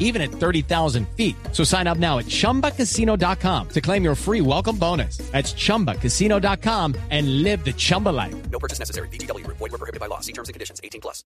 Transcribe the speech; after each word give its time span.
even 0.00 0.20
at 0.20 0.32
30,000 0.32 1.06
feet. 1.16 1.36
So 1.52 1.62
sign 1.62 1.86
up 1.86 1.98
now 1.98 2.18
at 2.18 2.26
chumbacasino.com 2.26 3.68
to 3.68 3.80
claim 3.80 4.02
your 4.02 4.16
free 4.16 4.40
welcome 4.40 4.76
bonus. 4.76 5.18
That's 5.30 5.54
chumbacasino.com 5.54 6.96
and 7.10 7.44
live 7.44 7.64
the 7.64 7.72
Chumba 7.72 8.08
life. 8.08 8.34
No 8.50 8.58
purchase 8.58 8.80
necessary. 8.80 9.08
BGW. 9.10 9.46
Void 9.46 9.60
were 9.60 9.78
prohibited 9.78 10.00
by 10.00 10.06
law. 10.06 10.18
See 10.18 10.32
terms 10.32 10.48
and 10.48 10.54
conditions. 10.54 10.80
18 10.82 11.00
plus. 11.00 11.24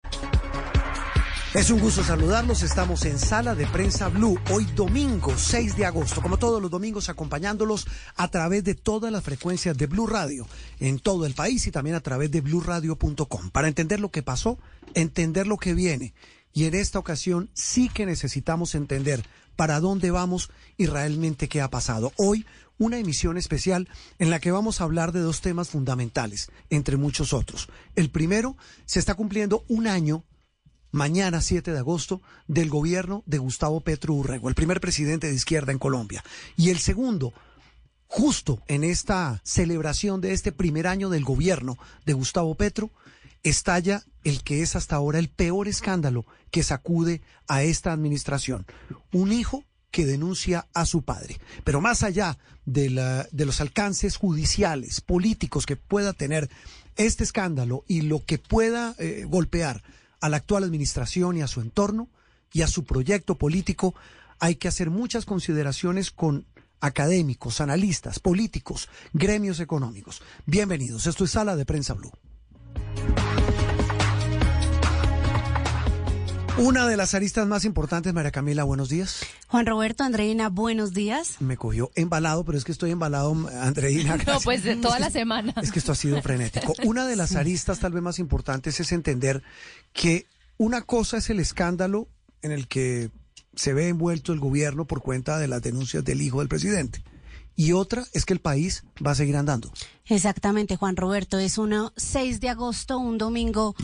Es 1.53 1.71
un 1.71 1.79
gusto 1.79 2.03
saludarlos. 2.03 2.61
Estamos 2.61 3.05
en 3.05 3.17
Sala 3.17 3.55
de 3.55 3.65
Prensa 3.65 4.09
Blue, 4.09 4.37
hoy 4.51 4.65
domingo 4.75 5.33
6 5.35 5.77
de 5.77 5.85
agosto, 5.85 6.21
como 6.21 6.37
todos 6.37 6.61
los 6.61 6.69
domingos, 6.69 7.07
acompañándolos 7.09 7.87
a 8.15 8.27
través 8.27 8.63
de 8.65 8.75
todas 8.75 9.11
las 9.11 9.23
frecuencias 9.23 9.77
de 9.77 9.87
Blue 9.87 10.07
Radio 10.07 10.45
en 10.79 10.99
todo 10.99 11.25
el 11.25 11.33
país 11.33 11.65
y 11.65 11.71
también 11.71 11.95
a 11.95 12.01
través 12.01 12.29
de 12.31 12.41
bluradio.com 12.41 13.49
para 13.49 13.69
entender 13.69 13.99
lo 14.01 14.11
que 14.11 14.21
pasó, 14.21 14.59
entender 14.93 15.47
lo 15.47 15.57
que 15.57 15.73
viene. 15.73 16.13
Y 16.53 16.65
en 16.65 16.73
esta 16.73 16.99
ocasión 16.99 17.49
sí 17.53 17.89
que 17.89 18.05
necesitamos 18.05 18.75
entender 18.75 19.23
para 19.55 19.79
dónde 19.79 20.11
vamos 20.11 20.49
y 20.77 20.85
realmente 20.85 21.47
qué 21.49 21.61
ha 21.61 21.69
pasado. 21.69 22.13
Hoy 22.15 22.45
una 22.77 22.97
emisión 22.97 23.37
especial 23.37 23.89
en 24.19 24.29
la 24.29 24.39
que 24.39 24.51
vamos 24.51 24.79
a 24.79 24.83
hablar 24.83 25.11
de 25.11 25.19
dos 25.19 25.41
temas 25.41 25.69
fundamentales, 25.69 26.49
entre 26.69 26.97
muchos 26.97 27.33
otros. 27.33 27.67
El 27.95 28.09
primero, 28.09 28.55
se 28.85 28.99
está 28.99 29.15
cumpliendo 29.15 29.65
un 29.67 29.87
año 29.87 30.23
mañana 30.91 31.41
7 31.41 31.71
de 31.71 31.79
agosto 31.79 32.21
del 32.47 32.69
gobierno 32.69 33.23
de 33.25 33.39
Gustavo 33.39 33.81
Petro 33.81 34.13
Urrego, 34.13 34.47
el 34.49 34.55
primer 34.55 34.79
presidente 34.79 35.27
de 35.27 35.35
izquierda 35.35 35.71
en 35.71 35.79
Colombia. 35.79 36.23
Y 36.55 36.69
el 36.69 36.79
segundo, 36.79 37.33
justo 38.07 38.61
en 38.67 38.83
esta 38.83 39.41
celebración 39.43 40.21
de 40.21 40.33
este 40.33 40.51
primer 40.51 40.87
año 40.87 41.09
del 41.09 41.23
gobierno 41.23 41.77
de 42.05 42.13
Gustavo 42.13 42.55
Petro, 42.55 42.91
estalla 43.49 44.03
el 44.23 44.43
que 44.43 44.61
es 44.61 44.75
hasta 44.75 44.95
ahora 44.95 45.19
el 45.19 45.29
peor 45.29 45.67
escándalo 45.67 46.25
que 46.51 46.63
sacude 46.63 47.21
a 47.47 47.63
esta 47.63 47.91
administración. 47.91 48.65
Un 49.11 49.31
hijo 49.31 49.63
que 49.91 50.05
denuncia 50.05 50.67
a 50.73 50.85
su 50.85 51.03
padre. 51.03 51.39
Pero 51.63 51.81
más 51.81 52.03
allá 52.03 52.37
de, 52.65 52.89
los 53.31 53.61
alcances 53.61 54.17
judiciales, 54.17 55.01
políticos 55.01 55.65
que 55.65 55.75
pueda 55.75 56.13
tener 56.13 56.49
este 56.97 57.23
escándalo 57.23 57.83
y 57.87 58.01
lo 58.01 58.23
que 58.23 58.37
pueda 58.37 58.95
eh, 58.97 59.25
golpear 59.27 59.83
a 60.19 60.29
la 60.29 60.37
actual 60.37 60.63
administración 60.63 61.37
y 61.37 61.41
a 61.41 61.47
su 61.47 61.61
entorno 61.61 62.09
y 62.51 62.61
a 62.61 62.67
su 62.67 62.83
proyecto 62.83 63.37
político, 63.37 63.95
hay 64.39 64.55
que 64.55 64.67
hacer 64.67 64.89
muchas 64.89 65.25
consideraciones 65.25 66.11
con 66.11 66.45
académicos, 66.79 67.61
analistas, 67.61 68.19
políticos, 68.19 68.89
gremios 69.13 69.59
económicos. 69.59 70.21
Bienvenidos, 70.45 71.07
esto 71.07 71.23
es 71.23 71.31
Sala 71.31 71.55
de 71.55 71.65
Prensa 71.65 71.93
Blue. 71.93 72.11
Una 76.57 76.87
de 76.87 76.97
las 76.97 77.13
aristas 77.13 77.47
más 77.47 77.65
importantes, 77.65 78.13
María 78.13 78.31
Camila, 78.31 78.63
buenos 78.63 78.89
días. 78.89 79.19
Juan 79.47 79.67
Roberto, 79.67 80.03
Andreina, 80.03 80.49
buenos 80.49 80.91
días. 80.93 81.35
Me 81.39 81.55
cogió 81.55 81.91
embalado, 81.93 82.43
pero 82.43 82.57
es 82.57 82.63
que 82.63 82.71
estoy 82.71 82.89
embalado, 82.91 83.35
Andreina. 83.61 84.17
No, 84.25 84.39
pues 84.41 84.63
de 84.63 84.75
toda 84.75 84.97
la 84.97 85.11
semana. 85.11 85.53
Es 85.61 85.71
que 85.71 85.77
esto 85.77 85.91
ha 85.91 85.95
sido 85.95 86.19
frenético. 86.21 86.73
Una 86.83 87.05
de 87.05 87.15
las 87.15 87.35
aristas 87.35 87.79
tal 87.79 87.91
vez 87.91 88.01
más 88.01 88.17
importantes 88.17 88.79
es 88.79 88.91
entender 88.91 89.43
que 89.93 90.25
una 90.57 90.81
cosa 90.81 91.17
es 91.17 91.29
el 91.29 91.39
escándalo 91.39 92.07
en 92.41 92.51
el 92.51 92.67
que 92.67 93.11
se 93.55 93.73
ve 93.73 93.89
envuelto 93.89 94.33
el 94.33 94.39
gobierno 94.39 94.85
por 94.85 95.01
cuenta 95.01 95.37
de 95.37 95.47
las 95.47 95.61
denuncias 95.61 96.03
del 96.03 96.21
hijo 96.21 96.39
del 96.39 96.47
presidente. 96.47 97.03
Y 97.55 97.73
otra 97.73 98.05
es 98.13 98.25
que 98.25 98.33
el 98.33 98.39
país 98.39 98.83
va 99.05 99.11
a 99.11 99.15
seguir 99.15 99.35
andando. 99.35 99.71
Exactamente, 100.05 100.75
Juan 100.75 100.95
Roberto. 100.95 101.39
Es 101.39 101.57
un 101.57 101.91
6 101.95 102.39
de 102.39 102.49
agosto, 102.49 102.99
un 102.99 103.17
domingo 103.17 103.75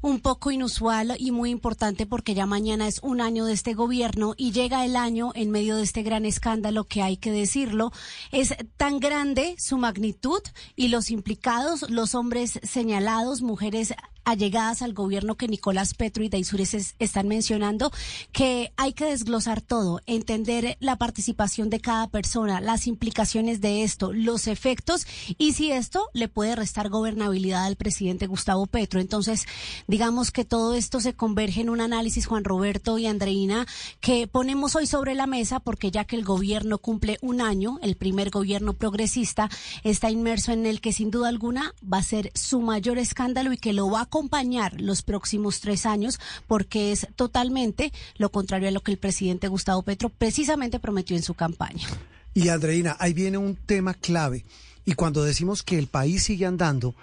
un 0.00 0.20
poco 0.20 0.50
inusual 0.50 1.16
y 1.18 1.32
muy 1.32 1.50
importante 1.50 2.06
porque 2.06 2.34
ya 2.34 2.46
mañana 2.46 2.86
es 2.86 3.00
un 3.02 3.20
año 3.20 3.44
de 3.44 3.52
este 3.52 3.74
gobierno 3.74 4.34
y 4.36 4.52
llega 4.52 4.84
el 4.84 4.96
año 4.96 5.32
en 5.34 5.50
medio 5.50 5.76
de 5.76 5.82
este 5.82 6.02
gran 6.02 6.24
escándalo 6.24 6.84
que 6.84 7.02
hay 7.02 7.16
que 7.16 7.32
decirlo. 7.32 7.92
Es 8.30 8.54
tan 8.76 9.00
grande 9.00 9.56
su 9.58 9.76
magnitud 9.76 10.40
y 10.76 10.88
los 10.88 11.10
implicados, 11.10 11.90
los 11.90 12.14
hombres 12.14 12.60
señalados, 12.62 13.42
mujeres 13.42 13.94
allegadas 14.28 14.82
al 14.82 14.92
gobierno 14.92 15.36
que 15.36 15.48
Nicolás 15.48 15.94
Petro 15.94 16.22
y 16.22 16.28
Daisures 16.28 16.94
están 16.98 17.28
mencionando, 17.28 17.90
que 18.30 18.72
hay 18.76 18.92
que 18.92 19.06
desglosar 19.06 19.62
todo, 19.62 20.02
entender 20.06 20.76
la 20.80 20.96
participación 20.96 21.70
de 21.70 21.80
cada 21.80 22.08
persona, 22.08 22.60
las 22.60 22.86
implicaciones 22.86 23.62
de 23.62 23.84
esto, 23.84 24.12
los 24.12 24.46
efectos 24.46 25.06
y 25.38 25.54
si 25.54 25.72
esto 25.72 26.10
le 26.12 26.28
puede 26.28 26.56
restar 26.56 26.90
gobernabilidad 26.90 27.64
al 27.64 27.76
presidente 27.76 28.26
Gustavo 28.26 28.66
Petro. 28.66 29.00
Entonces, 29.00 29.46
digamos 29.86 30.30
que 30.30 30.44
todo 30.44 30.74
esto 30.74 31.00
se 31.00 31.14
converge 31.14 31.62
en 31.62 31.70
un 31.70 31.80
análisis, 31.80 32.26
Juan 32.26 32.44
Roberto 32.44 32.98
y 32.98 33.06
Andreina, 33.06 33.66
que 34.00 34.26
ponemos 34.26 34.76
hoy 34.76 34.86
sobre 34.86 35.14
la 35.14 35.26
mesa 35.26 35.58
porque 35.58 35.90
ya 35.90 36.04
que 36.04 36.16
el 36.16 36.24
gobierno 36.24 36.76
cumple 36.76 37.16
un 37.22 37.40
año, 37.40 37.78
el 37.80 37.96
primer 37.96 38.28
gobierno 38.28 38.74
progresista 38.74 39.48
está 39.84 40.10
inmerso 40.10 40.52
en 40.52 40.66
el 40.66 40.82
que 40.82 40.92
sin 40.92 41.10
duda 41.10 41.28
alguna 41.28 41.74
va 41.82 41.98
a 41.98 42.02
ser 42.02 42.30
su 42.34 42.60
mayor 42.60 42.98
escándalo 42.98 43.54
y 43.54 43.56
que 43.56 43.72
lo 43.72 43.90
va 43.90 44.02
a 44.02 44.06
acompañar 44.18 44.80
los 44.80 45.02
próximos 45.02 45.60
tres 45.60 45.86
años 45.86 46.18
porque 46.48 46.90
es 46.90 47.06
totalmente 47.14 47.92
lo 48.16 48.30
contrario 48.30 48.66
a 48.66 48.72
lo 48.72 48.80
que 48.80 48.90
el 48.90 48.98
presidente 48.98 49.46
Gustavo 49.46 49.82
Petro 49.82 50.08
precisamente 50.08 50.80
prometió 50.80 51.16
en 51.16 51.22
su 51.22 51.34
campaña. 51.34 51.86
Y 52.34 52.48
Andreina, 52.48 52.96
ahí 52.98 53.12
viene 53.12 53.38
un 53.38 53.54
tema 53.54 53.94
clave. 53.94 54.44
Y 54.84 54.94
cuando 54.94 55.22
decimos 55.22 55.62
que 55.62 55.78
el 55.78 55.86
país 55.86 56.24
sigue 56.24 56.46
andando, 56.46 56.96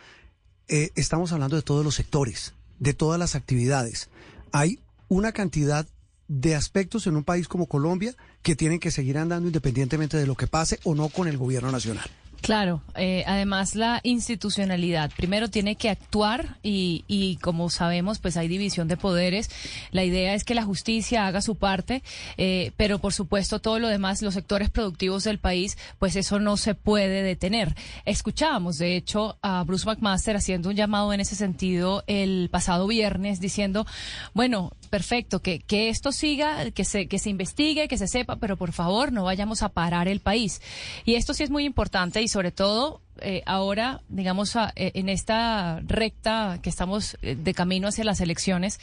eh, 0.67 0.89
estamos 0.95 1.31
hablando 1.31 1.55
de 1.55 1.61
todos 1.61 1.85
los 1.85 1.95
sectores, 1.95 2.53
de 2.79 2.93
todas 2.93 3.17
las 3.17 3.35
actividades. 3.35 4.09
Hay 4.51 4.79
una 5.07 5.31
cantidad 5.31 5.87
de 6.27 6.53
aspectos 6.53 7.07
en 7.07 7.15
un 7.15 7.23
país 7.23 7.47
como 7.47 7.67
Colombia 7.67 8.13
que 8.41 8.57
tienen 8.57 8.81
que 8.81 8.91
seguir 8.91 9.17
andando 9.17 9.47
independientemente 9.47 10.17
de 10.17 10.27
lo 10.27 10.35
que 10.35 10.47
pase 10.47 10.79
o 10.83 10.95
no 10.95 11.07
con 11.07 11.29
el 11.29 11.37
gobierno 11.37 11.71
nacional. 11.71 12.09
Claro, 12.45 12.83
eh, 12.95 13.23
además 13.25 13.73
la 13.73 14.01
institucionalidad 14.03 15.09
primero 15.17 15.49
tiene 15.49 15.77
que 15.77 15.89
actuar 15.89 16.59
y, 16.61 17.03
y, 17.07 17.37
como 17.37 17.71
sabemos 17.71 18.19
pues 18.19 18.37
hay 18.37 18.47
división 18.47 18.87
de 18.87 18.97
poderes. 18.97 19.49
La 19.89 20.03
idea 20.03 20.35
es 20.35 20.43
que 20.43 20.53
la 20.53 20.61
justicia 20.61 21.25
haga 21.25 21.41
su 21.41 21.55
parte, 21.55 22.03
eh, 22.37 22.71
pero 22.77 22.99
por 22.99 23.13
supuesto 23.13 23.57
todo 23.57 23.79
lo 23.79 23.87
demás, 23.87 24.21
los 24.21 24.35
sectores 24.35 24.69
productivos 24.69 25.23
del 25.23 25.39
país, 25.39 25.75
pues 25.97 26.15
eso 26.15 26.39
no 26.39 26.55
se 26.55 26.75
puede 26.75 27.23
detener. 27.23 27.73
Escuchábamos 28.05 28.77
de 28.77 28.95
hecho 28.95 29.39
a 29.41 29.63
Bruce 29.63 29.87
McMaster 29.87 30.35
haciendo 30.35 30.69
un 30.69 30.75
llamado 30.75 31.13
en 31.13 31.21
ese 31.21 31.33
sentido 31.33 32.03
el 32.05 32.49
pasado 32.51 32.85
viernes 32.85 33.39
diciendo, 33.39 33.87
bueno, 34.35 34.71
perfecto, 34.91 35.41
que, 35.41 35.61
que 35.61 35.89
esto 35.89 36.11
siga, 36.11 36.69
que 36.69 36.85
se, 36.85 37.07
que 37.07 37.17
se 37.17 37.31
investigue, 37.31 37.87
que 37.87 37.97
se 37.97 38.07
sepa, 38.07 38.35
pero 38.35 38.55
por 38.55 38.71
favor 38.71 39.11
no 39.11 39.23
vayamos 39.23 39.63
a 39.63 39.69
parar 39.69 40.07
el 40.07 40.19
país. 40.19 40.61
Y 41.05 41.15
esto 41.15 41.33
sí 41.33 41.41
es 41.41 41.49
muy 41.49 41.65
importante 41.65 42.21
y 42.21 42.34
sobre 42.35 42.51
todo 42.51 43.01
eh, 43.21 43.43
ahora, 43.45 44.01
digamos, 44.09 44.57
eh, 44.57 44.91
en 44.93 45.07
esta 45.07 45.79
recta 45.85 46.59
que 46.61 46.69
estamos 46.69 47.17
eh, 47.21 47.37
de 47.41 47.53
camino 47.53 47.87
hacia 47.87 48.03
las 48.03 48.19
elecciones, 48.19 48.77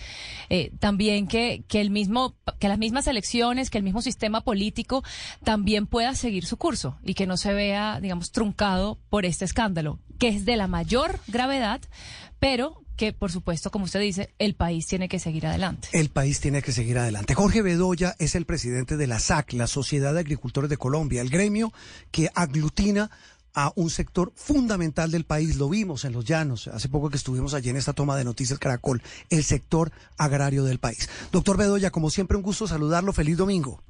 eh, 0.48 0.72
también 0.78 1.26
que, 1.26 1.64
que 1.68 1.82
el 1.82 1.90
mismo, 1.90 2.34
que 2.58 2.68
las 2.68 2.78
mismas 2.78 3.06
elecciones, 3.08 3.68
que 3.68 3.76
el 3.76 3.84
mismo 3.84 4.00
sistema 4.00 4.40
político 4.40 5.04
también 5.44 5.86
pueda 5.86 6.14
seguir 6.14 6.46
su 6.46 6.56
curso 6.56 6.96
y 7.04 7.12
que 7.12 7.26
no 7.26 7.36
se 7.36 7.52
vea, 7.52 8.00
digamos, 8.00 8.32
truncado 8.32 8.98
por 9.10 9.26
este 9.26 9.44
escándalo, 9.44 9.98
que 10.18 10.28
es 10.28 10.46
de 10.46 10.56
la 10.56 10.66
mayor 10.66 11.20
gravedad, 11.28 11.82
pero 12.38 12.82
que, 12.96 13.12
por 13.12 13.32
supuesto, 13.32 13.70
como 13.70 13.86
usted 13.86 14.00
dice, 14.00 14.32
el 14.38 14.54
país 14.54 14.86
tiene 14.86 15.08
que 15.08 15.18
seguir 15.18 15.46
adelante. 15.46 15.88
El 15.92 16.10
país 16.10 16.40
tiene 16.40 16.62
que 16.62 16.72
seguir 16.72 16.98
adelante. 16.98 17.34
Jorge 17.34 17.62
Bedoya 17.62 18.14
es 18.18 18.34
el 18.34 18.46
presidente 18.46 18.96
de 18.96 19.06
la 19.06 19.18
SAC, 19.18 19.54
la 19.54 19.66
Sociedad 19.66 20.14
de 20.14 20.20
Agricultores 20.20 20.70
de 20.70 20.76
Colombia, 20.76 21.20
el 21.20 21.30
gremio 21.30 21.72
que 22.10 22.30
aglutina 22.34 23.10
a 23.54 23.72
un 23.76 23.90
sector 23.90 24.32
fundamental 24.34 25.10
del 25.10 25.24
país. 25.24 25.56
Lo 25.56 25.68
vimos 25.68 26.04
en 26.04 26.12
los 26.12 26.24
llanos, 26.24 26.68
hace 26.68 26.88
poco 26.88 27.10
que 27.10 27.16
estuvimos 27.16 27.54
allí 27.54 27.70
en 27.70 27.76
esta 27.76 27.92
toma 27.92 28.16
de 28.16 28.24
noticias 28.24 28.58
Caracol, 28.58 29.02
el 29.30 29.42
sector 29.42 29.90
agrario 30.18 30.64
del 30.64 30.78
país. 30.78 31.08
Doctor 31.32 31.56
Bedoya, 31.56 31.90
como 31.90 32.10
siempre, 32.10 32.36
un 32.36 32.42
gusto 32.42 32.66
saludarlo. 32.66 33.12
Feliz 33.12 33.36
domingo. 33.36 33.80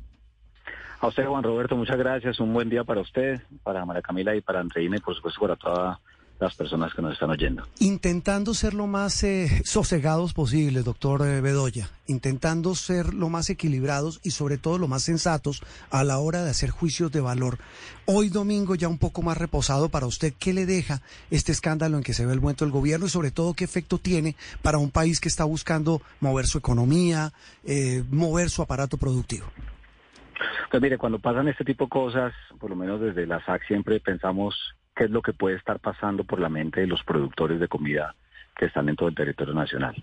A 1.01 1.09
usted, 1.09 1.27
Juan 1.27 1.43
Roberto, 1.43 1.77
muchas 1.77 1.99
gracias. 1.99 2.39
Un 2.39 2.53
buen 2.53 2.69
día 2.69 2.85
para 2.85 3.01
usted, 3.01 3.41
para 3.65 3.85
María 3.85 4.03
Camila 4.03 4.37
y 4.37 4.41
para 4.41 4.61
Andreina 4.61 4.97
y 4.97 5.01
por 5.01 5.17
supuesto 5.17 5.41
para 5.41 5.57
toda 5.57 6.01
las 6.43 6.55
personas 6.57 6.93
que 6.93 7.01
nos 7.01 7.13
están 7.13 7.31
oyendo. 7.31 7.63
Intentando 7.79 8.53
ser 8.53 8.75
lo 8.75 8.87
más 8.87 9.23
eh, 9.23 9.63
sosegados 9.65 10.35
posible, 10.35 10.83
doctor 10.83 11.27
eh, 11.27 11.41
Bedoya, 11.41 11.89
intentando 12.07 12.75
ser 12.75 13.15
lo 13.15 13.29
más 13.29 13.49
equilibrados 13.49 14.21
y 14.25 14.33
sobre 14.33 14.59
todo 14.59 14.77
lo 14.77 14.89
más 14.89 15.05
sensatos 15.05 15.63
a 15.91 16.03
la 16.03 16.19
hora 16.19 16.43
de 16.43 16.51
hacer 16.51 16.71
juicios 16.71 17.13
de 17.13 17.21
valor. 17.21 17.59
Hoy 18.07 18.29
domingo 18.29 18.75
ya 18.75 18.89
un 18.89 18.99
poco 18.99 19.23
más 19.23 19.39
reposado 19.39 19.89
para 19.89 20.07
usted, 20.07 20.35
¿qué 20.39 20.53
le 20.53 20.67
deja 20.67 21.01
este 21.31 21.53
escándalo 21.53 21.97
en 21.97 22.03
que 22.03 22.13
se 22.13 22.27
ve 22.27 22.33
el 22.33 22.41
momento 22.41 22.65
del 22.65 22.73
gobierno 22.73 23.07
y 23.07 23.11
sobre 23.11 23.31
todo 23.31 23.55
qué 23.55 23.65
efecto 23.65 23.99
tiene 23.99 24.35
para 24.63 24.79
un 24.79 24.91
país 24.91 25.21
que 25.21 25.29
está 25.29 25.45
buscando 25.45 26.03
mover 26.21 26.47
su 26.47 26.59
economía, 26.59 27.33
eh, 27.65 28.03
mover 28.11 28.51
su 28.51 28.63
aparato 28.63 28.97
productivo? 28.97 29.47
Pues 30.73 30.83
mire, 30.83 30.99
cuando 30.99 31.21
pasan 31.21 31.47
este 31.47 31.65
tipo 31.65 31.85
de 31.85 31.91
cosas, 31.91 32.33
por 32.59 32.71
lo 32.71 32.75
menos 32.75 33.01
desde 33.01 33.27
la 33.27 33.45
SAC 33.45 33.65
siempre 33.69 34.01
pensamos 34.01 34.57
qué 34.95 35.05
es 35.05 35.11
lo 35.11 35.23
que 35.23 35.33
puede 35.33 35.57
estar 35.57 35.81
pasando 35.81 36.25
por 36.25 36.41
la 36.41 36.49
mente 36.49 36.81
de 36.81 36.87
los 36.87 37.03
productores 37.05 37.61
de 37.61 37.69
comida 37.69 38.15
que 38.57 38.67
están 38.67 38.89
en 38.89 38.97
todo 38.97 39.09
el 39.09 39.15
territorio 39.15 39.55
nacional. 39.55 40.03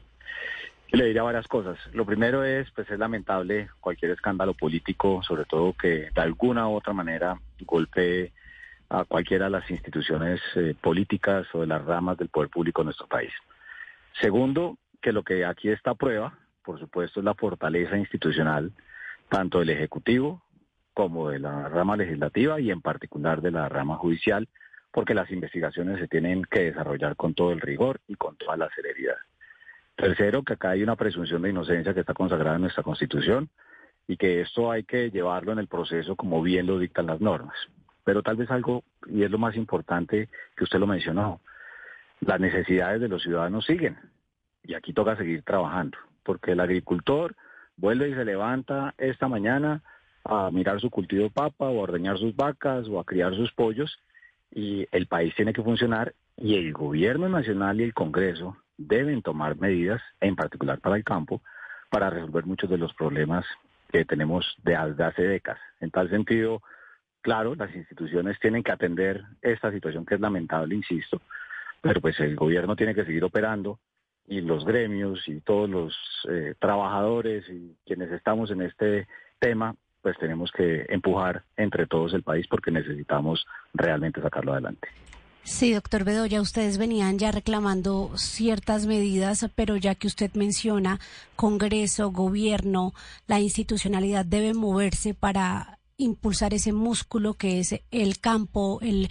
Le 0.91 1.05
diría 1.05 1.21
varias 1.21 1.47
cosas. 1.47 1.77
Lo 1.93 2.05
primero 2.05 2.43
es, 2.43 2.69
pues 2.71 2.89
es 2.89 2.97
lamentable 2.97 3.69
cualquier 3.79 4.11
escándalo 4.11 4.55
político, 4.55 5.21
sobre 5.21 5.45
todo 5.45 5.73
que 5.73 6.09
de 6.13 6.21
alguna 6.21 6.67
u 6.67 6.75
otra 6.75 6.93
manera 6.93 7.39
golpee 7.59 8.31
a 8.89 9.03
cualquiera 9.03 9.45
de 9.45 9.51
las 9.51 9.69
instituciones 9.69 10.41
eh, 10.55 10.73
políticas 10.81 11.45
o 11.53 11.61
de 11.61 11.67
las 11.67 11.85
ramas 11.85 12.17
del 12.17 12.29
poder 12.29 12.49
público 12.49 12.81
en 12.81 12.85
nuestro 12.85 13.07
país. 13.07 13.31
Segundo, 14.19 14.79
que 14.99 15.11
lo 15.11 15.23
que 15.23 15.45
aquí 15.45 15.69
está 15.69 15.91
a 15.91 15.95
prueba, 15.95 16.39
por 16.63 16.79
supuesto, 16.79 17.19
es 17.19 17.23
la 17.23 17.35
fortaleza 17.35 17.95
institucional 17.95 18.71
tanto 19.29 19.59
del 19.59 19.69
Ejecutivo 19.69 20.41
como 20.93 21.29
de 21.29 21.39
la 21.39 21.69
rama 21.69 21.95
legislativa 21.95 22.59
y 22.59 22.71
en 22.71 22.81
particular 22.81 23.41
de 23.41 23.51
la 23.51 23.69
rama 23.69 23.95
judicial, 23.95 24.49
porque 24.91 25.13
las 25.13 25.29
investigaciones 25.31 25.99
se 25.99 26.07
tienen 26.07 26.43
que 26.43 26.65
desarrollar 26.65 27.15
con 27.15 27.33
todo 27.33 27.51
el 27.51 27.61
rigor 27.61 27.99
y 28.07 28.15
con 28.15 28.35
toda 28.37 28.57
la 28.57 28.69
celeridad. 28.75 29.17
Tercero, 29.95 30.43
que 30.43 30.53
acá 30.53 30.71
hay 30.71 30.83
una 30.83 30.95
presunción 30.95 31.41
de 31.41 31.49
inocencia 31.49 31.93
que 31.93 31.99
está 31.99 32.13
consagrada 32.13 32.55
en 32.55 32.61
nuestra 32.61 32.83
Constitución 32.83 33.49
y 34.07 34.17
que 34.17 34.41
esto 34.41 34.71
hay 34.71 34.83
que 34.83 35.11
llevarlo 35.11 35.51
en 35.51 35.59
el 35.59 35.67
proceso 35.67 36.15
como 36.15 36.41
bien 36.41 36.65
lo 36.65 36.79
dictan 36.79 37.07
las 37.07 37.21
normas. 37.21 37.55
Pero 38.03 38.23
tal 38.23 38.37
vez 38.37 38.49
algo, 38.49 38.83
y 39.07 39.23
es 39.23 39.29
lo 39.29 39.37
más 39.37 39.55
importante 39.55 40.29
que 40.55 40.63
usted 40.63 40.79
lo 40.79 40.87
mencionó, 40.87 41.41
las 42.21 42.39
necesidades 42.39 43.01
de 43.01 43.07
los 43.07 43.21
ciudadanos 43.21 43.65
siguen. 43.65 43.97
Y 44.63 44.73
aquí 44.73 44.93
toca 44.93 45.15
seguir 45.15 45.43
trabajando, 45.43 45.97
porque 46.23 46.53
el 46.53 46.59
agricultor 46.59 47.35
vuelve 47.77 48.09
y 48.09 48.13
se 48.13 48.25
levanta 48.25 48.95
esta 48.97 49.27
mañana 49.27 49.83
a 50.23 50.49
mirar 50.51 50.79
su 50.79 50.89
cultivo 50.89 51.23
de 51.23 51.29
papa 51.29 51.65
o 51.65 51.79
a 51.79 51.83
ordeñar 51.83 52.17
sus 52.17 52.35
vacas 52.35 52.87
o 52.87 52.99
a 52.99 53.05
criar 53.05 53.35
sus 53.35 53.51
pollos 53.53 53.99
y 54.51 54.87
el 54.91 55.07
país 55.07 55.33
tiene 55.35 55.53
que 55.53 55.63
funcionar 55.63 56.13
y 56.37 56.55
el 56.55 56.73
gobierno 56.73 57.29
nacional 57.29 57.79
y 57.79 57.83
el 57.83 57.93
Congreso 57.93 58.57
deben 58.77 59.21
tomar 59.21 59.57
medidas, 59.57 60.01
en 60.21 60.35
particular 60.35 60.79
para 60.79 60.95
el 60.95 61.03
campo, 61.03 61.41
para 61.89 62.09
resolver 62.09 62.45
muchos 62.45 62.69
de 62.69 62.77
los 62.77 62.93
problemas 62.93 63.45
que 63.91 64.05
tenemos 64.05 64.55
de, 64.63 64.75
hace 64.75 65.23
décadas. 65.23 65.59
En 65.81 65.91
tal 65.91 66.09
sentido, 66.09 66.61
claro, 67.21 67.55
las 67.55 67.75
instituciones 67.75 68.39
tienen 68.39 68.63
que 68.63 68.71
atender 68.71 69.23
esta 69.41 69.71
situación 69.71 70.05
que 70.05 70.15
es 70.15 70.21
lamentable, 70.21 70.75
insisto, 70.75 71.21
pero 71.81 71.99
pues 71.99 72.19
el 72.19 72.35
gobierno 72.35 72.75
tiene 72.75 72.95
que 72.95 73.05
seguir 73.05 73.23
operando 73.23 73.79
y 74.27 74.41
los 74.41 74.63
gremios 74.63 75.27
y 75.27 75.41
todos 75.41 75.69
los 75.69 75.97
eh, 76.29 76.53
trabajadores 76.59 77.49
y 77.49 77.75
quienes 77.85 78.11
estamos 78.11 78.51
en 78.51 78.61
este 78.61 79.07
tema 79.39 79.75
pues 80.01 80.17
tenemos 80.17 80.51
que 80.51 80.85
empujar 80.89 81.43
entre 81.57 81.87
todos 81.87 82.13
el 82.13 82.23
país 82.23 82.47
porque 82.49 82.71
necesitamos 82.71 83.45
realmente 83.73 84.21
sacarlo 84.21 84.53
adelante. 84.53 84.87
Sí, 85.43 85.73
doctor 85.73 86.03
Bedoya, 86.03 86.41
ustedes 86.41 86.77
venían 86.77 87.17
ya 87.17 87.31
reclamando 87.31 88.11
ciertas 88.15 88.85
medidas, 88.85 89.49
pero 89.55 89.77
ya 89.77 89.95
que 89.95 90.07
usted 90.07 90.31
menciona 90.35 90.99
Congreso, 91.35 92.11
gobierno, 92.11 92.93
la 93.25 93.39
institucionalidad 93.39 94.25
debe 94.25 94.53
moverse 94.53 95.13
para 95.13 95.79
impulsar 95.97 96.53
ese 96.53 96.71
músculo 96.71 97.33
que 97.33 97.59
es 97.59 97.75
el 97.91 98.19
campo, 98.19 98.79
el, 98.81 99.09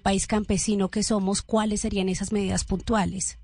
país 0.00 0.26
campesino 0.26 0.90
que 0.90 1.02
somos, 1.02 1.42
¿cuáles 1.42 1.82
serían 1.82 2.08
esas 2.08 2.32
medidas 2.32 2.64
puntuales? 2.64 3.38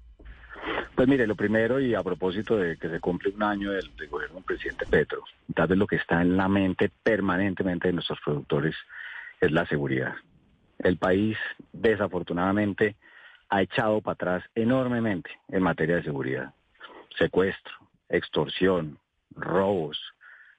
Pues 0.97 1.09
mire, 1.09 1.27
lo 1.27 1.35
primero, 1.35 1.79
y 1.79 1.95
a 1.95 2.03
propósito 2.03 2.57
de 2.57 2.79
que 2.79 2.89
se 2.89 3.01
cumple 3.01 3.31
un 3.31 3.43
año 3.43 3.73
del, 3.73 3.91
gobierno 4.09 4.37
del 4.37 4.45
presidente 4.45 4.87
Petro, 4.87 5.25
tal 5.55 5.69
vez 5.69 5.77
lo 5.77 5.87
que 5.87 5.97
está 5.97 6.23
en 6.23 6.39
la 6.39 6.49
mente 6.49 6.91
permanentemente 7.03 7.89
de 7.89 7.93
nuestros 7.93 8.19
productores 8.25 8.75
es 9.39 9.53
la 9.53 9.67
seguridad. 9.67 10.15
El 10.79 10.97
país, 10.97 11.37
desafortunadamente, 11.75 12.97
ha 13.51 13.61
echado 13.61 14.01
para 14.01 14.15
atrás 14.15 14.45
enormemente 14.55 15.31
en 15.49 15.63
materia 15.63 15.97
de 15.97 16.03
seguridad. 16.03 16.55
Secuestro, 17.19 17.75
extorsión, 18.09 18.99
robos, 19.33 20.01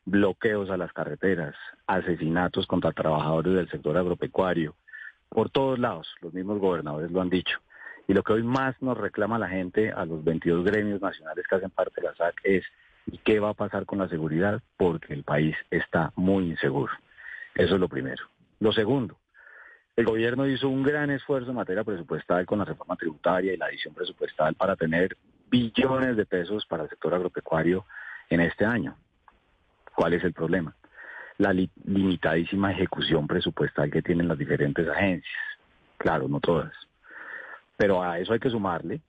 bloqueos 0.06 0.69
a 0.69 0.78
las 0.78 0.94
carreteras, 0.94 1.56
asesinatos 1.88 2.68
contra 2.68 2.92
trabajadores 2.92 3.56
del 3.56 3.69
sector 3.72 3.98
agropecuario, 3.98 4.75
por 5.30 5.50
todos 5.50 5.80
lados, 5.80 6.07
los 6.22 6.31
mismos 6.34 6.60
gobernadores 6.60 7.12
lo 7.12 7.22
han 7.22 7.30
dicho. 7.30 7.60
Y 8.07 8.13
lo 8.13 8.24
que 8.24 8.33
hoy 8.33 8.44
más 8.44 8.81
nos 8.81 8.98
reclama 8.98 9.38
la 9.38 9.50
gente 9.50 9.92
a 9.92 10.06
los 10.06 10.24
22 10.24 10.63
gremios 10.63 11.01
nacionales 11.01 11.45
que 11.48 11.56
hacen 11.56 11.69
parte 11.69 12.01
de 12.01 12.07
la 12.07 12.15
SAC 12.15 12.39
es 12.44 12.63
¿y 13.06 13.18
qué 13.19 13.39
va 13.39 13.50
a 13.50 13.54
pasar 13.54 13.86
con 13.86 14.00
la 14.00 14.07
seguridad? 14.07 14.62
Porque 14.77 15.13
el 15.13 15.24
país 15.24 15.56
está 15.69 16.13
muy 16.15 16.45
inseguro. 16.45 16.94
Eso 17.56 17.75
es 17.75 17.80
lo 17.80 17.89
primero. 17.89 18.24
Lo 18.59 18.71
segundo, 18.71 19.18
el 19.95 20.06
gobierno 20.06 20.48
hizo 20.48 20.69
un 20.69 20.83
gran 20.83 21.09
esfuerzo 21.09 21.50
en 21.50 21.57
materia 21.57 21.83
presupuestal 21.83 22.45
con 22.45 22.59
la 22.59 22.65
reforma 22.65 22.95
tributaria 22.95 23.54
y 23.54 23.57
la 23.57 23.65
adición 23.65 23.94
presupuestal 23.94 24.56
para 24.56 24.75
tener 24.75 25.18
billones 25.50 26.15
de 26.15 26.25
pesos 26.25 26.65
para 26.65 26.83
el 26.83 26.89
sector 26.89 27.13
agropecuario 27.13 27.86
en 28.30 28.42
este 28.42 28.65
año. 28.65 28.95
¿Cuál 29.95 30.13
es 30.13 30.24
el 30.24 30.33
problema? 30.33 30.75
La 31.39 31.51
limitadísima 31.51 32.71
ejecución 32.71 33.27
presupuestal 33.27 33.92
que 33.92 34.01
tienen 34.01 34.27
las 34.27 34.38
diferentes 34.38 34.88
agencias. 34.88 35.33
Claro, 35.98 36.27
no 36.27 36.39
todas. 36.39 36.87
Pero 37.77 38.03
a 38.03 38.19
eso 38.19 38.33
hay 38.33 38.39
que 38.39 38.50
sumarle 38.50 39.01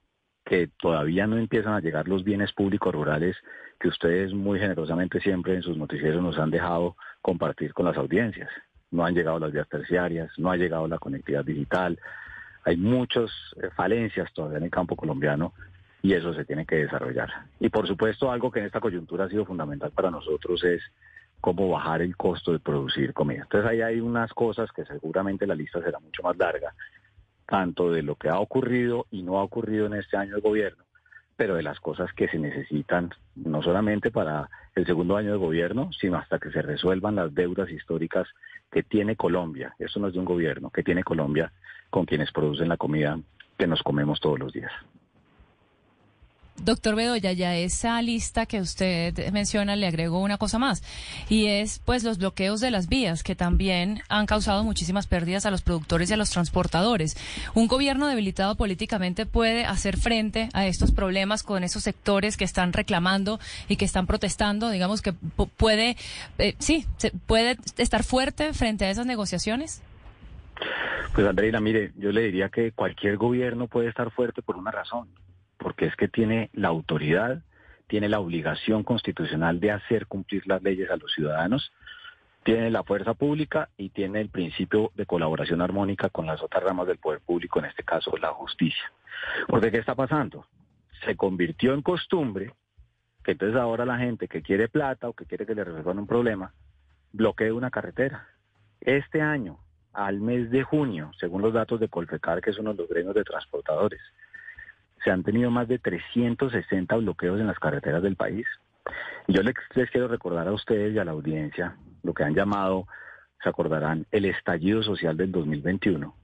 que 0.44 0.70
todavía 0.81 1.26
no 1.26 1.37
empiezan 1.37 1.75
a 1.75 1.81
llegar 1.81 2.09
los 2.09 2.25
bienes 2.25 2.53
públicos 2.53 2.94
rurales 2.94 3.37
que 3.79 3.88
ustedes 3.88 4.32
muy 4.32 4.59
generosamente 4.59 5.20
siempre 5.20 5.55
en 5.55 5.62
sus 5.62 5.76
noticieros 5.76 6.23
nos 6.23 6.38
han 6.38 6.50
dejado 6.50 6.97
compartir 7.23 7.73
con 7.75 7.87
las 7.87 7.97
audiencias. 7.97 8.49
No 8.91 9.05
han 9.05 9.15
llegado 9.15 9.38
las 9.38 9.53
vías 9.53 9.69
terciarias, 9.69 10.31
no 10.38 10.50
ha 10.50 10.56
llegado 10.56 10.88
la 10.88 10.99
conectividad 10.99 11.44
digital. 11.44 11.99
Hay 12.65 12.76
muchas 12.76 13.31
eh, 13.62 13.69
falencias 13.76 14.32
todavía 14.32 14.59
en 14.59 14.65
el 14.65 14.70
campo 14.70 14.97
colombiano 14.97 15.53
y 16.03 16.15
eso 16.15 16.32
se 16.35 16.44
tiene 16.44 16.65
que 16.65 16.76
desarrollar. 16.76 17.29
Y 17.61 17.69
por 17.69 17.87
supuesto, 17.87 18.31
algo 18.31 18.50
que 18.50 18.61
en 18.61 18.67
esta 18.67 18.81
coyuntura 18.81 19.25
ha 19.25 19.29
sido 19.29 19.44
fundamental 19.44 19.91
para 19.91 20.11
nosotros 20.11 20.65
es 20.65 20.82
cómo 21.41 21.69
bajar 21.69 22.03
el 22.03 22.17
costo 22.17 22.53
de 22.53 22.59
producir 22.59 23.12
comida. 23.12 23.43
Entonces 23.43 23.70
ahí 23.70 23.82
hay 23.82 24.00
unas 24.00 24.32
cosas 24.32 24.70
que 24.73 24.85
seguramente 24.85 25.47
la 25.47 25.55
lista 25.55 25.81
será 25.82 25.99
mucho 26.00 26.23
más 26.23 26.37
larga, 26.37 26.75
tanto 27.49 27.91
de 27.91 28.03
lo 28.03 28.17
que 28.17 28.29
ha 28.29 28.39
ocurrido 28.39 29.06
y 29.11 29.23
no 29.23 29.39
ha 29.39 29.43
ocurrido 29.43 29.87
en 29.87 29.95
este 29.95 30.17
año 30.17 30.35
de 30.35 30.41
gobierno, 30.41 30.85
pero 31.35 31.55
de 31.56 31.62
las 31.62 31.81
cosas 31.81 32.12
que 32.12 32.29
se 32.29 32.39
necesitan, 32.39 33.11
no 33.35 33.62
solamente 33.62 34.11
para 34.11 34.50
el 34.75 34.84
segundo 34.84 35.17
año 35.17 35.32
de 35.32 35.39
gobierno, 35.39 35.91
sino 35.99 36.19
hasta 36.19 36.39
que 36.39 36.51
se 36.51 36.61
resuelvan 36.61 37.17
las 37.17 37.34
deudas 37.34 37.70
históricas 37.70 38.29
que 38.70 38.82
tiene 38.82 39.17
Colombia, 39.17 39.75
eso 39.79 39.99
no 39.99 40.08
es 40.08 40.13
de 40.13 40.19
un 40.19 40.27
gobierno, 40.27 40.70
que 40.70 40.82
tiene 40.82 41.03
Colombia 41.03 41.51
con 41.89 42.05
quienes 42.05 42.31
producen 42.32 42.69
la 42.69 42.77
comida 42.77 43.19
que 43.56 43.67
nos 43.67 43.82
comemos 43.82 44.20
todos 44.20 44.39
los 44.39 44.53
días. 44.53 44.72
Doctor 46.65 46.96
Bedoya, 46.96 47.32
ya 47.32 47.56
esa 47.56 48.00
lista 48.03 48.46
que 48.46 48.60
usted 48.60 49.32
menciona 49.32 49.77
le 49.77 49.86
agregó 49.86 50.20
una 50.20 50.38
cosa 50.38 50.58
más 50.58 50.82
y 51.29 51.46
es 51.46 51.81
pues 51.84 52.05
los 52.05 52.19
bloqueos 52.19 52.60
de 52.60 52.70
las 52.70 52.88
vías 52.88 53.22
que 53.22 53.34
también 53.34 54.03
han 54.08 54.27
causado 54.27 54.65
muchísimas 54.65 55.06
pérdidas 55.06 55.46
a 55.46 55.50
los 55.50 55.62
productores 55.62 56.10
y 56.10 56.15
a 56.15 56.17
los 56.17 56.31
transportadores. 56.31 57.17
Un 57.55 57.69
gobierno 57.69 58.06
debilitado 58.06 58.56
políticamente 58.56 59.24
puede 59.24 59.65
hacer 59.65 59.96
frente 59.96 60.48
a 60.53 60.67
estos 60.67 60.93
problemas 60.93 61.43
con 61.43 61.65
esos 61.65 61.82
sectores 61.82 62.36
que 62.36 62.44
están 62.44 62.72
reclamando 62.72 63.38
y 63.69 63.77
que 63.77 63.84
están 63.84 64.06
protestando, 64.06 64.70
digamos 64.70 65.00
que 65.03 65.12
puede 65.12 65.96
eh, 66.38 66.55
sí, 66.58 66.86
puede 67.27 67.56
estar 67.77 68.03
fuerte 68.03 68.53
frente 68.53 68.84
a 68.84 68.91
esas 68.91 69.06
negociaciones. 69.06 69.82
Pues 71.15 71.27
Andreina, 71.27 71.60
mire, 71.60 71.93
yo 71.96 72.10
le 72.10 72.22
diría 72.22 72.48
que 72.48 72.72
cualquier 72.72 73.17
gobierno 73.17 73.69
puede 73.69 73.88
estar 73.88 74.10
fuerte 74.10 74.43
por 74.43 74.56
una 74.56 74.70
razón 74.70 75.08
porque 75.58 75.86
es 75.86 75.96
que 75.96 76.08
tiene 76.08 76.50
la 76.53 76.69
autoridad, 76.69 77.43
tiene 77.86 78.08
la 78.08 78.20
obligación 78.20 78.84
constitucional 78.84 79.60
de 79.60 79.72
hacer 79.72 80.06
cumplir 80.06 80.46
las 80.46 80.62
leyes 80.62 80.91
a 80.91 80.96
los 80.96 81.12
ciudadanos, 81.12 81.72
tiene 82.44 82.70
la 82.70 82.84
fuerza 82.84 83.15
pública 83.15 83.69
y 83.77 83.91
tiene 83.91 84.20
el 84.20 84.31
principio 84.31 84.93
de 84.94 85.06
colaboración 85.06 85.60
armónica 85.60 86.08
con 86.08 86.27
las 86.27 86.43
otras 86.43 86.62
ramas 86.62 86.86
del 86.86 86.98
poder 86.98 87.20
público, 87.20 87.58
en 87.58 87.67
este 87.67 87.82
caso 87.82 88.17
la 88.17 88.29
justicia. 88.29 88.91
Porque 89.48 89.70
¿qué 89.70 89.79
está 89.79 89.94
pasando? 89.94 90.46
Se 91.05 91.17
convirtió 91.17 91.74
en 91.74 91.82
costumbre 91.82 92.55
que 93.24 93.32
entonces 93.32 93.60
ahora 93.60 93.84
la 93.84 93.98
gente 93.98 94.29
que 94.29 94.43
quiere 94.43 94.69
plata 94.69 95.08
o 95.08 95.12
que 95.12 95.27
quiere 95.27 95.44
que 95.44 95.55
le 95.55 95.65
resuelvan 95.65 95.98
un 95.98 96.06
problema, 96.06 96.55
bloquee 97.12 97.53
una 97.53 97.70
carretera. 97.70 98.27
Este 98.81 99.20
año, 99.20 99.58
al 99.93 100.20
mes 100.20 100.50
de 100.50 100.62
junio, 100.62 101.10
según 101.19 101.43
los 101.43 101.53
datos 101.53 101.81
de 101.81 101.88
Colfecar, 101.88 102.41
que 102.41 102.50
es 102.50 102.58
uno 102.58 102.72
de 102.72 102.79
los 102.79 102.88
gremios 102.88 103.15
de 103.15 103.24
transportadores, 103.24 104.00
se 105.05 105.10
han 105.10 105.22
tenido 105.22 105.50
más 105.50 105.69
de 105.69 105.78
360 105.78 106.96
bloqueos 106.96 107.40
en 107.40 107.46
las 107.46 107.58
carreteras 107.58 108.02
del 108.02 108.17
país. 108.17 108.46
Yo 109.26 109.43
les, 109.43 109.55
les 109.74 109.90
quiero 109.90 110.08
recordar 110.08 110.48
a 110.48 110.52
ustedes 110.52 110.94
y 110.94 110.98
a 110.98 111.05
la 111.05 111.12
audiencia 111.12 111.76
lo 112.02 112.14
que 112.14 112.24
han 112.24 112.34
llamado, 112.34 112.86
se 113.43 113.48
acordarán, 113.48 114.06
el 114.10 114.24
estallido 114.24 114.82
social 114.82 115.17
del 115.17 115.32
2021, 115.32 116.14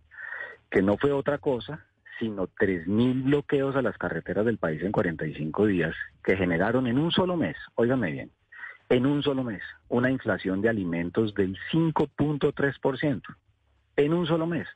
que 0.71 0.83
no 0.83 0.97
fue 0.97 1.13
otra 1.13 1.39
cosa 1.39 1.85
sino 2.19 2.47
3.000 2.47 3.25
bloqueos 3.25 3.77
a 3.77 3.83
las 3.83 3.97
carreteras 3.99 4.45
del 4.45 4.59
país 4.59 4.83
en 4.83 4.93
45 4.93 5.67
días 5.67 5.95
que 6.23 6.37
generaron 6.37 6.87
en 6.87 6.99
un 6.99 7.11
solo 7.11 7.37
mes, 7.37 7.57
óigame 7.75 8.13
bien, 8.13 8.31
en 8.89 9.07
un 9.07 9.23
solo 9.23 9.43
mes, 9.45 9.63
una 9.89 10.11
inflación 10.11 10.61
de 10.61 10.69
alimentos 10.69 11.35
del 11.35 11.57
5.3%, 11.73 13.23
en 13.97 14.15
un 14.15 14.27
solo 14.27 14.47
mes. 14.47 14.69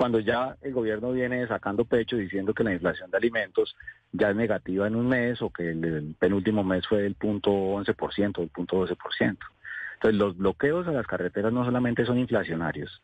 Cuando 0.00 0.18
ya 0.18 0.56
el 0.62 0.72
gobierno 0.72 1.12
viene 1.12 1.46
sacando 1.46 1.84
pecho 1.84 2.16
diciendo 2.16 2.54
que 2.54 2.64
la 2.64 2.72
inflación 2.72 3.10
de 3.10 3.18
alimentos 3.18 3.76
ya 4.12 4.30
es 4.30 4.34
negativa 4.34 4.86
en 4.86 4.96
un 4.96 5.06
mes 5.06 5.42
o 5.42 5.50
que 5.50 5.72
el, 5.72 6.16
penúltimo 6.18 6.64
mes 6.64 6.86
fue 6.86 7.02
del 7.02 7.16
punto 7.16 7.50
11%, 7.50 8.38
del 8.38 8.48
punto 8.48 8.86
12%. 8.86 8.96
Entonces 9.20 10.18
los 10.18 10.38
bloqueos 10.38 10.88
a 10.88 10.92
las 10.92 11.06
carreteras 11.06 11.52
no 11.52 11.66
solamente 11.66 12.06
son 12.06 12.18
inflacionarios, 12.18 13.02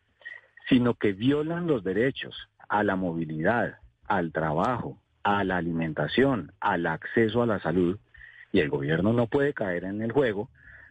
sino 0.71 0.95
que 0.95 1.13
violan 1.13 1.67
los 1.67 1.85
derechos 1.85 2.35
a 2.67 2.83
la 2.83 2.97
movilidad, 2.97 3.77
al 4.09 4.33
trabajo, 4.33 4.99
a 5.23 5.45
la 5.45 5.59
alimentación, 5.59 6.53
al 6.61 6.87
acceso 6.87 7.43
a 7.43 7.47
la 7.47 7.61
salud. 7.61 7.99
Y 8.53 8.61
el 8.61 8.71
gobierno 8.71 9.13
no 9.13 9.27
puede 9.27 9.53
caer 9.53 9.85
en 9.85 10.01
el 10.01 10.13
juego 10.13 10.49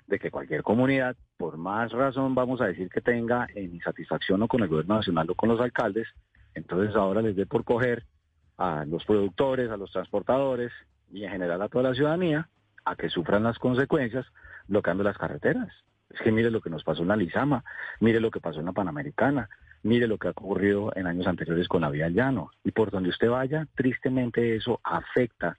de 0.07 0.19
que 0.19 0.31
cualquier 0.31 0.63
comunidad, 0.63 1.15
por 1.37 1.57
más 1.57 1.91
razón 1.91 2.35
vamos 2.35 2.61
a 2.61 2.67
decir 2.67 2.89
que 2.89 3.01
tenga 3.01 3.47
en 3.55 3.73
insatisfacción 3.73 4.41
o 4.41 4.47
con 4.47 4.61
el 4.61 4.69
gobierno 4.69 4.95
nacional 4.95 5.29
o 5.29 5.35
con 5.35 5.49
los 5.49 5.59
alcaldes, 5.59 6.07
entonces 6.53 6.95
ahora 6.95 7.21
les 7.21 7.35
dé 7.35 7.45
por 7.45 7.63
coger 7.63 8.03
a 8.57 8.85
los 8.85 9.03
productores, 9.05 9.69
a 9.71 9.77
los 9.77 9.91
transportadores 9.91 10.71
y 11.11 11.23
en 11.23 11.31
general 11.31 11.61
a 11.61 11.69
toda 11.69 11.89
la 11.89 11.95
ciudadanía 11.95 12.49
a 12.85 12.95
que 12.95 13.09
sufran 13.09 13.43
las 13.43 13.57
consecuencias 13.59 14.25
bloqueando 14.67 15.03
las 15.03 15.17
carreteras. 15.17 15.69
Es 16.09 16.21
que 16.21 16.31
mire 16.31 16.51
lo 16.51 16.61
que 16.61 16.69
nos 16.69 16.83
pasó 16.83 17.01
en 17.01 17.09
la 17.09 17.15
Lizama, 17.15 17.63
mire 17.99 18.19
lo 18.19 18.31
que 18.31 18.39
pasó 18.39 18.59
en 18.59 18.67
la 18.67 18.71
Panamericana, 18.71 19.49
mire 19.83 20.07
lo 20.07 20.17
que 20.17 20.27
ha 20.27 20.31
ocurrido 20.31 20.91
en 20.95 21.07
años 21.07 21.27
anteriores 21.27 21.67
con 21.67 21.81
la 21.81 21.89
vía 21.89 22.09
llano. 22.09 22.51
Y 22.63 22.71
por 22.71 22.91
donde 22.91 23.09
usted 23.09 23.29
vaya, 23.29 23.67
tristemente 23.75 24.55
eso 24.55 24.79
afecta 24.83 25.57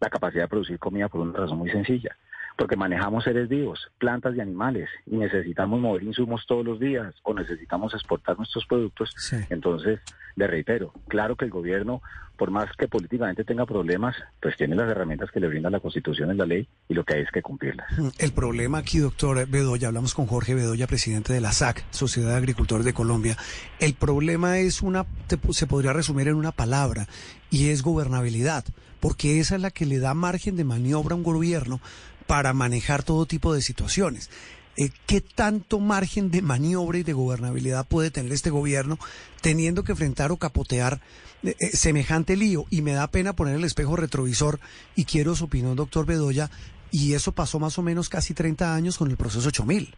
la 0.00 0.10
capacidad 0.10 0.44
de 0.44 0.48
producir 0.48 0.78
comida 0.78 1.08
por 1.08 1.22
una 1.22 1.38
razón 1.38 1.58
muy 1.58 1.70
sencilla. 1.70 2.16
Porque 2.56 2.74
manejamos 2.76 3.24
seres 3.24 3.48
vivos, 3.50 3.88
plantas 3.98 4.34
y 4.34 4.40
animales, 4.40 4.88
y 5.06 5.16
necesitamos 5.16 5.78
mover 5.78 6.02
insumos 6.02 6.46
todos 6.46 6.64
los 6.64 6.80
días 6.80 7.14
o 7.22 7.34
necesitamos 7.34 7.92
exportar 7.92 8.38
nuestros 8.38 8.64
productos. 8.66 9.12
Sí. 9.18 9.36
Entonces, 9.50 10.00
le 10.36 10.46
reitero, 10.46 10.92
claro 11.08 11.36
que 11.36 11.44
el 11.44 11.50
gobierno, 11.50 12.00
por 12.38 12.50
más 12.50 12.68
que 12.78 12.88
políticamente 12.88 13.44
tenga 13.44 13.66
problemas, 13.66 14.16
pues 14.40 14.56
tiene 14.56 14.74
las 14.74 14.88
herramientas 14.88 15.30
que 15.30 15.40
le 15.40 15.48
brinda 15.48 15.68
la 15.68 15.80
Constitución 15.80 16.32
y 16.32 16.36
la 16.36 16.46
ley, 16.46 16.66
y 16.88 16.94
lo 16.94 17.04
que 17.04 17.14
hay 17.16 17.22
es 17.22 17.30
que 17.30 17.42
cumplirlas. 17.42 17.86
El 18.18 18.32
problema 18.32 18.78
aquí, 18.78 18.98
doctor 18.98 19.46
Bedoya, 19.46 19.88
hablamos 19.88 20.14
con 20.14 20.26
Jorge 20.26 20.54
Bedoya, 20.54 20.86
presidente 20.86 21.34
de 21.34 21.42
la 21.42 21.52
SAC, 21.52 21.84
Sociedad 21.90 22.30
de 22.30 22.36
Agricultores 22.36 22.86
de 22.86 22.94
Colombia. 22.94 23.36
El 23.80 23.92
problema 23.94 24.58
es 24.58 24.80
una, 24.80 25.04
te- 25.26 25.38
se 25.52 25.66
podría 25.66 25.92
resumir 25.92 26.28
en 26.28 26.36
una 26.36 26.52
palabra, 26.52 27.06
y 27.50 27.68
es 27.68 27.82
gobernabilidad, 27.82 28.64
porque 29.00 29.40
esa 29.40 29.56
es 29.56 29.60
la 29.60 29.70
que 29.70 29.84
le 29.86 29.98
da 29.98 30.14
margen 30.14 30.56
de 30.56 30.64
maniobra 30.64 31.12
a 31.14 31.16
un 31.16 31.22
gobierno 31.22 31.80
para 32.26 32.52
manejar 32.52 33.02
todo 33.02 33.26
tipo 33.26 33.54
de 33.54 33.62
situaciones. 33.62 34.30
Eh, 34.76 34.90
¿Qué 35.06 35.20
tanto 35.20 35.80
margen 35.80 36.30
de 36.30 36.42
maniobra 36.42 36.98
y 36.98 37.02
de 37.02 37.14
gobernabilidad 37.14 37.86
puede 37.86 38.10
tener 38.10 38.32
este 38.32 38.50
gobierno 38.50 38.98
teniendo 39.40 39.84
que 39.84 39.92
enfrentar 39.92 40.32
o 40.32 40.36
capotear 40.36 41.00
eh, 41.42 41.54
eh, 41.58 41.68
semejante 41.68 42.36
lío? 42.36 42.64
Y 42.70 42.82
me 42.82 42.92
da 42.92 43.06
pena 43.06 43.34
poner 43.34 43.56
el 43.56 43.64
espejo 43.64 43.96
retrovisor 43.96 44.60
y 44.94 45.04
quiero 45.04 45.34
su 45.34 45.46
opinión, 45.46 45.76
doctor 45.76 46.04
Bedoya, 46.04 46.50
y 46.90 47.14
eso 47.14 47.32
pasó 47.32 47.58
más 47.58 47.78
o 47.78 47.82
menos 47.82 48.08
casi 48.08 48.34
30 48.34 48.74
años 48.74 48.98
con 48.98 49.10
el 49.10 49.16
proceso 49.16 49.48
8000. 49.48 49.94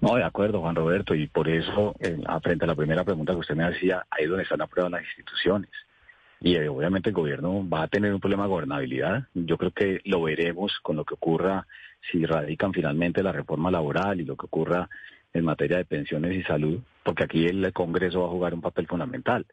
No, 0.00 0.16
de 0.16 0.24
acuerdo, 0.24 0.60
Juan 0.60 0.74
Roberto, 0.74 1.14
y 1.14 1.26
por 1.26 1.48
eso, 1.48 1.94
eh, 2.00 2.16
frente 2.42 2.64
a 2.64 2.68
la 2.68 2.74
primera 2.74 3.04
pregunta 3.04 3.34
que 3.34 3.40
usted 3.40 3.54
me 3.54 3.66
hacía, 3.66 4.06
ahí 4.10 4.24
es 4.24 4.30
donde 4.30 4.44
están 4.44 4.62
a 4.62 4.66
prueba 4.66 4.88
las 4.88 5.02
instituciones. 5.02 5.70
Y 6.40 6.56
eh, 6.56 6.68
obviamente 6.68 7.10
el 7.10 7.14
gobierno 7.14 7.68
va 7.68 7.82
a 7.82 7.88
tener 7.88 8.14
un 8.14 8.20
problema 8.20 8.44
de 8.44 8.48
gobernabilidad. 8.48 9.24
Yo 9.34 9.58
creo 9.58 9.72
que 9.72 10.00
lo 10.04 10.22
veremos 10.22 10.78
con 10.82 10.96
lo 10.96 11.04
que 11.04 11.14
ocurra 11.14 11.66
si 12.10 12.24
radican 12.24 12.72
finalmente 12.72 13.22
la 13.22 13.32
reforma 13.32 13.70
laboral 13.70 14.20
y 14.20 14.24
lo 14.24 14.36
que 14.36 14.46
ocurra 14.46 14.88
en 15.32 15.44
materia 15.44 15.76
de 15.76 15.84
pensiones 15.84 16.34
y 16.34 16.42
salud, 16.42 16.80
porque 17.04 17.24
aquí 17.24 17.46
el 17.46 17.72
Congreso 17.72 18.22
va 18.22 18.26
a 18.26 18.30
jugar 18.30 18.54
un 18.54 18.62
papel 18.62 18.86
fundamental. 18.86 19.46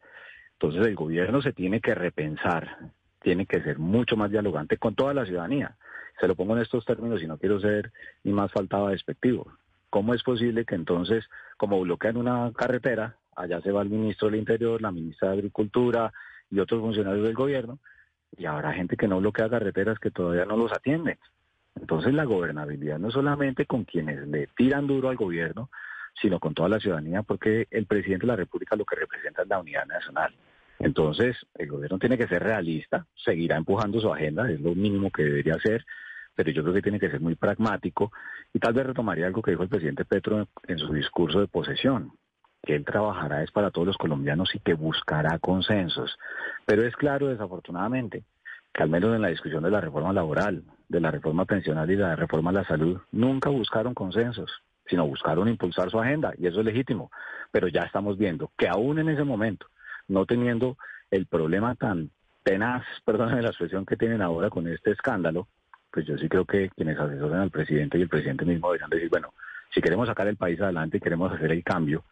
Entonces 0.54 0.86
el 0.86 0.94
gobierno 0.94 1.42
se 1.42 1.52
tiene 1.52 1.80
que 1.80 1.94
repensar, 1.94 2.78
tiene 3.20 3.46
que 3.46 3.62
ser 3.62 3.78
mucho 3.78 4.16
más 4.16 4.30
dialogante 4.30 4.78
con 4.78 4.94
toda 4.94 5.14
la 5.14 5.26
ciudadanía. 5.26 5.76
Se 6.20 6.26
lo 6.26 6.34
pongo 6.34 6.56
en 6.56 6.62
estos 6.62 6.84
términos 6.84 7.22
y 7.22 7.26
no 7.26 7.38
quiero 7.38 7.60
ser 7.60 7.92
ni 8.24 8.32
más 8.32 8.50
faltaba 8.50 8.90
despectivo. 8.90 9.52
¿Cómo 9.90 10.14
es 10.14 10.22
posible 10.22 10.64
que 10.64 10.74
entonces, 10.74 11.24
como 11.56 11.80
bloquean 11.80 12.16
una 12.16 12.50
carretera, 12.56 13.16
allá 13.36 13.60
se 13.60 13.70
va 13.70 13.82
el 13.82 13.90
ministro 13.90 14.28
del 14.28 14.40
Interior, 14.40 14.82
la 14.82 14.90
ministra 14.90 15.28
de 15.28 15.34
Agricultura 15.34 16.12
y 16.50 16.58
otros 16.60 16.80
funcionarios 16.80 17.24
del 17.24 17.34
gobierno, 17.34 17.78
y 18.36 18.46
habrá 18.46 18.72
gente 18.72 18.96
que 18.96 19.08
no 19.08 19.20
bloquea 19.20 19.48
carreteras 19.48 19.98
que 19.98 20.10
todavía 20.10 20.44
no 20.44 20.56
los 20.56 20.72
atienden? 20.72 21.18
Entonces 21.74 22.12
la 22.12 22.24
gobernabilidad 22.24 22.98
no 22.98 23.08
es 23.08 23.14
solamente 23.14 23.66
con 23.66 23.84
quienes 23.84 24.26
le 24.28 24.48
tiran 24.56 24.86
duro 24.86 25.08
al 25.08 25.16
gobierno, 25.16 25.70
sino 26.20 26.40
con 26.40 26.54
toda 26.54 26.68
la 26.68 26.80
ciudadanía, 26.80 27.22
porque 27.22 27.66
el 27.70 27.86
presidente 27.86 28.26
de 28.26 28.32
la 28.32 28.36
República 28.36 28.76
lo 28.76 28.84
que 28.84 28.96
representa 28.96 29.42
es 29.42 29.48
la 29.48 29.60
unidad 29.60 29.86
nacional. 29.86 30.34
Entonces, 30.80 31.36
el 31.54 31.68
gobierno 31.68 31.98
tiene 31.98 32.18
que 32.18 32.28
ser 32.28 32.42
realista, 32.42 33.06
seguirá 33.24 33.56
empujando 33.56 34.00
su 34.00 34.12
agenda, 34.12 34.50
es 34.50 34.60
lo 34.60 34.74
mínimo 34.74 35.10
que 35.10 35.24
debería 35.24 35.54
hacer, 35.54 35.84
pero 36.34 36.50
yo 36.52 36.62
creo 36.62 36.74
que 36.74 36.82
tiene 36.82 37.00
que 37.00 37.10
ser 37.10 37.20
muy 37.20 37.34
pragmático 37.34 38.12
y 38.52 38.60
tal 38.60 38.72
vez 38.72 38.86
retomaría 38.86 39.26
algo 39.26 39.42
que 39.42 39.50
dijo 39.50 39.64
el 39.64 39.68
presidente 39.68 40.04
Petro 40.04 40.46
en 40.68 40.78
su 40.78 40.92
discurso 40.92 41.40
de 41.40 41.48
posesión, 41.48 42.12
que 42.62 42.74
él 42.74 42.84
trabajará 42.84 43.42
es 43.42 43.50
para 43.50 43.70
todos 43.70 43.86
los 43.86 43.96
colombianos 43.96 44.54
y 44.54 44.60
que 44.60 44.74
buscará 44.74 45.38
consensos. 45.38 46.18
Pero 46.66 46.84
es 46.86 46.94
claro, 46.96 47.28
desafortunadamente, 47.28 48.24
que 48.72 48.82
al 48.82 48.90
menos 48.90 49.14
en 49.14 49.22
la 49.22 49.28
discusión 49.28 49.62
de 49.62 49.70
la 49.70 49.80
reforma 49.80 50.12
laboral, 50.12 50.62
de 50.88 51.00
la 51.00 51.10
reforma 51.10 51.44
pensional 51.44 51.90
y 51.90 51.96
de 51.96 52.02
la 52.02 52.16
reforma 52.16 52.50
a 52.50 52.54
la 52.54 52.64
salud, 52.64 53.00
nunca 53.12 53.50
buscaron 53.50 53.94
consensos, 53.94 54.50
sino 54.86 55.06
buscaron 55.06 55.48
impulsar 55.48 55.90
su 55.90 56.00
agenda, 56.00 56.32
y 56.38 56.46
eso 56.46 56.60
es 56.60 56.66
legítimo. 56.66 57.10
Pero 57.50 57.68
ya 57.68 57.82
estamos 57.82 58.18
viendo 58.18 58.50
que 58.56 58.68
aún 58.68 58.98
en 58.98 59.08
ese 59.08 59.24
momento, 59.24 59.66
no 60.08 60.26
teniendo 60.26 60.76
el 61.10 61.26
problema 61.26 61.74
tan 61.74 62.10
tenaz, 62.42 62.84
perdónenme 63.04 63.42
la 63.42 63.48
expresión 63.48 63.86
que 63.86 63.96
tienen 63.96 64.22
ahora 64.22 64.50
con 64.50 64.66
este 64.68 64.90
escándalo, 64.90 65.48
pues 65.90 66.06
yo 66.06 66.18
sí 66.18 66.28
creo 66.28 66.44
que 66.44 66.70
quienes 66.70 66.98
asesoran 66.98 67.40
al 67.40 67.50
presidente 67.50 67.98
y 67.98 68.02
el 68.02 68.08
presidente 68.08 68.44
mismo 68.44 68.68
deberían 68.68 68.90
decir, 68.90 69.08
bueno, 69.08 69.32
si 69.74 69.80
queremos 69.80 70.06
sacar 70.06 70.28
el 70.28 70.36
país 70.36 70.60
adelante 70.60 70.98
y 70.98 71.00
queremos 71.00 71.32
hacer 71.32 71.50
el 71.50 71.64
cambio, 71.64 72.04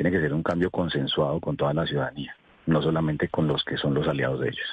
tiene 0.00 0.16
que 0.16 0.22
ser 0.22 0.32
un 0.32 0.42
cambio 0.42 0.70
consensuado 0.70 1.38
con 1.40 1.58
toda 1.58 1.74
la 1.74 1.86
ciudadanía, 1.86 2.34
no 2.64 2.80
solamente 2.80 3.28
con 3.28 3.46
los 3.46 3.62
que 3.64 3.76
son 3.76 3.92
los 3.92 4.08
aliados 4.08 4.40
de 4.40 4.48
ellos. 4.48 4.66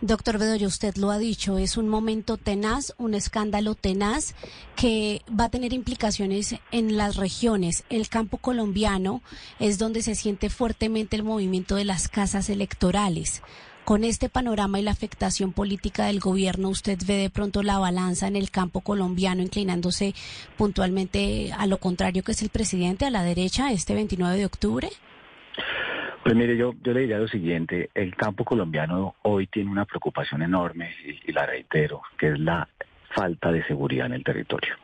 Doctor 0.00 0.38
Bedoya, 0.38 0.66
usted 0.66 0.96
lo 0.96 1.10
ha 1.10 1.18
dicho, 1.18 1.58
es 1.58 1.76
un 1.76 1.90
momento 1.90 2.38
tenaz, 2.38 2.94
un 2.96 3.12
escándalo 3.12 3.74
tenaz 3.74 4.34
que 4.76 5.20
va 5.28 5.44
a 5.44 5.48
tener 5.50 5.74
implicaciones 5.74 6.56
en 6.70 6.96
las 6.96 7.16
regiones. 7.16 7.84
El 7.90 8.08
campo 8.08 8.38
colombiano 8.38 9.20
es 9.58 9.78
donde 9.78 10.00
se 10.00 10.14
siente 10.14 10.48
fuertemente 10.48 11.16
el 11.16 11.22
movimiento 11.22 11.76
de 11.76 11.84
las 11.84 12.08
casas 12.08 12.48
electorales. 12.48 13.42
Con 13.84 14.02
este 14.02 14.30
panorama 14.30 14.80
y 14.80 14.82
la 14.82 14.92
afectación 14.92 15.52
política 15.52 16.06
del 16.06 16.18
gobierno, 16.18 16.70
¿usted 16.70 16.96
ve 17.06 17.16
de 17.16 17.28
pronto 17.28 17.62
la 17.62 17.78
balanza 17.78 18.26
en 18.26 18.34
el 18.34 18.50
campo 18.50 18.80
colombiano 18.80 19.42
inclinándose 19.42 20.14
puntualmente 20.56 21.50
a 21.52 21.66
lo 21.66 21.76
contrario 21.76 22.22
que 22.22 22.32
es 22.32 22.40
el 22.40 22.48
presidente, 22.48 23.04
a 23.04 23.10
la 23.10 23.22
derecha, 23.22 23.72
este 23.72 23.92
29 23.92 24.38
de 24.38 24.46
octubre? 24.46 24.88
Pues 26.22 26.34
mire, 26.34 26.56
yo, 26.56 26.72
le 26.82 27.00
diría 27.00 27.18
lo 27.18 27.28
siguiente, 27.28 27.90
el 27.94 28.16
campo 28.16 28.46
colombiano 28.46 29.16
hoy 29.20 29.48
tiene 29.48 29.70
una 29.70 29.84
preocupación 29.84 30.40
enorme, 30.40 30.94
y, 31.04 31.30
y 31.30 31.32
la 31.32 31.44
reitero, 31.44 32.00
que 32.16 32.28
es 32.28 32.38
la 32.38 32.66
falta 33.14 33.52
de 33.52 33.66
seguridad 33.66 34.06
en 34.06 34.14
el 34.14 34.24
territorio. 34.24 34.76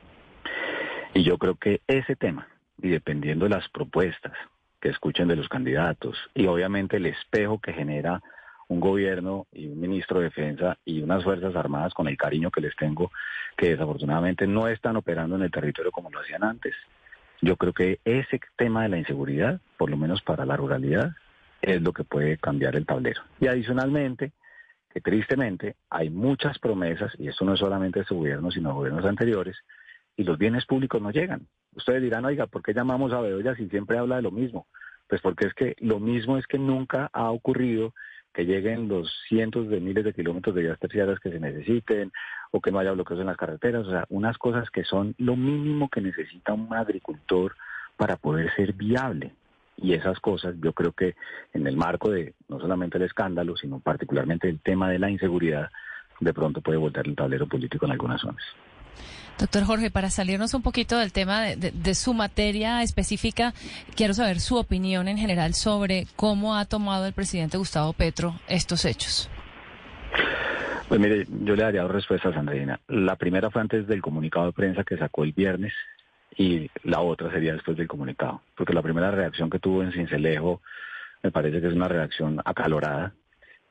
Y 1.14 1.23
yo 1.23 1.38
creo 1.38 1.54
que 1.54 1.80
ese 1.87 2.16
tema, 2.16 2.49
y 2.83 2.90
dependiendo 2.90 3.47
de 3.47 3.52
las 3.52 3.66
propuestas 3.71 4.35
que 4.78 4.90
escuchen 4.90 5.26
de 5.26 5.37
los 5.37 5.49
candidatos, 5.49 6.19
y 6.35 6.47
obviamente 6.47 6.99
el 6.99 7.07
espejo 7.07 7.59
que 7.59 7.73
genera 7.73 8.23
un 8.71 8.79
gobierno 8.79 9.49
y 9.53 9.67
un 9.67 9.81
ministro 9.81 10.21
de 10.21 10.27
defensa 10.27 10.79
y 10.85 11.03
unas 11.03 11.25
fuerzas 11.25 11.57
armadas 11.57 11.93
con 11.93 12.07
el 12.07 12.17
cariño 12.17 12.53
que 12.53 12.61
les 12.61 12.77
tengo, 12.77 13.11
que 13.57 13.71
desafortunadamente 13.71 14.47
no 14.47 14.69
están 14.69 14.97
operando 14.97 15.35
en 15.35 15.43
el 15.43 15.50
territorio 15.50 15.91
como 15.91 16.09
lo 16.09 16.21
hacían 16.21 16.45
antes. 16.45 16.75
Yo 17.43 17.57
creo 17.57 17.73
que 17.73 17.99
ese 18.05 18.41
tema 18.57 18.85
de 18.85 18.91
la 18.91 18.99
inseguridad, 18.99 19.61
por 19.77 19.91
lo 19.91 19.97
menos 19.97 20.23
para 20.23 20.47
la 20.47 20.57
ruralidad, 20.57 21.11
es 21.61 21.83
lo 21.83 21.93
que 21.93 22.05
puede 22.05 22.39
cambiar 22.39 22.77
el 22.77 22.87
tablero. 22.87 23.23
Y 23.41 23.49
adicionalmente, 23.49 24.33
que 24.95 25.00
tristemente 25.00 25.75
hay 25.91 26.09
muchas 26.09 26.61
promesas, 26.61 27.12
y 27.19 27.27
esto 27.27 27.45
no 27.45 27.55
es 27.55 27.61
solamente 27.61 27.99
de 27.99 28.03
este 28.05 28.15
gobierno, 28.15 28.53
sino 28.53 28.69
de 28.69 28.75
gobiernos 28.77 29.05
anteriores, 29.05 29.57
y 30.17 30.23
los 30.23 30.39
bienes 30.39 30.65
públicos 30.65 31.03
no 31.03 31.11
llegan. 31.11 31.49
Ustedes 31.75 32.03
dirán, 32.03 32.25
oiga, 32.25 32.47
¿por 32.47 32.62
qué 32.62 32.73
llamamos 32.73 33.12
a 33.12 33.21
Bedoya 33.21 33.57
si 33.57 33.69
siempre 33.69 33.99
habla 33.99 34.17
de 34.17 34.23
lo 34.23 34.31
mismo? 34.31 34.69
Pues 35.09 35.21
porque 35.21 35.49
es 35.49 35.55
que 35.55 35.75
lo 35.81 35.99
mismo 35.99 36.39
es 36.39 36.47
que 36.47 36.59
nunca 36.59 37.11
ha 37.12 37.31
ocurrido 37.31 37.95
que 38.33 38.45
lleguen 38.45 38.89
los 38.89 39.13
cientos 39.29 39.69
de 39.69 39.81
miles 39.81 40.05
de 40.05 40.13
kilómetros 40.13 40.55
de 40.55 40.63
vías 40.63 40.79
terciarias 40.79 41.19
que 41.21 41.31
se 41.31 41.41
necesiten 41.41 42.13
o 42.53 42.61
que 42.61 42.71
no 42.71 42.79
haya 42.79 42.93
bloqueos 42.93 43.21
en 43.21 43.27
las 43.27 43.37
carreteras, 43.37 43.87
o 43.87 43.91
sea, 43.91 44.05
unas 44.09 44.39
cosas 44.39 44.71
que 44.71 44.85
son 44.85 45.15
lo 45.19 45.37
mínimo 45.37 45.89
que 45.89 46.01
necesita 46.01 46.53
un 46.53 46.73
agricultor 46.73 47.57
para 47.97 48.17
poder 48.17 48.53
ser 48.55 48.73
viable. 48.73 49.35
Y 49.77 49.95
esas 49.95 50.21
cosas 50.21 50.55
yo 50.61 50.73
creo 50.73 50.93
que 50.93 51.15
en 51.55 51.67
el 51.67 51.77
marco 51.77 52.11
de 52.11 52.35
no 52.49 52.61
solamente 52.61 52.99
el 52.99 53.05
escándalo, 53.05 53.57
sino 53.57 53.81
particularmente 53.81 54.49
el 54.49 54.61
tema 54.61 54.91
de 54.91 54.99
la 54.99 55.11
inseguridad, 55.11 55.71
de 56.21 56.35
pronto 56.35 56.61
puede 56.61 56.79
voltear 56.79 57.07
el 57.07 57.17
tablero 57.17 57.47
político 57.47 57.87
en 57.87 57.93
algunas 57.93 58.21
zonas. 58.21 58.45
Doctor 59.41 59.65
Jorge, 59.65 59.91
para 59.91 60.11
salirnos 60.11 60.53
un 60.53 60.61
poquito 60.61 60.99
del 60.99 61.13
tema 61.13 61.41
de, 61.57 61.95
su 61.95 62.13
materia 62.13 62.83
específica, 62.83 63.55
quiero 63.97 64.13
saber 64.13 64.39
su 64.39 64.57
opinión 64.57 65.09
en 65.09 65.17
general 65.17 65.55
sobre 65.55 66.07
cómo 66.15 66.57
ha 66.57 66.67
tomado 66.67 67.07
el 67.07 67.15
presidente 67.15 67.57
Gustavo 67.57 67.95
Petro 67.95 68.35
estos 68.49 68.85
hechos. 68.85 69.31
Pues 70.89 71.01
mire, 71.01 71.27
yo 71.43 71.57
le 71.57 71.63
daría 71.63 71.83
dos 71.83 71.93
respuestas, 71.93 72.37
Andreina. 72.37 72.81
La 72.89 73.17
primera 73.17 73.49
fue 73.51 73.63
antes 73.63 73.87
del 73.87 74.03
comunicado 74.03 74.45
de 74.47 74.53
prensa 74.53 74.85
que 74.85 74.99
sacó 74.99 75.25
el 75.25 75.33
viernes 75.33 75.73
y 76.37 76.71
la 76.85 77.01
otra 77.01 77.31
sería 77.31 77.55
después 77.55 77.79
del 77.79 77.89
comunicado. 77.89 78.43
Porque 78.55 78.75
la 78.75 78.83
primera 78.83 79.11
reacción 79.11 79.49
que 79.49 79.59
tuvo 79.59 79.83
en 79.83 79.93
Cincelejo 79.93 80.61
me 81.23 81.31
parece 81.31 81.63
que 81.63 81.69
es 81.69 81.75
una 81.75 81.89
reacción 81.89 82.43
acalorada, 82.45 83.15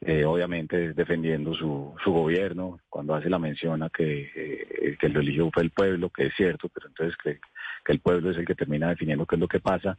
eh, 0.01 0.23
obviamente 0.25 0.93
defendiendo 0.93 1.53
su, 1.53 1.93
su 2.03 2.11
gobierno, 2.11 2.79
cuando 2.89 3.15
hace 3.15 3.29
la 3.29 3.39
mención 3.39 3.83
a 3.83 3.89
que, 3.89 4.31
eh, 4.33 4.97
que 4.99 5.09
lo 5.09 5.19
eligió 5.19 5.49
fue 5.51 5.63
el 5.63 5.71
pueblo, 5.71 6.09
que 6.09 6.27
es 6.27 6.33
cierto, 6.35 6.69
pero 6.69 6.87
entonces 6.87 7.17
que, 7.17 7.39
que 7.83 7.91
el 7.91 7.99
pueblo 7.99 8.31
es 8.31 8.37
el 8.37 8.45
que 8.45 8.55
termina 8.55 8.89
definiendo 8.89 9.25
qué 9.25 9.35
es 9.35 9.41
lo 9.41 9.47
que 9.47 9.59
pasa, 9.59 9.97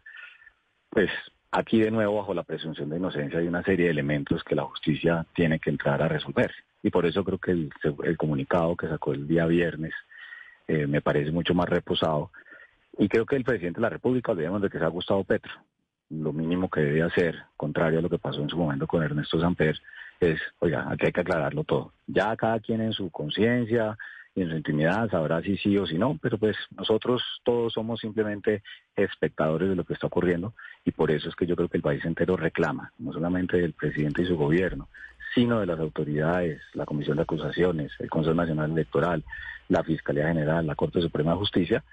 pues 0.89 1.11
aquí 1.51 1.81
de 1.81 1.91
nuevo 1.91 2.17
bajo 2.17 2.35
la 2.35 2.43
presunción 2.43 2.89
de 2.89 2.97
inocencia 2.97 3.39
hay 3.39 3.47
una 3.47 3.63
serie 3.63 3.87
de 3.87 3.93
elementos 3.93 4.43
que 4.45 4.55
la 4.55 4.65
justicia 4.65 5.27
tiene 5.35 5.59
que 5.59 5.71
entrar 5.71 6.03
a 6.03 6.09
resolver. 6.09 6.53
Y 6.83 6.91
por 6.91 7.05
eso 7.05 7.25
creo 7.25 7.39
que 7.39 7.51
el, 7.51 8.17
comunicado 8.17 8.77
que 8.77 8.89
sacó 8.89 9.13
el 9.13 9.29
día 9.29 9.47
viernes 9.47 9.93
eh, 10.67 10.87
me 10.87 11.03
parece 11.03 11.31
mucho 11.31 11.55
más 11.55 11.69
reposado. 11.69 12.31
Y 12.99 13.09
creo 13.09 13.27
que 13.27 13.37
el 13.37 13.45
presidente 13.45 13.79
de 13.79 13.83
la 13.83 13.91
República, 13.91 14.33
olvidemos 14.33 14.63
de 14.63 14.71
que 14.71 14.79
se 14.79 14.85
ha 14.85 14.89
gustado 14.89 15.25
Petro, 15.25 15.53
lo 16.11 16.33
mínimo 16.33 16.69
que 16.69 16.81
debe 16.81 17.03
hacer, 17.03 17.37
contrario 17.57 18.01
a 18.01 18.03
lo 18.03 18.11
que 18.11 18.19
pasó 18.19 18.43
en 18.43 18.49
su 18.49 18.57
momento 18.57 18.87
con 18.87 19.03
Ernesto 19.03 19.41
Samper, 19.41 19.81
es, 20.21 20.39
oiga, 20.59 20.87
aquí 20.91 21.07
hay 21.07 21.13
que 21.13 21.21
aclararlo 21.21 21.65
todo. 21.65 21.93
Ya 22.07 22.37
cada 22.37 22.61
quien 22.61 22.81
en 22.81 22.93
su 22.93 23.11
conciencia 23.11 23.97
y 24.35 24.43
en 24.43 24.51
su 24.51 24.57
intimidad 24.57 25.09
sabrá 25.11 25.41
si 25.43 25.57
sí 25.57 25.77
o 25.79 25.87
si 25.87 25.99
no, 25.99 26.19
pero 26.21 26.39
pues 26.39 26.57
nosotros 26.77 27.23
todos 27.45 27.73
somos 27.73 28.01
simplemente 28.01 28.63
espectadores 28.95 29.69
de 29.69 29.77
lo 29.77 29.85
que 29.85 29.95
está 29.95 30.09
ocurriendo 30.09 30.55
y 30.85 30.93
por 30.93 31.11
eso 31.11 31.29
es 31.29 31.35
que 31.35 31.47
yo 31.47 31.57
creo 31.57 31.69
que 31.69 31.79
el 31.79 31.83
país 31.83 32.05
entero 32.05 32.37
reclama, 32.37 32.93
no 32.99 33.13
solamente 33.13 33.57
del 33.57 33.73
presidente 33.73 34.23
y 34.23 34.27
su 34.27 34.37
gobierno, 34.37 34.89
sino 35.35 35.61
de 35.61 35.67
las 35.67 35.79
autoridades, 35.79 36.61
la 36.75 36.87
Comisión 36.87 37.17
de 37.17 37.23
Acusaciones, 37.23 37.93
el 37.99 38.11
Consejo 38.11 38.35
Nacional 38.35 38.73
Electoral, 38.73 39.25
la 39.69 39.83
Fiscalía 39.85 40.29
General, 40.29 40.67
la 40.67 40.75
Corte 40.75 41.01
Suprema 41.01 41.33
de 41.33 41.39
Justicia, 41.39 41.85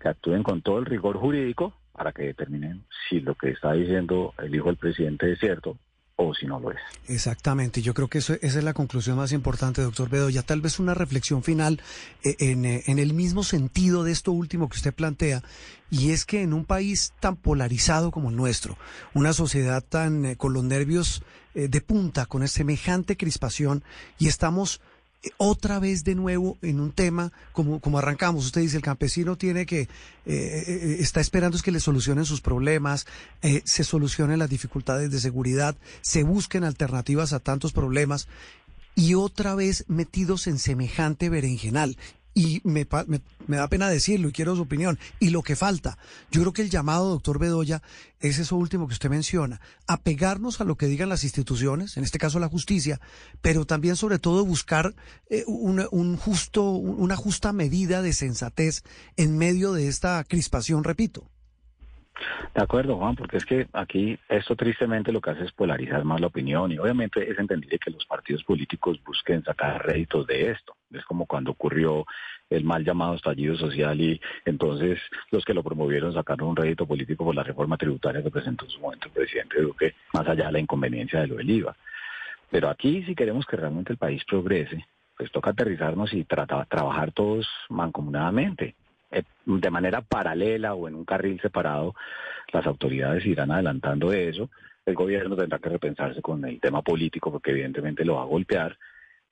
que 0.00 0.08
actúen 0.08 0.42
con 0.42 0.62
todo 0.62 0.78
el 0.78 0.86
rigor 0.86 1.16
jurídico 1.16 1.74
para 1.92 2.12
que 2.12 2.22
determinen 2.24 2.84
si 3.08 3.20
lo 3.20 3.34
que 3.34 3.50
está 3.50 3.72
diciendo 3.72 4.34
el 4.38 4.54
hijo 4.54 4.66
del 4.66 4.76
presidente 4.76 5.32
es 5.32 5.40
cierto 5.40 5.76
o 6.20 6.34
si 6.34 6.46
no 6.46 6.58
lo 6.58 6.72
es. 6.72 6.78
Exactamente, 7.06 7.80
yo 7.80 7.94
creo 7.94 8.08
que 8.08 8.18
eso, 8.18 8.34
esa 8.34 8.58
es 8.58 8.64
la 8.64 8.74
conclusión 8.74 9.16
más 9.16 9.30
importante, 9.30 9.82
doctor 9.82 10.10
Bedoya. 10.10 10.42
Tal 10.42 10.60
vez 10.60 10.80
una 10.80 10.92
reflexión 10.92 11.44
final 11.44 11.80
eh, 12.24 12.34
en, 12.40 12.64
eh, 12.64 12.82
en, 12.86 12.98
el 12.98 13.14
mismo 13.14 13.44
sentido 13.44 14.02
de 14.02 14.10
esto 14.10 14.32
último 14.32 14.68
que 14.68 14.76
usted 14.76 14.92
plantea, 14.92 15.42
y 15.90 16.10
es 16.10 16.24
que 16.24 16.42
en 16.42 16.54
un 16.54 16.64
país 16.64 17.14
tan 17.20 17.36
polarizado 17.36 18.10
como 18.10 18.30
el 18.30 18.36
nuestro, 18.36 18.76
una 19.14 19.32
sociedad 19.32 19.82
tan 19.88 20.24
eh, 20.24 20.36
con 20.36 20.52
los 20.52 20.64
nervios 20.64 21.22
de 21.54 21.80
punta, 21.80 22.26
con 22.26 22.46
semejante 22.46 23.16
crispación, 23.16 23.82
y 24.16 24.28
estamos 24.28 24.80
otra 25.36 25.78
vez 25.78 26.04
de 26.04 26.14
nuevo 26.14 26.58
en 26.62 26.80
un 26.80 26.92
tema 26.92 27.32
como, 27.52 27.80
como 27.80 27.98
arrancamos. 27.98 28.46
Usted 28.46 28.60
dice, 28.60 28.76
el 28.76 28.82
campesino 28.82 29.36
tiene 29.36 29.66
que, 29.66 29.82
eh, 29.82 29.88
eh, 30.26 30.96
está 31.00 31.20
esperando 31.20 31.56
es 31.56 31.62
que 31.62 31.72
le 31.72 31.80
solucionen 31.80 32.24
sus 32.24 32.40
problemas, 32.40 33.06
eh, 33.42 33.62
se 33.64 33.84
solucionen 33.84 34.38
las 34.38 34.50
dificultades 34.50 35.10
de 35.10 35.20
seguridad, 35.20 35.76
se 36.00 36.22
busquen 36.22 36.64
alternativas 36.64 37.32
a 37.32 37.40
tantos 37.40 37.72
problemas 37.72 38.28
y 38.94 39.14
otra 39.14 39.54
vez 39.54 39.84
metidos 39.88 40.46
en 40.46 40.58
semejante 40.58 41.28
berenjenal 41.28 41.96
y 42.38 42.60
me, 42.62 42.86
me, 43.48 43.56
da 43.56 43.66
pena 43.66 43.88
decirlo 43.88 44.28
y 44.28 44.32
quiero 44.32 44.54
su 44.54 44.62
opinión. 44.62 44.96
Y 45.18 45.30
lo 45.30 45.42
que 45.42 45.56
falta, 45.56 45.98
yo 46.30 46.40
creo 46.42 46.52
que 46.52 46.62
el 46.62 46.70
llamado, 46.70 47.08
doctor 47.08 47.40
Bedoya, 47.40 47.82
es 48.20 48.38
eso 48.38 48.54
último 48.54 48.86
que 48.86 48.92
usted 48.92 49.10
menciona, 49.10 49.60
apegarnos 49.88 50.60
a 50.60 50.64
lo 50.64 50.76
que 50.76 50.86
digan 50.86 51.08
las 51.08 51.24
instituciones, 51.24 51.96
en 51.96 52.04
este 52.04 52.20
caso 52.20 52.38
la 52.38 52.48
justicia, 52.48 53.00
pero 53.40 53.64
también 53.64 53.96
sobre 53.96 54.20
todo 54.20 54.44
buscar 54.44 54.94
eh, 55.30 55.42
un 55.48 56.16
justo, 56.16 56.62
una 56.70 57.16
justa 57.16 57.52
medida 57.52 58.02
de 58.02 58.12
sensatez 58.12 58.84
en 59.16 59.36
medio 59.36 59.72
de 59.72 59.88
esta 59.88 60.22
crispación, 60.22 60.84
repito. 60.84 61.28
De 62.54 62.62
acuerdo, 62.62 62.96
Juan, 62.96 63.14
porque 63.14 63.36
es 63.36 63.44
que 63.44 63.68
aquí 63.72 64.18
esto 64.28 64.56
tristemente 64.56 65.12
lo 65.12 65.20
que 65.20 65.30
hace 65.30 65.44
es 65.44 65.52
polarizar 65.52 66.04
más 66.04 66.20
la 66.20 66.26
opinión 66.26 66.72
y 66.72 66.78
obviamente 66.78 67.30
es 67.30 67.38
entendible 67.38 67.78
que 67.78 67.90
los 67.90 68.04
partidos 68.06 68.42
políticos 68.44 69.00
busquen 69.04 69.44
sacar 69.44 69.84
réditos 69.86 70.26
de 70.26 70.50
esto. 70.50 70.74
Es 70.92 71.04
como 71.04 71.26
cuando 71.26 71.52
ocurrió 71.52 72.06
el 72.50 72.64
mal 72.64 72.84
llamado 72.84 73.14
estallido 73.14 73.56
social 73.56 74.00
y 74.00 74.20
entonces 74.44 74.98
los 75.30 75.44
que 75.44 75.54
lo 75.54 75.62
promovieron 75.62 76.12
sacaron 76.14 76.48
un 76.48 76.56
rédito 76.56 76.86
político 76.86 77.24
por 77.24 77.34
la 77.34 77.42
reforma 77.42 77.76
tributaria 77.76 78.22
que 78.22 78.30
presentó 78.30 78.64
en 78.64 78.70
su 78.70 78.80
momento 78.80 79.06
el 79.06 79.12
presidente 79.12 79.60
Duque, 79.60 79.94
más 80.14 80.26
allá 80.26 80.46
de 80.46 80.52
la 80.52 80.60
inconveniencia 80.60 81.20
de 81.20 81.26
lo 81.26 81.36
del 81.36 81.50
IVA. 81.50 81.76
Pero 82.50 82.70
aquí 82.70 83.02
si 83.04 83.14
queremos 83.14 83.44
que 83.46 83.56
realmente 83.56 83.92
el 83.92 83.98
país 83.98 84.24
progrese, 84.24 84.86
pues 85.16 85.30
toca 85.30 85.50
aterrizarnos 85.50 86.12
y 86.14 86.24
trabajar 86.24 87.12
todos 87.12 87.46
mancomunadamente. 87.68 88.74
Eh, 89.10 89.22
de 89.46 89.70
manera 89.70 90.02
paralela 90.02 90.74
o 90.74 90.88
en 90.88 90.94
un 90.94 91.04
carril 91.04 91.40
separado, 91.40 91.94
las 92.52 92.66
autoridades 92.66 93.24
irán 93.26 93.50
adelantando 93.50 94.12
eso. 94.12 94.50
El 94.84 94.94
gobierno 94.94 95.36
tendrá 95.36 95.58
que 95.58 95.68
repensarse 95.68 96.22
con 96.22 96.44
el 96.44 96.60
tema 96.60 96.82
político 96.82 97.30
porque 97.30 97.50
evidentemente 97.50 98.04
lo 98.04 98.16
va 98.16 98.22
a 98.22 98.26
golpear. 98.26 98.76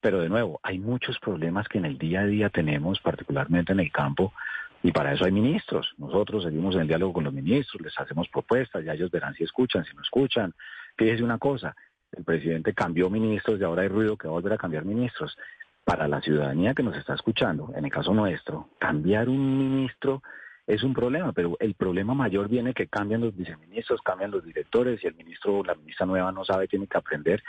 Pero 0.01 0.21
de 0.21 0.29
nuevo, 0.29 0.61
hay 0.63 0.79
muchos 0.79 1.19
problemas 1.19 1.69
que 1.69 1.79
en 1.79 1.87
el 1.87 1.99
día 1.99 2.21
a 2.21 2.27
día 2.27 2.51
tenemos, 2.51 3.01
particularmente 3.01 3.73
en 3.73 3.81
el 3.81 3.91
campo, 3.91 4.33
y 4.83 4.93
para 4.93 5.13
eso 5.13 5.25
hay 5.25 5.33
ministros. 5.33 5.95
Nosotros 5.99 6.45
seguimos 6.45 6.75
en 6.75 6.83
el 6.83 6.89
diálogo 6.89 7.15
con 7.15 7.25
los 7.25 7.33
ministros, 7.33 7.83
les 7.83 7.99
hacemos 7.99 8.29
propuestas, 8.29 8.85
ya 8.85 8.93
ellos 8.93 9.11
verán 9.11 9.35
si 9.35 9.45
escuchan, 9.45 9.85
si 9.85 9.95
no 9.97 10.03
escuchan. 10.03 10.55
Fíjese 10.97 11.25
una 11.25 11.39
cosa, 11.39 11.75
el 12.13 12.25
presidente 12.25 12.73
cambió 12.73 13.11
ministros 13.11 13.59
y 13.59 13.65
ahora 13.65 13.83
hay 13.83 13.89
ruido 13.89 14.17
que 14.17 14.29
va 14.29 14.33
a 14.33 14.37
volver 14.37 14.53
a 14.53 14.59
cambiar 14.59 14.85
ministros 14.85 15.37
para 15.87 16.09
la 16.09 16.21
ciudadanía 16.21 16.75
que 16.75 16.83
nos 16.83 16.97
está 16.97 17.15
escuchando, 17.15 17.73
en 17.77 17.85
el 17.85 17.93
caso 17.93 18.13
nuestro, 18.13 18.69
cambiar 18.77 19.29
un 19.29 19.57
ministro 19.57 20.21
es 20.67 20.83
un 20.83 20.93
problema, 20.93 21.33
pero 21.33 21.57
el 21.61 21.75
problema 21.75 22.13
mayor 22.13 22.49
viene 22.49 22.75
que 22.75 22.89
cambian 22.89 23.21
los 23.21 23.37
viceministros, 23.37 24.03
cambian 24.03 24.33
los 24.33 24.45
directores 24.45 25.03
y 25.05 25.07
el 25.07 25.15
ministro 25.15 25.59
o 25.59 25.65
la 25.65 25.77
ministra 25.77 26.05
nueva 26.05 26.33
no 26.33 26.45
sabe, 26.45 26.67
tiene 26.67 26.89
que 26.89 26.99
aprender. 26.99 27.41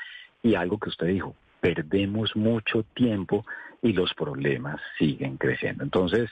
Y 0.44 0.54
algo 0.54 0.78
que 0.78 0.90
usted 0.90 1.08
dijo, 1.08 1.34
perdemos 1.60 2.36
mucho 2.36 2.84
tiempo 2.94 3.44
y 3.82 3.94
los 3.94 4.14
problemas 4.14 4.80
siguen 5.00 5.38
creciendo. 5.38 5.84
Entonces, 5.84 6.30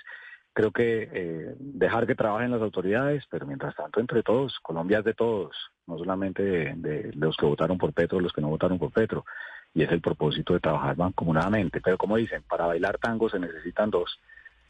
creo 0.53 0.69
que 0.69 1.09
eh, 1.11 1.55
dejar 1.57 2.05
que 2.05 2.13
trabajen 2.13 2.51
las 2.51 2.61
autoridades, 2.61 3.23
pero 3.31 3.47
mientras 3.47 3.75
tanto 3.75 3.99
entre 3.99 4.21
todos, 4.21 4.59
Colombia 4.59 4.99
es 4.99 5.05
de 5.05 5.15
todos, 5.15 5.55
no 5.87 5.97
solamente 5.97 6.43
de, 6.43 6.73
de 6.75 7.13
los 7.15 7.35
que 7.35 7.47
votaron 7.47 7.79
por 7.79 7.93
Petro, 7.93 8.19
los 8.19 8.31
que 8.31 8.41
no 8.41 8.49
votaron 8.49 8.77
por 8.77 8.91
Petro 8.91 9.25
y 9.75 9.83
es 9.83 9.91
el 9.91 10.01
propósito 10.01 10.53
de 10.53 10.61
trabajar 10.61 10.97
mancomunadamente. 10.97 11.81
Pero 11.81 11.97
como 11.97 12.15
dicen, 12.15 12.41
para 12.49 12.65
bailar 12.65 12.97
tango 12.97 13.29
se 13.29 13.38
necesitan 13.38 13.91
dos 13.91 14.19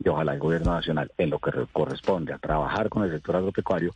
y 0.04 0.10
ojalá 0.10 0.34
el 0.34 0.40
gobierno 0.40 0.74
nacional, 0.74 1.12
en 1.18 1.30
lo 1.30 1.40
que 1.40 1.52
corresponde 1.72 2.34
a 2.34 2.38
trabajar 2.38 2.90
con 2.90 3.04
el 3.04 3.12
sector 3.12 3.38
agropecuario, 3.38 3.94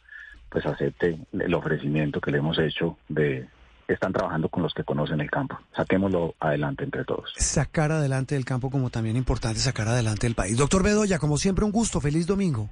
pues 0.50 0.66
acepte 0.66 1.20
el 1.34 1.54
ofrecimiento 1.54 2.22
que 2.22 2.32
le 2.32 2.38
hemos 2.38 2.58
hecho 2.58 2.98
de 3.10 3.48
están 3.88 4.14
trabajando 4.14 4.50
con 4.50 4.62
los 4.62 4.74
que 4.74 4.84
conocen 4.84 5.20
el 5.20 5.32
campo. 5.32 5.58
Saquémoslo 5.76 6.36
adelante 6.40 6.84
entre 6.84 7.04
todos. 7.06 7.34
Sacar 7.36 7.92
adelante 7.92 8.36
el 8.36 8.46
campo 8.46 8.70
como 8.70 8.92
también 8.92 9.18
importante 9.18 9.60
sacar 9.60 9.88
adelante 9.88 10.28
el 10.28 10.36
país. 10.36 10.58
Doctor 10.58 10.84
Bedoya, 10.84 11.18
como 11.18 11.38
siempre 11.38 11.66
un 11.66 11.72
gusto, 11.72 12.00
feliz 12.00 12.28
domingo. 12.28 12.70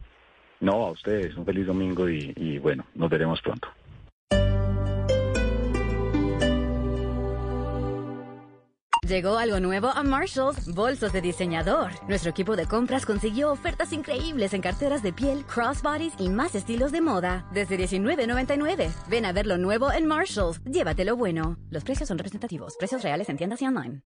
No, 0.59 0.85
a 0.85 0.91
ustedes, 0.91 1.35
un 1.35 1.43
feliz 1.43 1.65
domingo 1.65 2.07
y, 2.07 2.33
y 2.35 2.59
bueno, 2.59 2.85
nos 2.93 3.09
veremos 3.09 3.41
pronto. 3.41 3.67
Llegó 9.07 9.37
algo 9.37 9.61
nuevo 9.61 9.87
a 9.87 10.03
Marshalls, 10.03 10.67
bolsos 10.73 11.13
de 11.13 11.21
diseñador. 11.21 11.91
Nuestro 12.09 12.29
equipo 12.29 12.57
de 12.57 12.65
compras 12.65 13.05
consiguió 13.05 13.53
ofertas 13.53 13.93
increíbles 13.93 14.53
en 14.53 14.59
carteras 14.59 15.01
de 15.01 15.13
piel, 15.13 15.45
crossbodies 15.45 16.11
y 16.19 16.27
más 16.27 16.55
estilos 16.55 16.91
de 16.91 16.99
moda. 16.99 17.47
Desde 17.53 17.77
$19.99. 17.77 18.91
Ven 19.07 19.23
a 19.23 19.31
ver 19.31 19.45
lo 19.45 19.57
nuevo 19.57 19.93
en 19.93 20.07
Marshalls. 20.07 20.59
Llévatelo 20.65 21.15
bueno. 21.15 21.57
Los 21.69 21.85
precios 21.85 22.09
son 22.09 22.17
representativos. 22.17 22.75
Precios 22.77 23.01
reales 23.01 23.29
en 23.29 23.37
tiendas 23.37 23.61
y 23.61 23.67
online. 23.67 24.01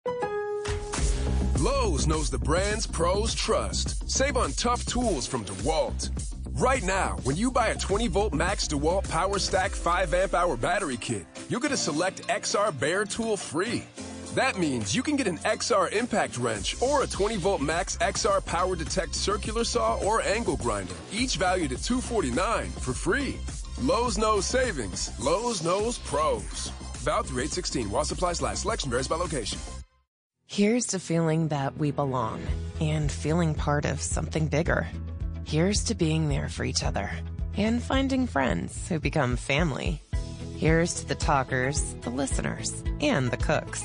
Lowe's 1.60 2.06
knows 2.08 2.28
the 2.28 2.38
brands 2.38 2.84
pros 2.84 3.36
trust. 3.36 4.02
Save 4.10 4.36
on 4.36 4.50
tough 4.54 4.84
tools 4.84 5.28
from 5.28 5.44
DeWalt. 5.44 6.10
Right 6.54 6.82
now, 6.82 7.18
when 7.22 7.36
you 7.36 7.52
buy 7.52 7.68
a 7.68 7.76
20 7.76 8.08
volt 8.08 8.34
max 8.34 8.66
DeWalt 8.66 9.08
Power 9.08 9.38
Stack 9.38 9.70
5 9.70 10.12
amp 10.12 10.34
hour 10.34 10.56
battery 10.56 10.96
kit, 10.96 11.24
you'll 11.48 11.60
get 11.60 11.70
a 11.70 11.76
select 11.76 12.26
XR 12.26 12.76
Bear 12.80 13.04
tool 13.04 13.36
free. 13.36 13.84
That 14.34 14.58
means 14.58 14.94
you 14.94 15.02
can 15.02 15.16
get 15.16 15.26
an 15.26 15.38
XR 15.38 15.90
impact 15.92 16.36
wrench 16.36 16.80
or 16.82 17.02
a 17.02 17.06
20 17.06 17.36
volt 17.36 17.60
max 17.60 17.96
XR 17.96 18.44
Power 18.44 18.76
Detect 18.76 19.14
circular 19.14 19.64
saw 19.64 19.96
or 20.04 20.22
angle 20.22 20.56
grinder, 20.56 20.94
each 21.12 21.36
valued 21.36 21.72
at 21.72 21.82
249 21.82 22.70
for 22.70 22.92
free. 22.92 23.38
Lowe's 23.80 24.18
knows 24.18 24.44
savings. 24.44 25.18
Lowe's 25.18 25.62
knows 25.62 25.98
pros. 25.98 26.70
Valid 26.98 27.26
through 27.26 27.42
816 27.44 27.90
while 27.90 28.04
supplies 28.04 28.42
last. 28.42 28.62
Selection 28.62 28.90
varies 28.90 29.08
by 29.08 29.16
location. 29.16 29.58
Here's 30.46 30.86
to 30.88 30.98
feeling 30.98 31.48
that 31.48 31.76
we 31.76 31.90
belong 31.90 32.42
and 32.80 33.10
feeling 33.12 33.54
part 33.54 33.84
of 33.84 34.00
something 34.00 34.48
bigger. 34.48 34.86
Here's 35.44 35.84
to 35.84 35.94
being 35.94 36.28
there 36.28 36.48
for 36.48 36.64
each 36.64 36.82
other 36.82 37.10
and 37.56 37.82
finding 37.82 38.26
friends 38.26 38.88
who 38.88 38.98
become 38.98 39.36
family. 39.36 40.02
Here's 40.56 40.94
to 40.94 41.06
the 41.08 41.14
talkers, 41.14 41.94
the 42.02 42.10
listeners, 42.10 42.82
and 43.00 43.30
the 43.30 43.36
cooks. 43.36 43.84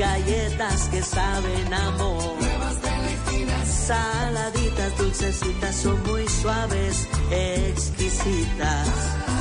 galletas 0.00 0.88
que 0.88 1.02
saben 1.02 1.74
amor. 1.74 2.34
Saladitas, 3.86 4.96
dulcecitas, 4.96 5.76
son 5.76 6.02
muy 6.04 6.26
suaves, 6.26 7.06
exquisitas. 7.30 8.88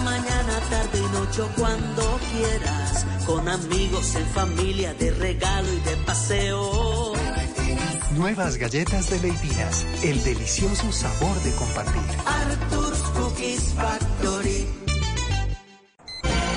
Mañana, 0.03 0.55
tarde 0.69 0.99
y 0.99 1.13
noche, 1.17 1.43
cuando 1.57 2.19
quieras. 2.31 3.05
Con 3.25 3.47
amigos, 3.47 4.15
en 4.15 4.25
familia, 4.27 4.93
de 4.95 5.11
regalo 5.11 5.69
y 5.71 5.79
de 5.89 5.95
paseo. 6.05 7.13
Nuevas 8.17 8.57
galletas 8.57 9.09
de 9.09 9.19
Leitinas, 9.19 9.85
el 10.03 10.21
delicioso 10.23 10.91
sabor 10.91 11.39
de 11.43 11.51
compartir. 11.53 12.01
Arthur's 12.25 12.99
Cookies 13.15 13.73
Factory. 13.75 14.58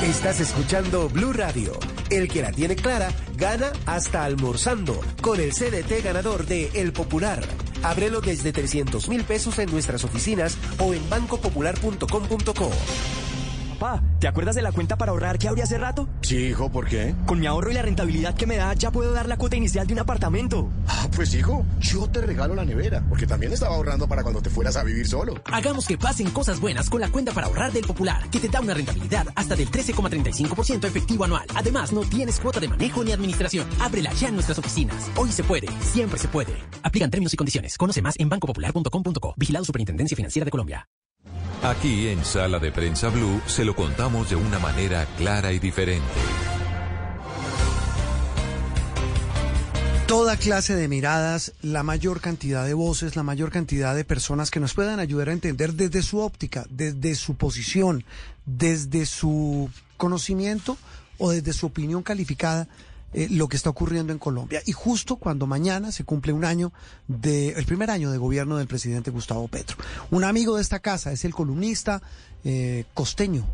Estás 0.03 0.41
escuchando 0.41 1.09
Blue 1.09 1.33
Radio. 1.33 1.79
El 2.11 2.27
que 2.27 2.43
la 2.43 2.51
tiene 2.51 2.75
clara 2.75 3.11
gana 3.37 3.71
hasta 3.87 4.25
almorzando 4.25 5.01
con 5.23 5.39
el 5.39 5.53
CDT 5.53 6.03
ganador 6.03 6.45
de 6.45 6.71
El 6.75 6.93
Popular. 6.93 7.41
Ábrelo 7.85 8.21
desde 8.21 8.53
300 8.53 9.09
mil 9.09 9.23
pesos 9.23 9.61
en 9.61 9.71
nuestras 9.71 10.03
oficinas 10.03 10.59
o 10.81 10.93
en 10.93 11.09
bancopopular.com.co. 11.09 13.22
Papá, 13.83 14.01
¿te 14.21 14.29
acuerdas 14.29 14.55
de 14.55 14.63
la 14.63 14.71
cuenta 14.71 14.97
para 14.97 15.11
ahorrar 15.11 15.41
que 15.41 15.49
abrí 15.49 15.61
hace 15.61 15.77
rato? 15.77 16.09
Sí, 16.21 16.37
hijo, 16.37 16.71
¿por 16.71 16.87
qué? 16.87 17.17
Con 17.27 17.41
mi 17.41 17.47
ahorro 17.47 17.73
y 17.73 17.75
la 17.75 17.83
rentabilidad 17.83 18.37
que 18.37 18.47
me 18.47 18.57
da, 18.57 18.75
ya 18.75 18.93
puedo 18.93 19.11
dar 19.11 19.27
la 19.27 19.37
cuota 19.37 19.57
inicial 19.57 19.89
de 19.89 19.93
un 19.93 19.99
apartamento. 19.99 20.71
Ah, 20.87 21.09
pues 21.17 21.35
hijo, 21.35 21.67
yo 21.81 22.07
te 22.07 22.21
regalo 22.21 22.55
la 22.55 22.65
nevera, 22.65 23.05
porque 23.09 23.27
también 23.27 23.53
estaba 23.53 23.75
ahorrando 23.75 24.07
para 24.07 24.23
cuando 24.23 24.41
te 24.41 24.51
fueras 24.51 24.77
a 24.77 24.85
vivir 24.85 25.09
solo. 25.09 25.35
Hagamos 25.47 25.89
que 25.89 25.99
pasen 25.99 26.31
cosas 26.31 26.61
buenas 26.61 26.89
con 26.89 27.01
la 27.01 27.11
cuenta 27.11 27.33
para 27.33 27.49
ahorrar 27.49 27.73
del 27.73 27.85
Popular, 27.85 28.31
que 28.31 28.39
te 28.39 28.49
da 28.49 28.61
una 28.61 28.73
rentabilidad 28.73 29.27
hasta 29.35 29.57
del 29.57 29.69
13,35% 29.69 30.85
efectivo 30.85 31.25
anual. 31.25 31.47
Además, 31.57 31.93
no 31.93 32.03
tienes 32.03 32.39
cuota 32.39 32.61
de 32.61 32.69
manejo 32.69 33.03
ni 33.03 33.11
administración. 33.11 33.67
Ábrela 33.81 34.13
ya 34.13 34.29
en 34.29 34.35
nuestras 34.35 34.61
oficinas. 34.61 35.11
Hoy 35.17 35.33
se 35.33 35.43
puede, 35.43 35.67
siempre 35.81 36.21
se 36.21 36.29
puede. 36.29 36.57
Aplican 36.85 37.11
términos 37.11 37.35
y 37.35 37.37
condiciones. 37.37 37.77
Conoce 37.77 38.01
más 38.01 38.15
en 38.21 38.29
bancopopular.com.co. 38.29 39.35
Vigilado 39.37 39.65
Superintendencia 39.65 40.17
Financiera 40.17 40.45
de 40.45 40.53
Colombia. 40.53 40.87
Aquí 41.63 42.09
en 42.09 42.25
Sala 42.25 42.59
de 42.59 42.73
Prensa 42.73 43.09
Blue 43.09 43.41
se 43.47 43.65
lo 43.65 43.77
contamos 43.77 44.29
de 44.29 44.35
una 44.35 44.59
manera 44.59 45.07
clara 45.17 45.53
y 45.53 45.61
diferente. 45.61 46.03
Toda 50.09 50.37
clase 50.37 50.75
de 50.75 50.89
miradas, 50.89 51.53
la 51.63 51.85
mayor 51.85 52.21
cantidad 52.21 52.67
de 52.67 52.75
voces, 52.75 53.15
la 53.15 53.23
mayor 53.23 53.53
cantidad 53.53 53.95
de 53.95 54.05
personas 54.05 54.51
que 54.51 54.59
nos 54.59 54.75
puedan 54.75 54.99
ayudar 54.99 55.29
a 55.29 55.33
entender 55.35 55.75
desde 55.75 56.03
su 56.03 56.19
óptica, 56.19 56.67
desde 56.69 57.15
su 57.15 57.37
posición, 57.37 58.05
desde 58.45 59.07
su 59.07 59.71
conocimiento 59.97 60.77
o 61.19 61.31
desde 61.31 61.53
su 61.53 61.67
opinión 61.67 62.03
calificada 62.03 62.67
eh, 63.13 63.29
lo 63.31 63.49
que 63.49 63.57
está 63.57 63.71
ocurriendo 63.71 64.13
en 64.13 64.19
Colombia. 64.19 64.63
Y 64.67 64.73
justo 64.73 65.17
cuando 65.17 65.47
mañana 65.47 65.93
se 65.93 66.05
cumple 66.05 66.33
un 66.33 66.45
año 66.45 66.73
de, 67.09 67.51
el 67.51 67.65
primer 67.65 67.91
año 67.91 68.11
de 68.11 68.19
gobierno 68.19 68.57
del 68.57 68.67
presidente 68.67 69.11
Gustavo 69.11 69.49
Petro. 69.49 69.77
Un 70.11 70.25
amigo 70.25 70.57
de 70.57 70.63
esta 70.63 70.81
casa 70.81 71.13
es 71.13 71.25
el 71.25 71.35
columnista 71.35 72.03
eh, 72.45 72.85
costeño 72.95 73.47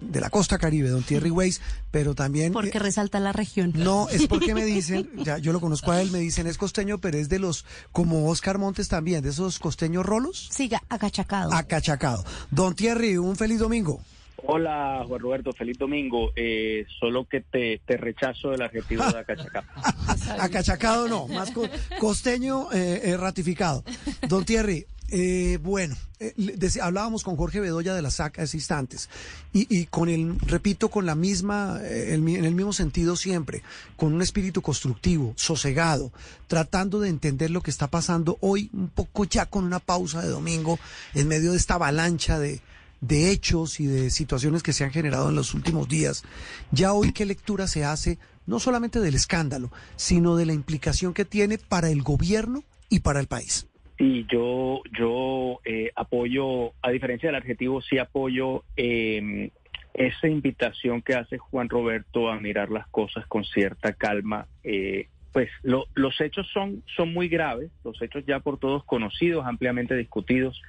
de 0.00 0.20
la 0.20 0.30
costa 0.30 0.58
caribe, 0.58 0.88
don 0.88 1.02
Thierry 1.02 1.30
Weiss, 1.30 1.60
pero 1.90 2.14
también... 2.14 2.52
Porque 2.52 2.78
eh, 2.78 2.80
resalta 2.80 3.20
la 3.20 3.32
región. 3.32 3.72
No, 3.74 4.08
es 4.08 4.26
porque 4.26 4.54
me 4.54 4.64
dicen, 4.66 5.10
ya 5.24 5.38
yo 5.38 5.52
lo 5.52 5.60
conozco 5.60 5.92
a 5.92 6.00
él, 6.00 6.10
me 6.10 6.18
dicen 6.18 6.46
es 6.46 6.58
costeño, 6.58 6.98
pero 6.98 7.18
es 7.18 7.28
de 7.28 7.38
los, 7.38 7.64
como 7.92 8.28
Oscar 8.28 8.58
Montes 8.58 8.88
también, 8.88 9.22
de 9.22 9.30
esos 9.30 9.58
costeños 9.58 10.06
rolos. 10.06 10.48
Siga, 10.50 10.82
acachacado. 10.88 11.52
Acachacado. 11.52 12.24
Don 12.50 12.74
Thierry, 12.74 13.18
un 13.18 13.36
feliz 13.36 13.58
domingo. 13.58 14.00
Hola, 14.44 15.04
Juan 15.06 15.20
Roberto, 15.20 15.52
feliz 15.52 15.78
domingo. 15.78 16.32
Eh, 16.36 16.86
solo 16.98 17.26
que 17.28 17.40
te, 17.40 17.80
te 17.86 17.96
rechazo 17.96 18.52
el 18.52 18.62
adjetivo 18.62 19.04
de 19.04 19.18
acachacado. 19.18 19.66
acachacado 20.38 21.08
no, 21.08 21.28
más 21.28 21.50
co 21.50 21.68
costeño 21.98 22.72
eh, 22.72 23.00
eh, 23.04 23.16
ratificado. 23.16 23.84
Don 24.28 24.44
Thierry, 24.44 24.86
eh, 25.12 25.58
bueno, 25.60 25.96
eh, 26.20 26.34
hablábamos 26.80 27.24
con 27.24 27.36
Jorge 27.36 27.58
Bedoya 27.58 27.94
de 27.94 28.02
la 28.02 28.12
SAC 28.12 28.38
hace 28.38 28.56
instantes 28.56 29.10
y, 29.52 29.66
y 29.68 29.86
con 29.86 30.08
el, 30.08 30.38
repito, 30.40 30.88
con 30.88 31.04
la 31.04 31.16
misma, 31.16 31.80
el, 31.82 32.26
en 32.28 32.44
el 32.44 32.54
mismo 32.54 32.72
sentido 32.72 33.16
siempre, 33.16 33.62
con 33.96 34.12
un 34.14 34.22
espíritu 34.22 34.62
constructivo, 34.62 35.34
sosegado, 35.36 36.12
tratando 36.46 37.00
de 37.00 37.08
entender 37.08 37.50
lo 37.50 37.60
que 37.60 37.72
está 37.72 37.88
pasando 37.88 38.38
hoy, 38.40 38.70
un 38.72 38.88
poco 38.88 39.24
ya 39.24 39.46
con 39.46 39.64
una 39.64 39.80
pausa 39.80 40.22
de 40.22 40.28
domingo, 40.28 40.78
en 41.14 41.26
medio 41.26 41.50
de 41.50 41.56
esta 41.56 41.74
avalancha 41.74 42.38
de, 42.38 42.60
de 43.00 43.30
hechos 43.30 43.80
y 43.80 43.86
de 43.86 44.10
situaciones 44.10 44.62
que 44.62 44.72
se 44.72 44.84
han 44.84 44.90
generado 44.90 45.30
en 45.30 45.36
los 45.36 45.54
últimos 45.54 45.88
días. 45.88 46.24
Ya 46.70 46.92
hoy, 46.92 47.12
¿qué 47.12 47.24
lectura 47.24 47.66
se 47.66 47.84
hace 47.84 48.18
no 48.46 48.58
solamente 48.58 49.00
del 49.00 49.14
escándalo, 49.14 49.70
sino 49.96 50.36
de 50.36 50.46
la 50.46 50.52
implicación 50.52 51.14
que 51.14 51.24
tiene 51.24 51.58
para 51.58 51.90
el 51.90 52.02
gobierno 52.02 52.62
y 52.88 53.00
para 53.00 53.20
el 53.20 53.26
país? 53.26 53.68
Sí, 53.98 54.26
yo, 54.32 54.82
yo 54.98 55.60
eh, 55.64 55.90
apoyo, 55.94 56.72
a 56.82 56.90
diferencia 56.90 57.28
del 57.28 57.36
adjetivo, 57.36 57.82
sí 57.82 57.98
apoyo 57.98 58.64
eh, 58.76 59.50
esa 59.94 60.28
invitación 60.28 61.02
que 61.02 61.14
hace 61.14 61.38
Juan 61.38 61.68
Roberto 61.68 62.30
a 62.30 62.40
mirar 62.40 62.70
las 62.70 62.86
cosas 62.88 63.26
con 63.26 63.44
cierta 63.44 63.92
calma. 63.92 64.46
Eh, 64.64 65.08
pues 65.32 65.48
lo, 65.62 65.84
los 65.94 66.20
hechos 66.20 66.48
son, 66.52 66.82
son 66.96 67.12
muy 67.12 67.28
graves, 67.28 67.70
los 67.84 68.00
hechos 68.02 68.24
ya 68.26 68.40
por 68.40 68.58
todos 68.58 68.84
conocidos, 68.84 69.46
ampliamente 69.46 69.94
discutidos 69.94 70.60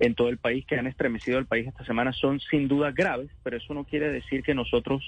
en 0.00 0.14
todo 0.14 0.28
el 0.30 0.38
país, 0.38 0.66
que 0.66 0.76
han 0.76 0.86
estremecido 0.86 1.38
al 1.38 1.46
país 1.46 1.68
esta 1.68 1.84
semana, 1.84 2.12
son 2.12 2.40
sin 2.40 2.66
duda 2.66 2.90
graves, 2.90 3.30
pero 3.44 3.58
eso 3.58 3.74
no 3.74 3.84
quiere 3.84 4.10
decir 4.10 4.42
que 4.42 4.54
nosotros 4.54 5.02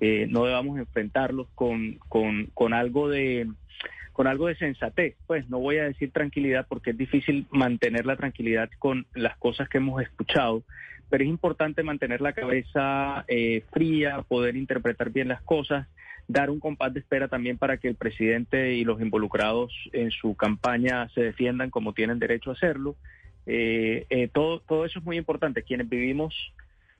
eh, 0.00 0.26
no 0.30 0.46
debamos 0.46 0.78
enfrentarlos 0.78 1.46
con, 1.54 1.98
con, 2.08 2.46
con 2.54 2.72
algo 2.72 3.08
de 3.08 3.46
con 4.12 4.26
algo 4.26 4.48
de 4.48 4.56
sensatez. 4.56 5.16
Pues 5.26 5.48
no 5.48 5.60
voy 5.60 5.78
a 5.78 5.84
decir 5.84 6.10
tranquilidad 6.10 6.66
porque 6.68 6.90
es 6.90 6.98
difícil 6.98 7.46
mantener 7.50 8.06
la 8.06 8.16
tranquilidad 8.16 8.68
con 8.78 9.06
las 9.14 9.36
cosas 9.38 9.68
que 9.68 9.78
hemos 9.78 10.02
escuchado, 10.02 10.62
pero 11.08 11.24
es 11.24 11.30
importante 11.30 11.82
mantener 11.82 12.20
la 12.20 12.32
cabeza 12.32 13.24
eh, 13.28 13.62
fría, 13.72 14.22
poder 14.22 14.56
interpretar 14.56 15.10
bien 15.10 15.28
las 15.28 15.42
cosas, 15.42 15.86
dar 16.28 16.50
un 16.50 16.60
compás 16.60 16.92
de 16.92 17.00
espera 17.00 17.28
también 17.28 17.58
para 17.58 17.76
que 17.76 17.88
el 17.88 17.94
presidente 17.94 18.74
y 18.74 18.84
los 18.84 19.00
involucrados 19.00 19.72
en 19.92 20.10
su 20.10 20.34
campaña 20.34 21.08
se 21.10 21.22
defiendan 21.22 21.70
como 21.70 21.92
tienen 21.92 22.18
derecho 22.18 22.50
a 22.50 22.54
hacerlo. 22.54 22.96
Eh, 23.52 24.06
eh, 24.10 24.28
todo, 24.32 24.60
todo 24.60 24.84
eso 24.84 25.00
es 25.00 25.04
muy 25.04 25.16
importante. 25.16 25.64
Quienes 25.64 25.88
vivimos 25.88 26.32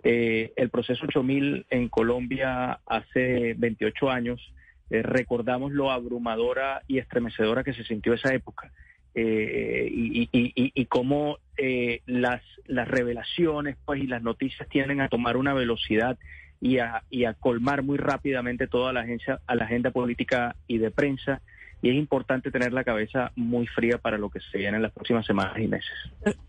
eh, 0.03 0.53
el 0.57 0.69
proceso 0.69 1.07
8000 1.07 1.67
en 1.71 1.89
Colombia 1.89 2.81
hace 2.87 3.55
28 3.57 4.11
años, 4.11 4.53
eh, 4.91 5.03
recordamos 5.03 5.71
lo 5.71 5.93
abrumadora 5.93 6.83
y 6.89 6.99
estremecedora 6.99 7.63
que 7.63 7.73
se 7.73 7.85
sintió 7.85 8.15
esa 8.15 8.35
época. 8.35 8.73
Eh, 9.15 9.89
y, 9.93 10.23
y, 10.23 10.29
y, 10.33 10.73
y, 10.75 10.87
cómo 10.87 11.39
eh, 11.57 12.01
las, 12.07 12.43
las 12.67 12.89
revelaciones 12.89 13.77
pues, 13.85 14.03
y 14.03 14.09
las 14.09 14.23
noticias 14.23 14.69
tienden 14.69 15.01
a 15.01 15.09
tomar 15.09 15.37
una 15.37 15.55
velocidad 15.55 16.19
y 16.61 16.79
a, 16.79 17.05
y 17.11 17.27
a 17.27 17.35
colmar 17.35 17.85
muy 17.85 17.97
rápidamente 17.97 18.67
toda 18.67 18.93
la 18.93 19.01
agencia, 19.01 19.41
a 19.47 19.55
la 19.55 19.65
agenda 19.67 19.93
política 19.93 20.57
y 20.67 20.79
de 20.79 20.91
prensa 20.91 21.43
y 21.83 21.90
es 21.90 21.97
importante 21.97 22.51
tener 22.51 22.73
la 22.73 22.85
cabeza 22.85 23.33
muy 23.37 23.66
fría 23.66 23.99
para 23.99 24.19
lo 24.19 24.29
que 24.29 24.40
se 24.40 24.59
viene 24.59 24.77
en 24.77 24.83
las 24.83 24.93
próximas 24.93 25.27
semanas 25.27 25.59
y 25.59 25.66
meses. 25.66 25.90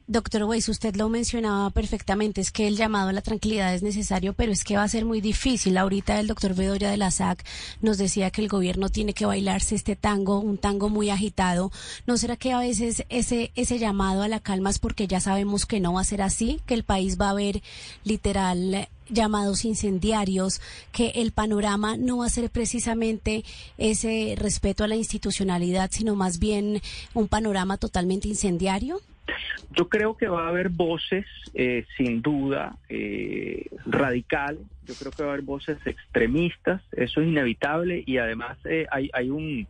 Doctor 0.08 0.44
Weiss, 0.44 0.67
usted 0.67 0.96
lo 0.96 1.08
mencionaba 1.10 1.70
perfectamente, 1.70 2.41
es 2.41 2.52
que 2.52 2.67
el 2.67 2.76
llamado 2.76 3.10
a 3.10 3.13
la 3.13 3.22
tranquilidad 3.22 3.74
es 3.74 3.82
necesario, 3.82 4.34
pero 4.34 4.52
es 4.52 4.63
que 4.63 4.76
va 4.76 4.84
a 4.84 4.88
ser 4.88 5.06
muy 5.06 5.22
difícil. 5.22 5.78
Ahorita 5.78 6.20
el 6.20 6.28
doctor 6.28 6.54
Bedoya 6.54 6.91
de 6.91 6.98
la 6.98 7.12
SAC 7.12 7.46
nos 7.82 7.98
decía 7.98 8.30
que 8.32 8.41
el 8.41 8.50
gobierno 8.50 8.89
tiene 8.89 9.13
que 9.13 9.26
bailarse 9.26 9.76
este 9.76 9.96
tango, 9.96 10.39
un 10.39 10.58
tango 10.58 10.89
muy 10.89 11.10
agitado. 11.10 11.72
¿No 12.06 12.17
será 12.17 12.36
que 12.36 12.52
a 12.52 12.60
veces 12.60 13.06
ese, 13.10 13.52
ese 13.56 13.80
llamado 13.80 14.24
a 14.24 14.28
la 14.28 14.41
calma 14.41 14.70
es 14.70 14.80
porque 14.80 15.08
ya 15.08 15.20
sabemos 15.20 15.65
que 15.65 15.80
no 15.80 15.94
va 15.94 16.02
a 16.02 16.06
ser 16.06 16.22
así, 16.22 16.60
que 16.65 16.74
el 16.74 16.84
país 16.84 17.20
va 17.20 17.28
a 17.28 17.32
haber 17.32 17.62
literal 18.04 18.88
llamados 19.12 19.65
incendiarios, 19.65 20.62
que 20.91 21.10
el 21.15 21.32
panorama 21.32 21.97
no 21.97 22.17
va 22.17 22.26
a 22.26 22.30
ser 22.30 22.50
precisamente 22.50 23.43
ese 23.78 24.36
respeto 24.38 24.84
a 24.84 24.88
la 24.88 24.95
institucionalidad, 24.95 25.89
sino 25.91 26.15
más 26.15 26.39
bien 26.39 26.82
un 27.13 27.28
panorama 27.28 27.78
totalmente 27.78 28.28
incendiario? 28.28 29.02
Yo 29.72 29.88
creo 29.88 30.17
que 30.17 30.28
va 30.28 30.46
a 30.46 30.50
haber 30.50 30.70
voces, 30.70 31.26
eh, 31.54 31.86
sin 31.98 32.22
duda, 32.22 32.76
eh, 32.89 33.67
radicales. 33.86 34.62
Yo 34.86 34.96
creo 34.96 35.12
que 35.12 35.24
va 35.24 35.30
a 35.30 35.34
haber 35.34 35.46
voces 35.46 35.78
extremistas. 35.86 36.82
Eso 36.91 37.22
es 37.22 37.28
inevitable 37.28 38.04
y 38.06 38.17
además 38.17 38.58
eh, 38.65 38.86
hay, 38.91 39.10
hay, 39.13 39.30
un, 39.30 39.67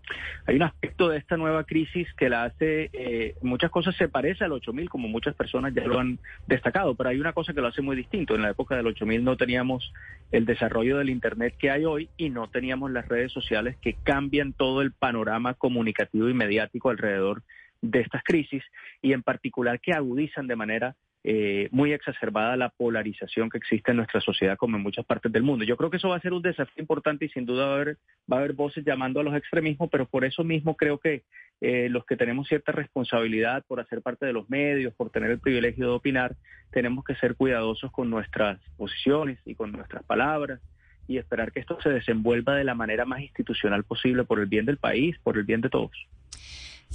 hay 0.47 0.56
un 0.56 0.63
aspecto 0.63 1.10
de 1.10 1.17
esta 1.17 1.38
nueva 1.38 1.65
crisis 1.65 2.08
que 2.15 2.30
la 2.30 2.45
hace, 2.45 2.89
eh, 2.93 3.36
muchas 3.41 3.69
cosas 3.69 3.95
se 3.97 4.08
parece 4.08 4.45
al 4.45 4.54
8000, 4.54 4.89
como 4.89 5.08
muchas 5.08 5.36
personas 5.36 5.74
ya 5.74 5.86
lo 5.86 6.00
han 6.00 6.17
destacado, 6.47 6.95
pero 6.95 7.10
hay 7.10 7.19
una 7.19 7.34
cosa 7.34 7.54
que 7.54 7.62
lo 7.62 7.67
hace 7.67 7.82
muy 7.82 7.95
distinto. 7.95 8.36
En 8.36 8.41
la 8.41 8.52
época 8.52 8.76
del 8.76 8.88
8000 8.88 9.24
no 9.24 9.38
teníamos 9.38 9.93
el 10.32 10.45
desarrollo 10.45 10.97
del 10.97 11.10
Internet 11.10 11.56
que 11.60 11.69
hay 11.69 11.86
hoy 11.86 12.10
y 12.17 12.30
no 12.30 12.47
teníamos 12.47 12.89
las 12.91 13.08
redes 13.08 13.32
sociales 13.32 13.76
que 13.82 13.93
cambian 13.93 14.54
todo 14.54 14.82
el 14.82 14.91
panorama 14.91 15.54
comunicativo 15.54 16.30
y 16.30 16.34
mediático 16.34 16.89
alrededor 16.89 17.39
de 17.39 17.61
estas 17.82 18.24
crisis 18.24 18.63
y 19.02 19.13
en 19.13 19.24
particular 19.24 19.80
que 19.80 19.94
agudizan 19.94 20.48
de 20.48 20.56
manera 20.56 20.96
eh, 21.24 21.70
muy 21.72 21.94
exacerbada 21.94 22.58
la 22.58 22.70
polarización 22.70 23.52
que 23.52 23.60
existe 23.60 23.91
en 23.91 23.98
nuestra 23.98 24.20
sociedad 24.22 24.58
como 24.58 24.78
en 24.78 24.84
muchas 24.84 25.06
partes 25.06 25.32
del 25.32 25.44
mundo. 25.44 25.63
Yo 25.63 25.78
creo 25.78 25.91
que 25.91 25.98
eso 25.98 26.10
va 26.10 26.15
a 26.15 26.22
ser 26.22 26.34
un 26.34 26.41
desafío 26.41 26.82
importante 26.82 27.26
y 27.26 27.30
sin 27.30 27.46
duda 27.46 27.67
va 27.67 27.72
a 27.72 27.76
haber, 27.76 27.98
va 28.32 28.38
a 28.38 28.39
haber 28.39 28.54
voces 28.54 28.84
llamando 28.84 29.20
a 29.20 29.24
los 29.24 29.36
extremismos, 29.36 29.89
pero 29.91 30.08
por 30.08 30.26
eso 30.26 30.44
mismo 30.44 30.76
creo 30.76 30.98
que 30.98 31.24
eh, 31.62 31.89
los 31.89 32.06
que 32.06 32.17
tenemos 32.17 32.48
cierta 32.48 32.72
responsabilidad 32.72 33.63
por 33.67 33.80
hacer 33.80 34.02
parte 34.02 34.26
de 34.26 34.34
los 34.34 34.50
medios, 34.50 34.96
por 34.96 35.12
tener 35.12 35.30
el 35.30 35.39
privilegio 35.39 35.86
de 35.86 35.94
opinar, 35.94 36.36
tenemos 36.72 37.06
que 37.06 37.13
ser 37.15 37.36
cuidadosos 37.36 37.91
con 37.91 38.10
nuestras 38.10 38.60
posiciones 38.76 39.38
y 39.46 39.54
con 39.54 39.72
nuestras 39.72 40.04
palabras 40.04 40.60
y 41.08 41.17
esperar 41.17 41.52
que 41.52 41.60
esto 41.60 41.80
se 41.82 41.89
desenvuelva 41.89 42.56
de 42.56 42.63
la 42.63 42.74
manera 42.74 43.06
más 43.06 43.22
institucional 43.22 43.84
posible 43.84 44.24
por 44.24 44.39
el 44.39 44.48
bien 44.48 44.65
del 44.65 44.78
país, 44.78 45.20
por 45.20 45.38
el 45.38 45.44
bien 45.44 45.62
de 45.62 45.70
todos. 45.70 45.91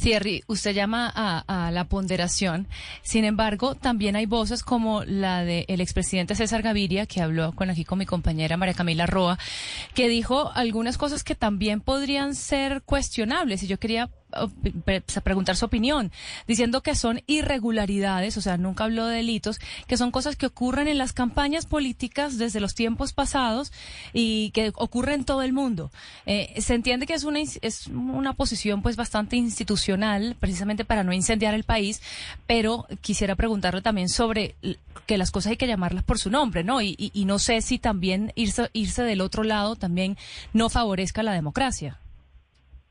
Thierry, 0.00 0.44
usted 0.46 0.74
llama 0.74 1.10
a, 1.14 1.70
la 1.70 1.84
ponderación. 1.88 2.68
Sin 3.02 3.24
embargo, 3.24 3.74
también 3.74 4.16
hay 4.16 4.26
voces 4.26 4.62
como 4.62 5.04
la 5.04 5.44
del 5.44 5.80
expresidente 5.80 6.34
César 6.34 6.62
Gaviria, 6.62 7.06
que 7.06 7.20
habló 7.20 7.52
con 7.52 7.70
aquí 7.70 7.84
con 7.84 7.98
mi 7.98 8.06
compañera 8.06 8.56
María 8.56 8.74
Camila 8.74 9.06
Roa, 9.06 9.38
que 9.94 10.08
dijo 10.08 10.52
algunas 10.54 10.98
cosas 10.98 11.24
que 11.24 11.34
también 11.34 11.80
podrían 11.80 12.34
ser 12.34 12.82
cuestionables. 12.82 13.62
Y 13.62 13.66
yo 13.66 13.78
quería 13.78 14.10
preguntar 15.22 15.56
su 15.56 15.64
opinión, 15.64 16.12
diciendo 16.46 16.82
que 16.82 16.94
son 16.94 17.22
irregularidades, 17.26 18.36
o 18.36 18.40
sea, 18.40 18.56
nunca 18.56 18.84
habló 18.84 19.06
de 19.06 19.16
delitos, 19.16 19.58
que 19.86 19.96
son 19.96 20.10
cosas 20.10 20.36
que 20.36 20.46
ocurren 20.46 20.88
en 20.88 20.98
las 20.98 21.12
campañas 21.12 21.66
políticas 21.66 22.38
desde 22.38 22.60
los 22.60 22.74
tiempos 22.74 23.12
pasados 23.12 23.72
y 24.12 24.50
que 24.50 24.72
ocurren 24.74 25.20
en 25.20 25.24
todo 25.24 25.42
el 25.42 25.52
mundo. 25.52 25.90
Eh, 26.26 26.54
se 26.60 26.74
entiende 26.74 27.06
que 27.06 27.14
es 27.14 27.24
una, 27.24 27.40
es 27.40 27.86
una 27.88 28.32
posición 28.34 28.82
pues 28.82 28.96
bastante 28.96 29.36
institucional, 29.36 30.36
precisamente 30.38 30.84
para 30.84 31.04
no 31.04 31.12
incendiar 31.12 31.54
el 31.54 31.64
país, 31.64 32.02
pero 32.46 32.86
quisiera 33.00 33.36
preguntarle 33.36 33.82
también 33.82 34.08
sobre 34.08 34.56
que 35.06 35.18
las 35.18 35.30
cosas 35.30 35.50
hay 35.50 35.56
que 35.56 35.66
llamarlas 35.66 36.04
por 36.04 36.18
su 36.18 36.30
nombre, 36.30 36.64
¿no? 36.64 36.82
Y, 36.82 36.96
y 36.98 37.24
no 37.24 37.38
sé 37.38 37.62
si 37.62 37.78
también 37.78 38.32
irse, 38.34 38.70
irse 38.72 39.02
del 39.02 39.20
otro 39.20 39.44
lado 39.44 39.76
también 39.76 40.16
no 40.52 40.68
favorezca 40.68 41.22
la 41.22 41.32
democracia. 41.32 41.98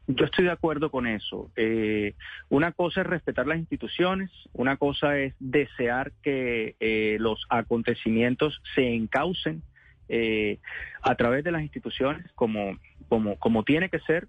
Yo 0.08 0.26
estoy 0.26 0.46
de 0.46 0.52
acuerdo 0.52 0.92
con 0.92 1.08
eso. 1.08 1.52
Eh, 1.56 2.14
una 2.50 2.72
cosa 2.72 3.02
es 3.02 3.08
respetar 3.08 3.48
las 3.48 3.58
instituciones, 3.58 4.30
una 4.54 4.78
cosa 4.78 5.18
es 5.18 5.34
desear 5.40 6.12
que 6.22 6.76
eh, 6.80 7.18
los 7.20 7.46
acontecimientos 7.50 8.62
se 8.76 8.94
encaucen 8.94 9.64
eh, 10.08 10.60
a 11.02 11.16
través 11.16 11.44
de 11.44 11.52
las 11.52 11.64
instituciones 11.64 12.32
como, 12.36 12.78
como, 13.08 13.38
como 13.38 13.64
tiene 13.64 13.90
que 13.90 14.00
ser, 14.02 14.28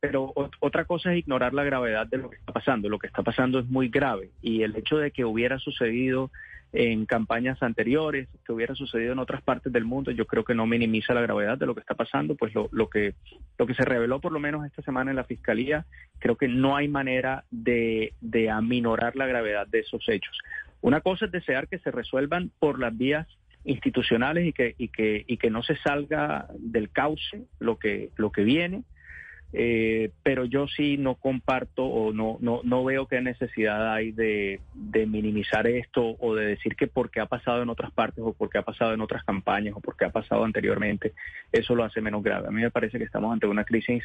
pero 0.00 0.32
otra 0.60 0.86
cosa 0.86 1.12
es 1.12 1.18
ignorar 1.18 1.52
la 1.52 1.62
gravedad 1.62 2.06
de 2.06 2.16
lo 2.16 2.30
que 2.30 2.38
está 2.38 2.52
pasando. 2.52 2.88
Lo 2.88 2.98
que 2.98 3.06
está 3.06 3.22
pasando 3.22 3.58
es 3.58 3.66
muy 3.66 3.88
grave 3.88 4.30
y 4.40 4.62
el 4.62 4.74
hecho 4.74 4.96
de 4.96 5.10
que 5.10 5.26
hubiera 5.26 5.58
sucedido 5.58 6.30
en 6.72 7.04
campañas 7.04 7.62
anteriores, 7.62 8.28
que 8.46 8.52
hubiera 8.52 8.74
sucedido 8.74 9.12
en 9.12 9.18
otras 9.18 9.42
partes 9.42 9.72
del 9.72 9.84
mundo, 9.84 10.12
yo 10.12 10.26
creo 10.26 10.44
que 10.44 10.54
no 10.54 10.66
minimiza 10.66 11.12
la 11.12 11.20
gravedad 11.20 11.58
de 11.58 11.66
lo 11.66 11.74
que 11.74 11.80
está 11.80 11.94
pasando, 11.94 12.36
pues 12.36 12.54
lo, 12.54 12.68
lo, 12.72 12.88
que, 12.88 13.14
lo 13.58 13.66
que 13.66 13.74
se 13.74 13.84
reveló 13.84 14.20
por 14.20 14.32
lo 14.32 14.38
menos 14.38 14.64
esta 14.64 14.80
semana 14.82 15.10
en 15.10 15.16
la 15.16 15.24
Fiscalía, 15.24 15.84
creo 16.18 16.36
que 16.36 16.48
no 16.48 16.76
hay 16.76 16.86
manera 16.86 17.44
de, 17.50 18.14
aminorar 18.50 19.16
la 19.16 19.26
gravedad 19.26 19.66
de 19.66 19.80
esos 19.80 20.08
hechos. 20.08 20.38
Una 20.80 21.00
cosa 21.00 21.26
es 21.26 21.32
desear 21.32 21.68
que 21.68 21.80
se 21.80 21.90
resuelvan 21.90 22.52
por 22.58 22.78
las 22.78 22.96
vías 22.96 23.26
institucionales 23.64 24.46
y 24.46 24.52
que, 24.52 24.74
y 24.78 24.88
que, 24.88 25.24
y 25.26 25.36
que 25.36 25.50
no 25.50 25.62
se 25.62 25.76
salga 25.76 26.46
del 26.56 26.88
cauce 26.90 27.42
lo 27.58 27.78
que, 27.78 28.10
lo 28.16 28.30
que 28.30 28.44
viene, 28.44 28.84
eh, 29.52 30.10
pero 30.22 30.44
yo 30.44 30.66
sí 30.68 30.96
no 30.96 31.16
comparto 31.16 31.84
o 31.84 32.12
no, 32.12 32.38
no, 32.40 32.60
no 32.62 32.84
veo 32.84 33.06
qué 33.06 33.20
necesidad 33.20 33.92
hay 33.92 34.12
de, 34.12 34.60
minimizar 35.06 35.66
esto 35.66 36.16
o 36.20 36.34
de 36.34 36.46
decir 36.46 36.76
que 36.76 36.86
porque 36.86 37.20
ha 37.20 37.26
pasado 37.26 37.62
en 37.62 37.68
otras 37.68 37.90
partes 37.90 38.22
o 38.24 38.32
porque 38.32 38.58
ha 38.58 38.62
pasado 38.62 38.92
en 38.94 39.00
otras 39.00 39.24
campañas 39.24 39.74
o 39.76 39.80
porque 39.80 40.04
ha 40.04 40.10
pasado 40.10 40.44
anteriormente, 40.44 41.14
eso 41.50 41.74
lo 41.74 41.84
hace 41.84 42.00
menos 42.00 42.22
grave. 42.22 42.48
A 42.48 42.50
mí 42.50 42.62
me 42.62 42.70
parece 42.70 42.98
que 42.98 43.04
estamos 43.04 43.32
ante 43.32 43.46
una 43.46 43.64
crisis 43.64 44.04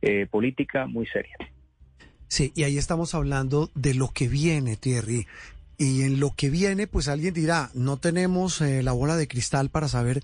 eh, 0.00 0.26
política 0.30 0.86
muy 0.86 1.06
seria. 1.06 1.36
Sí, 2.28 2.52
y 2.54 2.62
ahí 2.62 2.78
estamos 2.78 3.14
hablando 3.14 3.70
de 3.74 3.94
lo 3.94 4.08
que 4.08 4.28
viene, 4.28 4.76
Thierry. 4.76 5.26
Y 5.76 6.02
en 6.02 6.20
lo 6.20 6.34
que 6.36 6.50
viene, 6.50 6.86
pues 6.86 7.08
alguien 7.08 7.34
dirá, 7.34 7.70
no 7.74 7.96
tenemos 7.96 8.60
eh, 8.60 8.82
la 8.82 8.92
bola 8.92 9.16
de 9.16 9.26
cristal 9.26 9.70
para 9.70 9.88
saber 9.88 10.22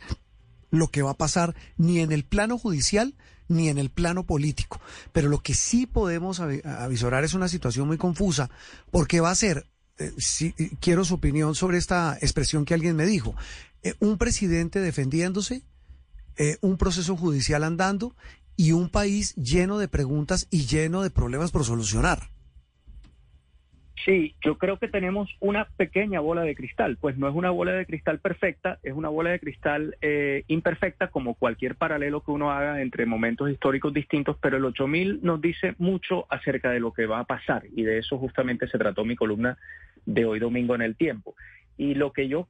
lo 0.71 0.89
que 0.89 1.03
va 1.03 1.13
a 1.13 1.17
pasar 1.17 1.55
ni 1.77 1.99
en 1.99 2.13
el 2.13 2.25
plano 2.25 2.57
judicial 2.57 3.15
ni 3.51 3.69
en 3.69 3.79
el 3.79 3.91
plano 3.91 4.25
político. 4.25 4.81
Pero 5.13 5.29
lo 5.29 5.43
que 5.43 5.55
sí 5.55 5.87
podemos 5.87 6.41
avisorar 6.41 7.25
es 7.25 7.35
una 7.35 7.49
situación 7.49 7.87
muy 7.87 7.99
confusa, 7.99 8.49
porque 8.91 9.21
va 9.21 9.31
a 9.31 9.35
ser, 9.35 9.67
eh, 9.99 10.13
si, 10.17 10.53
quiero 10.81 11.05
su 11.05 11.15
opinión 11.15 11.55
sobre 11.55 11.77
esta 11.77 12.17
expresión 12.23 12.65
que 12.65 12.75
alguien 12.75 12.97
me 12.97 13.05
dijo, 13.05 13.35
eh, 13.83 13.95
un 13.99 14.17
presidente 14.17 14.81
defendiéndose, 14.81 15.63
eh, 16.37 16.57
un 16.61 16.79
proceso 16.79 17.17
judicial 17.17 17.65
andando 17.65 18.15
y 18.57 18.73
un 18.73 18.89
país 18.89 19.35
lleno 19.35 19.79
de 19.79 19.89
preguntas 19.89 20.47
y 20.51 20.67
lleno 20.67 21.03
de 21.03 21.11
problemas 21.11 21.51
por 21.51 21.65
solucionar. 21.65 22.31
Sí, 24.05 24.35
yo 24.41 24.57
creo 24.57 24.79
que 24.79 24.89
tenemos 24.89 25.29
una 25.41 25.67
pequeña 25.77 26.21
bola 26.21 26.43
de 26.43 26.55
cristal, 26.55 26.97
pues 26.99 27.19
no 27.19 27.29
es 27.29 27.35
una 27.35 27.51
bola 27.51 27.73
de 27.73 27.87
cristal 27.87 28.19
perfecta, 28.19 28.79
es 28.83 28.95
una 28.95 29.09
bola 29.09 29.31
de 29.31 29.41
cristal 29.41 29.97
eh, 30.01 30.45
imperfecta 30.47 31.09
como 31.09 31.35
cualquier 31.35 31.75
paralelo 31.75 32.23
que 32.23 32.31
uno 32.31 32.51
haga 32.51 32.81
entre 32.81 33.05
momentos 33.05 33.51
históricos 33.51 33.93
distintos, 33.93 34.37
pero 34.41 34.57
el 34.57 34.65
8000 34.65 35.21
nos 35.23 35.41
dice 35.41 35.75
mucho 35.79 36.27
acerca 36.31 36.71
de 36.71 36.81
lo 36.81 36.93
que 36.93 37.07
va 37.07 37.19
a 37.19 37.25
pasar 37.25 37.65
y 37.75 37.83
de 37.83 37.99
eso 37.99 38.17
justamente 38.19 38.69
se 38.69 38.79
trató 38.79 39.05
mi 39.05 39.17
columna 39.17 39.59
de 40.07 40.25
hoy 40.25 40.39
domingo 40.39 40.75
en 40.75 40.83
el 40.83 40.97
tiempo. 40.97 41.35
Y 41.77 41.95
lo 41.95 42.13
que 42.13 42.29
yo 42.29 42.49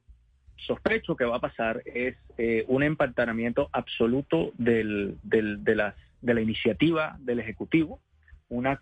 sospecho 0.55 1.15
que 1.15 1.25
va 1.25 1.37
a 1.37 1.41
pasar 1.41 1.81
es 1.85 2.15
eh, 2.37 2.65
un 2.67 2.83
empantanamiento 2.83 3.69
absoluto 3.73 4.51
del, 4.57 5.17
del, 5.23 5.63
de, 5.63 5.75
las, 5.75 5.95
de 6.21 6.33
la 6.33 6.41
iniciativa 6.41 7.17
del 7.19 7.39
Ejecutivo, 7.39 7.99
una, 8.51 8.81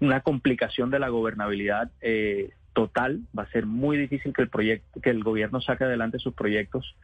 una 0.00 0.20
complicación 0.20 0.90
de 0.90 0.98
la 0.98 1.08
gobernabilidad 1.08 1.90
eh, 2.02 2.50
total. 2.74 3.22
Va 3.36 3.44
a 3.44 3.50
ser 3.50 3.66
muy 3.66 3.96
difícil 3.96 4.32
que 4.32 4.42
el 4.42 4.48
proyecto, 4.48 5.00
que 5.00 5.10
el 5.10 5.24
gobierno 5.24 5.60
saque 5.60 5.84
adelante 5.84 6.18
sus 6.18 6.34
proyectos, 6.34 6.94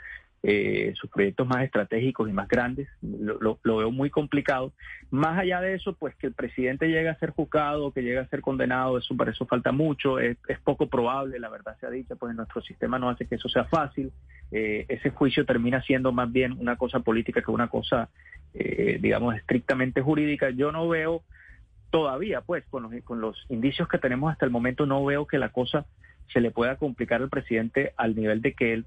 eh, 0.42 0.92
sus 0.96 1.10
proyectos 1.10 1.48
más 1.48 1.64
estratégicos 1.64 2.28
y 2.28 2.32
más 2.32 2.46
grandes. 2.46 2.88
Lo, 3.00 3.58
veo 3.64 3.90
muy 3.90 4.10
complicado. 4.10 4.74
Más 5.10 5.38
allá 5.38 5.62
de 5.62 5.74
eso, 5.74 5.94
pues 5.94 6.14
que 6.16 6.26
el 6.26 6.34
presidente 6.34 6.88
llegue 6.88 7.08
a 7.08 7.18
ser 7.18 7.30
juzgado, 7.30 7.90
que 7.90 8.02
llegue 8.02 8.18
a 8.18 8.28
ser 8.28 8.42
condenado, 8.42 8.98
eso 8.98 9.16
para 9.16 9.30
eso 9.30 9.46
falta 9.46 9.72
mucho. 9.72 10.18
Es, 10.18 10.36
poco 10.62 10.88
probable, 10.88 11.38
la 11.40 11.48
verdad 11.48 11.74
se 11.80 11.86
ha 11.86 11.90
dicho, 11.90 12.16
pues 12.16 12.36
nuestro 12.36 12.60
sistema 12.60 12.98
no 12.98 13.08
hace 13.08 13.26
que 13.26 13.36
eso 13.36 13.48
sea 13.48 13.64
fácil. 13.64 14.12
Eh, 14.52 14.84
ese 14.88 15.08
juicio 15.08 15.46
termina 15.46 15.80
siendo 15.82 16.12
más 16.12 16.30
bien 16.30 16.52
una 16.52 16.76
cosa 16.76 17.00
política 17.00 17.40
que 17.40 17.50
una 17.50 17.68
cosa 17.68 18.10
eh, 18.60 18.98
digamos, 19.00 19.36
estrictamente 19.36 20.00
jurídica, 20.00 20.50
yo 20.50 20.72
no 20.72 20.88
veo 20.88 21.22
todavía, 21.90 22.40
pues, 22.40 22.64
con 22.66 22.82
los, 22.82 22.92
con 23.04 23.20
los 23.20 23.46
indicios 23.48 23.88
que 23.88 23.98
tenemos 23.98 24.32
hasta 24.32 24.44
el 24.44 24.50
momento, 24.50 24.84
no 24.84 25.04
veo 25.04 25.26
que 25.26 25.38
la 25.38 25.50
cosa 25.50 25.86
se 26.32 26.40
le 26.40 26.50
pueda 26.50 26.76
complicar 26.76 27.22
al 27.22 27.30
presidente 27.30 27.92
al 27.96 28.16
nivel 28.16 28.42
de 28.42 28.54
que 28.54 28.72
él 28.72 28.86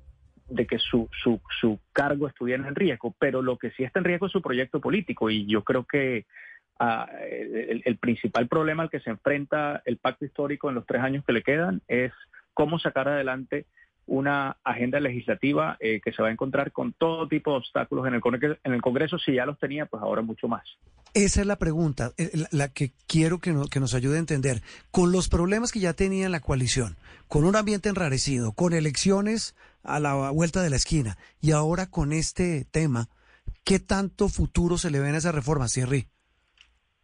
de 0.50 0.68
que 0.68 0.80
su, 0.80 1.08
su, 1.24 1.40
su 1.62 1.80
cargo 1.94 2.28
estuviera 2.28 2.68
en 2.68 2.76
riesgo, 2.76 3.16
pero 3.18 3.42
lo 3.42 3.58
que 3.58 3.72
sí 3.72 3.84
está 3.86 4.00
en 4.00 4.06
riesgo 4.06 4.26
es 4.26 4.34
su 4.34 4.42
proyecto 4.42 4.82
político 4.82 5.30
y 5.30 5.46
yo 5.46 5.64
creo 5.64 5.86
que 5.86 6.26
ah, 6.78 7.10
el, 7.30 7.82
el 7.86 7.98
principal 7.98 8.50
problema 8.50 8.84
al 8.84 8.90
que 8.90 9.00
se 9.00 9.12
enfrenta 9.12 9.82
el 9.86 9.96
pacto 9.96 10.26
histórico 10.26 10.68
en 10.68 10.76
los 10.76 10.86
tres 10.86 11.02
años 11.02 11.24
que 11.24 11.32
le 11.32 11.42
quedan 11.42 11.82
es 11.88 12.12
cómo 12.54 12.80
sacar 12.80 13.08
adelante 13.08 13.66
una 14.08 14.58
agenda 14.64 15.00
legislativa 15.00 15.78
eh, 15.80 16.02
que 16.04 16.12
se 16.12 16.22
va 16.22 16.30
a 16.30 16.32
encontrar 16.32 16.72
con 16.72 16.94
todo 16.94 17.28
tipo 17.28 17.52
de 17.52 17.58
obstáculos 17.58 18.08
en 18.08 18.16
el, 18.16 18.22
Congreso, 18.22 18.60
en 18.64 18.74
el 18.74 18.82
Congreso. 18.82 19.18
Si 19.20 19.34
ya 19.34 19.46
los 19.46 19.58
tenía, 19.60 19.86
pues 19.86 20.02
ahora 20.04 20.22
mucho 20.22 20.48
más. 20.48 20.64
Esa 21.14 21.42
es 21.42 21.48
la 21.48 21.58
pregunta, 21.58 22.12
eh, 22.18 22.32
la, 22.52 22.70
que 22.70 22.92
quiero 23.08 23.40
que, 23.40 23.52
no- 23.54 23.68
que 23.68 23.80
nos 23.82 23.94
ayude 23.94 24.16
a 24.16 24.20
entender. 24.20 24.62
Con 24.92 25.12
los 25.12 25.28
problemas 25.30 25.72
que 25.72 25.80
ya 25.82 25.94
tenía 25.94 26.30
la 26.30 26.40
coalición, 26.40 26.96
con 27.28 27.44
un 27.44 27.56
ambiente 27.56 27.90
enrarecido, 27.90 28.54
con 28.54 28.74
elecciones 28.74 29.56
a 29.84 30.00
la 30.00 30.30
vuelta 30.32 30.62
de 30.62 30.70
la 30.70 30.76
esquina 30.78 31.18
y 31.42 31.52
ahora 31.52 31.88
con 31.88 32.14
este 32.14 32.66
tema, 32.72 33.10
¿qué 33.64 33.80
tanto 33.80 34.30
futuro 34.30 34.78
se 34.78 34.90
le 34.92 35.00
ven 35.00 35.16
a 35.16 35.18
esa 35.18 35.32
reforma, 35.32 35.68
Thierry? 35.68 36.08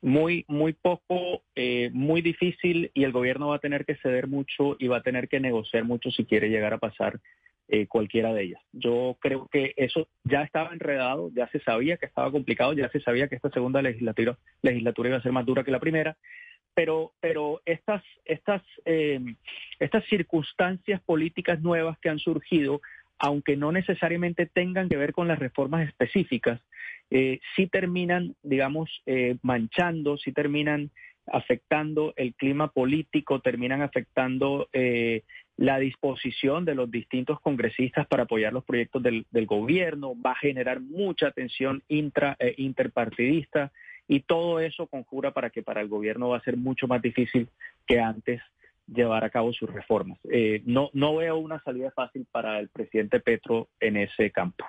Muy, 0.07 0.45
muy 0.47 0.71
poco, 0.71 1.43
eh, 1.53 1.89
muy 1.91 2.21
difícil 2.21 2.91
y 2.93 3.03
el 3.03 3.11
gobierno 3.11 3.49
va 3.49 3.57
a 3.57 3.59
tener 3.59 3.85
que 3.85 3.97
ceder 3.97 4.27
mucho 4.27 4.77
y 4.79 4.87
va 4.87 4.97
a 4.97 5.03
tener 5.03 5.27
que 5.27 5.41
negociar 5.41 5.83
mucho 5.83 6.11
si 6.11 6.23
quiere 6.23 6.49
llegar 6.49 6.73
a 6.73 6.77
pasar 6.77 7.19
eh, 7.67 7.87
cualquiera 7.87 8.33
de 8.33 8.43
ellas. 8.43 8.61
Yo 8.71 9.17
creo 9.19 9.49
que 9.51 9.73
eso 9.75 10.07
ya 10.23 10.43
estaba 10.43 10.71
enredado, 10.71 11.29
ya 11.35 11.49
se 11.49 11.59
sabía 11.59 11.97
que 11.97 12.05
estaba 12.05 12.31
complicado, 12.31 12.71
ya 12.71 12.87
se 12.87 13.01
sabía 13.01 13.27
que 13.27 13.35
esta 13.35 13.49
segunda 13.49 13.81
legislatura, 13.81 14.37
legislatura 14.61 15.09
iba 15.09 15.17
a 15.17 15.21
ser 15.21 15.33
más 15.33 15.45
dura 15.45 15.65
que 15.65 15.71
la 15.71 15.81
primera, 15.81 16.15
pero, 16.73 17.11
pero 17.19 17.61
estas, 17.65 18.01
estas, 18.23 18.61
eh, 18.85 19.19
estas 19.77 20.05
circunstancias 20.05 21.01
políticas 21.01 21.59
nuevas 21.61 21.99
que 21.99 22.07
han 22.07 22.19
surgido, 22.19 22.79
aunque 23.19 23.57
no 23.57 23.73
necesariamente 23.73 24.45
tengan 24.45 24.87
que 24.87 24.95
ver 24.95 25.11
con 25.11 25.27
las 25.27 25.39
reformas 25.39 25.85
específicas, 25.85 26.61
eh, 27.09 27.39
sí 27.55 27.67
terminan, 27.67 28.35
digamos, 28.43 29.01
eh, 29.05 29.37
manchando, 29.41 30.17
sí 30.17 30.31
terminan 30.31 30.91
afectando 31.27 32.13
el 32.15 32.33
clima 32.35 32.69
político, 32.69 33.39
terminan 33.41 33.81
afectando 33.81 34.69
eh, 34.73 35.23
la 35.57 35.79
disposición 35.79 36.65
de 36.65 36.75
los 36.75 36.89
distintos 36.89 37.39
congresistas 37.41 38.07
para 38.07 38.23
apoyar 38.23 38.53
los 38.53 38.63
proyectos 38.63 39.03
del, 39.03 39.25
gobierno, 39.45 40.13
va 40.19 40.31
a 40.31 40.39
generar 40.39 40.79
mucha 40.79 41.31
tensión 41.31 41.83
intra 41.87 42.35
e 42.39 42.53
interpartidista 42.57 43.71
y 44.07 44.21
todo 44.21 44.59
eso 44.59 44.87
conjura 44.87 45.31
para 45.31 45.49
que 45.49 45.63
para 45.63 45.81
el 45.81 45.87
gobierno 45.87 46.29
va 46.29 46.37
a 46.37 46.43
ser 46.43 46.57
mucho 46.57 46.87
más 46.87 47.01
difícil 47.01 47.49
que 47.85 47.99
antes 47.99 48.41
llevar 48.87 49.25
a 49.25 49.29
cabo 49.29 49.51
sus 49.51 49.69
reformas. 49.69 50.17
Eh, 50.31 50.61
no, 50.65 50.89
no 50.93 51.15
veo 51.15 51.37
una 51.37 51.61
salida 51.63 51.91
fácil 51.91 52.25
para 52.31 52.59
el 52.59 52.69
presidente 52.69 53.19
Petro 53.19 53.67
en 53.79 53.97
ese 53.97 54.31
campo. 54.31 54.65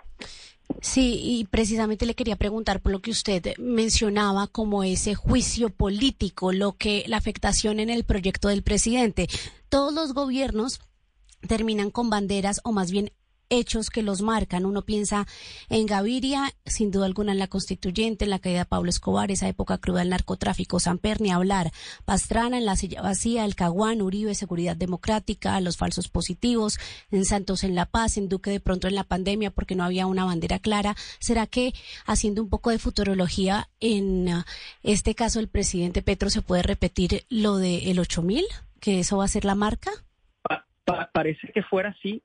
Sí, 0.81 1.21
y 1.23 1.45
precisamente 1.47 2.07
le 2.07 2.15
quería 2.15 2.37
preguntar 2.37 2.81
por 2.81 2.93
lo 2.93 3.01
que 3.01 3.11
usted 3.11 3.57
mencionaba 3.59 4.47
como 4.47 4.85
ese 4.85 5.15
juicio 5.15 5.71
político, 5.71 6.53
lo 6.53 6.77
que 6.77 7.05
la 7.09 7.17
afectación 7.17 7.81
en 7.81 7.91
el 7.91 8.05
proyecto 8.05 8.49
del 8.49 8.63
presidente. 8.63 9.29
Todos 9.69 9.93
los 9.93 10.15
gobiernos 10.15 10.81
terminan 11.47 11.91
con 11.91 12.11
banderas 12.11 12.61
o 12.65 12.73
más 12.73 12.91
bien 12.91 13.11
hechos 13.51 13.91
que 13.91 14.03
los 14.03 14.23
marcan. 14.23 14.67
Uno 14.67 14.83
piensa 14.83 15.27
en 15.69 15.87
Gaviria, 15.87 16.53
sin 16.67 16.91
duda 16.91 17.07
alguna 17.07 17.33
en 17.33 17.39
la 17.39 17.47
constituyente, 17.49 18.25
en 18.25 18.31
la 18.31 18.39
caída 18.39 18.61
de 18.61 18.65
Pablo 18.67 18.91
Escobar, 18.91 19.31
esa 19.31 19.49
época 19.49 19.79
cruda 19.79 20.01
del 20.01 20.11
narcotráfico, 20.11 20.81
Samper, 20.81 21.21
ni 21.21 21.31
hablar, 21.31 21.71
Pastrana 22.05 22.59
en 22.59 22.65
la 22.67 22.77
silla 22.77 23.03
vacía, 23.03 23.45
el 23.45 23.55
Caguán, 23.55 24.03
Uribe, 24.03 24.35
seguridad 24.35 24.77
democrática, 24.77 25.61
los 25.61 25.77
falsos 25.77 26.09
positivos, 26.09 26.79
en 27.11 27.25
Santos 27.25 27.65
en 27.65 27.75
La 27.75 27.87
Paz, 27.87 28.17
en 28.19 28.29
Duque 28.29 28.51
de 28.51 28.61
pronto 28.61 28.89
en 28.89 28.95
la 28.95 29.05
pandemia 29.05 29.51
porque 29.51 29.75
no 29.75 29.85
había 29.85 30.07
una 30.07 30.25
bandera 30.25 30.59
clara. 30.59 30.95
¿Será 31.19 31.47
que 31.47 31.73
haciendo 32.07 32.43
un 32.43 32.49
poco 32.49 32.71
de 32.71 32.79
futurología, 32.79 33.69
en 33.81 34.29
uh, 34.29 34.43
este 34.83 35.15
caso 35.15 35.41
el 35.41 35.49
presidente 35.49 36.03
Petro 36.03 36.31
se 36.31 36.43
puede 36.43 36.63
repetir 36.63 37.25
lo 37.29 37.57
del 37.57 37.89
el 37.89 37.99
8000? 37.99 38.45
¿Que 38.81 39.01
eso 39.01 39.17
va 39.17 39.25
a 39.25 39.29
ser 39.29 39.45
la 39.45 39.55
marca? 39.55 39.91
Pa- 40.43 40.67
pa- 40.85 41.11
parece 41.13 41.51
que 41.53 41.63
fuera 41.63 41.91
así, 41.99 42.23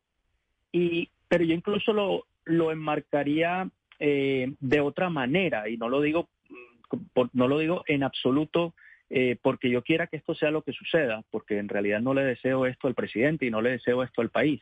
y, 0.73 1.07
pero 1.29 1.45
yo 1.45 1.53
incluso 1.53 1.93
lo, 1.93 2.25
lo 2.43 2.71
enmarcaría 2.71 3.69
eh, 3.99 4.51
de 4.59 4.79
otra 4.81 5.09
manera, 5.09 5.69
y 5.69 5.77
no 5.77 5.87
lo 5.87 6.01
digo, 6.01 6.27
mm, 6.49 6.97
por- 7.13 7.29
no 7.31 7.47
lo 7.47 7.59
digo 7.59 7.83
en 7.87 8.03
absoluto 8.03 8.73
eh, 9.09 9.37
porque 9.41 9.69
yo 9.69 9.83
quiera 9.83 10.07
que 10.07 10.17
esto 10.17 10.33
sea 10.33 10.49
lo 10.49 10.63
que 10.63 10.73
suceda, 10.73 11.23
porque 11.29 11.59
en 11.59 11.69
realidad 11.69 12.01
no 12.01 12.13
le 12.15 12.23
deseo 12.23 12.65
esto 12.65 12.87
al 12.87 12.95
presidente 12.95 13.45
y 13.45 13.51
no 13.51 13.61
le 13.61 13.69
deseo 13.71 14.01
esto 14.01 14.21
al 14.21 14.29
país. 14.29 14.61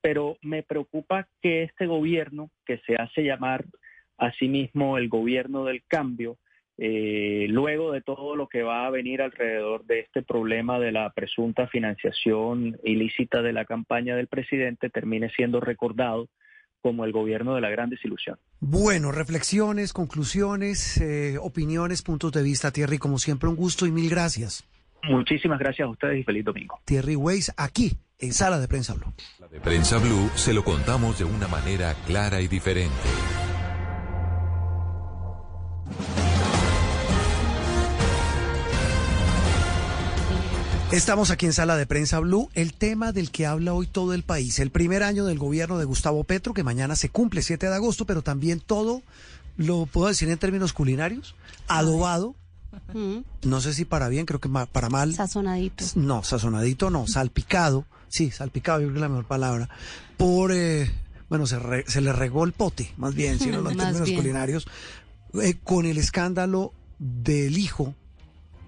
Pero 0.00 0.38
me 0.40 0.62
preocupa 0.62 1.28
que 1.42 1.64
este 1.64 1.86
gobierno, 1.86 2.48
que 2.64 2.78
se 2.78 2.96
hace 2.96 3.22
llamar 3.22 3.66
a 4.16 4.32
sí 4.32 4.48
mismo 4.48 4.96
el 4.96 5.08
gobierno 5.10 5.64
del 5.64 5.82
cambio, 5.86 6.38
eh, 6.84 7.46
luego 7.48 7.92
de 7.92 8.00
todo 8.00 8.34
lo 8.34 8.48
que 8.48 8.64
va 8.64 8.88
a 8.88 8.90
venir 8.90 9.22
alrededor 9.22 9.84
de 9.84 10.00
este 10.00 10.20
problema 10.20 10.80
de 10.80 10.90
la 10.90 11.10
presunta 11.10 11.68
financiación 11.68 12.76
ilícita 12.82 13.40
de 13.40 13.52
la 13.52 13.64
campaña 13.64 14.16
del 14.16 14.26
presidente, 14.26 14.90
termine 14.90 15.30
siendo 15.30 15.60
recordado 15.60 16.28
como 16.80 17.04
el 17.04 17.12
gobierno 17.12 17.54
de 17.54 17.60
la 17.60 17.70
gran 17.70 17.88
desilusión. 17.88 18.36
Bueno, 18.58 19.12
reflexiones, 19.12 19.92
conclusiones, 19.92 21.00
eh, 21.00 21.38
opiniones, 21.40 22.02
puntos 22.02 22.32
de 22.32 22.42
vista, 22.42 22.72
Thierry, 22.72 22.98
como 22.98 23.18
siempre 23.18 23.48
un 23.48 23.54
gusto 23.54 23.86
y 23.86 23.92
mil 23.92 24.10
gracias. 24.10 24.68
Muchísimas 25.04 25.60
gracias 25.60 25.86
a 25.86 25.88
ustedes 25.88 26.18
y 26.18 26.24
feliz 26.24 26.44
domingo. 26.44 26.80
Thierry 26.84 27.14
Weiss, 27.14 27.54
aquí, 27.56 27.92
en 28.18 28.32
Sala 28.32 28.58
de 28.58 28.66
Prensa 28.66 28.94
Blue. 28.94 29.14
De 29.52 29.60
Prensa 29.60 29.98
Blue 29.98 30.30
se 30.34 30.52
lo 30.52 30.64
contamos 30.64 31.16
de 31.16 31.26
una 31.26 31.46
manera 31.46 31.94
clara 32.08 32.40
y 32.40 32.48
diferente. 32.48 33.51
Estamos 40.92 41.30
aquí 41.30 41.46
en 41.46 41.54
Sala 41.54 41.76
de 41.76 41.86
Prensa 41.86 42.18
Blue, 42.18 42.50
el 42.54 42.74
tema 42.74 43.12
del 43.12 43.30
que 43.30 43.46
habla 43.46 43.72
hoy 43.72 43.86
todo 43.86 44.12
el 44.12 44.24
país, 44.24 44.58
el 44.58 44.70
primer 44.70 45.02
año 45.02 45.24
del 45.24 45.38
gobierno 45.38 45.78
de 45.78 45.86
Gustavo 45.86 46.22
Petro, 46.24 46.52
que 46.52 46.62
mañana 46.64 46.96
se 46.96 47.08
cumple 47.08 47.40
7 47.40 47.66
de 47.68 47.74
agosto, 47.74 48.04
pero 48.04 48.20
también 48.22 48.60
todo, 48.60 49.02
lo 49.56 49.86
puedo 49.86 50.08
decir 50.08 50.28
en 50.28 50.36
términos 50.38 50.74
culinarios, 50.74 51.34
adobado, 51.66 52.34
no 53.42 53.60
sé 53.62 53.72
si 53.72 53.86
para 53.86 54.08
bien, 54.08 54.26
creo 54.26 54.38
que 54.40 54.50
para 54.50 54.90
mal. 54.90 55.14
Sazonadito. 55.14 55.82
No, 55.94 56.22
sazonadito 56.24 56.90
no, 56.90 57.06
salpicado, 57.06 57.86
sí, 58.08 58.30
salpicado, 58.30 58.80
yo 58.80 58.88
creo 58.88 58.92
que 58.94 58.98
es 58.98 59.02
la 59.02 59.08
mejor 59.08 59.26
palabra, 59.26 59.70
por, 60.18 60.52
eh, 60.52 60.90
bueno, 61.30 61.46
se, 61.46 61.58
re- 61.58 61.84
se 61.88 62.02
le 62.02 62.12
regó 62.12 62.44
el 62.44 62.52
pote, 62.52 62.92
más 62.98 63.14
bien, 63.14 63.38
si 63.38 63.46
no 63.50 63.58
en 63.58 63.64
Más 63.64 63.76
términos 63.78 64.04
bien. 64.08 64.16
culinarios, 64.20 64.66
eh, 65.42 65.54
con 65.64 65.86
el 65.86 65.96
escándalo 65.96 66.74
del 66.98 67.56
hijo 67.56 67.94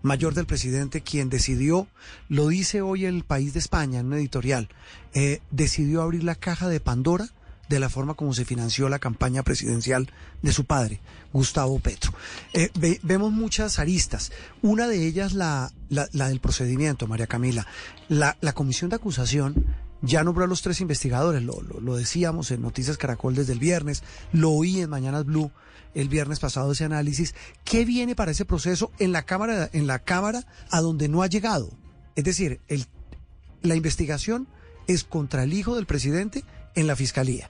mayor 0.05 0.35
del 0.35 0.47
presidente, 0.47 1.01
quien 1.01 1.31
decidió, 1.31 1.89
lo 2.29 2.47
dice 2.49 2.81
hoy 2.83 3.07
el 3.07 3.25
país 3.25 3.55
de 3.55 3.59
España 3.59 3.99
en 4.01 4.07
un 4.07 4.15
editorial, 4.15 4.69
eh, 5.15 5.41
decidió 5.51 6.03
abrir 6.03 6.23
la 6.23 6.37
caja 6.37 6.69
de 6.69 6.79
Pandora 6.79 7.29
de 7.71 7.81
la 7.81 7.89
forma 7.89 8.13
como 8.13 8.35
se 8.35 8.45
financió 8.45 8.91
la 8.91 8.99
campaña 8.99 9.43
presidencial 9.43 10.11
de 10.43 10.53
su 10.53 10.67
padre, 10.67 11.01
Gustavo 11.33 11.79
Petro. 11.81 12.13
Eh, 12.53 12.69
ve- 12.79 13.01
vemos 13.03 13.33
muchas 13.33 13.79
aristas. 13.79 14.31
Una 14.61 14.87
de 14.87 15.07
ellas 15.07 15.33
la, 15.33 15.73
del 15.89 16.41
procedimiento, 16.41 17.07
María 17.07 17.27
Camila. 17.27 17.67
La, 18.11 18.37
la 18.43 18.53
comisión 18.53 18.91
de 18.91 18.97
acusación 18.97 19.65
ya 20.03 20.23
nombró 20.23 20.45
a 20.45 20.49
los 20.49 20.61
tres 20.61 20.83
investigadores, 20.83 21.43
lo, 21.43 21.63
lo, 21.63 21.81
lo 21.81 21.97
decíamos 21.97 22.51
en 22.51 22.61
Noticias 22.61 22.99
Caracol 22.99 23.35
desde 23.35 23.55
el 23.55 23.59
viernes, 23.59 24.03
lo 24.35 24.51
oí 24.51 24.81
en 24.83 24.91
Mañanas 24.91 25.25
Blue 25.25 25.51
el 25.95 26.09
viernes 26.09 26.41
pasado 26.41 26.73
ese 26.73 26.85
análisis. 26.85 27.35
¿Qué 27.65 27.85
viene 27.85 28.15
para 28.15 28.33
ese 28.33 28.45
proceso 28.45 28.91
en 28.99 29.13
la 29.13 29.23
Cámara, 29.23 29.71
en 29.73 29.87
la 29.87 29.99
Cámara 29.99 30.47
a 30.71 30.81
donde 30.81 31.09
no 31.09 31.23
ha 31.23 31.27
llegado? 31.27 31.71
Es 32.17 32.25
decir, 32.25 32.61
la 33.63 33.75
investigación 33.75 34.47
es 34.87 35.05
contra 35.05 35.45
el 35.45 35.53
hijo 35.53 35.77
del 35.77 35.87
presidente 35.87 36.45
en 36.75 36.87
la 36.87 36.97
fiscalía. 36.97 37.49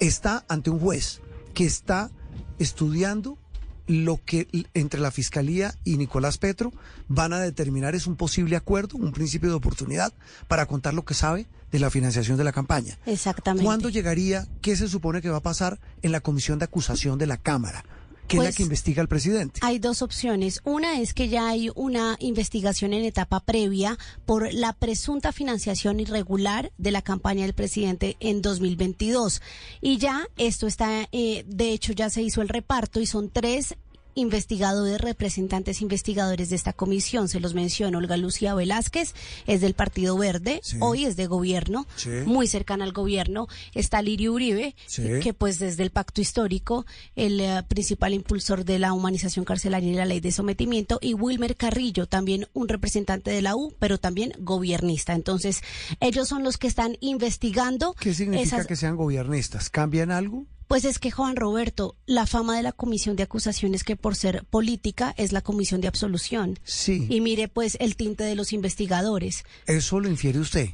Está 0.00 0.44
ante 0.48 0.70
un 0.70 0.78
juez 0.78 1.20
que 1.54 1.64
está 1.64 2.10
estudiando 2.58 3.38
lo 3.86 4.20
que 4.24 4.48
entre 4.74 5.00
la 5.00 5.10
fiscalía 5.10 5.74
y 5.84 5.96
Nicolás 5.96 6.38
Petro 6.38 6.72
van 7.08 7.32
a 7.32 7.40
determinar 7.40 7.94
es 7.94 8.06
un 8.06 8.16
posible 8.16 8.56
acuerdo, 8.56 8.98
un 8.98 9.12
principio 9.12 9.48
de 9.48 9.56
oportunidad 9.56 10.12
para 10.48 10.66
contar 10.66 10.94
lo 10.94 11.04
que 11.04 11.14
sabe 11.14 11.46
de 11.70 11.78
la 11.78 11.90
financiación 11.90 12.36
de 12.36 12.44
la 12.44 12.52
campaña. 12.52 12.98
Exactamente. 13.06 13.64
¿Cuándo 13.64 13.88
llegaría? 13.88 14.46
¿Qué 14.62 14.76
se 14.76 14.88
supone 14.88 15.20
que 15.22 15.30
va 15.30 15.38
a 15.38 15.42
pasar 15.42 15.78
en 16.02 16.12
la 16.12 16.20
comisión 16.20 16.58
de 16.58 16.64
acusación 16.64 17.18
de 17.18 17.26
la 17.26 17.36
Cámara? 17.36 17.84
Que 18.26 18.36
es 18.36 18.42
Pues- 18.42 18.54
la 18.54 18.56
que 18.56 18.62
investiga 18.62 19.02
al 19.02 19.08
presidente. 19.08 19.60
Hay 19.62 19.78
dos 19.78 20.02
opciones. 20.02 20.60
Una 20.64 21.00
es 21.00 21.14
que 21.14 21.28
ya 21.28 21.48
hay 21.48 21.70
una 21.74 22.16
investigación 22.18 22.92
en 22.92 23.04
etapa 23.04 23.40
previa 23.40 23.98
por 24.24 24.52
la 24.52 24.72
presunta 24.72 25.32
financiación 25.32 26.00
irregular 26.00 26.72
de 26.76 26.90
la 26.90 27.02
campaña 27.02 27.42
del 27.42 27.54
presidente 27.54 28.16
en 28.20 28.42
2022. 28.42 29.42
Y 29.80 29.98
ya 29.98 30.26
esto 30.36 30.66
está, 30.66 31.08
eh, 31.12 31.44
de 31.46 31.72
hecho 31.72 31.92
ya 31.92 32.10
se 32.10 32.22
hizo 32.22 32.42
el 32.42 32.48
reparto 32.48 33.00
y 33.00 33.06
son 33.06 33.30
tres 33.30 33.76
investigadores, 34.16 35.00
representantes 35.00 35.80
investigadores 35.82 36.50
de 36.50 36.56
esta 36.56 36.72
comisión. 36.72 37.28
Se 37.28 37.38
los 37.38 37.54
menciono, 37.54 37.98
Olga 37.98 38.16
Lucía 38.16 38.54
Velázquez 38.54 39.14
es 39.46 39.60
del 39.60 39.74
Partido 39.74 40.16
Verde, 40.18 40.60
Sí. 40.64 40.78
hoy 40.80 41.04
es 41.04 41.14
de 41.16 41.26
gobierno, 41.26 41.86
Sí. 41.94 42.10
muy 42.26 42.48
cercana 42.48 42.84
al 42.84 42.92
gobierno. 42.92 43.46
Está 43.74 44.02
Lirio 44.02 44.32
Uribe, 44.32 44.74
Sí. 44.86 45.04
que 45.22 45.32
pues 45.32 45.58
desde 45.60 45.84
el 45.84 45.90
pacto 45.90 46.20
histórico, 46.20 46.84
el 47.14 47.40
eh, 47.40 47.62
principal 47.68 48.12
impulsor 48.14 48.64
de 48.64 48.78
la 48.80 48.92
humanización 48.92 49.44
carcelaria 49.44 49.92
y 49.92 49.94
la 49.94 50.04
ley 50.06 50.18
de 50.20 50.32
sometimiento, 50.32 50.98
y 51.00 51.14
Wilmer 51.14 51.54
Carrillo, 51.56 52.06
también 52.06 52.48
un 52.54 52.68
representante 52.68 53.30
de 53.30 53.42
la 53.42 53.54
U, 53.54 53.72
pero 53.78 53.98
también 53.98 54.32
gobiernista. 54.38 55.12
Entonces, 55.12 55.60
ellos 56.00 56.26
son 56.26 56.42
los 56.42 56.56
que 56.56 56.66
están 56.66 56.96
investigando. 57.00 57.94
¿Qué 58.00 58.14
significa 58.14 58.56
esas- 58.56 58.66
que 58.66 58.76
sean 58.76 58.96
gobiernistas? 58.96 59.68
¿Cambian 59.70 60.10
algo? 60.10 60.46
Pues 60.68 60.84
es 60.84 60.98
que, 60.98 61.10
Juan 61.12 61.36
Roberto, 61.36 61.94
la 62.06 62.26
fama 62.26 62.56
de 62.56 62.62
la 62.64 62.72
comisión 62.72 63.14
de 63.14 63.22
acusaciones 63.22 63.84
que 63.84 63.94
por 63.96 64.16
ser 64.16 64.44
política 64.44 65.14
es 65.16 65.30
la 65.32 65.40
comisión 65.40 65.80
de 65.80 65.88
absolución. 65.88 66.58
Sí. 66.64 67.06
Y 67.08 67.20
mire, 67.20 67.46
pues, 67.48 67.76
el 67.80 67.94
tinte 67.94 68.24
de 68.24 68.34
los 68.34 68.52
investigadores. 68.52 69.44
¿Eso 69.66 70.00
lo 70.00 70.08
infiere 70.08 70.40
usted? 70.40 70.70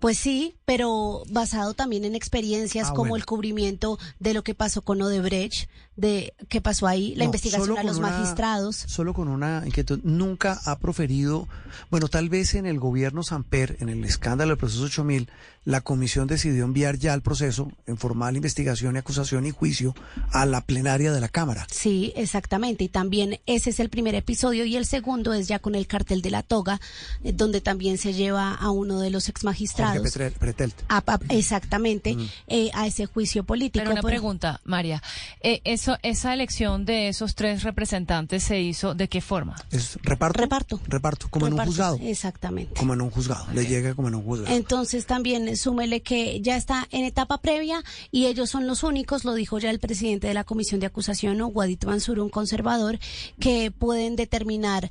Pues 0.00 0.18
sí, 0.18 0.56
pero 0.66 1.22
basado 1.30 1.72
también 1.72 2.04
en 2.04 2.14
experiencias 2.14 2.88
Ah, 2.88 2.90
como 2.90 3.10
bueno. 3.10 3.16
el 3.16 3.24
cubrimiento 3.24 3.98
de 4.18 4.34
lo 4.34 4.44
que 4.44 4.54
pasó 4.54 4.82
con 4.82 5.00
Odebrecht, 5.00 5.70
de 5.96 6.34
qué 6.50 6.60
pasó 6.60 6.86
ahí, 6.86 7.14
la 7.14 7.20
No, 7.20 7.24
investigación 7.26 7.78
a 7.78 7.82
los 7.82 7.96
una- 7.96 8.10
magistrados. 8.10 8.76
Solo 8.76 9.14
con 9.14 9.28
una 9.28 9.62
inquietud. 9.64 10.00
Nunca 10.02 10.60
ha 10.66 10.78
proferido, 10.80 11.48
bueno, 11.90 12.08
tal 12.08 12.28
vez 12.28 12.54
en 12.56 12.66
el 12.66 12.78
gobierno 12.78 13.22
Samper, 13.22 13.78
en 13.80 13.88
el 13.88 14.04
escándalo 14.04 14.50
del 14.50 14.58
proceso 14.58 14.82
8000, 14.84 15.30
la 15.66 15.82
comisión 15.82 16.26
decidió 16.26 16.64
enviar 16.64 16.96
ya 16.96 17.12
el 17.12 17.20
proceso 17.20 17.70
en 17.86 17.98
formal 17.98 18.36
investigación 18.36 18.94
y 18.94 18.98
acusación 19.00 19.44
y 19.44 19.50
juicio 19.50 19.94
a 20.32 20.46
la 20.46 20.62
plenaria 20.62 21.12
de 21.12 21.20
la 21.20 21.28
Cámara. 21.28 21.66
Sí, 21.70 22.12
exactamente. 22.16 22.84
Y 22.84 22.88
también 22.88 23.40
ese 23.46 23.70
es 23.70 23.80
el 23.80 23.90
primer 23.90 24.14
episodio 24.14 24.64
y 24.64 24.76
el 24.76 24.86
segundo 24.86 25.34
es 25.34 25.48
ya 25.48 25.58
con 25.58 25.74
el 25.74 25.86
cartel 25.86 26.22
de 26.22 26.30
la 26.30 26.42
toga, 26.42 26.80
eh, 27.24 27.32
donde 27.34 27.60
también 27.60 27.98
se 27.98 28.14
lleva 28.14 28.54
a 28.54 28.70
uno 28.70 29.00
de 29.00 29.10
los 29.10 29.28
ex 29.28 29.42
Jorge 29.42 29.44
magistrados. 29.46 30.06
Petre- 30.06 30.30
Pretelt. 30.32 30.74
a- 30.88 31.02
a- 31.06 31.20
exactamente, 31.30 32.14
Mm. 32.14 32.26
eh, 32.46 32.70
a 32.72 32.86
ese 32.86 33.06
juicio 33.06 33.44
político. 33.44 33.80
Pero 33.82 33.90
una 33.92 34.02
Por- 34.02 34.10
pregunta, 34.10 34.60
María. 34.64 35.02
Eh, 35.42 35.60
eso, 35.64 35.96
¿Esa 36.02 36.32
elección 36.32 36.84
de 36.84 37.08
esos 37.08 37.34
tres 37.34 37.64
representantes 37.64 38.44
se 38.44 38.60
hizo 38.60 38.94
de 38.94 39.08
qué 39.08 39.20
forma? 39.20 39.56
Es 39.72 39.98
reparto. 40.02 40.40
Reparto. 40.40 40.80
Reparto, 40.86 41.28
como 41.28 41.48
en 41.48 41.54
un 41.54 41.64
juzgado. 41.64 41.98
Exactamente. 42.00 42.74
Como 42.78 42.94
en 42.94 43.00
un 43.00 43.10
juzgado. 43.10 43.46
Le 43.52 43.66
llega 43.66 43.94
como 43.94 44.06
en 44.08 44.14
un 44.14 44.22
juzgado. 44.22 44.54
Entonces 44.54 45.06
también 45.06 45.55
súmele 45.56 46.02
que 46.02 46.40
ya 46.40 46.56
está 46.56 46.86
en 46.90 47.04
etapa 47.04 47.38
previa 47.38 47.82
y 48.10 48.26
ellos 48.26 48.50
son 48.50 48.66
los 48.66 48.82
únicos, 48.82 49.24
lo 49.24 49.34
dijo 49.34 49.58
ya 49.58 49.70
el 49.70 49.80
presidente 49.80 50.28
de 50.28 50.34
la 50.34 50.44
Comisión 50.44 50.80
de 50.80 50.86
Acusación, 50.86 51.38
¿no? 51.38 51.48
Guadit 51.48 51.84
Mansur, 51.84 52.20
un 52.20 52.28
conservador, 52.28 52.98
que 53.40 53.70
pueden 53.70 54.16
determinar 54.16 54.90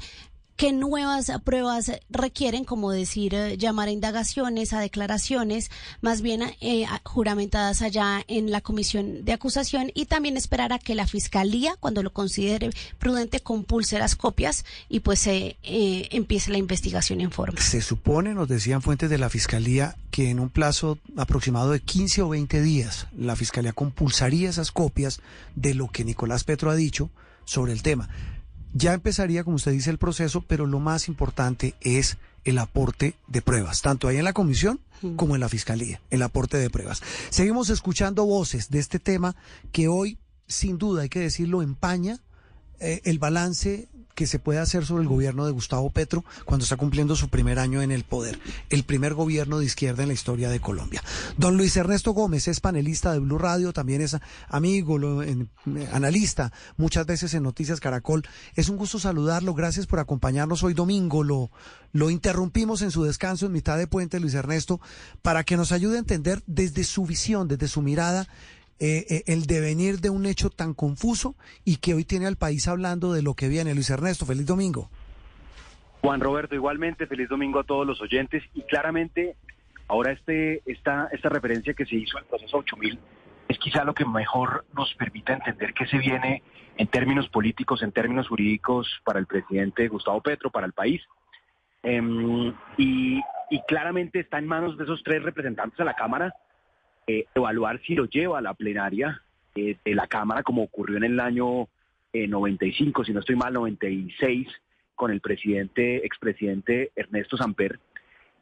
qué 0.55 0.71
nuevas 0.71 1.31
pruebas 1.43 1.91
requieren, 2.09 2.63
como 2.63 2.91
decir, 2.91 3.33
eh, 3.33 3.57
llamar 3.57 3.89
a 3.89 3.91
indagaciones, 3.91 4.73
a 4.73 4.79
declaraciones, 4.79 5.69
más 6.01 6.21
bien 6.21 6.43
eh, 6.61 6.85
juramentadas 7.03 7.81
allá 7.81 8.23
en 8.27 8.51
la 8.51 8.61
comisión 8.61 9.25
de 9.25 9.33
acusación 9.33 9.91
y 9.93 10.05
también 10.05 10.37
esperar 10.37 10.73
a 10.73 10.79
que 10.79 10.95
la 10.95 11.07
fiscalía, 11.07 11.75
cuando 11.79 12.03
lo 12.03 12.11
considere 12.11 12.69
prudente, 12.99 13.39
compulse 13.39 13.99
las 13.99 14.15
copias 14.15 14.65
y 14.89 15.01
pues 15.01 15.19
se 15.19 15.57
eh, 15.63 16.07
empiece 16.11 16.51
la 16.51 16.57
investigación 16.57 17.21
en 17.21 17.31
forma. 17.31 17.59
Se 17.59 17.81
supone, 17.81 18.33
nos 18.33 18.47
decían 18.47 18.81
fuentes 18.81 19.09
de 19.09 19.17
la 19.17 19.29
Fiscalía, 19.29 19.95
que 20.11 20.29
en 20.29 20.39
un 20.39 20.49
plazo 20.49 20.97
aproximado 21.17 21.71
de 21.71 21.81
15 21.81 22.21
o 22.21 22.29
20 22.29 22.61
días 22.61 23.07
la 23.17 23.35
Fiscalía 23.35 23.73
compulsaría 23.73 24.49
esas 24.49 24.71
copias 24.71 25.19
de 25.55 25.73
lo 25.73 25.89
que 25.89 26.05
Nicolás 26.05 26.43
Petro 26.43 26.69
ha 26.69 26.75
dicho 26.75 27.09
sobre 27.43 27.73
el 27.73 27.83
tema. 27.83 28.09
Ya 28.77 28.93
empezaría, 28.93 29.45
como 29.45 29.55
usted 29.55 29.71
dice, 29.71 29.89
el 29.89 29.97
proceso, 29.97 30.41
pero 30.41 30.65
lo 30.65 30.81
más 30.81 31.07
importante 31.07 31.75
es 31.79 32.17
el 32.43 32.57
aporte 32.57 33.15
de 33.25 33.41
pruebas, 33.41 33.81
tanto 33.81 34.09
ahí 34.09 34.17
en 34.17 34.25
la 34.25 34.33
comisión 34.33 34.81
como 35.15 35.33
en 35.33 35.39
la 35.39 35.47
Fiscalía, 35.47 36.01
el 36.09 36.21
aporte 36.21 36.57
de 36.57 36.69
pruebas. 36.69 37.01
Seguimos 37.29 37.69
escuchando 37.69 38.25
voces 38.25 38.69
de 38.69 38.79
este 38.79 38.99
tema 38.99 39.37
que 39.71 39.87
hoy, 39.87 40.17
sin 40.47 40.77
duda, 40.77 41.03
hay 41.03 41.09
que 41.09 41.21
decirlo, 41.21 41.61
empaña 41.61 42.19
eh, 42.81 42.99
el 43.05 43.17
balance 43.17 43.87
que 44.15 44.25
se 44.27 44.39
puede 44.39 44.59
hacer 44.59 44.85
sobre 44.85 45.03
el 45.03 45.09
gobierno 45.09 45.45
de 45.45 45.51
Gustavo 45.51 45.89
Petro 45.89 46.23
cuando 46.45 46.63
está 46.63 46.77
cumpliendo 46.77 47.15
su 47.15 47.29
primer 47.29 47.59
año 47.59 47.81
en 47.81 47.91
el 47.91 48.03
poder, 48.05 48.39
el 48.69 48.83
primer 48.83 49.13
gobierno 49.13 49.59
de 49.59 49.65
izquierda 49.65 50.01
en 50.03 50.07
la 50.07 50.13
historia 50.13 50.49
de 50.49 50.59
Colombia. 50.59 51.03
Don 51.37 51.57
Luis 51.57 51.75
Ernesto 51.77 52.11
Gómez 52.13 52.47
es 52.47 52.59
panelista 52.61 53.11
de 53.11 53.19
Blue 53.19 53.37
Radio, 53.37 53.73
también 53.73 54.01
es 54.01 54.17
amigo, 54.47 54.97
lo- 54.97 55.21
eh, 55.21 55.45
analista, 55.91 56.51
muchas 56.77 57.05
veces 57.05 57.33
en 57.33 57.43
Noticias 57.43 57.79
Caracol. 57.79 58.23
Es 58.55 58.69
un 58.69 58.77
gusto 58.77 58.99
saludarlo, 58.99 59.53
gracias 59.53 59.85
por 59.85 59.99
acompañarnos 59.99 60.63
hoy 60.63 60.73
domingo. 60.73 61.23
Lo, 61.23 61.51
lo 61.91 62.09
interrumpimos 62.09 62.81
en 62.81 62.91
su 62.91 63.03
descanso 63.03 63.45
en 63.45 63.51
mitad 63.51 63.77
de 63.77 63.87
puente, 63.87 64.19
Luis 64.19 64.33
Ernesto, 64.33 64.79
para 65.21 65.43
que 65.43 65.57
nos 65.57 65.71
ayude 65.73 65.97
a 65.97 65.99
entender 65.99 66.41
desde 66.47 66.83
su 66.85 67.05
visión, 67.05 67.47
desde 67.49 67.67
su 67.67 67.81
mirada, 67.81 68.27
eh, 68.77 69.05
eh, 69.09 69.23
el 69.27 69.45
devenir 69.45 70.01
de 70.01 70.09
un 70.09 70.25
hecho 70.25 70.49
tan 70.49 70.73
confuso 70.73 71.35
y 71.63 71.77
que 71.77 71.93
hoy 71.93 72.03
tiene 72.03 72.27
al 72.27 72.35
país 72.35 72.67
hablando 72.67 73.13
de 73.13 73.21
lo 73.21 73.33
que 73.33 73.47
viene. 73.47 73.73
Luis 73.73 73.89
Ernesto, 73.89 74.25
feliz 74.25 74.45
domingo. 74.45 74.89
Juan 76.01 76.19
Roberto, 76.19 76.55
igualmente, 76.55 77.07
feliz 77.07 77.29
domingo 77.29 77.59
a 77.59 77.63
todos 77.63 77.87
los 77.87 78.01
oyentes. 78.01 78.43
Y 78.53 78.63
claramente, 78.63 79.37
ahora 79.87 80.11
este, 80.11 80.61
esta, 80.65 81.07
esta 81.13 81.29
referencia 81.29 81.73
que 81.73 81.85
se 81.85 81.95
hizo 81.95 82.17
al 82.17 82.25
proceso 82.25 82.57
8000 82.57 82.99
es 83.47 83.59
quizá 83.59 83.85
lo 83.85 83.93
que 83.93 84.05
mejor 84.05 84.65
nos 84.75 84.93
permite 84.95 85.31
entender 85.31 85.73
qué 85.73 85.85
se 85.85 85.97
viene 85.97 86.43
en 86.77 86.87
términos 86.87 87.29
políticos, 87.29 87.81
en 87.81 87.93
términos 87.93 88.27
jurídicos 88.27 88.87
para 89.05 89.19
el 89.19 89.25
presidente 89.25 89.87
Gustavo 89.87 90.19
Petro, 90.21 90.49
para 90.51 90.65
el 90.65 90.73
país. 90.73 91.01
Em, 91.81 92.53
y, 92.77 93.21
y 93.49 93.61
claramente 93.67 94.19
está 94.19 94.37
en 94.37 94.47
manos 94.47 94.77
de 94.77 94.83
esos 94.83 95.01
tres 95.01 95.23
representantes 95.23 95.79
a 95.79 95.85
la 95.85 95.93
Cámara 95.93 96.33
eh, 97.07 97.25
evaluar 97.35 97.81
si 97.85 97.95
lo 97.95 98.05
lleva 98.05 98.39
a 98.39 98.41
la 98.41 98.53
plenaria 98.53 99.21
eh, 99.55 99.77
de 99.85 99.95
la 99.95 100.07
Cámara, 100.07 100.43
como 100.43 100.63
ocurrió 100.63 100.97
en 100.97 101.05
el 101.05 101.19
año 101.19 101.67
eh, 102.11 102.27
95, 102.27 103.03
si 103.03 103.13
no 103.13 103.19
estoy 103.19 103.35
mal, 103.35 103.53
96, 103.53 104.47
con 104.95 105.11
el 105.11 105.21
presidente, 105.21 106.05
expresidente 106.05 106.91
Ernesto 106.95 107.37
Samper, 107.37 107.79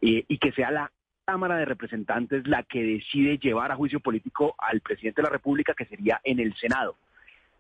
eh, 0.02 0.26
y 0.28 0.38
que 0.38 0.52
sea 0.52 0.72
la 0.72 0.92
Cámara 1.26 1.58
de 1.58 1.66
Representantes 1.66 2.48
la 2.48 2.64
que 2.64 2.84
decide 2.84 3.38
llevar 3.38 3.72
a 3.72 3.76
juicio 3.76 4.00
político 4.00 4.56
al 4.58 4.82
presidente 4.82 5.22
de 5.22 5.28
la 5.28 5.34
República, 5.34 5.74
que 5.74 5.86
sería 5.86 6.20
en 6.24 6.40
el 6.40 6.56
Senado. 6.56 6.96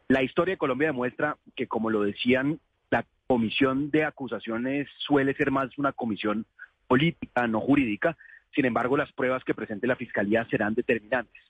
La 0.08 0.22
historia 0.22 0.54
de 0.54 0.58
Colombia 0.58 0.90
demuestra 0.90 1.38
que, 1.56 1.68
como 1.68 1.90
lo 1.90 2.04
decían, 2.04 2.60
la 2.92 3.06
comisión 3.28 3.90
de 3.90 4.04
acusaciones 4.04 4.88
suele 5.00 5.34
ser 5.34 5.50
más 5.50 5.76
una 5.78 5.94
comisión 5.94 6.46
política, 6.88 7.48
no 7.48 7.62
jurídica. 7.62 8.18
Sin 8.54 8.66
embargo, 8.66 8.98
las 8.98 9.12
pruebas 9.14 9.44
que 9.44 9.54
presente 9.54 9.88
la 9.88 9.96
Fiscalía 9.96 10.46
serán 10.50 10.74
determinantes. 10.74 11.42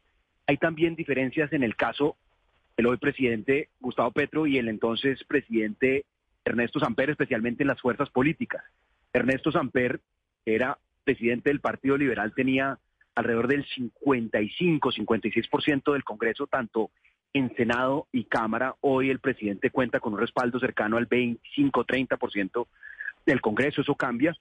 Hay 0.48 0.58
también 0.58 0.96
diferencias 0.96 1.52
en 1.54 1.64
el 1.64 1.76
caso 1.76 2.16
del 2.76 2.88
hoy 2.88 2.98
presidente 2.98 3.70
Gustavo 3.80 4.12
Petro 4.12 4.48
y 4.48 4.58
el 4.58 4.68
entonces 4.68 5.24
presidente 5.26 6.06
Ernesto 6.46 6.80
Samper, 6.80 7.10
especialmente 7.10 7.64
en 7.64 7.68
las 7.68 7.82
fuerzas 7.82 8.10
políticas. 8.10 8.64
Ernesto 9.14 9.52
Samper 9.52 10.02
era 10.46 10.78
presidente 11.04 11.50
del 11.50 11.60
Partido 11.60 11.98
Liberal, 11.98 12.34
tenía 12.34 12.80
alrededor 13.16 13.48
del 13.48 13.66
55, 13.66 14.92
56% 14.92 15.94
del 15.94 16.04
Congreso, 16.04 16.48
tanto 16.48 16.90
en 17.34 17.56
Senado 17.56 18.08
y 18.12 18.26
Cámara. 18.26 18.76
Hoy 18.82 19.10
el 19.10 19.20
presidente 19.20 19.70
cuenta 19.70 20.00
con 20.00 20.14
un 20.14 20.20
respaldo 20.20 20.60
cercano 20.60 20.98
al 20.98 21.06
25, 21.06 21.86
30% 21.86 22.68
del 23.26 23.42
Congreso, 23.42 23.82
eso 23.82 23.96
cambia. 23.96 24.36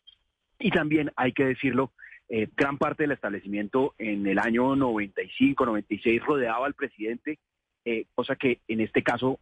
Y 0.59 0.71
también 0.71 1.13
hay 1.17 1.33
que 1.33 1.45
decirlo, 1.45 1.93
eh, 2.35 2.49
gran 2.57 2.79
parte 2.79 3.03
del 3.03 3.13
establecimiento 3.13 3.95
en 3.99 4.27
el 4.27 4.39
año 4.39 4.75
95, 4.75 5.67
96 5.67 6.25
rodeaba 6.25 6.65
al 6.65 6.73
presidente, 6.73 7.39
eh, 7.85 8.07
cosa 8.15 8.37
que 8.37 8.61
en 8.69 8.81
este 8.81 9.03
caso 9.03 9.39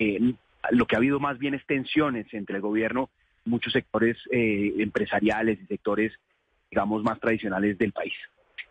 eh, 0.00 0.34
lo 0.72 0.86
que 0.86 0.96
ha 0.96 0.98
habido 0.98 1.20
más 1.20 1.38
bien 1.38 1.54
es 1.54 1.64
tensiones 1.66 2.26
entre 2.34 2.56
el 2.56 2.62
gobierno, 2.62 3.10
muchos 3.44 3.72
sectores 3.72 4.18
empresariales 4.32 5.60
y 5.62 5.66
sectores, 5.66 6.12
digamos, 6.68 7.04
más 7.04 7.20
tradicionales 7.20 7.78
del 7.78 7.92
país. 7.92 8.14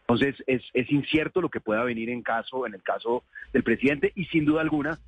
Entonces 0.01 0.35
es, 0.47 0.61
es 0.73 0.91
incierto 0.91 1.39
lo 1.39 1.47
que 1.47 1.61
pueda 1.61 1.85
venir 1.85 2.09
en 2.09 2.23
caso, 2.23 2.67
en 2.67 2.73
el 2.73 2.83
caso 2.83 3.23
del 3.53 3.63
presidente, 3.63 4.11
y 4.15 4.25
sin 4.25 4.43
duda 4.43 4.59
alguna 4.59 4.99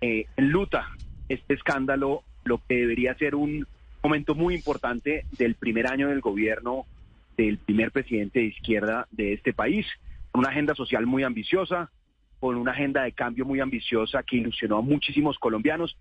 eh, 0.00 0.26
enluta 0.36 0.90
este 1.30 1.54
escándalo 1.54 2.22
lo 2.44 2.60
que 2.68 2.74
debería 2.74 3.14
ser 3.14 3.34
un 3.34 3.66
momento 4.02 4.34
muy 4.34 4.54
importante 4.54 5.24
del 5.38 5.54
primer 5.54 5.86
año 5.86 6.08
del 6.10 6.20
gobierno 6.20 6.84
del 7.36 7.58
primer 7.58 7.90
presidente 7.90 8.40
de 8.40 8.46
izquierda 8.46 9.06
de 9.10 9.32
este 9.34 9.52
país, 9.52 9.86
con 10.30 10.40
una 10.40 10.50
agenda 10.50 10.74
social 10.74 11.06
muy 11.06 11.22
ambiciosa, 11.22 11.90
con 12.40 12.56
una 12.56 12.72
agenda 12.72 13.02
de 13.02 13.12
cambio 13.12 13.44
muy 13.44 13.60
ambiciosa 13.60 14.22
que 14.22 14.36
ilusionó 14.36 14.78
a 14.78 14.82
muchísimos 14.82 15.38
colombianos, 15.38 15.96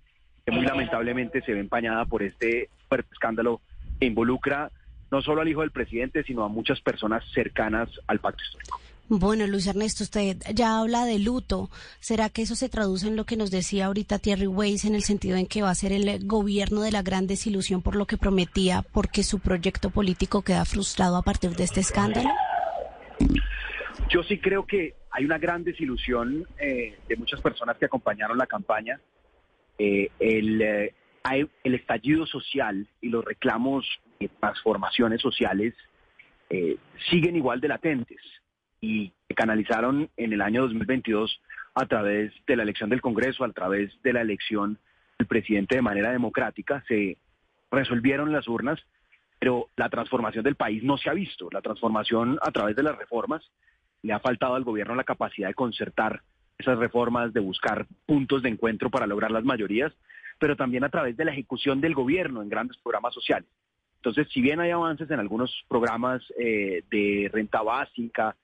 que 0.46 0.52
muy 0.52 0.66
lamentablemente 0.66 1.42
se 1.42 1.54
ve 1.54 1.60
empañada 1.60 2.06
por 2.06 2.24
este 2.24 2.70
escándalo 3.12 3.62
que 4.00 4.06
involucra 4.06 4.72
no 5.12 5.22
solo 5.22 5.42
al 5.42 5.48
hijo 5.48 5.62
del 5.62 5.72
presidente, 5.72 6.24
sino 6.24 6.44
a 6.44 6.50
muchas 6.50 6.82
personas 6.82 7.24
cercanas 7.34 7.90
al 8.08 8.20
pacto 8.20 8.44
histórico. 8.44 8.80
Bueno, 9.08 9.46
Luis 9.46 9.68
Ernesto, 9.68 10.04
usted 10.04 10.38
ya 10.52 10.80
habla 10.80 11.06
de 11.06 11.20
luto. 11.20 11.70
¿Será 12.00 12.30
que 12.30 12.42
eso 12.42 12.56
se 12.56 12.70
traduce 12.70 13.08
en 13.08 13.16
lo 13.16 13.26
que 13.26 13.38
nos 13.38 13.52
decía 13.52 13.86
ahorita 13.86 14.18
Thierry 14.18 14.48
Weiss 14.48 14.84
en 14.84 14.96
el 14.96 15.04
sentido 15.04 15.38
en 15.38 15.46
que 15.46 15.62
va 15.62 15.70
a 15.70 15.76
ser 15.76 15.92
el 15.92 16.26
gobierno 16.26 16.82
de 16.82 16.92
la 16.92 17.04
gran 17.04 17.28
desilusión 17.28 17.84
por 17.84 17.96
lo 17.96 18.08
que 18.08 18.18
prometía, 18.18 18.84
porque 18.94 19.22
su 19.22 19.40
proyecto 19.40 19.92
político 19.92 20.42
queda 20.42 20.66
frustrado 20.66 21.18
a 21.18 21.22
partir 21.22 21.52
de 21.52 21.66
este 21.66 21.82
escándalo? 21.82 22.30
Yo 24.10 24.24
sí 24.24 24.40
creo 24.40 24.66
que 24.66 24.96
hay 25.12 25.24
una 25.24 25.38
gran 25.38 25.64
desilusión 25.64 26.48
eh, 26.58 26.98
de 27.08 27.16
muchas 27.16 27.42
personas 27.42 27.78
que 27.78 27.86
acompañaron 27.86 28.40
la 28.40 28.48
campaña. 28.48 29.00
Eh, 29.78 30.10
el, 30.20 30.62
eh, 30.64 30.96
el 31.64 31.76
estallido 31.76 32.26
social 32.26 32.88
y 33.02 33.10
los 33.10 33.24
reclamos 33.24 33.86
de 34.20 34.30
transformaciones 34.30 35.22
sociales 35.22 35.76
siguen 37.10 37.36
igual 37.36 37.60
de 37.60 37.68
latentes 37.68 38.22
y 38.86 39.14
canalizaron 39.34 40.10
en 40.16 40.34
el 40.34 40.42
año 40.42 40.62
2022 40.62 41.42
a 41.74 41.86
través 41.88 42.32
de 42.46 42.56
la 42.56 42.64
elección 42.64 42.90
del 42.90 43.02
Congreso, 43.02 43.44
a 43.44 43.52
través 43.52 43.92
de 44.04 44.14
la 44.14 44.22
elección 44.22 44.78
del 45.18 45.28
presidente 45.28 45.76
de 45.76 45.82
manera 45.82 46.12
democrática, 46.12 46.84
se 46.88 47.18
resolvieron 47.72 48.32
las 48.32 48.48
urnas, 48.48 48.80
pero 49.40 49.70
la 49.76 49.90
transformación 49.90 50.44
del 50.44 50.56
país 50.56 50.84
no 50.84 50.98
se 50.98 51.10
ha 51.10 51.14
visto. 51.14 51.50
La 51.52 51.62
transformación 51.62 52.38
a 52.42 52.52
través 52.52 52.76
de 52.76 52.84
las 52.84 52.96
reformas 52.96 53.42
le 54.04 54.14
ha 54.14 54.20
faltado 54.20 54.54
al 54.54 54.64
gobierno 54.64 54.94
la 54.94 55.04
capacidad 55.04 55.48
de 55.48 55.56
concertar 55.56 56.22
esas 56.58 56.78
reformas, 56.78 57.34
de 57.34 57.40
buscar 57.40 57.88
puntos 58.06 58.44
de 58.44 58.50
encuentro 58.50 58.90
para 58.92 59.08
lograr 59.08 59.32
las 59.32 59.44
mayorías, 59.44 59.92
pero 60.38 60.56
también 60.56 60.84
a 60.84 60.90
través 60.90 61.18
de 61.18 61.26
la 61.26 61.32
ejecución 61.32 61.82
del 61.82 61.96
gobierno 61.96 62.42
en 62.42 62.50
grandes 62.50 62.78
programas 62.78 63.14
sociales. 63.16 63.50
Entonces, 63.98 64.28
si 64.32 64.42
bien 64.42 64.60
hay 64.60 64.70
avances 64.70 65.10
en 65.10 65.20
algunos 65.20 65.52
programas 65.68 66.22
eh, 66.38 66.84
de 66.92 67.30
renta 67.34 67.64
básica, 67.64 68.36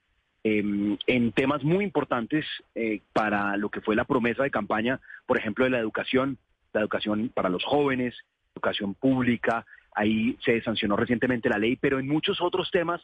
em, 0.44 0.98
en 1.08 1.32
temas 1.32 1.64
muy 1.64 1.84
importantes 1.84 2.46
eh, 2.76 3.02
para 3.14 3.58
lo 3.58 3.70
que 3.70 3.82
fue 3.82 3.96
la 3.96 4.06
promesa 4.06 4.44
de 4.44 4.52
campaña, 4.52 5.00
por 5.26 5.38
ejemplo, 5.38 5.66
de 5.66 5.72
la 5.72 5.80
educación, 5.80 6.38
la 6.74 6.82
educación 6.82 7.30
para 7.34 7.50
los 7.50 7.64
jóvenes, 7.64 8.16
educación 8.56 8.94
pública, 8.94 9.66
ahí 9.94 10.38
se 10.44 10.62
sancionó 10.62 10.96
recientemente 10.96 11.50
la 11.50 11.58
ley, 11.58 11.76
pero 11.76 12.00
en 12.00 12.08
muchos 12.08 12.42
otros 12.42 12.72
temas 12.72 13.02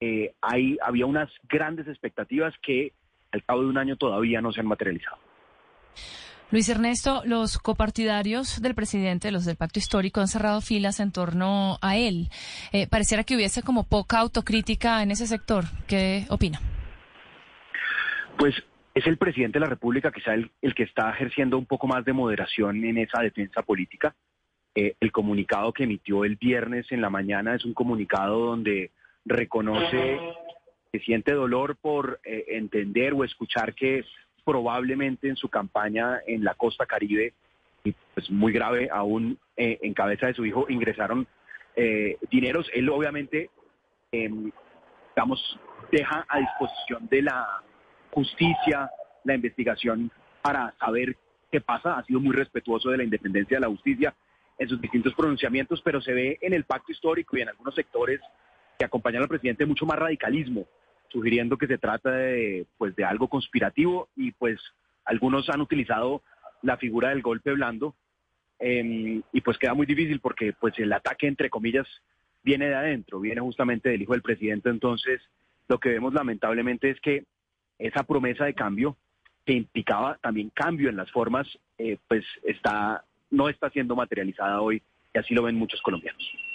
eh, 0.00 0.34
había 0.40 1.06
unas 1.06 1.30
grandes 1.48 1.88
expectativas 1.88 2.54
que 2.62 2.92
al 3.32 3.42
cabo 3.44 3.62
de 3.62 3.68
un 3.68 3.78
año 3.78 3.96
todavía 3.96 4.40
no 4.40 4.52
se 4.52 4.60
han 4.60 4.66
materializado. 4.66 5.27
Luis 6.50 6.66
Ernesto, 6.70 7.22
los 7.26 7.58
copartidarios 7.58 8.62
del 8.62 8.74
presidente, 8.74 9.30
los 9.30 9.44
del 9.44 9.56
pacto 9.56 9.78
histórico, 9.78 10.20
han 10.20 10.28
cerrado 10.28 10.62
filas 10.62 10.98
en 10.98 11.12
torno 11.12 11.76
a 11.82 11.98
él. 11.98 12.30
Eh, 12.72 12.86
pareciera 12.86 13.22
que 13.22 13.36
hubiese 13.36 13.62
como 13.62 13.84
poca 13.84 14.18
autocrítica 14.20 15.02
en 15.02 15.10
ese 15.10 15.26
sector. 15.26 15.64
¿Qué 15.86 16.24
opina? 16.30 16.58
Pues 18.38 18.54
es 18.94 19.06
el 19.06 19.18
presidente 19.18 19.58
de 19.58 19.64
la 19.64 19.70
República 19.70 20.10
quizá 20.10 20.32
el, 20.32 20.50
el 20.62 20.74
que 20.74 20.84
está 20.84 21.10
ejerciendo 21.10 21.58
un 21.58 21.66
poco 21.66 21.86
más 21.86 22.04
de 22.06 22.14
moderación 22.14 22.82
en 22.82 22.96
esa 22.96 23.20
defensa 23.20 23.60
política. 23.60 24.14
Eh, 24.74 24.94
el 25.00 25.12
comunicado 25.12 25.72
que 25.74 25.84
emitió 25.84 26.24
el 26.24 26.36
viernes 26.36 26.86
en 26.92 27.02
la 27.02 27.10
mañana 27.10 27.56
es 27.56 27.64
un 27.66 27.74
comunicado 27.74 28.38
donde 28.38 28.92
reconoce 29.26 30.18
que 30.90 31.00
siente 31.00 31.34
dolor 31.34 31.76
por 31.76 32.20
eh, 32.24 32.44
entender 32.48 33.12
o 33.12 33.24
escuchar 33.24 33.74
que 33.74 34.04
probablemente 34.48 35.28
en 35.28 35.36
su 35.36 35.50
campaña 35.50 36.20
en 36.26 36.42
la 36.42 36.54
costa 36.54 36.86
caribe, 36.86 37.34
y 37.84 37.94
pues 38.14 38.30
muy 38.30 38.50
grave 38.50 38.88
aún 38.90 39.38
eh, 39.58 39.78
en 39.82 39.92
cabeza 39.92 40.28
de 40.28 40.32
su 40.32 40.46
hijo, 40.46 40.64
ingresaron 40.70 41.26
eh, 41.76 42.16
dineros. 42.30 42.66
Él 42.72 42.88
obviamente, 42.88 43.50
em, 44.10 44.50
digamos, 45.14 45.60
deja 45.92 46.24
a 46.26 46.38
disposición 46.38 47.08
de 47.10 47.20
la 47.20 47.62
justicia 48.10 48.90
la 49.24 49.34
investigación 49.34 50.10
para 50.40 50.74
saber 50.78 51.14
qué 51.52 51.60
pasa. 51.60 51.98
Ha 51.98 52.04
sido 52.04 52.18
muy 52.18 52.34
respetuoso 52.34 52.88
de 52.88 52.96
la 52.96 53.04
independencia 53.04 53.58
de 53.58 53.60
la 53.60 53.68
justicia 53.68 54.14
en 54.58 54.66
sus 54.66 54.80
distintos 54.80 55.12
pronunciamientos, 55.12 55.82
pero 55.82 56.00
se 56.00 56.14
ve 56.14 56.38
en 56.40 56.54
el 56.54 56.64
pacto 56.64 56.90
histórico 56.90 57.36
y 57.36 57.42
en 57.42 57.50
algunos 57.50 57.74
sectores 57.74 58.18
que 58.78 58.86
acompañan 58.86 59.24
al 59.24 59.28
presidente 59.28 59.66
mucho 59.66 59.84
más 59.84 59.98
radicalismo, 59.98 60.64
sugiriendo 61.08 61.56
que 61.56 61.66
se 61.66 61.78
trata 61.78 62.10
de, 62.10 62.66
pues, 62.76 62.94
de 62.96 63.04
algo 63.04 63.28
conspirativo 63.28 64.08
y 64.16 64.32
pues 64.32 64.60
algunos 65.04 65.48
han 65.48 65.60
utilizado 65.60 66.22
la 66.62 66.76
figura 66.76 67.10
del 67.10 67.22
golpe 67.22 67.52
blando 67.52 67.94
eh, 68.58 69.20
y 69.32 69.40
pues 69.40 69.58
queda 69.58 69.74
muy 69.74 69.86
difícil 69.86 70.20
porque 70.20 70.52
pues 70.52 70.78
el 70.78 70.92
ataque 70.92 71.26
entre 71.26 71.50
comillas 71.50 71.86
viene 72.42 72.68
de 72.68 72.74
adentro, 72.74 73.20
viene 73.20 73.40
justamente 73.40 73.88
del 73.90 74.02
hijo 74.02 74.12
del 74.12 74.22
presidente, 74.22 74.68
entonces 74.68 75.20
lo 75.68 75.78
que 75.78 75.90
vemos 75.90 76.14
lamentablemente 76.14 76.90
es 76.90 77.00
que 77.00 77.24
esa 77.78 78.02
promesa 78.02 78.44
de 78.44 78.54
cambio 78.54 78.96
que 79.44 79.52
implicaba 79.52 80.18
también 80.20 80.50
cambio 80.50 80.90
en 80.90 80.96
las 80.96 81.10
formas, 81.10 81.46
eh, 81.78 81.98
pues 82.08 82.24
está 82.42 83.04
no 83.30 83.48
está 83.48 83.70
siendo 83.70 83.94
materializada 83.94 84.60
hoy 84.60 84.82
y 85.14 85.18
así 85.18 85.34
lo 85.34 85.42
ven 85.42 85.54
muchos 85.54 85.80
colombianos. 85.82 86.47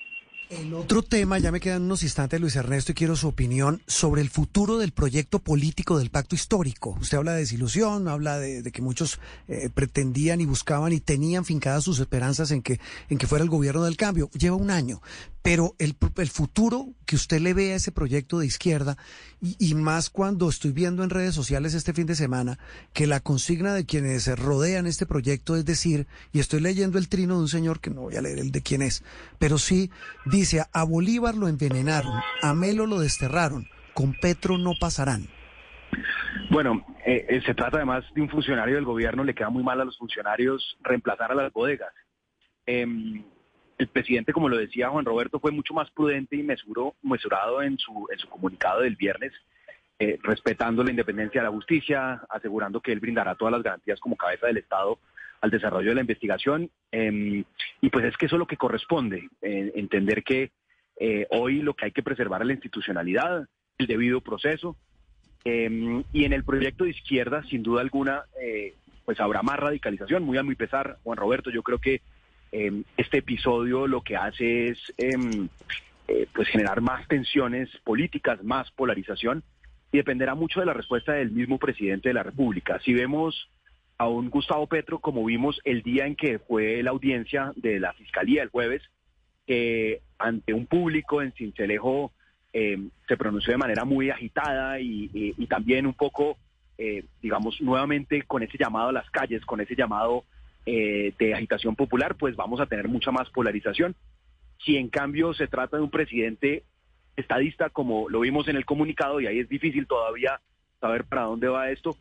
El 0.59 0.73
otro 0.75 1.01
tema, 1.01 1.39
ya 1.39 1.51
me 1.51 1.59
quedan 1.59 1.81
unos 1.81 2.03
instantes, 2.03 2.39
Luis 2.39 2.55
Ernesto, 2.55 2.91
y 2.91 2.95
quiero 2.95 3.15
su 3.15 3.27
opinión 3.27 3.81
sobre 3.87 4.21
el 4.21 4.29
futuro 4.29 4.77
del 4.77 4.91
proyecto 4.91 5.39
político 5.39 5.97
del 5.97 6.11
pacto 6.11 6.35
histórico. 6.35 6.95
Usted 7.01 7.17
habla 7.17 7.33
de 7.33 7.39
desilusión, 7.39 8.07
habla 8.07 8.37
de, 8.37 8.61
que 8.71 8.81
muchos 8.83 9.19
eh, 9.47 9.69
pretendían 9.73 10.41
y 10.41 10.45
buscaban 10.45 10.93
y 10.93 10.99
tenían 10.99 11.43
fincadas 11.43 11.83
sus 11.83 11.99
esperanzas 11.99 12.51
en 12.51 12.61
que, 12.61 12.79
en 13.09 13.17
que 13.17 13.25
fuera 13.25 13.43
el 13.43 13.49
gobierno 13.49 13.83
del 13.83 13.97
cambio. 13.97 14.29
Lleva 14.33 14.55
un 14.55 14.69
año, 14.69 15.01
pero 15.43 15.75
el, 15.77 15.95
el 16.17 16.29
futuro 16.29 16.87
que 17.05 17.17
usted 17.17 17.39
le 17.41 17.53
ve 17.53 17.73
a 17.73 17.75
ese 17.75 17.91
proyecto 17.91 18.39
de 18.39 18.47
izquierda, 18.47 18.97
y, 19.41 19.75
más 19.75 20.09
cuando 20.09 20.49
estoy 20.49 20.71
viendo 20.71 21.03
en 21.03 21.09
redes 21.09 21.35
sociales 21.35 21.73
este 21.73 21.93
fin 21.93 22.07
de 22.07 22.15
semana 22.15 22.57
que 22.93 23.07
la 23.07 23.19
consigna 23.19 23.73
de 23.73 23.85
quienes 23.85 24.27
rodean 24.39 24.87
este 24.87 25.05
proyecto 25.05 25.57
es 25.57 25.65
decir, 25.65 26.07
y 26.31 26.39
estoy 26.39 26.61
leyendo 26.61 26.97
el 26.97 27.09
trino 27.09 27.35
de 27.35 27.41
un 27.41 27.49
señor 27.49 27.81
que 27.81 27.89
no 27.89 28.03
voy 28.03 28.15
a 28.15 28.21
leer 28.21 28.39
el 28.39 28.51
de 28.51 28.61
quién 28.61 28.81
es, 28.81 29.03
pero 29.37 29.57
sí 29.57 29.91
dice, 30.25 30.63
a 30.71 30.83
Bolívar 30.85 31.35
lo 31.35 31.49
envenenaron, 31.49 32.13
a 32.41 32.53
Melo 32.53 32.87
lo 32.87 32.99
desterraron, 32.99 33.67
con 33.93 34.13
Petro 34.13 34.57
no 34.57 34.71
pasarán. 34.79 35.27
Bueno, 36.49 36.85
eh, 37.05 37.25
eh, 37.27 37.41
se 37.45 37.53
trata 37.53 37.77
además 37.77 38.05
de 38.15 38.21
un 38.21 38.29
funcionario 38.29 38.75
del 38.75 38.85
gobierno, 38.85 39.25
le 39.25 39.35
queda 39.35 39.49
muy 39.49 39.63
mal 39.63 39.81
a 39.81 39.85
los 39.85 39.97
funcionarios 39.97 40.77
reemplazar 40.81 41.31
a 41.31 41.35
las 41.35 41.51
bodegas. 41.51 41.93
Em, 42.65 43.23
el 43.83 43.89
presidente, 43.89 44.33
como 44.33 44.49
lo 44.49 44.57
decía 44.57 44.89
Juan 44.89 45.05
Roberto, 45.05 45.39
fue 45.39 45.51
mucho 45.51 45.73
más 45.73 45.89
prudente 45.91 46.35
y 46.35 46.43
mesuro, 46.43 46.95
mesurado 47.03 47.61
en 47.61 47.77
su, 47.77 48.07
en 48.11 48.17
su 48.17 48.27
comunicado 48.29 48.81
del 48.81 48.95
viernes, 48.95 49.33
eh, 49.99 50.17
respetando 50.23 50.83
la 50.83 50.91
independencia 50.91 51.41
de 51.41 51.47
la 51.47 51.53
justicia, 51.53 52.21
asegurando 52.29 52.81
que 52.81 52.91
él 52.91 52.99
brindará 52.99 53.35
todas 53.35 53.51
las 53.51 53.63
garantías 53.63 53.99
como 53.99 54.15
cabeza 54.15 54.47
del 54.47 54.57
Estado 54.57 54.99
al 55.43 55.51
desarrollo 55.51 55.89
de 55.89 55.95
la 55.95 56.01
investigación. 56.01 56.69
em, 56.91 57.43
y 57.81 57.89
pues 57.89 58.05
es 58.05 58.15
que 58.15 58.27
eso 58.27 58.35
es 58.35 58.39
lo 58.39 58.47
que 58.47 58.55
corresponde, 58.55 59.29
eh, 59.41 59.71
entender 59.75 60.23
que 60.23 60.51
eh, 60.99 61.27
hoy 61.31 61.61
lo 61.61 61.73
que 61.73 61.85
hay 61.85 61.91
que 61.91 62.03
preservar 62.03 62.41
es 62.41 62.47
la 62.47 62.53
institucionalidad, 62.53 63.47
el 63.77 63.87
debido 63.87 64.21
proceso, 64.21 64.77
eh, 65.43 66.03
y 66.13 66.23
en 66.23 66.33
el 66.33 66.45
proyecto 66.45 66.85
de 66.85 66.91
izquierda, 66.91 67.43
sin 67.49 67.63
duda 67.63 67.81
alguna, 67.81 68.23
pues 69.03 69.19
habrá 69.19 69.41
más 69.41 69.59
radicalización, 69.59 70.23
muy 70.23 70.37
a 70.37 70.43
mi 70.43 70.55
pesar, 70.55 70.97
Juan 71.03 71.17
Roberto, 71.17 71.49
yo 71.49 71.61
creo 71.61 71.79
que 71.79 72.01
eh, 72.53 72.83
este 72.97 73.17
episodio 73.17 73.87
lo 73.87 74.01
que 74.01 74.15
hace 74.15 74.67
es 74.69 74.79
em, 74.97 75.49
eh, 76.07 76.27
pues 76.33 76.47
generar 76.47 76.79
más 76.81 77.07
tensiones 77.07 77.69
políticas, 77.83 78.43
más 78.43 78.71
polarización, 78.71 79.43
y 79.91 79.97
dependerá 79.97 80.35
mucho 80.35 80.59
de 80.59 80.65
la 80.65 80.73
respuesta 80.73 81.13
del 81.13 81.31
mismo 81.31 81.57
presidente 81.59 82.09
de 82.09 82.13
la 82.13 82.23
República. 82.23 82.79
Si 82.85 82.93
vemos 82.93 83.49
a 83.97 84.07
un 84.07 84.29
Gustavo 84.29 84.67
Petro, 84.67 84.99
como 84.99 85.23
vimos 85.25 85.59
el 85.65 85.81
día 85.83 86.05
en 86.05 86.15
que 86.15 86.39
fue 86.39 86.81
la 86.83 86.91
audiencia 86.91 87.51
de 87.55 87.79
la 87.79 87.93
Fiscalía 87.93 88.43
el 88.43 88.49
jueves, 88.49 88.81
que 89.45 90.01
ante 90.17 90.53
un 90.53 90.65
público 90.67 91.21
en 91.21 91.31
Cincelejo 91.33 92.11
eh, 92.53 92.77
se 93.07 93.17
pronunció 93.17 93.51
de 93.51 93.57
manera 93.57 93.83
muy 93.83 94.09
agitada 94.09 94.79
y, 94.79 95.09
y- 95.13 95.33
y 95.37 95.47
también 95.47 95.85
un 95.87 95.93
poco, 95.95 96.37
eh, 96.77 97.03
digamos, 97.21 97.59
nuevamente 97.61 98.21
con 98.23 98.41
ese 98.43 98.57
llamado 98.57 98.89
a 98.89 98.93
las 98.93 99.09
calles, 99.09 99.43
con 99.45 99.59
ese 99.61 99.75
llamado 99.75 100.23
eh, 100.65 101.13
de 101.19 101.33
agitación 101.33 101.75
popular, 101.75 102.15
pues 102.15 102.35
vamos 102.35 102.59
a 102.61 102.65
tener 102.65 102.87
mucha 102.87 103.11
más 103.11 103.29
polarización. 103.29 103.95
Si 104.63 104.77
en 104.77 104.89
cambio 104.89 105.33
se 105.33 105.47
trata 105.47 105.77
de 105.77 105.83
un 105.83 105.89
presidente 105.89 106.63
estadista, 107.15 107.69
como 107.69 108.09
lo 108.09 108.21
vimos 108.21 108.47
en 108.47 108.55
el 108.55 108.65
comunicado, 108.65 109.19
y 109.19 109.27
ahí 109.27 109.39
es 109.39 109.49
difícil 109.49 109.87
todavía 109.87 110.39
saber 110.79 111.03
para 111.05 111.23
dónde 111.23 111.47
va 111.47 111.69
esto, 111.69 111.95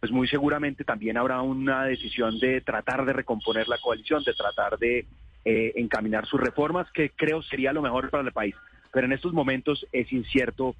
pues 0.00 0.12
muy 0.12 0.28
seguramente 0.28 0.84
también 0.84 1.16
habrá 1.16 1.42
una 1.42 1.84
decisión 1.84 2.38
de 2.38 2.60
tratar 2.60 3.04
de 3.04 3.12
recomponer 3.12 3.68
la 3.68 3.78
coalición, 3.78 4.22
de 4.22 4.34
tratar 4.34 4.78
de 4.78 5.06
eh, 5.44 5.72
encaminar 5.76 6.26
sus 6.26 6.40
reformas, 6.40 6.90
que 6.92 7.10
creo 7.10 7.42
sería 7.42 7.72
lo 7.72 7.82
mejor 7.82 8.10
para 8.10 8.22
el 8.22 8.32
país. 8.32 8.54
Pero 8.92 9.06
en 9.06 9.12
estos 9.12 9.32
momentos 9.32 9.86
es 9.92 10.12
incierto 10.12 10.74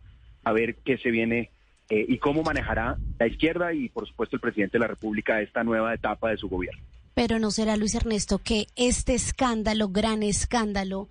a 0.44 0.52
ver 0.52 0.76
qué 0.84 0.98
se 0.98 1.10
viene 1.10 1.50
eh, 1.90 2.04
y 2.06 2.18
cómo 2.18 2.42
manejará 2.42 2.96
la 3.18 3.26
izquierda 3.26 3.72
y, 3.72 3.88
por 3.88 4.06
supuesto, 4.06 4.36
el 4.36 4.40
presidente 4.40 4.78
de 4.78 4.80
la 4.80 4.88
República 4.88 5.40
esta 5.40 5.64
nueva 5.64 5.94
etapa 5.94 6.30
de 6.30 6.36
su 6.36 6.48
gobierno. 6.48 6.82
Pero 7.14 7.38
no 7.38 7.50
será 7.50 7.76
Luis 7.76 7.94
Ernesto 7.94 8.38
que 8.38 8.66
este 8.76 9.14
escándalo, 9.14 9.88
gran 9.88 10.22
escándalo, 10.22 11.08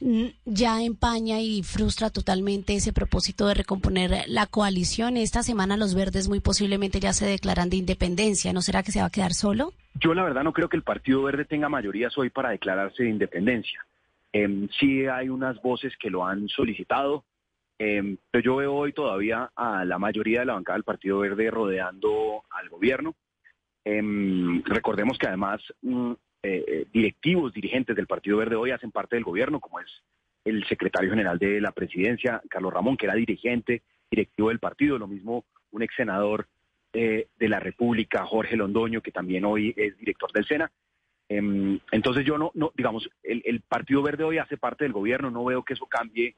mm, 0.00 0.26
ya 0.44 0.82
empaña 0.82 1.40
y 1.40 1.62
frustra 1.62 2.10
totalmente 2.10 2.74
ese 2.74 2.92
propósito 2.92 3.46
de 3.46 3.54
recomponer 3.54 4.24
la 4.26 4.46
coalición. 4.46 5.16
Esta 5.16 5.42
semana 5.42 5.76
los 5.76 5.94
verdes 5.94 6.28
muy 6.28 6.40
posiblemente 6.40 7.00
ya 7.00 7.12
se 7.12 7.26
declaran 7.26 7.70
de 7.70 7.76
independencia. 7.76 8.52
¿No 8.52 8.62
será 8.62 8.82
que 8.82 8.92
se 8.92 9.00
va 9.00 9.06
a 9.06 9.10
quedar 9.10 9.34
solo? 9.34 9.72
Yo 9.94 10.14
la 10.14 10.22
verdad 10.22 10.44
no 10.44 10.52
creo 10.52 10.68
que 10.68 10.76
el 10.76 10.82
Partido 10.82 11.22
Verde 11.22 11.44
tenga 11.44 11.68
mayorías 11.68 12.16
hoy 12.16 12.30
para 12.30 12.50
declararse 12.50 13.02
de 13.02 13.10
independencia. 13.10 13.84
Em, 14.32 14.68
sí 14.78 15.06
hay 15.06 15.28
unas 15.28 15.60
voces 15.60 15.92
que 15.98 16.10
lo 16.10 16.24
han 16.24 16.48
solicitado, 16.48 17.24
em, 17.78 18.16
pero 18.30 18.44
yo 18.44 18.56
veo 18.56 18.74
hoy 18.74 18.92
todavía 18.92 19.50
a 19.56 19.84
la 19.84 19.98
mayoría 19.98 20.40
de 20.40 20.46
la 20.46 20.54
bancada 20.54 20.76
del 20.76 20.84
Partido 20.84 21.18
Verde 21.18 21.50
rodeando 21.50 22.42
al 22.50 22.68
gobierno. 22.68 23.14
Em, 23.84 24.62
recordemos 24.64 25.18
que 25.18 25.26
además 25.26 25.60
mm, 25.82 26.12
eh, 26.42 26.64
eh, 26.66 26.86
directivos, 26.92 27.52
dirigentes 27.52 27.96
del 27.96 28.06
Partido 28.06 28.38
Verde 28.38 28.56
hoy 28.56 28.70
hacen 28.70 28.90
parte 28.90 29.16
del 29.16 29.24
gobierno, 29.24 29.60
como 29.60 29.80
es 29.80 29.88
el 30.44 30.64
secretario 30.66 31.10
general 31.10 31.38
de 31.38 31.60
la 31.60 31.72
presidencia, 31.72 32.40
Carlos 32.48 32.72
Ramón, 32.72 32.96
que 32.96 33.06
era 33.06 33.14
dirigente, 33.14 33.82
directivo 34.10 34.48
del 34.48 34.58
partido, 34.58 34.98
lo 34.98 35.06
mismo 35.06 35.44
un 35.70 35.82
ex 35.82 35.94
senador 35.94 36.48
eh, 36.92 37.28
de 37.38 37.48
la 37.48 37.60
República, 37.60 38.24
Jorge 38.24 38.56
Londoño, 38.56 39.02
que 39.02 39.12
también 39.12 39.44
hoy 39.44 39.72
es 39.76 39.96
director 39.98 40.32
del 40.32 40.46
SENA. 40.46 40.72
Em, 41.28 41.78
entonces 41.92 42.24
yo 42.24 42.38
no, 42.38 42.50
no 42.54 42.72
digamos, 42.76 43.08
el, 43.22 43.42
el 43.44 43.60
Partido 43.60 44.02
Verde 44.02 44.24
hoy 44.24 44.38
hace 44.38 44.56
parte 44.56 44.84
del 44.84 44.92
gobierno, 44.92 45.30
no 45.30 45.44
veo 45.44 45.62
que 45.62 45.74
eso 45.74 45.86
cambie 45.86 46.34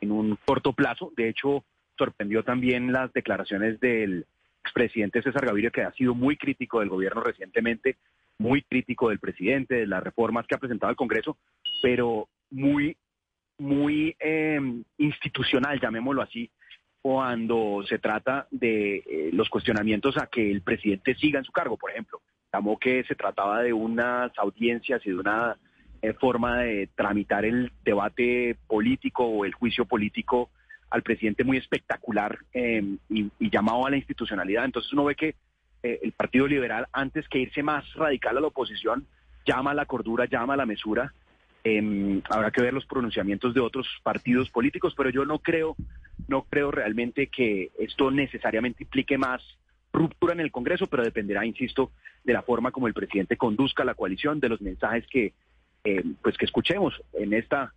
en 0.00 0.12
un 0.12 0.38
corto 0.46 0.72
plazo. 0.72 1.12
De 1.16 1.28
hecho, 1.28 1.64
sorprendió 1.98 2.42
también 2.42 2.92
las 2.92 3.12
declaraciones 3.12 3.78
del 3.80 4.26
expresidente 4.62 5.22
César 5.22 5.46
Gaviria, 5.46 5.70
que 5.70 5.82
ha 5.82 5.92
sido 5.92 6.14
muy 6.14 6.36
crítico 6.36 6.80
del 6.80 6.88
gobierno 6.88 7.22
recientemente, 7.22 7.96
muy 8.38 8.62
crítico 8.62 9.08
del 9.08 9.18
presidente, 9.18 9.74
de 9.74 9.86
las 9.86 10.02
reformas 10.02 10.46
que 10.46 10.54
ha 10.54 10.58
presentado 10.58 10.90
el 10.90 10.96
Congreso, 10.96 11.36
pero 11.82 12.28
muy, 12.50 12.96
muy 13.58 14.16
eh, 14.18 14.60
institucional, 14.98 15.80
llamémoslo 15.80 16.22
así, 16.22 16.50
cuando 17.02 17.82
se 17.88 17.98
trata 17.98 18.46
de 18.50 18.96
eh, 18.96 19.30
los 19.32 19.48
cuestionamientos 19.48 20.16
a 20.18 20.26
que 20.26 20.50
el 20.50 20.62
presidente 20.62 21.14
siga 21.14 21.38
en 21.38 21.44
su 21.44 21.52
cargo, 21.52 21.76
por 21.76 21.90
ejemplo. 21.90 22.20
Llamó 22.52 22.78
que 22.78 23.04
se 23.04 23.14
trataba 23.14 23.62
de 23.62 23.72
unas 23.72 24.32
audiencias 24.38 25.00
y 25.06 25.10
de 25.10 25.16
una 25.16 25.56
eh, 26.02 26.12
forma 26.14 26.60
de 26.60 26.88
tramitar 26.94 27.44
el 27.44 27.72
debate 27.84 28.56
político 28.66 29.24
o 29.24 29.44
el 29.44 29.54
juicio 29.54 29.84
político 29.84 30.50
al 30.90 31.02
presidente 31.02 31.44
muy 31.44 31.56
espectacular 31.56 32.38
eh, 32.52 32.82
y, 33.08 33.30
llamado 33.50 33.86
a 33.86 33.90
la 33.90 33.96
institucionalidad. 33.96 34.64
Entonces 34.64 34.92
uno 34.92 35.04
ve 35.04 35.14
que 35.14 35.34
eh, 35.82 36.00
el 36.02 36.12
Partido 36.12 36.46
Liberal, 36.46 36.86
antes 36.92 37.28
que 37.28 37.38
irse 37.38 37.62
más 37.62 37.84
radical 37.94 38.36
a 38.36 38.40
la 38.40 38.48
oposición, 38.48 39.06
llama 39.46 39.70
a 39.70 39.74
la 39.74 39.86
cordura, 39.86 40.26
llama 40.26 40.54
a 40.54 40.56
la 40.58 40.66
mesura. 40.66 41.12
Eh, 41.62 42.20
habrá 42.30 42.50
que 42.50 42.62
ver 42.62 42.74
los 42.74 42.86
pronunciamientos 42.86 43.54
de 43.54 43.60
otros 43.60 43.86
partidos 44.02 44.50
políticos, 44.50 44.94
pero 44.96 45.10
yo 45.10 45.24
no 45.24 45.38
creo, 45.38 45.76
no 46.26 46.42
creo 46.42 46.70
realmente 46.70 47.28
que 47.28 47.70
esto 47.78 48.10
necesariamente 48.10 48.84
implique 48.84 49.18
más 49.18 49.42
ruptura 49.92 50.32
en 50.32 50.40
el 50.40 50.50
Congreso, 50.50 50.86
pero 50.86 51.02
dependerá, 51.02 51.44
insisto, 51.44 51.90
de 52.24 52.32
la 52.32 52.42
forma 52.42 52.70
como 52.70 52.86
el 52.86 52.94
presidente 52.94 53.36
conduzca 53.36 53.84
la 53.84 53.94
coalición, 53.94 54.40
de 54.40 54.48
los 54.48 54.60
mensajes 54.60 55.06
que, 55.08 55.32
eh, 55.84 56.04
pues 56.22 56.36
que 56.36 56.44
escuchemos 56.44 56.94
en 57.12 57.32
esta 57.32 57.72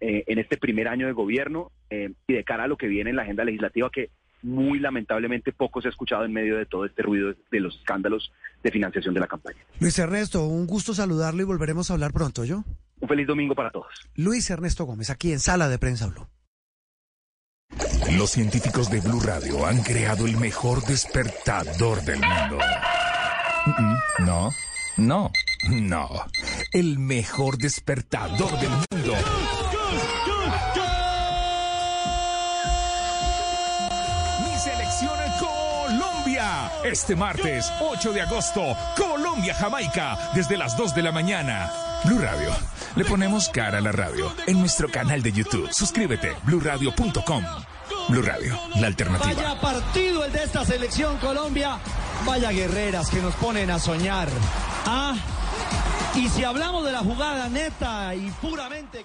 eh, 0.00 0.24
en 0.26 0.38
este 0.38 0.56
primer 0.56 0.88
año 0.88 1.06
de 1.06 1.12
gobierno 1.12 1.72
eh, 1.90 2.12
y 2.26 2.34
de 2.34 2.44
cara 2.44 2.64
a 2.64 2.68
lo 2.68 2.76
que 2.76 2.86
viene 2.86 3.10
en 3.10 3.16
la 3.16 3.22
agenda 3.22 3.44
legislativa 3.44 3.90
que 3.90 4.10
muy 4.42 4.78
lamentablemente 4.78 5.52
poco 5.52 5.80
se 5.80 5.88
ha 5.88 5.90
escuchado 5.90 6.24
en 6.24 6.32
medio 6.32 6.56
de 6.56 6.66
todo 6.66 6.84
este 6.84 7.02
ruido 7.02 7.34
de 7.50 7.60
los 7.60 7.76
escándalos 7.76 8.32
de 8.62 8.70
financiación 8.70 9.14
de 9.14 9.20
la 9.20 9.26
campaña. 9.26 9.58
Luis 9.80 9.98
Ernesto, 9.98 10.46
un 10.46 10.66
gusto 10.66 10.94
saludarlo 10.94 11.42
y 11.42 11.44
volveremos 11.44 11.90
a 11.90 11.94
hablar 11.94 12.12
pronto, 12.12 12.44
¿yo? 12.44 12.64
Un 13.00 13.08
feliz 13.08 13.26
domingo 13.26 13.54
para 13.54 13.70
todos. 13.70 13.88
Luis 14.14 14.48
Ernesto 14.50 14.84
Gómez, 14.84 15.10
aquí 15.10 15.32
en 15.32 15.40
Sala 15.40 15.68
de 15.68 15.78
Prensa 15.78 16.06
Blue. 16.06 16.26
Los 18.16 18.30
científicos 18.30 18.90
de 18.90 19.00
Blue 19.00 19.20
Radio 19.20 19.66
han 19.66 19.82
creado 19.82 20.26
el 20.26 20.36
mejor 20.36 20.82
despertador 20.84 22.00
del 22.02 22.20
mundo. 22.20 22.58
No, 24.24 24.50
no, 24.96 25.30
no. 25.68 26.08
El 26.72 26.98
mejor 26.98 27.58
despertador 27.58 28.50
del 28.58 28.70
mundo. 28.70 29.14
Mi 34.44 34.58
selección 34.58 35.18
Colombia. 35.38 36.70
Este 36.84 37.16
martes, 37.16 37.72
8 37.80 38.12
de 38.12 38.22
agosto, 38.22 38.76
Colombia-Jamaica, 38.96 40.30
desde 40.34 40.56
las 40.56 40.76
2 40.76 40.94
de 40.94 41.02
la 41.02 41.12
mañana. 41.12 41.70
Blue 42.04 42.18
Radio. 42.18 42.50
Le 42.96 43.04
ponemos 43.04 43.48
cara 43.48 43.78
a 43.78 43.80
la 43.80 43.92
radio 43.92 44.32
en 44.46 44.58
nuestro 44.58 44.88
canal 44.90 45.22
de 45.22 45.32
YouTube. 45.32 45.72
Suscríbete, 45.72 46.34
bluradio.com. 46.44 47.44
Blue 48.08 48.22
Radio, 48.22 48.58
la 48.76 48.86
alternativa. 48.86 49.32
Vaya 49.32 49.60
partido 49.60 50.24
el 50.24 50.32
de 50.32 50.44
esta 50.44 50.64
selección 50.64 51.18
Colombia. 51.18 51.78
Vaya 52.24 52.50
guerreras 52.50 53.10
que 53.10 53.20
nos 53.20 53.34
ponen 53.34 53.70
a 53.70 53.78
soñar. 53.78 54.28
Ah, 54.86 55.14
y 56.14 56.28
si 56.28 56.42
hablamos 56.42 56.84
de 56.84 56.92
la 56.92 57.00
jugada 57.00 57.48
neta 57.48 58.14
y 58.14 58.30
puramente... 58.40 59.04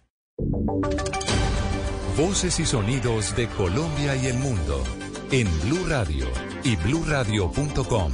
Voces 2.17 2.59
y 2.59 2.65
sonidos 2.65 3.35
de 3.35 3.47
Colombia 3.47 4.15
y 4.15 4.25
el 4.25 4.37
mundo 4.39 4.83
en 5.31 5.47
Blue 5.61 5.85
Radio 5.87 6.25
y 6.63 6.75
bluradio.com, 6.77 8.11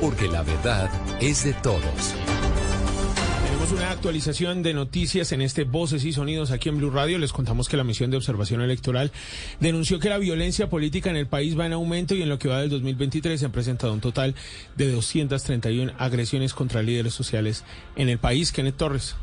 porque 0.00 0.28
la 0.28 0.42
verdad 0.42 0.90
es 1.20 1.44
de 1.44 1.54
todos. 1.54 2.14
Tenemos 3.44 3.72
una 3.72 3.90
actualización 3.90 4.62
de 4.62 4.74
noticias 4.74 5.32
en 5.32 5.40
este 5.40 5.64
Voces 5.64 6.04
y 6.04 6.12
Sonidos 6.12 6.50
aquí 6.50 6.68
en 6.68 6.76
Blue 6.76 6.90
Radio. 6.90 7.18
Les 7.18 7.32
contamos 7.32 7.68
que 7.68 7.78
la 7.78 7.84
misión 7.84 8.10
de 8.10 8.18
observación 8.18 8.60
electoral 8.60 9.10
denunció 9.58 9.98
que 9.98 10.10
la 10.10 10.18
violencia 10.18 10.68
política 10.68 11.08
en 11.08 11.16
el 11.16 11.26
país 11.26 11.58
va 11.58 11.64
en 11.64 11.72
aumento 11.72 12.14
y 12.14 12.22
en 12.22 12.28
lo 12.28 12.38
que 12.38 12.48
va 12.48 12.60
del 12.60 12.70
2023 12.70 13.40
se 13.40 13.46
han 13.46 13.52
presentado 13.52 13.94
un 13.94 14.00
total 14.00 14.34
de 14.76 14.90
231 14.90 15.92
agresiones 15.98 16.52
contra 16.52 16.82
líderes 16.82 17.14
sociales 17.14 17.64
en 17.96 18.10
el 18.10 18.18
país. 18.18 18.52
Kenneth 18.52 18.76
Torres. 18.76 19.16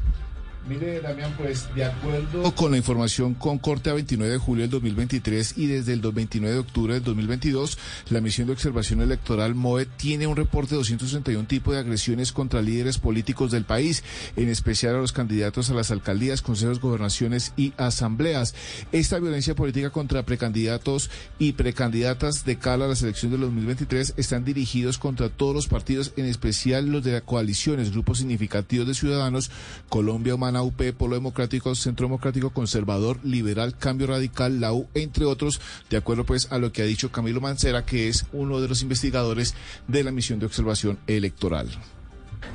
Mire, 0.66 1.02
Damián, 1.02 1.34
pues 1.38 1.68
de 1.76 1.84
acuerdo 1.84 2.56
con 2.56 2.72
la 2.72 2.78
información 2.78 3.34
con 3.34 3.58
corte 3.58 3.90
a 3.90 3.94
29 3.94 4.32
de 4.32 4.38
julio 4.38 4.62
del 4.62 4.72
2023 4.72 5.58
y 5.58 5.68
desde 5.68 5.92
el 5.92 6.00
29 6.00 6.54
de 6.54 6.60
octubre 6.62 6.94
del 6.94 7.04
2022, 7.04 7.78
la 8.10 8.22
misión 8.22 8.48
de 8.48 8.54
observación 8.54 9.02
electoral 9.02 9.56
MOE 9.56 9.86
tiene 9.86 10.26
un 10.26 10.38
reporte 10.38 10.72
de 10.72 10.78
261 10.78 11.48
tipos 11.50 11.74
de 11.74 11.82
agresiones 11.82 12.32
contra 12.32 12.62
líderes 12.62 12.98
políticos 12.98 13.52
del 13.52 13.66
país, 13.66 14.06
en 14.38 14.48
especial 14.48 14.96
a 14.96 15.00
los 15.00 15.12
candidatos 15.12 15.70
a 15.70 15.74
las 15.74 15.92
alcaldías, 15.92 16.42
consejos, 16.42 16.80
gobernaciones 16.80 17.52
y 17.58 17.74
asambleas. 17.76 18.56
Esta 18.94 19.20
violencia 19.20 19.56
política 19.56 19.90
contra 19.90 20.24
precandidatos 20.24 21.10
y 21.40 21.54
precandidatas 21.54 22.46
de 22.46 22.58
cara 22.58 22.86
a 22.86 22.88
la 22.88 22.96
selección 22.96 23.32
del 23.32 23.42
2023 23.42 24.14
están 24.16 24.46
dirigidos 24.46 24.98
contra 24.98 25.28
todos 25.28 25.54
los 25.54 25.68
partidos, 25.68 26.14
en 26.16 26.26
especial 26.26 26.88
los 26.88 27.04
de 27.04 27.12
las 27.12 27.22
coaliciones, 27.24 27.92
grupos 27.92 28.20
significativos 28.20 28.88
de 28.88 28.94
ciudadanos, 28.94 29.52
Colombia 29.90 30.36
Humana 30.36 30.53
Humana, 30.54 30.62
UP, 30.62 30.94
Polo 30.98 31.16
Democrático, 31.16 31.74
Centro 31.74 32.06
Democrático, 32.06 32.52
Conservador, 32.52 33.20
Liberal, 33.24 33.76
Cambio 33.78 34.08
Radical, 34.08 34.60
la 34.60 34.74
U, 34.74 34.88
entre 34.94 35.26
otros, 35.26 35.60
de 35.90 35.98
acuerdo 35.98 36.26
pues 36.26 36.52
a 36.52 36.60
lo 36.60 36.72
que 36.72 36.84
ha 36.84 36.86
dicho 36.86 37.12
Camilo 37.12 37.42
Mancera, 37.42 37.86
que 37.86 38.08
es 38.08 38.26
uno 38.34 38.62
de 38.62 38.68
los 38.68 38.82
investigadores 38.84 39.56
de 39.88 40.04
la 40.04 40.12
misión 40.12 40.40
de 40.40 40.46
observación 40.46 41.00
electoral. 41.08 41.70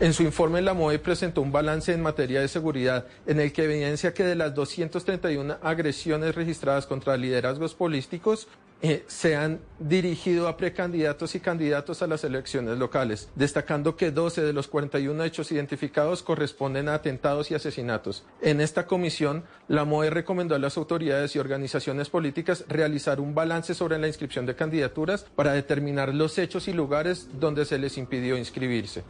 En 0.00 0.12
su 0.12 0.22
informe, 0.22 0.62
la 0.62 0.74
MOE 0.74 0.98
presentó 0.98 1.42
un 1.42 1.52
balance 1.52 1.92
en 1.92 2.02
materia 2.02 2.40
de 2.40 2.48
seguridad 2.48 3.06
en 3.26 3.40
el 3.40 3.52
que 3.52 3.64
evidencia 3.64 4.14
que 4.14 4.24
de 4.24 4.36
las 4.36 4.54
231 4.54 5.58
agresiones 5.62 6.34
registradas 6.34 6.86
contra 6.86 7.16
liderazgos 7.16 7.74
políticos, 7.74 8.48
eh, 8.80 9.04
se 9.08 9.34
han 9.34 9.58
dirigido 9.80 10.46
a 10.46 10.56
precandidatos 10.56 11.34
y 11.34 11.40
candidatos 11.40 12.00
a 12.00 12.06
las 12.06 12.22
elecciones 12.22 12.78
locales, 12.78 13.28
destacando 13.34 13.96
que 13.96 14.12
12 14.12 14.40
de 14.42 14.52
los 14.52 14.68
41 14.68 15.24
hechos 15.24 15.50
identificados 15.50 16.22
corresponden 16.22 16.88
a 16.88 16.94
atentados 16.94 17.50
y 17.50 17.56
asesinatos. 17.56 18.24
En 18.40 18.60
esta 18.60 18.86
comisión, 18.86 19.42
la 19.66 19.84
MOE 19.84 20.10
recomendó 20.10 20.54
a 20.54 20.60
las 20.60 20.76
autoridades 20.76 21.34
y 21.34 21.40
organizaciones 21.40 22.08
políticas 22.08 22.64
realizar 22.68 23.18
un 23.18 23.34
balance 23.34 23.74
sobre 23.74 23.98
la 23.98 24.06
inscripción 24.06 24.46
de 24.46 24.54
candidaturas 24.54 25.26
para 25.34 25.54
determinar 25.54 26.14
los 26.14 26.38
hechos 26.38 26.68
y 26.68 26.72
lugares 26.72 27.28
donde 27.40 27.64
se 27.64 27.78
les 27.78 27.98
impidió 27.98 28.38
inscribirse. 28.38 29.02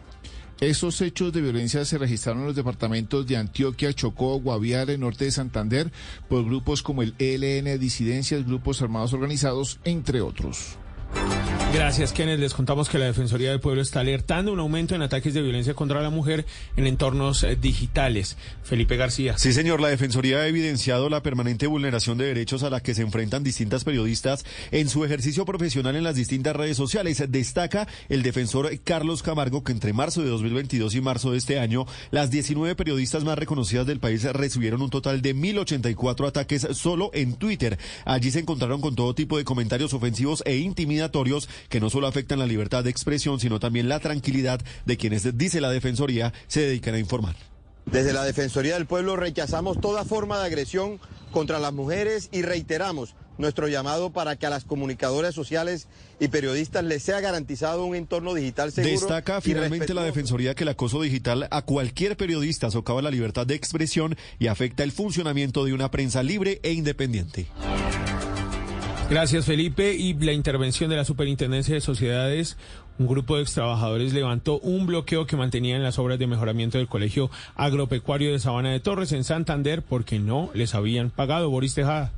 Esos 0.60 1.00
hechos 1.02 1.32
de 1.32 1.40
violencia 1.40 1.84
se 1.84 1.98
registraron 1.98 2.40
en 2.40 2.48
los 2.48 2.56
departamentos 2.56 3.24
de 3.28 3.36
Antioquia, 3.36 3.92
Chocó, 3.92 4.40
Guaviare, 4.40 4.98
norte 4.98 5.26
de 5.26 5.30
Santander, 5.30 5.92
por 6.28 6.44
grupos 6.44 6.82
como 6.82 7.02
el 7.02 7.14
ELN, 7.20 7.78
disidencias, 7.78 8.44
grupos 8.44 8.82
armados 8.82 9.12
organizados, 9.12 9.78
entre 9.84 10.20
otros. 10.20 10.76
Gracias, 11.72 12.12
Kenneth. 12.12 12.40
Les 12.40 12.54
contamos 12.54 12.88
que 12.88 12.98
la 12.98 13.04
Defensoría 13.04 13.50
del 13.50 13.60
Pueblo 13.60 13.82
está 13.82 14.00
alertando 14.00 14.52
un 14.52 14.58
aumento 14.58 14.94
en 14.94 15.02
ataques 15.02 15.34
de 15.34 15.42
violencia 15.42 15.74
contra 15.74 16.00
la 16.00 16.08
mujer 16.08 16.46
en 16.76 16.86
entornos 16.86 17.44
eh, 17.44 17.56
digitales. 17.60 18.38
Felipe 18.62 18.96
García. 18.96 19.36
Sí, 19.36 19.52
señor. 19.52 19.80
La 19.80 19.88
Defensoría 19.88 20.38
ha 20.38 20.46
evidenciado 20.46 21.10
la 21.10 21.22
permanente 21.22 21.66
vulneración 21.66 22.16
de 22.16 22.24
derechos 22.24 22.62
a 22.62 22.70
la 22.70 22.80
que 22.80 22.94
se 22.94 23.02
enfrentan 23.02 23.44
distintas 23.44 23.84
periodistas 23.84 24.46
en 24.70 24.88
su 24.88 25.04
ejercicio 25.04 25.44
profesional 25.44 25.94
en 25.94 26.04
las 26.04 26.16
distintas 26.16 26.56
redes 26.56 26.76
sociales. 26.76 27.22
Destaca 27.28 27.86
el 28.08 28.22
defensor 28.22 28.70
Carlos 28.82 29.22
Camargo 29.22 29.62
que 29.62 29.72
entre 29.72 29.92
marzo 29.92 30.22
de 30.22 30.30
2022 30.30 30.94
y 30.94 31.00
marzo 31.02 31.32
de 31.32 31.38
este 31.38 31.58
año, 31.58 31.84
las 32.10 32.30
19 32.30 32.76
periodistas 32.76 33.24
más 33.24 33.38
reconocidas 33.38 33.86
del 33.86 34.00
país 34.00 34.24
recibieron 34.24 34.80
un 34.80 34.90
total 34.90 35.20
de 35.20 35.36
1.084 35.36 36.28
ataques 36.28 36.66
solo 36.72 37.10
en 37.12 37.34
Twitter. 37.34 37.78
Allí 38.06 38.30
se 38.30 38.40
encontraron 38.40 38.80
con 38.80 38.96
todo 38.96 39.14
tipo 39.14 39.36
de 39.36 39.44
comentarios 39.44 39.92
ofensivos 39.92 40.42
e 40.46 40.56
intimidatorios 40.98 41.48
que 41.68 41.80
no 41.80 41.90
solo 41.90 42.06
afectan 42.06 42.38
la 42.38 42.46
libertad 42.46 42.84
de 42.84 42.90
expresión, 42.90 43.40
sino 43.40 43.60
también 43.60 43.88
la 43.88 44.00
tranquilidad 44.00 44.60
de 44.84 44.96
quienes, 44.96 45.36
dice 45.38 45.60
la 45.60 45.70
Defensoría, 45.70 46.32
se 46.46 46.60
dedican 46.60 46.94
a 46.94 46.98
informar. 46.98 47.36
Desde 47.86 48.12
la 48.12 48.24
Defensoría 48.24 48.74
del 48.74 48.86
Pueblo 48.86 49.16
rechazamos 49.16 49.80
toda 49.80 50.04
forma 50.04 50.38
de 50.38 50.46
agresión 50.46 51.00
contra 51.30 51.58
las 51.58 51.72
mujeres 51.72 52.28
y 52.32 52.42
reiteramos 52.42 53.14
nuestro 53.38 53.68
llamado 53.68 54.10
para 54.10 54.36
que 54.36 54.46
a 54.46 54.50
las 54.50 54.64
comunicadoras 54.64 55.34
sociales 55.34 55.86
y 56.18 56.28
periodistas 56.28 56.84
les 56.84 57.02
sea 57.04 57.20
garantizado 57.20 57.84
un 57.84 57.94
entorno 57.94 58.34
digital 58.34 58.72
seguro. 58.72 58.92
Destaca 58.92 59.40
finalmente 59.40 59.94
la 59.94 60.02
Defensoría 60.02 60.54
que 60.54 60.64
el 60.64 60.70
acoso 60.70 61.00
digital 61.00 61.46
a 61.50 61.62
cualquier 61.62 62.16
periodista 62.16 62.70
socava 62.70 63.00
la 63.00 63.12
libertad 63.12 63.46
de 63.46 63.54
expresión 63.54 64.16
y 64.38 64.48
afecta 64.48 64.82
el 64.82 64.92
funcionamiento 64.92 65.64
de 65.64 65.72
una 65.72 65.90
prensa 65.90 66.22
libre 66.22 66.60
e 66.64 66.72
independiente. 66.72 67.46
Gracias, 69.10 69.46
Felipe. 69.46 69.94
Y 69.94 70.12
la 70.14 70.32
intervención 70.32 70.90
de 70.90 70.96
la 70.96 71.04
Superintendencia 71.04 71.74
de 71.74 71.80
Sociedades, 71.80 72.58
un 72.98 73.06
grupo 73.06 73.36
de 73.36 73.42
extrabajadores 73.42 74.12
levantó 74.12 74.58
un 74.58 74.86
bloqueo 74.86 75.26
que 75.26 75.34
mantenían 75.34 75.82
las 75.82 75.98
obras 75.98 76.18
de 76.18 76.26
mejoramiento 76.26 76.76
del 76.76 76.88
Colegio 76.88 77.30
Agropecuario 77.56 78.32
de 78.32 78.38
Sabana 78.38 78.70
de 78.70 78.80
Torres 78.80 79.12
en 79.12 79.24
Santander 79.24 79.82
porque 79.82 80.18
no 80.18 80.50
les 80.52 80.74
habían 80.74 81.08
pagado. 81.08 81.48
Boris 81.48 81.74
Tejada. 81.74 82.12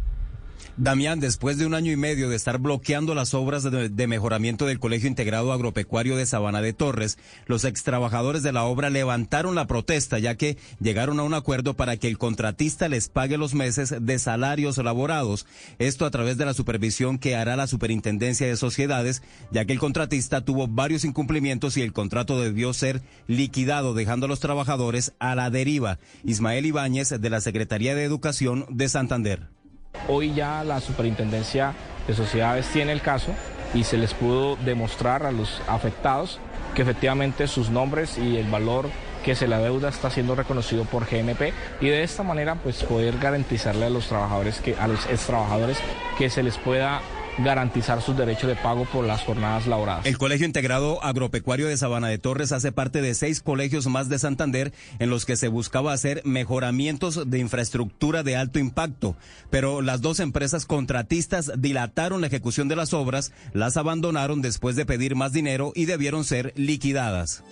Damián, 0.77 1.21
después 1.21 1.59
de 1.59 1.67
un 1.67 1.75
año 1.75 1.93
y 1.93 1.97
medio 1.97 2.29
de 2.29 2.37
estar 2.37 2.59
bloqueando 2.59 3.15
las 3.15 3.35
obras 3.35 3.65
de, 3.65 4.07
mejoramiento 4.07 4.67
del 4.67 4.81
Colegio 4.81 5.09
Integrado 5.09 5.53
Agropecuario 5.53 6.17
de 6.17 6.27
Sabana 6.27 6.63
de 6.63 6.73
Torres, 6.73 7.19
los 7.47 7.65
extrabajadores 7.65 8.43
de 8.43 8.53
la 8.53 8.65
obra 8.65 8.91
levantaron 8.91 9.55
la 9.55 9.67
protesta 9.67 10.19
ya 10.19 10.37
que 10.37 10.57
llegaron 10.81 11.21
a 11.21 11.23
un 11.23 11.35
acuerdo 11.35 11.75
para 11.75 11.97
que 11.97 12.09
el 12.09 12.19
contratista 12.19 12.89
les 12.89 13.09
pague 13.09 13.37
los 13.37 13.55
meses 13.55 13.95
de 14.01 14.19
salarios 14.19 14.79
laborados. 14.79 15.47
Esto 15.79 16.07
a 16.07 16.11
través 16.11 16.39
de 16.39 16.47
la 16.47 16.55
supervisión 16.55 17.19
que 17.19 17.37
hará 17.37 17.57
la 17.57 17.67
Superintendencia 17.67 18.47
de 18.47 18.57
Sociedades, 18.57 19.23
ya 19.51 19.65
que 19.65 19.73
el 19.73 19.79
contratista 19.79 20.45
tuvo 20.45 20.67
varios 20.67 21.05
incumplimientos 21.05 21.77
y 21.77 21.83
el 21.83 21.93
contrato 21.93 22.41
debió 22.41 22.73
ser 22.73 23.03
liquidado, 23.27 23.95
dejando 23.95 24.27
a 24.27 24.29
los 24.29 24.41
trabajadores 24.41 25.13
a 25.19 25.35
la 25.35 25.51
deriva. 25.51 25.99
Ismael 26.25 26.67
Ibáñez, 26.67 27.11
de 27.21 27.31
la 27.31 27.41
Secretaría 27.41 27.95
de 27.95 28.05
Educación 28.05 28.67
de 28.71 28.89
Santander. 28.89 29.60
Hoy 30.09 30.35
ya 30.35 30.65
la 30.65 30.81
Superintendencia 30.81 31.75
de 32.07 32.15
Sociedades 32.15 32.67
tiene 32.69 32.93
el 32.93 33.01
caso 33.01 33.33
y 33.75 33.85
se 33.85 33.97
les 33.97 34.15
pudo 34.15 34.57
demostrar 34.57 35.25
a 35.25 35.33
los 35.33 35.63
afectados 35.69 36.39
que 36.75 36.83
efectivamente 36.83 37.47
sus 37.47 37.71
nombres 37.71 38.19
y 38.19 38.37
el 38.37 38.51
valor 38.51 38.89
que 39.25 39.35
se 39.35 39.47
la 39.47 39.59
deuda 39.59 39.89
está 39.89 40.11
siendo 40.11 40.35
reconocido 40.35 40.85
por 40.85 41.05
GNP 41.05 41.53
y 41.81 41.89
de 41.89 42.03
esta 42.03 42.23
manera 42.23 42.55
pues 42.57 42.83
poder 42.83 43.19
garantizarle 43.19 43.87
a 43.87 43.91
los 43.91 44.09
trabajadores 44.09 44.61
que 44.61 44.75
a 44.77 44.89
los 44.89 45.07
ex 45.07 45.27
trabajadores 45.27 45.79
que 46.19 46.31
se 46.31 46.43
les 46.43 46.57
pueda 46.57 47.01
garantizar 47.43 48.03
sus 48.03 48.17
derechos 48.17 48.49
de 48.49 48.57
pago 48.57 48.85
por 48.85 49.05
las 49.05 49.23
jornadas 49.23 49.67
laboradas. 49.67 50.07
El 50.07 50.19
Colegio 50.19 50.47
Integrado 50.47 51.03
Agropecuario 51.03 51.67
de 51.67 51.77
Sabana 51.77 52.09
de 52.09 52.19
Torres 52.19 52.53
hace 52.53 52.73
parte 52.73 53.03
de 53.03 53.15
seis 53.15 53.41
colegios 53.41 53.87
más 53.87 54.09
de 54.09 54.19
Santander 54.19 54.73
en 54.99 55.11
los 55.11 55.25
que 55.25 55.37
se 55.37 55.49
buscaba 55.49 55.93
hacer 55.93 56.23
mejoramientos 56.25 57.31
de 57.31 57.39
infraestructura 57.39 58.23
de 58.23 58.37
alto 58.37 58.59
impacto, 58.59 59.17
pero 59.51 59.83
las 59.83 60.01
dos 60.01 60.21
empresas 60.21 60.67
contratistas 60.67 61.53
dilataron 61.59 62.21
la 62.21 62.27
ejecución 62.27 62.69
de 62.69 62.77
las 62.77 62.93
obras, 62.95 63.33
las 63.53 63.77
abandonaron 63.77 64.43
después 64.43 64.77
de 64.77 64.87
pedir 64.87 65.17
más 65.17 65.33
dinero 65.33 65.73
y 65.75 65.87
debieron 65.87 66.25
ser 66.25 66.53
liquidadas. 66.57 67.43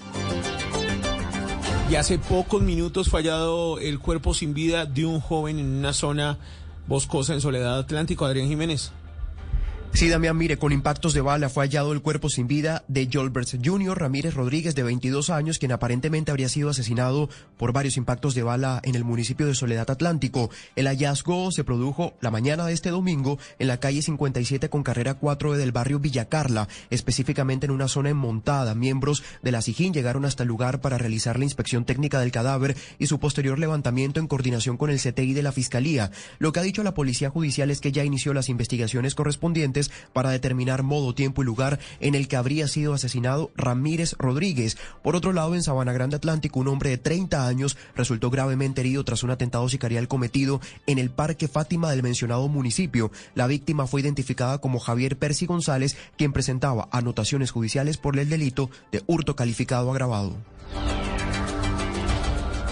Y 1.91 1.97
hace 1.97 2.18
pocos 2.18 2.61
minutos 2.61 3.09
fallado 3.09 3.78
el 3.78 3.99
cuerpo 3.99 4.34
sin 4.34 4.53
vida 4.53 4.84
de 4.84 5.07
un 5.07 5.20
joven 5.20 5.59
en 5.59 5.66
una 5.66 5.95
zona 5.95 6.39
boscosa 6.86 7.32
en 7.32 7.41
Soledad 7.41 7.78
Atlántico, 7.78 8.26
Adrián 8.26 8.49
Jiménez. 8.49 8.93
Sí, 9.95 10.09
Damián, 10.09 10.36
mire, 10.36 10.59
con 10.59 10.70
impactos 10.70 11.12
de 11.12 11.22
bala 11.22 11.49
fue 11.49 11.64
hallado 11.64 11.93
el 11.93 12.03
cuerpo 12.03 12.28
sin 12.30 12.47
vida 12.47 12.84
de 12.86 13.09
Jolbert 13.12 13.49
Jr. 13.64 13.99
Ramírez 13.99 14.34
Rodríguez, 14.34 14.76
de 14.76 14.84
22 14.84 15.28
años, 15.28 15.59
quien 15.59 15.72
aparentemente 15.72 16.30
habría 16.30 16.49
sido 16.49 16.68
asesinado 16.68 17.28
por 17.57 17.72
varios 17.72 17.97
impactos 17.97 18.36
de 18.36 18.45
bala 18.45 18.80
en 18.84 18.95
el 18.95 19.03
municipio 19.03 19.47
de 19.47 19.57
Soledad 19.57 19.91
Atlántico. 19.91 20.51
El 20.76 20.86
hallazgo 20.86 21.51
se 21.51 21.64
produjo 21.64 22.14
la 22.20 22.30
mañana 22.30 22.64
de 22.64 22.74
este 22.74 22.91
domingo 22.91 23.41
en 23.59 23.66
la 23.66 23.80
calle 23.80 24.01
57 24.01 24.68
con 24.68 24.84
carrera 24.84 25.14
4 25.14 25.57
del 25.57 25.72
barrio 25.72 25.99
Villacarla, 25.99 26.68
específicamente 26.91 27.66
en 27.66 27.72
una 27.72 27.89
zona 27.89 28.11
enmontada. 28.11 28.76
Miembros 28.76 29.24
de 29.43 29.51
la 29.51 29.62
SIGIN 29.62 29.93
llegaron 29.93 30.24
hasta 30.24 30.45
el 30.45 30.49
lugar 30.49 30.80
para 30.80 30.99
realizar 30.99 31.41
la 31.41 31.45
inspección 31.45 31.84
técnica 31.84 32.20
del 32.20 32.30
cadáver 32.30 32.76
y 33.01 33.07
su 33.09 33.18
posterior 33.18 33.59
levantamiento 33.59 34.20
en 34.20 34.28
coordinación 34.28 34.76
con 34.76 34.91
el 34.91 35.01
CTI 35.01 35.32
de 35.32 35.43
la 35.43 35.51
Fiscalía. 35.51 36.12
Lo 36.39 36.53
que 36.53 36.61
ha 36.61 36.62
dicho 36.62 36.84
la 36.84 36.95
Policía 36.95 37.30
Judicial 37.30 37.72
es 37.72 37.80
que 37.80 37.91
ya 37.91 38.05
inició 38.05 38.32
las 38.32 38.49
investigaciones 38.49 39.16
correspondientes 39.16 39.78
para 40.12 40.31
determinar 40.31 40.83
modo, 40.83 41.14
tiempo 41.14 41.43
y 41.43 41.47
lugar 41.47 41.79
en 42.01 42.14
el 42.14 42.29
que 42.29 42.37
habría 42.37 42.68
sido 42.68 42.95
asesinado 42.95 43.51
Ramírez 43.57 44.14
Rodríguez. 44.18 44.76
Por 45.03 45.16
otro 45.16 45.33
lado, 45.33 45.55
en 45.55 45.62
Sabana 45.62 45.93
Grande 45.93 46.16
Atlántico, 46.16 46.61
un 46.61 46.68
hombre 46.68 46.91
de 46.91 46.99
30 46.99 47.47
años 47.47 47.76
resultó 47.95 48.31
gravemente 48.31 48.81
herido 48.81 49.05
tras 49.05 49.22
un 49.22 49.31
atentado 49.31 49.68
sicarial 49.68 50.09
cometido 50.09 50.61
en 50.87 50.99
el 50.99 51.11
Parque 51.11 51.49
Fátima 51.49 51.91
del 51.91 52.03
mencionado 52.03 52.49
municipio. 52.49 53.11
La 53.35 53.47
víctima 53.47 53.87
fue 53.87 54.01
identificada 54.01 54.59
como 54.59 54.79
Javier 54.79 55.16
Percy 55.16 55.47
González, 55.47 55.97
quien 56.16 56.33
presentaba 56.33 56.89
anotaciones 56.93 57.51
judiciales 57.51 57.97
por 57.97 58.18
el 58.18 58.29
delito 58.29 58.70
de 58.93 59.03
hurto 59.07 59.37
calificado 59.37 59.91
agravado. 59.91 60.37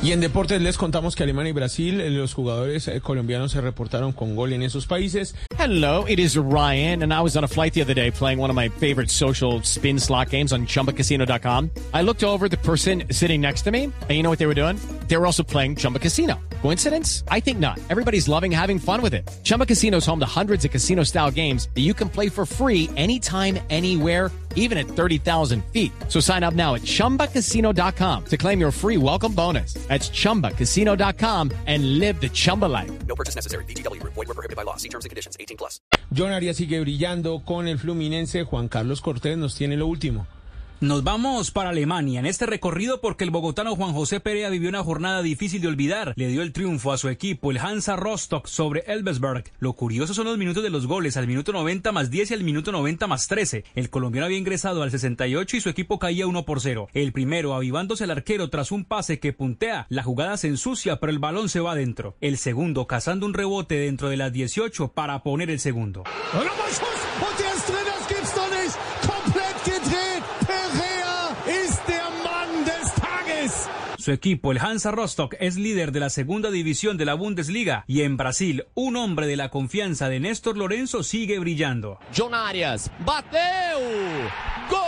Y 0.02 0.12
en 0.12 0.20
deportes 0.20 0.60
les 0.60 0.76
contamos 0.76 1.16
que 1.16 1.22
Alemania 1.24 1.50
y 1.50 1.52
Brasil, 1.52 2.00
eh, 2.00 2.10
los 2.10 2.34
jugadores 2.34 2.86
eh, 2.86 3.00
colombianos 3.00 3.52
se 3.52 3.60
reportaron 3.60 4.12
con 4.12 4.36
gol 4.36 4.52
en 4.52 4.62
esos 4.62 4.86
países. 4.86 5.34
Hello, 5.58 6.04
it 6.06 6.20
is 6.20 6.36
Ryan, 6.36 7.02
and 7.02 7.12
I 7.12 7.20
was 7.20 7.36
on 7.36 7.42
a 7.44 7.48
flight 7.48 7.72
the 7.72 7.82
other 7.82 7.94
day 7.94 8.12
playing 8.12 8.38
one 8.38 8.50
of 8.50 8.56
my 8.56 8.68
favorite 8.68 9.10
social 9.10 9.60
spin 9.64 9.98
slot 9.98 10.30
games 10.30 10.52
on 10.52 10.66
chumbacasino.com. 10.66 11.70
I 11.92 12.02
looked 12.02 12.22
over 12.22 12.48
the 12.48 12.58
person 12.58 13.04
sitting 13.10 13.40
next 13.40 13.62
to 13.62 13.72
me, 13.72 13.84
and 13.84 14.10
you 14.10 14.22
know 14.22 14.30
what 14.30 14.38
they 14.38 14.46
were 14.46 14.54
doing? 14.54 14.78
They 15.08 15.16
were 15.16 15.26
also 15.26 15.42
playing 15.42 15.76
Chumba 15.76 15.98
Casino. 15.98 16.38
Coincidence? 16.62 17.24
I 17.28 17.40
think 17.40 17.58
not. 17.58 17.78
Everybody's 17.90 18.28
loving 18.28 18.52
having 18.52 18.78
fun 18.78 19.02
with 19.02 19.14
it. 19.14 19.28
Chumba 19.44 19.66
Casino 19.66 19.98
is 19.98 20.06
home 20.06 20.20
to 20.20 20.26
hundreds 20.26 20.64
of 20.64 20.70
casino 20.70 21.04
style 21.04 21.30
games 21.30 21.68
that 21.74 21.82
you 21.82 21.94
can 21.94 22.08
play 22.08 22.28
for 22.28 22.44
free 22.44 22.90
anytime, 22.96 23.58
anywhere, 23.70 24.30
even 24.56 24.76
at 24.76 24.88
30,000 24.88 25.64
feet. 25.72 25.92
So 26.08 26.18
sign 26.18 26.42
up 26.42 26.54
now 26.54 26.74
at 26.74 26.82
chumbacasino.com 26.82 28.24
to 28.24 28.36
claim 28.36 28.58
your 28.58 28.72
free 28.72 28.96
welcome 28.96 29.32
bonus. 29.32 29.74
That's 29.86 30.10
chumbacasino.com 30.10 31.52
and 31.66 32.00
live 32.00 32.20
the 32.20 32.28
Chumba 32.28 32.66
life. 32.66 32.90
No 33.06 33.14
purchase 33.14 33.36
necessary. 33.36 33.64
BGW. 33.66 34.02
Void 34.02 34.16
were 34.16 34.34
prohibited 34.34 34.56
by 34.56 34.64
law. 34.64 34.76
See 34.76 34.88
terms 34.88 35.04
and 35.04 35.10
conditions 35.10 35.36
18 35.38 35.56
plus. 35.56 35.80
John 36.12 36.32
Arias 36.32 36.56
sigue 36.56 36.80
brillando 36.80 37.44
con 37.44 37.68
el 37.68 37.78
Fluminense. 37.78 38.44
Juan 38.44 38.68
Carlos 38.68 39.00
Cortés 39.00 39.36
nos 39.38 39.54
tiene 39.54 39.76
lo 39.76 39.86
último. 39.86 40.26
Nos 40.78 41.02
vamos 41.02 41.52
para 41.52 41.70
Alemania 41.70 42.20
en 42.20 42.26
este 42.26 42.44
recorrido 42.44 43.00
porque 43.00 43.24
el 43.24 43.30
bogotano 43.30 43.74
Juan 43.74 43.94
José 43.94 44.20
Perea 44.20 44.50
vivió 44.50 44.68
una 44.68 44.84
jornada 44.84 45.22
difícil 45.22 45.62
de 45.62 45.68
olvidar. 45.68 46.12
Le 46.16 46.28
dio 46.28 46.42
el 46.42 46.52
triunfo 46.52 46.92
a 46.92 46.98
su 46.98 47.08
equipo, 47.08 47.50
el 47.50 47.56
Hansa 47.56 47.96
Rostock, 47.96 48.46
sobre 48.46 48.84
Elbesberg. 48.86 49.44
Lo 49.58 49.72
curioso 49.72 50.12
son 50.12 50.26
los 50.26 50.36
minutos 50.36 50.62
de 50.62 50.68
los 50.68 50.86
goles, 50.86 51.16
al 51.16 51.26
minuto 51.26 51.50
90 51.52 51.92
más 51.92 52.10
10 52.10 52.30
y 52.30 52.34
al 52.34 52.44
minuto 52.44 52.72
90 52.72 53.06
más 53.06 53.26
13. 53.26 53.64
El 53.74 53.88
colombiano 53.88 54.26
había 54.26 54.36
ingresado 54.36 54.82
al 54.82 54.90
68 54.90 55.56
y 55.56 55.60
su 55.62 55.70
equipo 55.70 55.98
caía 55.98 56.26
1 56.26 56.44
por 56.44 56.60
0. 56.60 56.88
El 56.92 57.12
primero 57.12 57.54
avivándose 57.54 58.04
el 58.04 58.10
arquero 58.10 58.50
tras 58.50 58.70
un 58.70 58.84
pase 58.84 59.18
que 59.18 59.32
puntea. 59.32 59.86
La 59.88 60.02
jugada 60.02 60.36
se 60.36 60.48
ensucia, 60.48 61.00
pero 61.00 61.10
el 61.10 61.18
balón 61.18 61.48
se 61.48 61.60
va 61.60 61.72
adentro. 61.72 62.16
El 62.20 62.36
segundo 62.36 62.86
cazando 62.86 63.24
un 63.24 63.32
rebote 63.32 63.76
dentro 63.76 64.10
de 64.10 64.18
las 64.18 64.30
18 64.30 64.88
para 64.88 65.22
poner 65.22 65.48
el 65.48 65.58
segundo. 65.58 66.04
Su 74.06 74.12
equipo, 74.12 74.52
el 74.52 74.58
Hansa 74.58 74.92
Rostock, 74.92 75.34
es 75.40 75.56
líder 75.56 75.90
de 75.90 75.98
la 75.98 76.10
segunda 76.10 76.52
división 76.52 76.96
de 76.96 77.04
la 77.04 77.14
Bundesliga 77.14 77.84
y 77.88 78.02
en 78.02 78.16
Brasil, 78.16 78.66
un 78.74 78.94
hombre 78.94 79.26
de 79.26 79.34
la 79.34 79.48
confianza 79.48 80.08
de 80.08 80.20
Néstor 80.20 80.56
Lorenzo 80.56 81.02
sigue 81.02 81.40
brillando. 81.40 81.98
John 82.16 82.32
Arias, 82.32 82.88
bateu! 83.04 83.80
Gol 84.70 84.78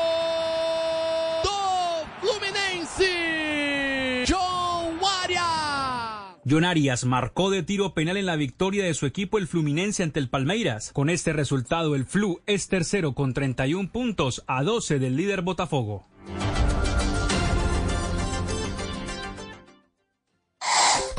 do 1.43 2.07
Fluminense! 2.21 4.25
John 4.29 5.01
Arias! 5.25 6.37
John 6.49 6.65
Arias 6.65 7.05
marcó 7.05 7.51
de 7.51 7.65
tiro 7.65 7.95
penal 7.95 8.19
en 8.19 8.27
la 8.27 8.37
victoria 8.37 8.85
de 8.85 8.95
su 8.95 9.05
equipo 9.05 9.39
el 9.39 9.49
Fluminense 9.49 10.05
ante 10.05 10.21
el 10.21 10.31
Palmeiras. 10.31 10.93
Con 10.93 11.11
este 11.11 11.33
resultado, 11.33 11.97
el 11.97 12.05
Flu 12.05 12.41
es 12.47 12.69
tercero 12.69 13.17
con 13.17 13.35
31 13.35 13.91
puntos 13.91 14.45
a 14.47 14.63
12 14.63 15.01
del 15.01 15.17
líder 15.17 15.43
Botafogo. 15.43 16.07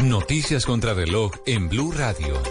Noticias 0.04 0.66
contra 0.66 0.94
reloj 0.94 1.34
en 1.46 1.68
Blue 1.68 1.92
Radio. 1.92 2.42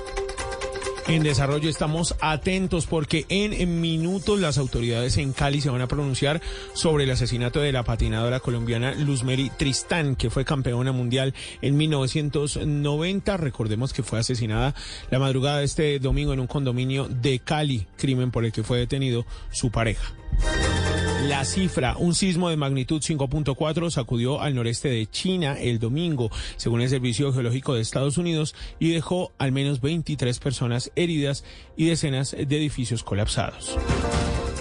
En 1.07 1.23
desarrollo 1.23 1.71
estamos 1.71 2.15
atentos 2.21 2.87
porque 2.87 3.25
en, 3.31 3.81
minutos 3.81 4.39
las 4.39 4.59
autoridades 4.59 5.17
en 5.17 5.33
Cali 5.33 5.63
se 5.63 5.71
van 5.71 5.81
a 5.81 5.89
pronunciar 5.89 6.43
sobre 6.75 7.05
el 7.05 7.11
asesinato 7.11 7.61
de 7.61 7.73
la 7.73 7.85
patinadora 7.85 8.41
colombiana 8.41 8.93
Luzmeri 8.93 9.49
Tristán, 9.49 10.15
que 10.15 10.29
fue 10.29 10.45
campeona 10.45 10.93
mundial 10.93 11.33
en 11.63 11.79
1990. 11.79 13.39
Recordemos 13.39 13.95
que 13.95 14.03
fue 14.03 14.19
asesinada 14.19 14.75
la 15.11 15.19
madrugada 15.19 15.61
de 15.61 15.65
este 15.65 15.99
domingo 16.01 16.35
en 16.35 16.41
un 16.41 16.47
condominio 16.47 17.09
de 17.09 17.39
Cali, 17.39 17.87
crimen 17.97 18.31
por 18.31 18.45
el 18.45 18.53
que 18.53 18.63
fue 18.63 18.79
detenido 18.79 19.25
su 19.51 19.71
pareja. 19.71 20.13
La 21.27 21.45
cifra, 21.45 21.97
un 21.99 22.15
sismo 22.15 22.49
de 22.49 22.57
magnitud 22.57 23.03
5.4 23.03 23.91
sacudió 23.91 24.41
al 24.41 24.55
noreste 24.55 24.89
de 24.89 25.07
China 25.07 25.57
el 25.59 25.81
domingo, 25.81 26.31
según 26.57 26.81
el 26.81 26.89
Servicio 26.89 27.33
Geológico 27.33 27.75
de 27.75 27.81
Estados 27.81 28.19
Unidos, 28.19 28.55
y 28.79 28.93
dejó 28.93 29.33
al 29.37 29.51
menos 29.51 29.81
23 29.81 30.39
personas 30.39 30.93
heridas 30.95 31.45
y 31.77 31.87
decenas 31.87 32.31
de 32.31 32.57
edificios 32.57 33.03
colapsados. 33.03 33.77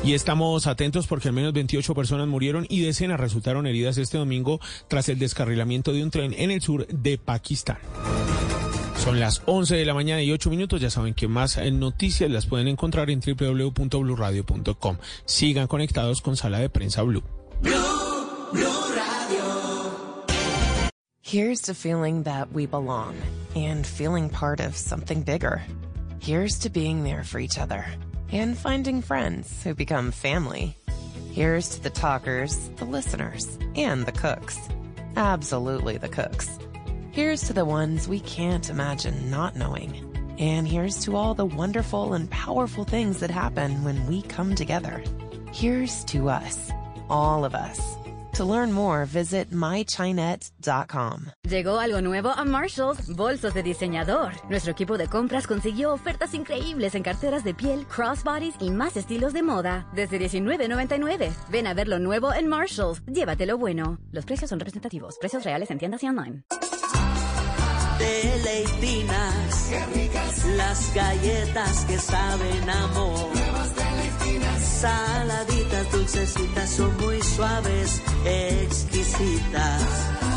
Y 0.03 0.14
estamos 0.14 0.66
atentos 0.66 1.05
porque 1.05 1.28
al 1.28 1.36
menos 1.36 1.53
28 1.53 1.93
personas 1.93 2.28
murieron 2.28 2.66
y 2.70 2.82
decenas 2.82 3.20
resultaron 3.20 3.68
heridas 3.68 3.97
este 3.99 4.18
domingo 4.18 4.60
tras 4.88 5.10
el 5.10 5.20
descarrilamiento 5.20 5.93
de 5.93 6.03
un 6.03 6.12
tren 6.12 6.34
en 6.38 6.49
el 6.49 6.62
sur 6.62 6.88
de 6.88 7.20
Pakistán. 7.20 7.78
Son 9.00 9.20
las 9.20 9.41
11 9.45 9.76
de 9.76 9.86
la 9.86 9.93
mañana 9.93 10.22
y 10.22 10.32
8 10.32 10.50
minutos. 10.50 10.82
Ya 10.82 10.89
saben 10.89 11.14
que 11.14 11.28
más 11.28 11.58
noticias 11.72 12.30
las 12.30 12.45
pueden 12.45 12.68
encontrar 12.68 13.10
en 13.10 13.22
www.bluradio.com. 13.22 14.98
Sigan 15.26 15.68
conectados 15.68 16.22
con 16.22 16.36
Sala 16.36 16.60
de 16.60 16.70
Prensa 16.70 17.04
Blue. 17.04 17.24
Here's 21.22 21.62
to 21.64 21.74
feeling 21.74 22.24
that 22.24 22.54
we 22.54 22.66
belong 22.66 23.16
and 23.54 23.86
feeling 23.86 24.30
part 24.30 24.62
of 24.62 24.78
something 24.78 25.24
bigger. 25.24 25.62
Here's 26.22 26.60
to 26.60 26.70
being 26.70 27.04
there 27.04 27.24
for 27.24 27.39
each 27.39 27.58
other 27.58 27.86
and 28.32 28.58
finding 28.58 29.02
friends 29.02 29.62
who 29.64 29.74
become 29.74 30.12
family. 30.12 30.76
Here's 31.34 31.70
to 31.70 31.84
the 31.84 31.89
talkers, 31.89 32.58
the 32.78 32.86
listeners, 32.86 33.45
and 33.76 34.06
the 34.06 34.14
cooks. 34.14 34.58
Absolutely 35.18 35.98
the 35.98 36.10
cooks. 36.10 36.50
Here's 37.18 37.41
to 37.47 37.51
the 37.51 37.65
ones 37.65 38.07
we 38.07 38.20
can't 38.20 38.70
imagine 38.70 39.32
not 39.32 39.55
knowing. 39.55 40.05
And 40.38 40.68
here's 40.68 41.03
to 41.05 41.15
all 41.15 41.34
the 41.34 41.47
wonderful 41.47 42.13
and 42.13 42.30
powerful 42.30 42.84
things 42.84 43.22
that 43.22 43.32
happen 43.32 43.84
when 43.84 44.05
we 44.05 44.22
come 44.22 44.53
together. 44.53 45.03
Here's 45.51 46.03
to 46.11 46.30
us, 46.30 46.70
all 47.09 47.43
of 47.43 47.55
us. 47.55 47.80
To 48.34 48.45
learn 48.45 48.72
more, 48.72 49.05
visit 49.05 49.49
mychinet.com. 49.49 51.32
Llegó 51.49 51.80
algo 51.80 52.03
nuevo 52.03 52.30
a 52.30 52.45
Marshalls, 52.45 53.09
bolsos 53.15 53.55
de 53.55 53.63
diseñador. 53.63 54.34
Nuestro 54.47 54.74
equipo 54.74 54.99
de 54.99 55.07
compras 55.07 55.47
consiguió 55.47 55.93
ofertas 55.93 56.36
increíbles 56.36 56.93
en 56.93 57.01
carteras 57.01 57.43
de 57.43 57.55
piel, 57.55 57.88
crossbodies 57.88 58.53
y 58.59 58.70
más 58.70 58.95
estilos 58.95 59.34
de 59.34 59.41
moda. 59.41 59.88
Desde 59.91 60.20
$19.99. 60.20 61.34
Ven 61.49 61.65
a 61.65 61.74
ver 61.74 61.88
lo 61.88 61.97
nuevo 61.97 62.32
en 62.32 62.47
Marshalls. 62.47 63.01
Llévatelo 63.07 63.57
bueno. 63.57 63.97
Los 64.11 64.26
precios 64.26 64.51
son 64.51 64.59
representativos. 64.59 65.18
Precios 65.18 65.43
reales 65.43 65.72
en 65.72 65.80
tiendas 65.80 66.03
y 66.03 66.09
online 66.09 66.43
deleitinas. 67.98 69.68
Qué 69.70 69.86
ricas. 69.93 70.45
Las 70.56 70.93
galletas 70.93 71.86
que 71.86 71.98
saben 71.98 72.70
amor. 72.70 73.32
Saladitas, 74.80 75.91
dulcecitas, 75.91 76.70
son 76.70 76.95
muy 76.98 77.20
suaves, 77.22 78.02
exquisitas. 78.26 79.82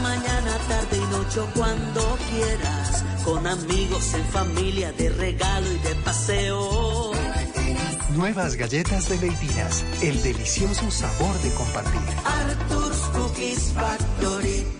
Mañana, 0.02 0.56
tarde 0.66 0.96
y 0.96 1.12
noche 1.12 1.40
cuando 1.54 2.18
quieras. 2.30 3.04
Con 3.24 3.46
amigos, 3.46 4.14
en 4.14 4.24
familia, 4.26 4.92
de 4.92 5.10
regalo 5.10 5.66
y 5.70 5.78
de 5.78 5.94
paseo. 5.96 7.12
Nuevas 8.16 8.56
galletas 8.56 9.08
deleitinas. 9.08 9.84
El 10.00 10.22
delicioso 10.22 10.90
sabor 10.90 11.38
de 11.42 11.50
compartir. 11.52 12.00
Arthur's 12.24 12.98
Cookies 13.12 13.72
Factory. 13.74 14.79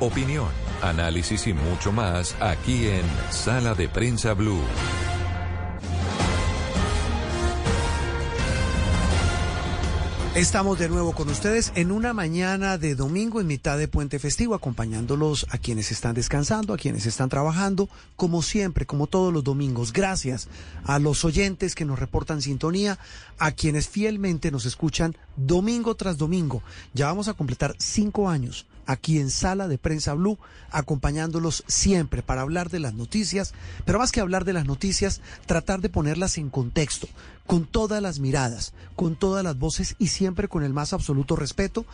Opinión, 0.00 0.48
análisis 0.80 1.46
y 1.46 1.52
mucho 1.52 1.92
más 1.92 2.34
aquí 2.40 2.86
en 2.86 3.04
Sala 3.28 3.74
de 3.74 3.86
Prensa 3.86 4.32
Blue. 4.32 4.62
Estamos 10.34 10.78
de 10.78 10.88
nuevo 10.88 11.12
con 11.12 11.28
ustedes 11.28 11.70
en 11.74 11.92
una 11.92 12.14
mañana 12.14 12.78
de 12.78 12.94
domingo 12.94 13.42
en 13.42 13.46
mitad 13.46 13.76
de 13.76 13.88
puente 13.88 14.18
festivo, 14.18 14.54
acompañándolos 14.54 15.46
a 15.50 15.58
quienes 15.58 15.90
están 15.90 16.14
descansando, 16.14 16.72
a 16.72 16.78
quienes 16.78 17.04
están 17.04 17.28
trabajando, 17.28 17.90
como 18.16 18.40
siempre, 18.40 18.86
como 18.86 19.06
todos 19.06 19.34
los 19.34 19.44
domingos. 19.44 19.92
Gracias 19.92 20.48
a 20.84 20.98
los 20.98 21.26
oyentes 21.26 21.74
que 21.74 21.84
nos 21.84 21.98
reportan 21.98 22.40
sintonía, 22.40 22.98
a 23.38 23.52
quienes 23.52 23.86
fielmente 23.86 24.50
nos 24.50 24.64
escuchan 24.64 25.14
domingo 25.36 25.94
tras 25.94 26.16
domingo. 26.16 26.62
Ya 26.94 27.04
vamos 27.04 27.28
a 27.28 27.34
completar 27.34 27.74
cinco 27.76 28.30
años 28.30 28.64
aquí 28.86 29.18
en 29.18 29.30
Sala 29.30 29.68
de 29.68 29.78
Prensa 29.78 30.14
Blue, 30.14 30.38
acompañándolos 30.70 31.64
siempre 31.66 32.22
para 32.22 32.42
hablar 32.42 32.70
de 32.70 32.80
las 32.80 32.94
noticias, 32.94 33.54
pero 33.84 33.98
más 33.98 34.12
que 34.12 34.20
hablar 34.20 34.44
de 34.44 34.52
las 34.52 34.66
noticias, 34.66 35.20
tratar 35.46 35.80
de 35.80 35.88
ponerlas 35.88 36.38
en 36.38 36.50
contexto, 36.50 37.08
con 37.46 37.66
todas 37.66 38.02
las 38.02 38.18
miradas, 38.18 38.72
con 38.96 39.16
todas 39.16 39.44
las 39.44 39.58
voces 39.58 39.96
y 39.98 40.08
siempre 40.08 40.48
con 40.48 40.62
el 40.62 40.72
más 40.72 40.92
absoluto 40.92 41.36
respeto, 41.36 41.84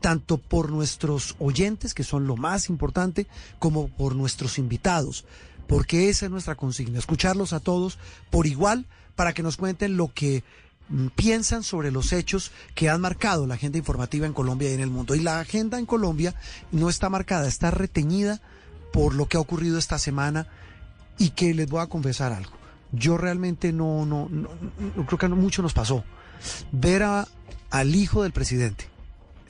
tanto 0.00 0.38
por 0.38 0.70
nuestros 0.70 1.34
oyentes, 1.38 1.94
que 1.94 2.04
son 2.04 2.26
lo 2.26 2.36
más 2.36 2.68
importante, 2.68 3.26
como 3.58 3.88
por 3.88 4.14
nuestros 4.14 4.58
invitados, 4.58 5.24
porque 5.66 6.10
esa 6.10 6.26
es 6.26 6.30
nuestra 6.30 6.56
consigna, 6.56 6.98
escucharlos 6.98 7.52
a 7.52 7.60
todos 7.60 7.98
por 8.30 8.46
igual 8.46 8.86
para 9.16 9.32
que 9.32 9.42
nos 9.42 9.56
cuenten 9.56 9.96
lo 9.96 10.12
que 10.12 10.44
piensan 11.14 11.62
sobre 11.62 11.90
los 11.90 12.12
hechos 12.12 12.52
que 12.74 12.90
han 12.90 13.00
marcado 13.00 13.46
la 13.46 13.54
agenda 13.54 13.78
informativa 13.78 14.26
en 14.26 14.32
Colombia 14.32 14.70
y 14.70 14.74
en 14.74 14.80
el 14.80 14.90
mundo. 14.90 15.14
Y 15.14 15.20
la 15.20 15.40
agenda 15.40 15.78
en 15.78 15.86
Colombia 15.86 16.34
no 16.72 16.88
está 16.88 17.08
marcada, 17.08 17.48
está 17.48 17.70
reteñida 17.70 18.40
por 18.92 19.14
lo 19.14 19.26
que 19.26 19.36
ha 19.36 19.40
ocurrido 19.40 19.78
esta 19.78 19.98
semana 19.98 20.46
y 21.18 21.30
que 21.30 21.54
les 21.54 21.68
voy 21.68 21.80
a 21.80 21.86
confesar 21.86 22.32
algo. 22.32 22.52
Yo 22.92 23.16
realmente 23.16 23.72
no, 23.72 24.06
no, 24.06 24.28
no, 24.30 24.50
no 24.96 25.06
creo 25.06 25.18
que 25.18 25.28
mucho 25.28 25.62
nos 25.62 25.72
pasó. 25.72 26.04
Ver 26.70 27.02
a, 27.02 27.26
al 27.70 27.94
hijo 27.94 28.22
del 28.22 28.32
presidente 28.32 28.88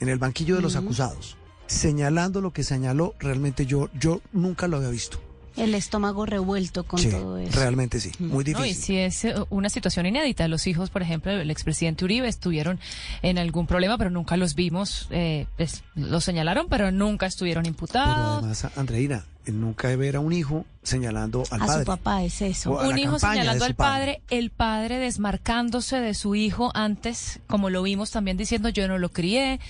en 0.01 0.09
el 0.09 0.18
banquillo 0.18 0.57
de 0.57 0.62
los 0.62 0.76
acusados, 0.76 1.37
señalando 1.66 2.41
lo 2.41 2.53
que 2.53 2.62
señaló, 2.62 3.14
realmente 3.18 3.66
yo, 3.66 3.91
yo 3.99 4.20
nunca 4.32 4.68
lo 4.68 4.78
había 4.78 4.91
visto. 4.91 5.20
El 5.57 5.74
estómago 5.74 6.26
revuelto 6.26 6.84
con 6.84 6.98
Sí, 6.98 7.11
todo 7.11 7.38
eso. 7.38 7.59
realmente 7.59 8.00
sí, 8.00 8.11
muy 8.18 8.44
No, 8.44 8.64
y 8.64 8.68
difícil. 8.70 8.74
sí 8.84 8.96
es 8.98 9.24
eh, 9.24 9.34
una 9.50 9.68
situación 9.70 10.05
inédita. 10.07 10.48
Los 10.48 10.66
hijos, 10.66 10.90
por 10.90 11.02
ejemplo, 11.02 11.30
del 11.36 11.50
expresidente 11.50 12.05
Uribe 12.05 12.26
estuvieron 12.28 12.80
en 13.22 13.38
algún 13.38 13.66
problema, 13.66 13.96
pero 13.96 14.11
nunca 14.11 14.36
los 14.36 14.55
vimos. 14.57 15.07
Eh, 15.11 15.46
pues, 15.57 15.84
los 15.94 16.24
señalaron, 16.24 16.66
pero 16.68 16.90
nunca 16.90 17.26
estuvieron 17.26 17.62
Pero 17.62 17.70
imputados. 17.72 18.38
además, 18.38 18.66
Andreina, 18.76 19.24
nunca 19.53 19.95
ver 19.97 20.16
a 20.16 20.20
un 20.20 20.32
hijo 20.32 20.64
señalando 20.84 21.45
al 21.51 21.62
a 21.62 21.66
padre. 21.66 21.80
su 21.80 21.86
papá 21.86 22.22
es 22.22 22.42
eso. 22.42 22.78
A 22.78 22.88
un 22.88 22.99
hijo 22.99 23.18
señalando 23.18 23.64
al 23.64 23.74
padre, 23.74 24.22
el 24.30 24.51
padre 24.51 24.99
desmarcándose 24.99 25.99
de 26.01 26.14
su 26.14 26.34
hijo 26.34 26.70
antes, 26.74 27.40
como 27.47 27.70
lo 27.70 27.82
vimos 27.82 28.11
también 28.11 28.36
diciendo 28.36 28.68
yo 28.68 28.86
no 28.86 28.99
lo 28.99 29.09
crié. 29.09 29.61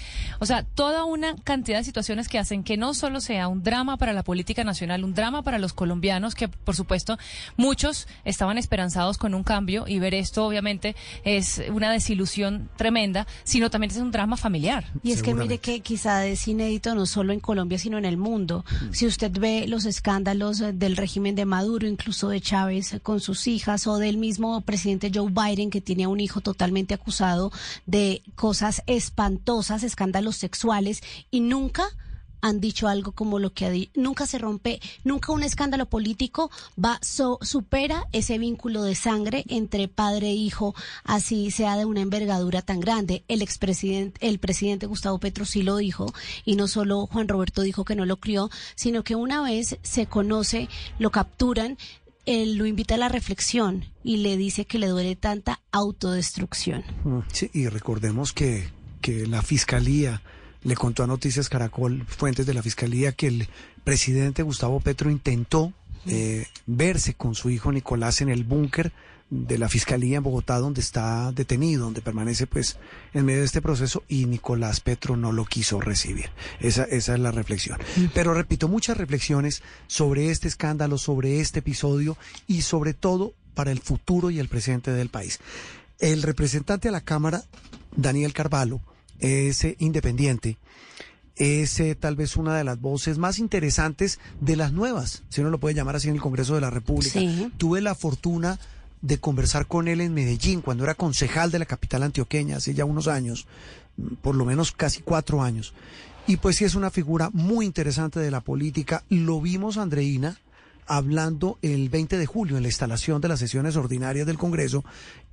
O 0.41 0.47
sea, 0.47 0.65
toda 0.65 1.05
una 1.05 1.37
cantidad 1.37 1.79
de 1.79 1.85
situaciones 1.85 2.29
que 2.29 2.39
hacen 2.39 2.65
que 2.65 2.77
no 2.77 2.95
solo 2.95 3.21
sea 3.21 3.49
un 3.49 3.63
drama 3.63 3.97
para 3.97 4.13
la 4.13 4.23
política 4.23 4.65
nacional, 4.65 5.05
un 5.05 5.15
drama 5.15 5.43
para 5.43 5.59
los 5.59 5.73
colombianos, 5.73 6.35
que 6.35 6.49
por 6.49 6.75
supuesto 6.75 7.17
muchos 7.57 8.09
estaban 8.25 8.59
esperanzados 8.59 9.17
con 9.17 9.35
un 9.35 9.45
cambio 9.45 9.85
y 9.87 9.99
ver 9.99 10.15
esto 10.15 10.45
obviamente 10.45 10.97
es 11.25 11.63
una 11.73 11.93
desilusión 11.93 12.69
tremenda, 12.77 13.27
sino 13.45 13.71
también 13.71 13.93
es 13.93 13.99
un 13.99 14.11
drama 14.11 14.37
familiar. 14.37 14.87
Y 15.03 15.13
es 15.13 15.23
que 15.23 15.35
mire 15.35 15.59
que 15.59 15.81
quizá 15.81 16.27
es 16.27 16.47
inédito 16.49 16.95
no 16.95 17.07
solo 17.07 17.33
en 17.33 17.41
Colombia, 17.41 17.79
sino 17.79 17.99
en 17.99 18.05
el 18.05 18.17
mundo. 18.17 18.65
Si 18.91 19.07
usted 19.07 19.31
ve 19.31 19.64
los 19.67 19.85
escándalos 19.85 20.61
eh, 20.61 20.73
del 20.73 20.97
régimen 20.97 21.35
de 21.35 21.45
Maduro, 21.45 21.87
incluso 21.87 22.29
de 22.29 22.41
Chávez 22.41 22.95
eh, 22.95 23.01
con 23.01 23.21
sus 23.21 23.47
hijas, 23.47 23.87
o 23.87 23.99
del 23.99 24.17
mismo 24.17 24.61
presidente 24.63 25.11
Joe 25.13 25.31
Biden, 25.31 25.71
que 25.71 25.81
tiene 25.81 26.07
un 26.07 26.21
hijo 26.21 26.41
totalmente 26.41 26.95
acusado 26.95 27.53
de 27.87 28.23
cosas 28.35 28.83
espantosas, 28.87 29.83
escándalos 29.83 30.37
sexuales, 30.37 31.03
y 31.31 31.41
nunca 31.41 31.85
han 32.47 32.61
dicho 32.61 32.89
algo 32.89 33.13
como 33.13 33.39
lo 33.39 33.55
que 33.55 33.65
ha 33.65 33.71
di- 33.71 33.89
nunca 33.95 34.27
se 34.27 34.37
rompe, 34.39 34.79
nunca 35.03 35.33
un 35.33 35.43
escándalo 35.43 35.87
político 35.87 36.51
va 36.83 36.99
so- 37.01 37.39
supera 37.41 38.07
ese 38.13 38.37
vínculo 38.39 38.83
de 38.83 38.95
sangre 38.95 39.45
entre 39.49 39.89
padre 39.89 40.29
e 40.29 40.35
hijo, 40.35 40.75
así 41.05 41.51
sea 41.51 41.77
de 41.79 41.87
una 41.87 42.03
envergadura 42.03 42.61
tan 42.61 42.81
grande. 42.81 43.25
El 43.29 43.41
expresidente, 43.41 44.27
el 44.29 44.39
presidente 44.39 44.85
Gustavo 44.87 45.19
Petro 45.19 45.47
sí 45.47 45.63
lo 45.63 45.79
dijo 45.79 46.13
y 46.45 46.57
no 46.57 46.69
solo 46.69 47.07
Juan 47.07 47.29
Roberto 47.29 47.63
dijo 47.63 47.85
que 47.87 47.97
no 47.97 48.05
lo 48.05 48.19
crió, 48.19 48.51
sino 48.75 49.03
que 49.05 49.15
una 49.17 49.41
vez 49.43 49.79
se 49.83 50.05
conoce, 50.07 50.69
lo 50.99 51.11
capturan, 51.11 51.79
él 52.27 52.57
lo 52.57 52.67
invita 52.67 52.95
a 52.97 52.99
la 52.99 53.09
reflexión 53.09 53.85
y 54.03 54.19
le 54.19 54.37
dice 54.37 54.67
que 54.67 54.79
le 54.79 54.89
duele 54.89 55.17
tanta 55.17 55.61
autodestrucción. 55.73 56.85
Mm, 57.05 57.21
Sí, 57.33 57.51
y 57.55 57.69
recordemos 57.69 58.33
que, 58.33 58.69
que 59.01 59.27
la 59.27 59.43
fiscalía 59.43 60.23
le 60.65 60.75
contó 60.75 61.05
a 61.05 61.07
Noticias 61.07 61.49
Caracol, 61.49 62.05
fuentes 62.07 62.47
de 62.47 62.55
la 62.55 62.63
fiscalía, 62.63 63.13
que 63.13 63.29
el 63.29 63.49
presidente 63.85 64.43
Gustavo 64.43 64.81
Petro 64.81 65.11
intentó 65.11 65.73
eh, 66.07 66.47
verse 66.67 67.15
con 67.15 67.35
su 67.35 67.51
hijo 67.51 67.71
Nicolás 67.73 68.21
en 68.21 68.29
el 68.31 68.45
búnker 68.45 68.93
de 69.31 69.59
la 69.59 69.69
fiscalía 69.69 70.19
en 70.19 70.23
Bogotá, 70.23 70.59
donde 70.59 70.81
está 70.81 71.33
detenido, 71.33 71.85
donde 71.85 72.03
permanece 72.03 72.47
pues 72.47 72.79
en 73.15 73.25
medio 73.25 73.41
de 73.41 73.47
este 73.47 73.63
proceso, 73.63 74.05
y 74.09 74.27
Nicolás 74.27 74.81
Petro 74.81 75.17
no 75.17 75.33
lo 75.33 75.45
quiso 75.45 75.81
recibir. 75.81 76.31
Esa, 76.61 76.85
esa 76.85 77.15
es 77.15 77.21
la 77.21 77.31
reflexión. 77.31 77.79
Pero 78.13 78.35
repito, 78.35 78.69
muchas 78.69 78.97
reflexiones 78.97 79.63
sobre 79.87 80.31
este 80.31 80.49
escándalo, 80.49 80.99
sobre 80.99 81.41
este 81.41 81.61
episodio 81.61 82.17
y 82.47 82.63
sobre 82.63 82.95
todo 82.95 83.33
para 83.55 83.73
el 83.73 83.81
futuro 83.81 84.31
y 84.31 84.39
el 84.39 84.49
presente 84.49 84.93
del 84.93 85.09
país. 85.09 85.41
El 85.99 86.23
representante 86.23 86.89
a 86.89 86.93
la 86.93 87.01
Cámara, 87.01 87.45
Daniel 87.97 88.33
Carvalho, 88.33 88.81
es 89.21 89.67
independiente, 89.79 90.59
es 91.37 91.81
eh, 91.81 91.95
tal 91.95 92.17
vez 92.17 92.37
una 92.37 92.57
de 92.57 92.65
las 92.65 92.81
voces 92.81 93.19
más 93.19 93.39
interesantes 93.39 94.21
de 94.41 94.57
las 94.57 94.73
nuevas, 94.73 95.23
si 95.29 95.41
uno 95.41 95.51
lo 95.51 95.59
puede 95.59 95.75
llamar 95.75 95.97
así 95.97 96.09
en 96.09 96.15
el 96.15 96.21
Congreso 96.21 96.55
de 96.55 96.61
la 96.61 96.71
República. 96.71 97.19
Sí. 97.19 97.51
Tuve 97.57 97.81
la 97.81 97.95
fortuna 97.95 98.59
de 99.03 99.19
conversar 99.19 99.67
con 99.67 99.89
él 99.89 100.01
en 100.01 100.15
Medellín 100.15 100.63
cuando 100.63 100.85
era 100.85 100.95
concejal 100.95 101.51
de 101.51 101.59
la 101.59 101.67
capital 101.67 102.05
antioqueña 102.05 102.57
hace 102.57 102.73
ya 102.73 102.85
unos 102.85 103.09
años, 103.09 103.47
por 104.23 104.35
lo 104.35 104.45
menos 104.45 104.73
casi 104.73 105.03
cuatro 105.03 105.43
años. 105.43 105.75
Y 106.27 106.39
pues 106.39 106.57
sí 106.57 106.65
es 106.65 106.75
una 106.75 106.91
figura 106.91 107.29
muy 107.33 107.67
interesante 107.67 108.19
de 108.19 108.31
la 108.31 108.41
política. 108.41 109.05
Lo 109.11 109.43
vimos, 109.43 109.77
Andreina, 109.77 110.39
hablando 110.87 111.59
el 111.61 111.91
20 111.91 112.17
de 112.17 112.27
julio 112.27 112.57
en 112.57 112.63
la 112.63 112.71
instalación 112.71 113.21
de 113.21 113.29
las 113.29 113.41
sesiones 113.41 113.77
ordinarias 113.77 114.27
del 114.27 114.39
Congreso, 114.39 114.85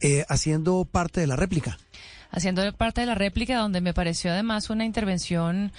eh, 0.02 0.26
haciendo 0.28 0.84
parte 0.84 1.22
de 1.22 1.28
la 1.28 1.38
réplica. 1.38 1.78
Haciendo 2.32 2.72
parte 2.74 3.02
de 3.02 3.08
la 3.08 3.16
réplica, 3.16 3.58
donde 3.58 3.82
me 3.82 3.94
pareció 3.94 4.32
además 4.32 4.70
una 4.70 4.86
intervención 4.86 5.72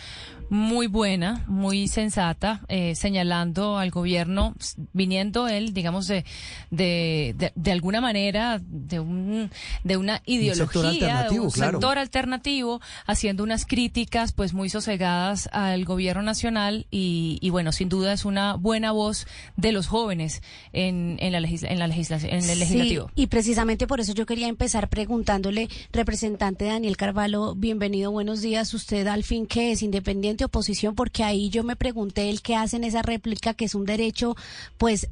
muy 0.51 0.87
buena, 0.87 1.45
muy 1.47 1.89
sensata, 1.89 2.63
eh, 2.69 2.95
señalando 2.95 3.79
al 3.79 3.91
gobierno, 3.91 4.55
viniendo 4.93 5.49
él, 5.49 5.73
digamos, 5.73 6.07
de, 6.07 6.25
de, 6.71 7.35
de, 7.39 7.53
de 7.55 7.73
alguna 7.73 8.01
manera, 8.01 8.61
de, 8.65 9.01
un, 9.01 9.51
de 9.85 9.97
una 9.97 10.17
sector 10.17 10.35
ideología, 10.35 10.83
de 10.83 10.89
alternativo, 10.89 11.45
un 11.45 11.51
claro. 11.51 11.73
sector 11.73 11.99
alternativo, 11.99 12.81
haciendo 13.07 13.43
unas 13.43 13.67
críticas 13.67 14.33
pues 14.33 14.53
muy 14.53 14.69
sosegadas 14.69 15.49
al 15.53 15.85
gobierno 15.85 16.23
nacional 16.23 16.87
y, 16.91 17.39
y 17.41 17.51
bueno, 17.51 17.73
sin 17.73 17.89
duda 17.89 18.13
es 18.13 18.25
una 18.25 18.55
buena 18.55 18.93
voz 18.93 19.27
de 19.57 19.73
los 19.73 19.87
jóvenes 19.87 20.43
en, 20.73 21.17
en 21.21 21.33
la, 21.33 21.41
legisla- 21.41 21.71
en 21.71 21.79
la 21.79 21.87
legislación, 21.87 22.33
en 22.33 22.49
el 22.51 22.59
legislativo. 22.59 23.07
Sí, 23.09 23.23
y 23.23 23.27
precisamente 23.29 23.87
por 23.87 24.01
eso 24.01 24.13
yo 24.13 24.27
quería 24.27 24.49
empezar 24.49 24.89
preguntándole, 24.89 25.69
representante 25.93 26.65
Daniel 26.67 26.97
Carvalho, 26.97 27.55
bienvenido, 27.55 28.11
buenos 28.11 28.43
días. 28.43 28.75
¿Usted 28.75 29.07
al 29.07 29.25
fin 29.25 29.47
qué 29.47 29.73
es, 29.73 29.83
independiente 29.83 30.32
oposición? 30.45 30.95
Porque 30.95 31.25
ahí 31.25 31.51
yo 31.51 31.63
me 31.65 31.77
pregunté 31.77 32.31
el 32.31 32.43
que 32.43 32.57
hace 32.57 32.77
en 32.77 32.85
esa 32.85 33.03
réplica, 33.03 33.55
que 33.55 33.65
es 33.67 33.75
un 33.75 33.85
derecho, 33.85 34.35
pues 34.79 35.09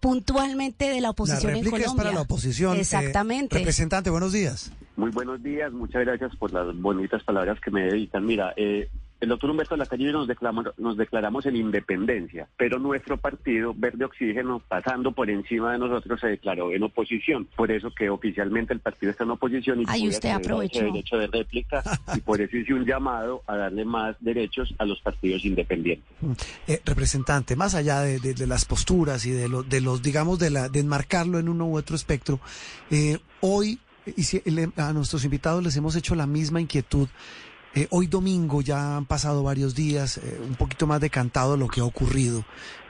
puntualmente 0.00 0.84
de 0.86 0.96
la 0.96 1.00
La 1.02 1.10
oposición 1.10 1.50
en 1.52 1.56
réplica 1.64 1.70
Colombia. 1.78 1.86
es 1.86 1.94
para 1.96 2.12
la 2.14 2.20
oposición. 2.22 2.76
Eh, 2.76 2.80
Exactamente. 2.80 3.56
representante, 3.56 4.10
buenos 4.10 4.32
días. 4.32 4.70
Muy 4.96 5.10
buenos 5.10 5.42
días, 5.42 5.72
muchas 5.72 6.04
gracias 6.04 6.36
por 6.36 6.52
las 6.52 6.76
bonitas 6.78 7.22
palabras 7.24 7.58
que 7.60 7.70
me 7.70 7.82
dedican. 7.86 8.24
Mira, 8.24 8.52
eh, 8.56 8.88
el 9.24 9.28
doctor 9.30 9.50
Humberto 9.50 9.76
Lacalle 9.76 10.12
nos 10.12 10.28
declaramos, 10.28 10.66
nos 10.78 10.96
declaramos 10.96 11.44
en 11.46 11.56
independencia, 11.56 12.48
pero 12.56 12.78
nuestro 12.78 13.16
partido, 13.16 13.74
Verde 13.76 14.04
Oxígeno, 14.04 14.60
pasando 14.68 15.12
por 15.12 15.28
encima 15.30 15.72
de 15.72 15.78
nosotros, 15.78 16.20
se 16.20 16.28
declaró 16.28 16.72
en 16.72 16.82
oposición. 16.82 17.46
Por 17.56 17.70
eso 17.70 17.90
que 17.94 18.08
oficialmente 18.10 18.72
el 18.72 18.80
partido 18.80 19.10
está 19.10 19.24
en 19.24 19.30
oposición 19.30 19.80
y 19.80 19.84
Ay, 19.88 20.08
usted 20.08 20.30
aprovechó. 20.30 20.78
ese 20.80 20.84
derecho 20.86 21.16
de 21.18 21.26
réplica 21.26 21.82
y 22.14 22.20
por 22.20 22.40
eso 22.40 22.56
hice 22.56 22.72
un 22.74 22.84
llamado 22.84 23.42
a 23.46 23.56
darle 23.56 23.84
más 23.84 24.16
derechos 24.20 24.74
a 24.78 24.84
los 24.84 25.00
partidos 25.00 25.44
independientes. 25.44 26.06
Eh, 26.66 26.80
representante, 26.84 27.56
más 27.56 27.74
allá 27.74 28.00
de, 28.00 28.20
de- 28.20 28.34
de 28.34 28.46
las 28.46 28.64
posturas 28.64 29.26
y 29.26 29.30
de, 29.30 29.48
lo- 29.48 29.62
de 29.62 29.80
los, 29.80 30.02
digamos, 30.02 30.38
de, 30.38 30.50
la, 30.50 30.68
de 30.68 30.80
enmarcarlo 30.80 31.38
en 31.38 31.48
uno 31.48 31.66
u 31.66 31.76
otro 31.76 31.96
espectro, 31.96 32.40
eh, 32.90 33.18
hoy 33.40 33.78
y 34.16 34.22
si- 34.24 34.42
le- 34.44 34.70
a 34.76 34.92
nuestros 34.92 35.24
invitados 35.24 35.62
les 35.64 35.76
hemos 35.76 35.96
hecho 35.96 36.14
la 36.14 36.26
misma 36.26 36.60
inquietud. 36.60 37.08
Eh, 37.76 37.88
hoy 37.90 38.06
domingo 38.06 38.60
ya 38.62 38.96
han 38.96 39.04
pasado 39.04 39.42
varios 39.42 39.74
días, 39.74 40.18
eh, 40.18 40.38
un 40.46 40.54
poquito 40.54 40.86
más 40.86 41.00
decantado 41.00 41.56
lo 41.56 41.66
que 41.66 41.80
ha 41.80 41.84
ocurrido. 41.84 42.44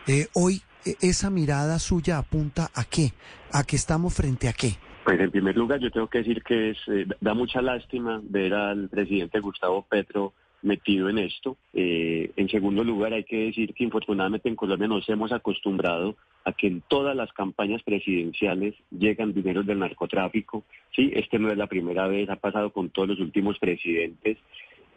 Eh, 0.06 0.26
hoy 0.34 0.60
eh, 0.84 0.94
esa 1.00 1.30
mirada 1.30 1.78
suya 1.78 2.18
apunta 2.18 2.68
a 2.74 2.84
qué, 2.84 3.12
a 3.50 3.64
que 3.64 3.76
estamos 3.76 4.14
frente 4.14 4.46
a 4.46 4.52
qué. 4.52 4.72
Pues 5.04 5.18
en 5.18 5.30
primer 5.30 5.56
lugar 5.56 5.80
yo 5.80 5.90
tengo 5.90 6.08
que 6.08 6.18
decir 6.18 6.42
que 6.42 6.70
es, 6.70 6.78
da 7.20 7.32
mucha 7.32 7.62
lástima 7.62 8.20
ver 8.22 8.52
al 8.52 8.90
presidente 8.90 9.40
Gustavo 9.40 9.86
Petro 9.88 10.34
metido 10.64 11.08
en 11.08 11.18
esto. 11.18 11.56
Eh, 11.72 12.32
en 12.36 12.48
segundo 12.48 12.82
lugar 12.82 13.12
hay 13.12 13.24
que 13.24 13.46
decir 13.46 13.74
que 13.74 13.84
infortunadamente 13.84 14.48
en 14.48 14.56
Colombia 14.56 14.88
nos 14.88 15.08
hemos 15.08 15.30
acostumbrado 15.30 16.16
a 16.44 16.52
que 16.52 16.66
en 16.66 16.82
todas 16.88 17.14
las 17.14 17.32
campañas 17.32 17.82
presidenciales 17.82 18.74
llegan 18.90 19.34
dineros 19.34 19.66
del 19.66 19.78
narcotráfico. 19.78 20.64
Sí, 20.96 21.12
este 21.14 21.38
no 21.38 21.50
es 21.50 21.58
la 21.58 21.66
primera 21.66 22.08
vez, 22.08 22.28
ha 22.30 22.36
pasado 22.36 22.70
con 22.70 22.88
todos 22.88 23.08
los 23.08 23.20
últimos 23.20 23.58
presidentes. 23.58 24.38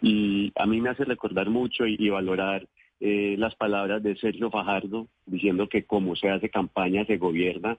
Y 0.02 0.52
a 0.56 0.66
mí 0.66 0.82
me 0.82 0.90
hace 0.90 1.06
recordar 1.06 1.50
mucho 1.50 1.86
y, 1.86 2.10
valorar 2.10 2.68
eh, 3.00 3.36
las 3.38 3.56
palabras 3.56 4.02
de 4.04 4.16
Sergio 4.16 4.50
Fajardo 4.50 5.08
diciendo 5.26 5.68
que 5.68 5.86
como 5.86 6.16
se 6.16 6.30
hace 6.30 6.50
campaña 6.50 7.06
se 7.06 7.18
gobierna, 7.18 7.78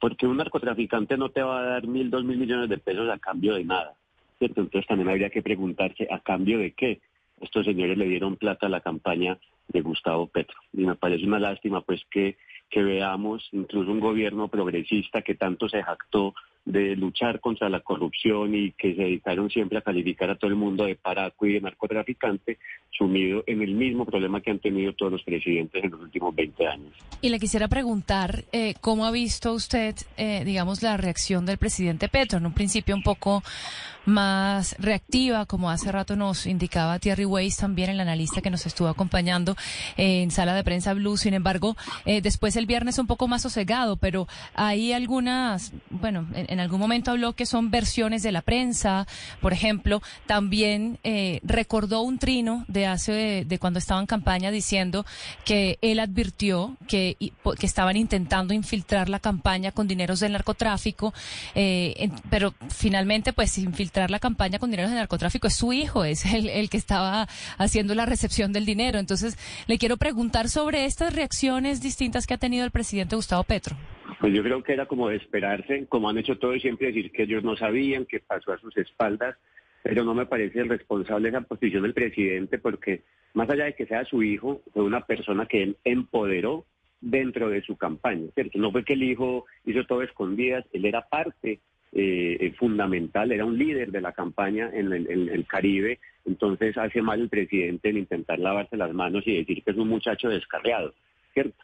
porque 0.00 0.26
un 0.26 0.38
narcotraficante 0.38 1.16
no 1.16 1.28
te 1.28 1.42
va 1.42 1.60
a 1.60 1.64
dar 1.64 1.86
mil, 1.86 2.10
dos 2.10 2.24
mil 2.24 2.38
millones 2.38 2.68
de 2.68 2.78
pesos 2.78 3.08
a 3.10 3.18
cambio 3.18 3.54
de 3.54 3.64
nada. 3.64 3.94
¿cierto? 4.38 4.62
Entonces 4.62 4.88
también 4.88 5.10
habría 5.10 5.30
que 5.30 5.42
preguntarse 5.42 6.08
a 6.10 6.20
cambio 6.20 6.58
de 6.58 6.72
qué 6.72 7.00
estos 7.40 7.64
señores 7.64 7.96
le 7.96 8.06
dieron 8.06 8.36
plata 8.36 8.66
a 8.66 8.70
la 8.70 8.80
campaña 8.80 9.38
de 9.68 9.80
Gustavo 9.82 10.26
Petro. 10.28 10.56
Y 10.72 10.86
me 10.86 10.96
parece 10.96 11.26
una 11.26 11.38
lástima 11.38 11.82
pues 11.82 12.02
que, 12.10 12.36
que 12.68 12.82
veamos 12.82 13.48
incluso 13.52 13.90
un 13.90 14.00
gobierno 14.00 14.48
progresista 14.48 15.22
que 15.22 15.34
tanto 15.34 15.68
se 15.68 15.82
jactó 15.82 16.34
de 16.64 16.94
luchar 16.96 17.40
contra 17.40 17.68
la 17.68 17.80
corrupción 17.80 18.54
y 18.54 18.72
que 18.72 18.94
se 18.94 19.02
dedicaron 19.02 19.50
siempre 19.50 19.78
a 19.78 19.82
calificar 19.82 20.30
a 20.30 20.36
todo 20.36 20.50
el 20.50 20.56
mundo 20.56 20.84
de 20.84 20.94
paraco 20.94 21.46
y 21.46 21.54
de 21.54 21.60
narcotraficante, 21.60 22.58
sumido 22.90 23.42
en 23.46 23.62
el 23.62 23.74
mismo 23.74 24.04
problema 24.04 24.40
que 24.40 24.50
han 24.50 24.58
tenido 24.58 24.92
todos 24.92 25.12
los 25.12 25.22
presidentes 25.22 25.82
en 25.82 25.90
los 25.90 26.00
últimos 26.00 26.34
20 26.34 26.66
años. 26.66 26.92
Y 27.22 27.30
le 27.30 27.38
quisiera 27.38 27.68
preguntar 27.68 28.44
eh, 28.52 28.74
cómo 28.80 29.06
ha 29.06 29.10
visto 29.10 29.52
usted, 29.52 29.94
eh, 30.16 30.44
digamos, 30.44 30.82
la 30.82 30.96
reacción 30.96 31.46
del 31.46 31.58
presidente 31.58 32.08
Petro. 32.08 32.38
En 32.38 32.46
un 32.46 32.54
principio 32.54 32.94
un 32.94 33.02
poco 33.02 33.42
más 34.06 34.76
reactiva, 34.78 35.46
como 35.46 35.70
hace 35.70 35.92
rato 35.92 36.16
nos 36.16 36.46
indicaba 36.46 36.98
Thierry 36.98 37.24
Weiss, 37.24 37.58
también 37.58 37.90
el 37.90 38.00
analista 38.00 38.40
que 38.40 38.50
nos 38.50 38.66
estuvo 38.66 38.88
acompañando 38.88 39.56
en 39.96 40.30
sala 40.30 40.54
de 40.54 40.64
prensa 40.64 40.94
Blue. 40.94 41.16
Sin 41.16 41.34
embargo, 41.34 41.76
eh, 42.04 42.20
después 42.20 42.56
el 42.56 42.66
viernes 42.66 42.98
un 42.98 43.06
poco 43.06 43.28
más 43.28 43.42
sosegado, 43.42 43.96
pero 43.96 44.26
hay 44.54 44.92
algunas, 44.92 45.72
bueno, 45.90 46.26
en, 46.34 46.50
en, 46.50 46.59
algún 46.60 46.80
momento 46.80 47.10
habló 47.10 47.32
que 47.32 47.46
son 47.46 47.70
versiones 47.70 48.22
de 48.22 48.32
la 48.32 48.42
prensa, 48.42 49.06
por 49.40 49.52
ejemplo, 49.52 50.02
también 50.26 50.98
eh, 51.04 51.40
recordó 51.42 52.02
un 52.02 52.18
trino 52.18 52.64
de 52.68 52.86
hace, 52.86 53.44
de, 53.46 53.58
cuando 53.58 53.78
estaba 53.78 54.00
en 54.00 54.06
campaña 54.06 54.50
diciendo 54.50 55.04
que 55.44 55.78
él 55.82 56.00
advirtió 56.00 56.76
que, 56.88 57.16
que 57.58 57.66
estaban 57.66 57.96
intentando 57.96 58.54
infiltrar 58.54 59.08
la 59.08 59.20
campaña 59.20 59.72
con 59.72 59.88
dineros 59.88 60.20
del 60.20 60.32
narcotráfico, 60.32 61.12
eh, 61.54 61.94
en, 61.96 62.12
pero 62.30 62.54
finalmente 62.68 63.32
pues 63.32 63.56
infiltrar 63.58 64.10
la 64.10 64.18
campaña 64.18 64.58
con 64.58 64.70
dineros 64.70 64.90
del 64.90 64.98
narcotráfico 64.98 65.46
es 65.46 65.54
su 65.54 65.72
hijo, 65.72 66.04
es 66.04 66.24
el 66.26 66.70
que 66.70 66.76
estaba 66.76 67.28
haciendo 67.58 67.94
la 67.94 68.06
recepción 68.06 68.52
del 68.52 68.64
dinero. 68.66 68.98
Entonces, 68.98 69.36
le 69.66 69.78
quiero 69.78 69.96
preguntar 69.96 70.48
sobre 70.48 70.84
estas 70.84 71.12
reacciones 71.12 71.80
distintas 71.80 72.26
que 72.26 72.34
ha 72.34 72.38
tenido 72.38 72.64
el 72.64 72.70
presidente 72.70 73.16
Gustavo 73.16 73.44
Petro. 73.44 73.76
Pues 74.20 74.34
yo 74.34 74.42
creo 74.42 74.62
que 74.62 74.74
era 74.74 74.84
como 74.84 75.08
de 75.08 75.16
esperarse, 75.16 75.86
como 75.88 76.10
han 76.10 76.18
hecho 76.18 76.38
todos 76.38 76.60
siempre 76.60 76.88
decir 76.88 77.10
que 77.10 77.22
ellos 77.22 77.42
no 77.42 77.56
sabían, 77.56 78.04
que 78.04 78.20
pasó 78.20 78.52
a 78.52 78.58
sus 78.58 78.76
espaldas, 78.76 79.36
pero 79.82 80.04
no 80.04 80.14
me 80.14 80.26
parece 80.26 80.62
responsable 80.64 81.30
esa 81.30 81.40
posición 81.40 81.84
del 81.84 81.94
presidente 81.94 82.58
porque 82.58 83.02
más 83.32 83.48
allá 83.48 83.64
de 83.64 83.74
que 83.74 83.86
sea 83.86 84.04
su 84.04 84.22
hijo, 84.22 84.60
fue 84.74 84.82
una 84.82 85.06
persona 85.06 85.46
que 85.46 85.62
él 85.62 85.76
empoderó 85.84 86.66
dentro 87.00 87.48
de 87.48 87.62
su 87.62 87.76
campaña, 87.78 88.26
¿cierto? 88.34 88.58
No 88.58 88.70
fue 88.72 88.84
que 88.84 88.92
el 88.92 89.04
hijo 89.04 89.46
hizo 89.64 89.86
todo 89.86 90.02
escondidas, 90.02 90.66
él 90.74 90.84
era 90.84 91.08
parte 91.08 91.60
eh, 91.92 92.52
fundamental, 92.58 93.32
era 93.32 93.46
un 93.46 93.56
líder 93.56 93.90
de 93.90 94.02
la 94.02 94.12
campaña 94.12 94.70
en 94.72 94.92
el, 94.92 95.10
en 95.10 95.28
el, 95.30 95.46
Caribe, 95.46 95.98
entonces 96.26 96.76
hace 96.76 97.00
mal 97.00 97.22
el 97.22 97.30
presidente 97.30 97.88
en 97.88 97.98
intentar 97.98 98.38
lavarse 98.38 98.76
las 98.76 98.92
manos 98.92 99.26
y 99.26 99.38
decir 99.38 99.62
que 99.64 99.70
es 99.70 99.76
un 99.78 99.88
muchacho 99.88 100.28
descarriado, 100.28 100.92
¿cierto? 101.32 101.56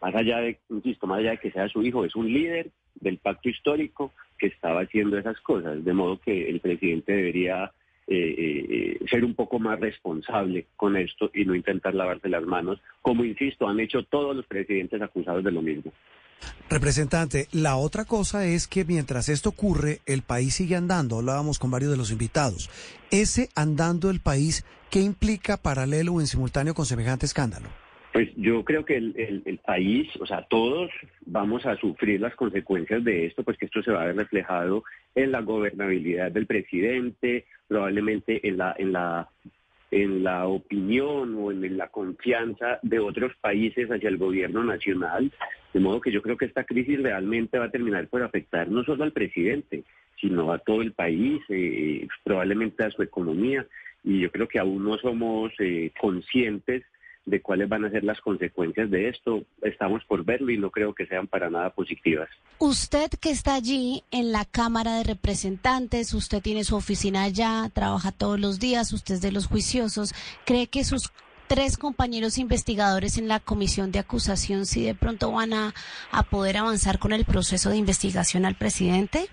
Más 0.00 0.14
allá 0.14 0.38
de, 0.38 0.58
insisto, 0.70 1.06
más 1.06 1.18
allá 1.18 1.32
de 1.32 1.38
que 1.38 1.50
sea 1.50 1.68
su 1.68 1.82
hijo, 1.82 2.04
es 2.04 2.14
un 2.14 2.32
líder 2.32 2.70
del 2.94 3.18
pacto 3.18 3.48
histórico 3.48 4.12
que 4.38 4.46
estaba 4.46 4.82
haciendo 4.82 5.18
esas 5.18 5.40
cosas, 5.40 5.84
de 5.84 5.92
modo 5.92 6.20
que 6.20 6.48
el 6.48 6.60
presidente 6.60 7.12
debería 7.12 7.72
eh, 8.06 8.96
eh, 9.00 9.06
ser 9.10 9.24
un 9.24 9.34
poco 9.34 9.58
más 9.58 9.78
responsable 9.78 10.66
con 10.76 10.96
esto 10.96 11.30
y 11.34 11.44
no 11.44 11.54
intentar 11.54 11.94
lavarse 11.94 12.28
las 12.28 12.44
manos, 12.44 12.80
como 13.02 13.24
insisto, 13.24 13.68
han 13.68 13.80
hecho 13.80 14.02
todos 14.04 14.34
los 14.34 14.46
presidentes 14.46 15.02
acusados 15.02 15.44
de 15.44 15.52
lo 15.52 15.60
mismo. 15.60 15.92
Representante, 16.70 17.48
la 17.52 17.76
otra 17.76 18.04
cosa 18.04 18.46
es 18.46 18.68
que 18.68 18.84
mientras 18.84 19.28
esto 19.28 19.48
ocurre, 19.50 20.00
el 20.06 20.22
país 20.22 20.54
sigue 20.54 20.76
andando. 20.76 21.18
Hablábamos 21.18 21.58
con 21.58 21.70
varios 21.70 21.90
de 21.90 21.96
los 21.96 22.10
invitados. 22.10 22.70
Ese 23.10 23.48
andando 23.54 24.10
el 24.10 24.20
país, 24.20 24.64
¿qué 24.90 25.00
implica 25.00 25.56
paralelo 25.56 26.14
o 26.14 26.20
en 26.20 26.26
simultáneo 26.26 26.74
con 26.74 26.86
semejante 26.86 27.26
escándalo? 27.26 27.68
Pues 28.12 28.30
yo 28.36 28.64
creo 28.64 28.84
que 28.84 28.96
el, 28.96 29.42
el, 29.44 29.58
país, 29.58 30.08
o 30.18 30.26
sea, 30.26 30.42
todos 30.48 30.90
vamos 31.26 31.66
a 31.66 31.76
sufrir 31.76 32.20
las 32.20 32.34
consecuencias 32.34 33.04
de 33.04 33.26
esto, 33.26 33.42
pues 33.42 33.58
que 33.58 33.66
esto 33.66 33.82
se 33.82 33.92
va 33.92 34.02
a 34.02 34.06
ver 34.06 34.16
reflejado 34.16 34.82
en 35.14 35.30
la 35.30 35.42
gobernabilidad 35.42 36.32
del 36.32 36.46
presidente, 36.46 37.44
probablemente 37.66 38.48
en 38.48 38.56
la, 38.56 38.74
en 38.78 38.92
la, 38.92 39.28
en 39.90 40.24
la 40.24 40.46
opinión 40.46 41.34
o 41.38 41.52
en 41.52 41.76
la 41.76 41.88
confianza 41.88 42.78
de 42.82 42.98
otros 42.98 43.32
países 43.40 43.90
hacia 43.90 44.08
el 44.08 44.16
gobierno 44.16 44.64
nacional. 44.64 45.30
De 45.74 45.80
modo 45.80 46.00
que 46.00 46.10
yo 46.10 46.22
creo 46.22 46.38
que 46.38 46.46
esta 46.46 46.64
crisis 46.64 47.02
realmente 47.02 47.58
va 47.58 47.66
a 47.66 47.70
terminar 47.70 48.08
por 48.08 48.22
afectar 48.22 48.68
no 48.70 48.84
solo 48.84 49.04
al 49.04 49.12
presidente, 49.12 49.84
sino 50.18 50.50
a 50.52 50.58
todo 50.58 50.80
el 50.80 50.92
país, 50.92 51.42
eh, 51.50 52.08
probablemente 52.24 52.84
a 52.84 52.90
su 52.90 53.02
economía. 53.02 53.66
Y 54.02 54.20
yo 54.20 54.30
creo 54.30 54.48
que 54.48 54.58
aún 54.58 54.82
no 54.82 54.96
somos 54.96 55.52
eh, 55.58 55.92
conscientes 56.00 56.84
de 57.28 57.40
cuáles 57.40 57.68
van 57.68 57.84
a 57.84 57.90
ser 57.90 58.04
las 58.04 58.20
consecuencias 58.20 58.90
de 58.90 59.08
esto. 59.08 59.44
Estamos 59.62 60.04
por 60.04 60.24
verlo 60.24 60.50
y 60.50 60.58
no 60.58 60.70
creo 60.70 60.94
que 60.94 61.06
sean 61.06 61.26
para 61.26 61.50
nada 61.50 61.70
positivas. 61.70 62.28
Usted 62.58 63.10
que 63.20 63.30
está 63.30 63.54
allí 63.54 64.02
en 64.10 64.32
la 64.32 64.44
Cámara 64.44 64.96
de 64.96 65.04
Representantes, 65.04 66.14
usted 66.14 66.42
tiene 66.42 66.64
su 66.64 66.76
oficina 66.76 67.24
allá, 67.24 67.68
trabaja 67.72 68.12
todos 68.12 68.40
los 68.40 68.58
días, 68.58 68.92
usted 68.92 69.14
es 69.14 69.20
de 69.20 69.32
los 69.32 69.46
juiciosos, 69.46 70.14
¿cree 70.44 70.66
que 70.66 70.84
sus 70.84 71.12
tres 71.48 71.78
compañeros 71.78 72.38
investigadores 72.38 73.18
en 73.18 73.26
la 73.26 73.40
comisión 73.40 73.90
de 73.90 73.98
acusación 73.98 74.66
sí 74.66 74.84
de 74.84 74.94
pronto 74.94 75.32
van 75.32 75.52
a, 75.54 75.72
a 76.12 76.22
poder 76.24 76.58
avanzar 76.58 76.98
con 76.98 77.12
el 77.12 77.24
proceso 77.24 77.70
de 77.70 77.78
investigación 77.78 78.44
al 78.44 78.54
presidente? 78.54 79.26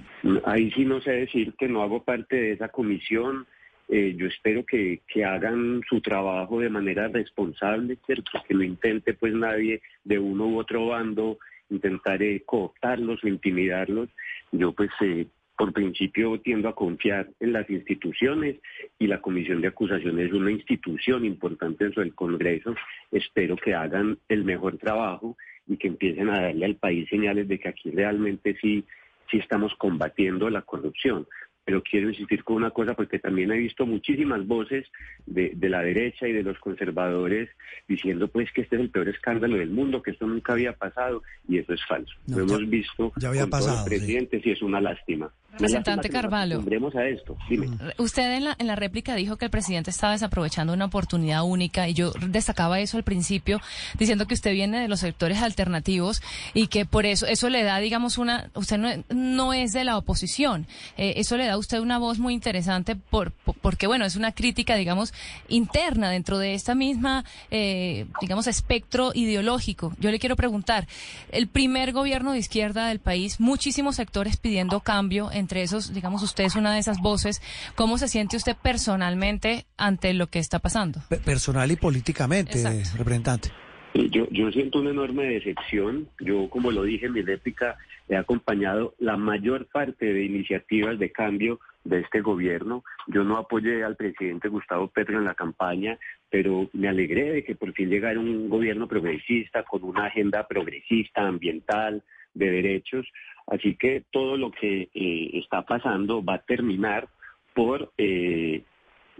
Ahí 0.45 0.71
sí 0.71 0.85
no 0.85 1.01
sé 1.01 1.11
decir 1.11 1.53
que 1.57 1.67
no 1.67 1.83
hago 1.83 2.03
parte 2.03 2.35
de 2.35 2.51
esa 2.53 2.69
comisión. 2.69 3.45
Eh, 3.87 4.15
yo 4.17 4.27
espero 4.27 4.65
que, 4.65 5.01
hagan 5.23 5.81
su 5.87 6.01
trabajo 6.01 6.59
de 6.59 6.69
manera 6.69 7.07
responsable, 7.07 7.97
¿cierto? 8.05 8.31
Que 8.47 8.53
no 8.53 8.63
intente 8.63 9.13
pues 9.13 9.33
nadie 9.33 9.81
de 10.03 10.19
uno 10.19 10.47
u 10.47 10.59
otro 10.59 10.87
bando 10.87 11.37
intentar 11.69 12.21
eh, 12.21 12.43
cooptarlos 12.45 13.23
o 13.23 13.27
intimidarlos. 13.27 14.09
Yo 14.51 14.71
pues 14.73 14.89
eh, 15.01 15.27
por 15.57 15.71
principio 15.71 16.39
tiendo 16.41 16.67
a 16.67 16.75
confiar 16.75 17.29
en 17.39 17.53
las 17.53 17.69
instituciones 17.69 18.57
y 18.99 19.07
la 19.07 19.21
Comisión 19.21 19.61
de 19.61 19.69
Acusación 19.69 20.19
es 20.19 20.33
una 20.33 20.51
institución 20.51 21.25
importante 21.25 21.85
dentro 21.85 22.03
del 22.03 22.13
Congreso. 22.13 22.75
Espero 23.11 23.55
que 23.55 23.73
hagan 23.73 24.17
el 24.29 24.43
mejor 24.43 24.77
trabajo 24.77 25.37
y 25.67 25.77
que 25.77 25.87
empiecen 25.87 26.29
a 26.29 26.41
darle 26.41 26.65
al 26.65 26.75
país 26.75 27.07
señales 27.09 27.47
de 27.47 27.59
que 27.59 27.69
aquí 27.69 27.91
realmente 27.91 28.55
sí, 28.61 28.83
sí 29.31 29.37
estamos 29.37 29.73
combatiendo 29.75 30.49
la 30.49 30.61
corrupción 30.61 31.25
pero 31.65 31.81
quiero 31.81 32.09
insistir 32.09 32.43
con 32.43 32.57
una 32.57 32.69
cosa 32.69 32.93
porque 32.93 33.17
también 33.17 33.51
he 33.51 33.57
visto 33.57 33.87
muchísimas 33.87 34.45
voces 34.45 34.85
de, 35.25 35.51
de, 35.55 35.69
la 35.69 35.81
derecha 35.81 36.27
y 36.27 36.31
de 36.31 36.43
los 36.43 36.59
conservadores 36.59 37.49
diciendo 37.87 38.27
pues 38.27 38.51
que 38.51 38.61
este 38.61 38.75
es 38.75 38.81
el 38.83 38.91
peor 38.91 39.09
escándalo 39.09 39.57
del 39.57 39.71
mundo, 39.71 40.03
que 40.03 40.11
esto 40.11 40.27
nunca 40.27 40.53
había 40.53 40.73
pasado 40.73 41.23
y 41.49 41.57
eso 41.57 41.73
es 41.73 41.83
falso. 41.87 42.13
No, 42.27 42.37
Lo 42.37 42.45
ya- 42.45 42.53
hemos 42.55 42.69
visto 42.69 43.13
ya 43.17 43.29
había 43.29 43.41
con 43.41 43.49
todos 43.49 43.63
pasado, 43.65 43.77
los 43.89 43.89
presidentes 43.89 44.45
y 44.45 44.51
es 44.51 44.61
una 44.61 44.79
lástima. 44.79 45.31
Representante 45.55 46.09
Carvalho. 46.09 46.63
a 46.95 47.07
esto. 47.07 47.37
Dime. 47.49 47.69
Usted 47.97 48.33
en 48.37 48.43
la, 48.45 48.55
en 48.59 48.67
la 48.67 48.75
réplica 48.75 49.15
dijo 49.15 49.37
que 49.37 49.45
el 49.45 49.51
presidente 49.51 49.89
estaba 49.89 50.13
desaprovechando 50.13 50.73
una 50.73 50.85
oportunidad 50.85 51.43
única 51.43 51.87
y 51.87 51.93
yo 51.93 52.11
destacaba 52.27 52.79
eso 52.79 52.97
al 52.97 53.03
principio 53.03 53.59
diciendo 53.97 54.27
que 54.27 54.33
usted 54.33 54.51
viene 54.53 54.79
de 54.79 54.87
los 54.87 54.99
sectores 54.99 55.41
alternativos 55.41 56.21
y 56.53 56.67
que 56.67 56.85
por 56.85 57.05
eso 57.05 57.25
eso 57.25 57.49
le 57.49 57.63
da, 57.63 57.79
digamos, 57.79 58.17
una, 58.17 58.49
usted 58.53 58.77
no, 58.77 58.89
no 59.09 59.53
es 59.53 59.71
de 59.73 59.83
la 59.83 59.97
oposición, 59.97 60.67
eh, 60.97 61.13
eso 61.17 61.37
le 61.37 61.45
da 61.45 61.53
a 61.53 61.57
usted 61.57 61.79
una 61.79 61.97
voz 61.97 62.19
muy 62.19 62.33
interesante 62.33 62.95
por, 62.95 63.31
por- 63.31 63.55
porque 63.55 63.87
bueno, 63.87 64.05
es 64.05 64.15
una 64.15 64.31
crítica, 64.33 64.75
digamos, 64.75 65.13
interna 65.47 66.09
dentro 66.09 66.37
de 66.37 66.53
esta 66.53 66.75
misma, 66.75 67.23
eh, 67.51 68.05
digamos, 68.21 68.47
espectro 68.47 69.11
ideológico. 69.13 69.93
Yo 69.99 70.11
le 70.11 70.19
quiero 70.19 70.35
preguntar, 70.35 70.87
el 71.31 71.47
primer 71.47 71.91
gobierno 71.93 72.31
de 72.33 72.39
izquierda 72.39 72.87
del 72.87 72.99
país, 72.99 73.39
muchísimos 73.39 73.95
sectores 73.95 74.37
pidiendo 74.37 74.79
cambio, 74.81 75.31
entre 75.45 75.61
esos, 75.61 75.93
digamos, 75.93 76.23
usted 76.23 76.43
es 76.45 76.55
una 76.55 76.73
de 76.73 76.79
esas 76.79 76.99
voces. 76.99 77.39
¿Cómo 77.75 77.99
se 77.99 78.07
siente 78.07 78.35
usted 78.35 78.55
personalmente 78.63 79.67
ante 79.77 80.11
lo 80.15 80.25
que 80.27 80.39
está 80.39 80.57
pasando? 80.57 81.01
Pe- 81.07 81.17
Personal 81.17 81.69
y 81.71 81.75
políticamente, 81.75 82.53
Exacto. 82.53 82.97
representante. 82.97 83.49
Yo, 83.93 84.27
yo 84.31 84.51
siento 84.51 84.79
una 84.79 84.89
enorme 84.89 85.25
decepción. 85.25 86.09
Yo, 86.19 86.49
como 86.49 86.71
lo 86.71 86.81
dije 86.83 87.05
en 87.05 87.13
mi 87.13 87.21
réplica, 87.21 87.77
he 88.09 88.15
acompañado 88.17 88.95
la 88.99 89.17
mayor 89.17 89.67
parte 89.67 90.11
de 90.13 90.23
iniciativas 90.25 90.97
de 90.97 91.11
cambio 91.11 91.59
de 91.83 91.99
este 92.01 92.21
gobierno. 92.21 92.83
Yo 93.07 93.23
no 93.23 93.37
apoyé 93.37 93.83
al 93.83 93.95
presidente 93.95 94.49
Gustavo 94.49 94.87
Petro 94.87 95.19
en 95.19 95.25
la 95.25 95.35
campaña, 95.35 95.97
pero 96.31 96.67
me 96.73 96.87
alegré 96.89 97.31
de 97.31 97.43
que 97.45 97.53
por 97.55 97.71
fin 97.73 97.89
llegara 97.89 98.19
un 98.19 98.49
gobierno 98.49 98.87
progresista 98.87 99.63
con 99.63 99.83
una 99.83 100.07
agenda 100.07 100.47
progresista, 100.47 101.21
ambiental, 101.27 102.03
de 102.33 102.51
derechos. 102.51 103.05
Así 103.47 103.75
que 103.75 104.03
todo 104.11 104.37
lo 104.37 104.51
que 104.51 104.89
eh, 104.93 105.29
está 105.33 105.63
pasando 105.63 106.23
va 106.23 106.35
a 106.35 106.45
terminar 106.45 107.07
por... 107.53 107.91
eh, 107.97 108.63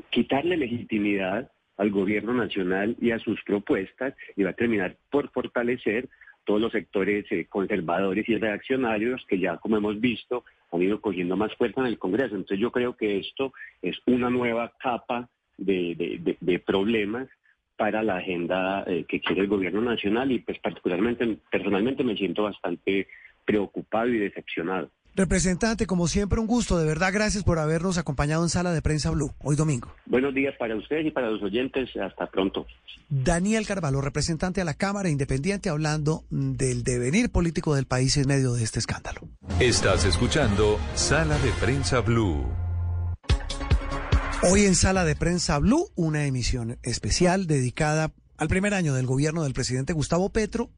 quitarle 0.10 0.58
legitimidad 0.58 1.52
al 1.78 1.92
gobierno 1.92 2.34
nacional 2.34 2.96
y 3.02 3.12
a 3.12 3.20
sus 3.20 3.42
propuestas 3.44 4.14
y 4.36 4.44
va 4.44 4.52
a 4.52 4.54
terminar 4.54 4.96
por 5.10 5.30
fortalecer 5.32 6.08
todos 6.46 6.62
los 6.62 6.72
sectores 6.72 7.26
eh, 7.32 7.48
conservadores 7.50 8.28
y 8.30 8.38
reaccionarios 8.38 9.26
que 9.28 9.40
ya, 9.40 9.58
como 9.58 9.78
hemos 9.78 10.00
visto, 10.00 10.46
han 10.72 10.82
ido 10.82 11.02
cogiendo 11.02 11.36
más 11.36 11.54
fuerza 11.56 11.82
en 11.82 11.88
el 11.88 11.98
Congreso. 11.98 12.36
Entonces 12.36 12.60
yo 12.60 12.72
creo 12.72 12.96
que 12.96 13.18
esto 13.20 13.54
es 13.82 13.98
una 14.06 14.30
nueva 14.30 14.74
capa 14.80 15.28
de, 15.58 16.62
problemas 16.66 17.28
para 17.78 18.04
la 18.04 18.18
agenda 18.18 18.84
eh, 18.88 19.06
que 19.08 19.20
quiere 19.20 19.42
el 19.42 19.48
gobierno 19.48 19.82
nacional 19.82 20.32
y 20.32 20.40
pues 20.40 20.60
particularmente, 20.60 21.40
personalmente 21.52 22.04
me 22.04 22.16
siento 22.16 22.44
bastante 22.44 23.08
preocupado 23.46 24.10
y 24.10 24.20
decepcionado. 24.20 24.90
Representante, 25.16 25.88
como 25.88 26.10
siempre, 26.10 26.42
un 26.42 26.48
gusto. 26.48 26.78
De 26.78 26.86
verdad, 26.86 27.14
gracias 27.14 27.46
por 27.46 27.58
habernos 27.58 27.98
acompañado 27.98 28.44
en 28.44 28.50
Sala 28.50 28.74
de 28.74 28.82
Prensa 28.82 29.12
Blue, 29.12 29.32
hoy 29.40 29.56
domingo. 29.56 29.96
Buenos 30.08 30.34
días 30.34 30.54
para 30.60 30.76
ustedes 30.76 31.06
y 31.06 31.12
para 31.12 31.30
los 31.30 31.42
oyentes. 31.42 31.90
Hasta 31.96 32.28
pronto. 32.28 32.68
Daniel 33.08 33.66
Carvalho, 33.66 34.02
representante 34.02 34.60
a 34.60 34.66
la 34.66 34.74
Cámara 34.74 35.10
Independiente, 35.10 35.70
hablando 35.70 36.26
del 36.30 36.84
devenir 36.84 37.32
político 37.32 37.76
del 37.76 37.86
país 37.86 38.18
en 38.18 38.28
medio 38.28 38.54
de 38.56 38.64
este 38.64 38.80
escándalo. 38.80 39.22
Estás 39.62 40.04
escuchando 40.04 40.78
Sala 40.96 41.38
de 41.38 41.52
Prensa 41.62 42.02
Blue. 42.02 42.46
Hoy 44.44 44.66
en 44.66 44.76
Sala 44.76 45.06
de 45.06 45.16
Prensa 45.16 45.60
Blue, 45.60 45.88
una 45.96 46.26
emisión 46.26 46.78
especial 46.84 47.48
dedicada 47.48 48.12
al 48.38 48.50
primer 48.50 48.74
año 48.74 48.94
del 48.94 49.06
gobierno 49.06 49.44
del 49.44 49.54
presidente 49.54 49.94
Gustavo 49.94 50.30
Petro, 50.30 50.72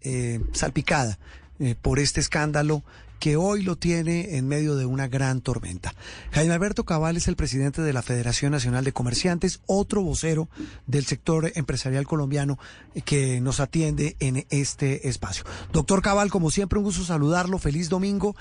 eh, 0.00 0.40
salpicada 0.52 1.18
eh, 1.58 1.74
por 1.80 1.98
este 1.98 2.20
escándalo 2.20 2.82
que 3.18 3.36
hoy 3.36 3.62
lo 3.62 3.76
tiene 3.76 4.36
en 4.36 4.46
medio 4.46 4.76
de 4.76 4.86
una 4.86 5.08
gran 5.08 5.40
tormenta. 5.40 5.94
Jaime 6.32 6.54
Alberto 6.54 6.84
Cabal 6.84 7.16
es 7.16 7.28
el 7.28 7.36
presidente 7.36 7.82
de 7.82 7.92
la 7.92 8.02
Federación 8.02 8.52
Nacional 8.52 8.84
de 8.84 8.92
Comerciantes, 8.92 9.60
otro 9.66 10.02
vocero 10.02 10.48
del 10.86 11.06
sector 11.06 11.50
empresarial 11.54 12.06
colombiano 12.06 12.58
que 13.04 13.40
nos 13.40 13.60
atiende 13.60 14.16
en 14.20 14.46
este 14.50 15.08
espacio. 15.08 15.44
Doctor 15.72 16.02
Cabal, 16.02 16.30
como 16.30 16.50
siempre, 16.50 16.78
un 16.78 16.84
gusto 16.84 17.04
saludarlo, 17.04 17.58
feliz 17.58 17.88
domingo 17.88 18.36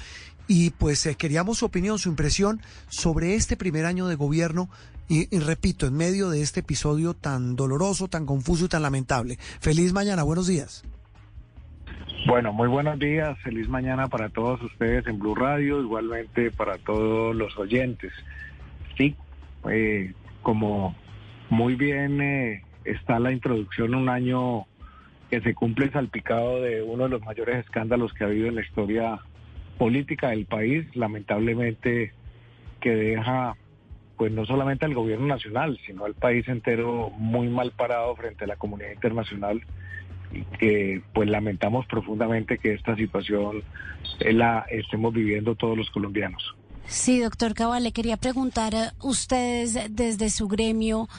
y 0.48 0.72
pues 0.72 1.06
eh, 1.06 1.16
queríamos 1.16 1.60
su 1.60 1.66
opinión, 1.66 1.98
su 1.98 2.10
impresión 2.10 2.62
sobre 2.90 3.36
este 3.36 3.58
primer 3.58 3.86
año 3.86 4.08
de 4.08 4.16
gobierno 4.16 4.70
y 5.08 5.38
repito, 5.38 5.86
en 5.86 5.94
medio 5.94 6.32
de 6.32 6.42
este 6.42 6.62
episodio 6.62 7.14
tan 7.14 7.56
doloroso, 7.56 8.08
tan 8.08 8.26
confuso 8.26 8.66
y 8.66 8.70
tan 8.70 8.82
lamentable. 8.82 9.38
Feliz 9.60 9.94
mañana, 9.94 10.24
buenos 10.24 10.48
días. 10.48 10.84
Bueno, 12.28 12.52
muy 12.54 12.68
buenos 12.68 12.98
días, 12.98 13.38
feliz 13.44 13.70
mañana 13.70 14.08
para 14.08 14.30
todos 14.30 14.60
ustedes 14.64 15.06
en 15.06 15.20
Blue 15.20 15.36
Radio, 15.36 15.80
igualmente 15.80 16.50
para 16.50 16.80
todos 16.80 17.36
los 17.36 17.56
oyentes. 17.56 18.12
Sí, 18.98 19.16
eh, 19.70 20.12
como 20.42 20.96
muy 21.52 21.76
bien 21.76 22.20
eh, 22.22 22.64
está 22.84 23.20
la 23.20 23.32
introducción, 23.32 23.94
un 23.94 24.10
año 24.10 24.66
que 25.30 25.40
se 25.42 25.54
cumple 25.54 25.92
salpicado 25.92 26.64
de 26.64 26.82
uno 26.82 27.04
de 27.04 27.10
los 27.10 27.22
mayores 27.22 27.64
escándalos 27.64 28.12
que 28.14 28.24
ha 28.24 28.28
habido 28.28 28.48
en 28.48 28.56
la 28.56 28.62
historia 28.62 29.20
política 29.78 30.30
del 30.30 30.48
país, 30.48 30.84
lamentablemente 30.96 32.12
que 32.82 32.90
deja 32.90 33.56
pues 34.18 34.32
no 34.32 34.48
solamente 34.48 34.86
al 34.86 34.96
gobierno 34.96 35.28
nacional, 35.28 35.78
sino 35.86 36.06
al 36.06 36.16
país 36.16 36.48
entero 36.48 37.12
muy 37.12 37.50
mal 37.50 37.72
parado 37.72 38.16
frente 38.16 38.46
a 38.46 38.48
la 38.48 38.56
comunidad 38.56 38.94
internacional 38.94 39.62
que 40.60 41.02
pues 41.14 41.30
lamentamos 41.30 41.86
profundamente 41.86 42.58
que 42.58 42.74
esta 42.74 42.96
situación 42.96 43.64
eh, 44.20 44.34
la 44.34 44.66
estemos 44.70 45.14
viviendo 45.14 45.56
todos 45.56 45.78
los 45.78 45.90
colombianos. 45.90 46.56
Sí, 46.88 47.20
doctor 47.20 47.54
Cabal, 47.54 47.84
le 47.84 47.92
quería 47.92 48.18
preguntar, 48.18 48.74
eh, 48.76 48.92
ustedes 49.02 49.78
desde 49.90 50.30
su 50.30 50.48
gremio, 50.48 51.10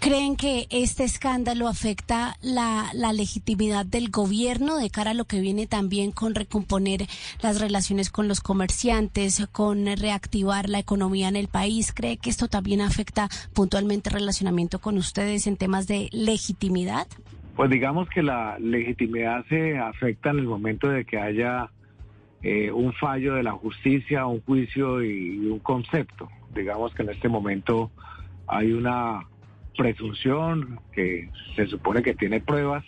¿creen 0.00 0.36
que 0.36 0.66
este 0.70 1.04
escándalo 1.04 1.68
afecta 1.68 2.38
la, 2.40 2.90
la 2.94 3.12
legitimidad 3.12 3.84
del 3.84 4.10
gobierno 4.10 4.78
de 4.78 4.88
cara 4.88 5.10
a 5.10 5.14
lo 5.14 5.26
que 5.26 5.40
viene 5.40 5.66
también 5.66 6.10
con 6.10 6.34
recomponer 6.34 7.06
las 7.42 7.60
relaciones 7.60 8.10
con 8.10 8.28
los 8.28 8.40
comerciantes, 8.40 9.46
con 9.52 9.86
reactivar 9.86 10.70
la 10.70 10.78
economía 10.78 11.28
en 11.28 11.36
el 11.36 11.48
país? 11.48 11.92
¿Cree 11.92 12.16
que 12.16 12.30
esto 12.30 12.48
también 12.48 12.80
afecta 12.80 13.28
puntualmente 13.52 14.08
el 14.08 14.14
relacionamiento 14.14 14.78
con 14.78 14.96
ustedes 14.96 15.46
en 15.46 15.58
temas 15.58 15.86
de 15.86 16.08
legitimidad? 16.12 17.06
Pues 17.56 17.70
digamos 17.70 18.08
que 18.10 18.22
la 18.22 18.58
legitimidad 18.58 19.46
se 19.48 19.78
afecta 19.78 20.28
en 20.28 20.40
el 20.40 20.46
momento 20.46 20.90
de 20.90 21.06
que 21.06 21.18
haya 21.18 21.70
eh, 22.42 22.70
un 22.70 22.92
fallo 22.92 23.34
de 23.34 23.42
la 23.42 23.52
justicia, 23.52 24.26
un 24.26 24.42
juicio 24.42 25.02
y, 25.02 25.38
un 25.48 25.60
concepto. 25.60 26.28
Digamos 26.54 26.94
que 26.94 27.02
en 27.02 27.10
este 27.10 27.30
momento 27.30 27.90
hay 28.46 28.72
una 28.72 29.20
presunción 29.74 30.80
que 30.92 31.30
se 31.54 31.66
supone 31.66 32.02
que 32.02 32.14
tiene 32.14 32.40
pruebas 32.40 32.84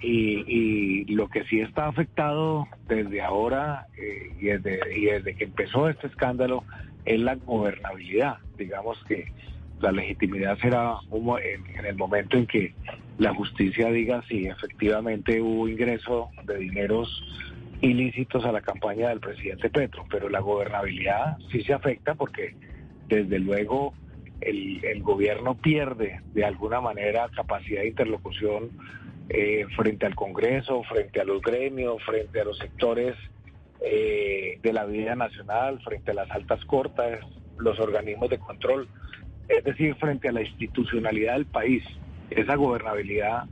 y, 0.00 0.44
y 0.46 1.04
lo 1.06 1.28
que 1.28 1.42
sí 1.44 1.60
está 1.60 1.88
afectado 1.88 2.68
desde 2.86 3.20
ahora 3.20 3.88
eh, 3.96 4.32
y, 4.40 4.44
desde, 4.46 4.96
y 4.96 5.06
desde 5.06 5.34
que 5.34 5.44
empezó 5.44 5.88
este 5.88 6.06
escándalo 6.06 6.62
es 7.04 7.18
la 7.18 7.34
gobernabilidad. 7.34 8.36
Digamos 8.56 9.02
que 9.08 9.32
la 9.80 9.92
legitimidad 9.92 10.58
será 10.58 10.96
en 11.12 11.84
el 11.84 11.96
momento 11.96 12.36
en 12.36 12.46
que 12.46 12.74
la 13.18 13.34
justicia 13.34 13.90
diga 13.90 14.22
si 14.28 14.46
efectivamente 14.46 15.40
hubo 15.40 15.68
ingreso 15.68 16.30
de 16.44 16.58
dineros 16.58 17.08
ilícitos 17.80 18.44
a 18.44 18.52
la 18.52 18.60
campaña 18.60 19.08
del 19.08 19.20
presidente 19.20 19.70
Petro, 19.70 20.04
pero 20.10 20.28
la 20.28 20.40
gobernabilidad 20.40 21.38
sí 21.50 21.62
se 21.62 21.72
afecta 21.72 22.14
porque 22.14 22.54
desde 23.08 23.38
luego 23.38 23.94
el, 24.40 24.84
el 24.84 25.02
gobierno 25.02 25.54
pierde 25.54 26.20
de 26.34 26.44
alguna 26.44 26.80
manera 26.80 27.28
capacidad 27.34 27.82
de 27.82 27.88
interlocución 27.88 28.70
eh, 29.30 29.66
frente 29.76 30.06
al 30.06 30.14
Congreso, 30.14 30.82
frente 30.84 31.20
a 31.20 31.24
los 31.24 31.42
gremios, 31.42 32.02
frente 32.02 32.40
a 32.40 32.44
los 32.44 32.56
sectores 32.58 33.14
eh, 33.80 34.58
de 34.62 34.72
la 34.72 34.86
vida 34.86 35.14
nacional, 35.16 35.80
frente 35.84 36.12
a 36.12 36.14
las 36.14 36.30
altas 36.30 36.64
cortas, 36.64 37.20
los 37.58 37.78
organismos 37.78 38.30
de 38.30 38.38
control, 38.38 38.88
es 39.48 39.64
decir, 39.64 39.94
frente 39.96 40.28
a 40.28 40.32
la 40.32 40.42
institucionalidad 40.42 41.34
del 41.34 41.46
país. 41.46 41.82
Esa 42.30 42.56
gobernabilidad, 42.56 43.44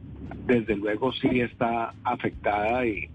desde 0.46 0.76
luego, 0.76 1.12
sí 1.12 1.40
está 1.40 1.94
afectada 2.04 2.86
y, 2.86 3.08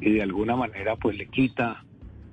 de 0.00 0.20
alguna 0.22 0.56
manera 0.56 0.96
pues 0.96 1.16
le 1.16 1.26
quita 1.26 1.82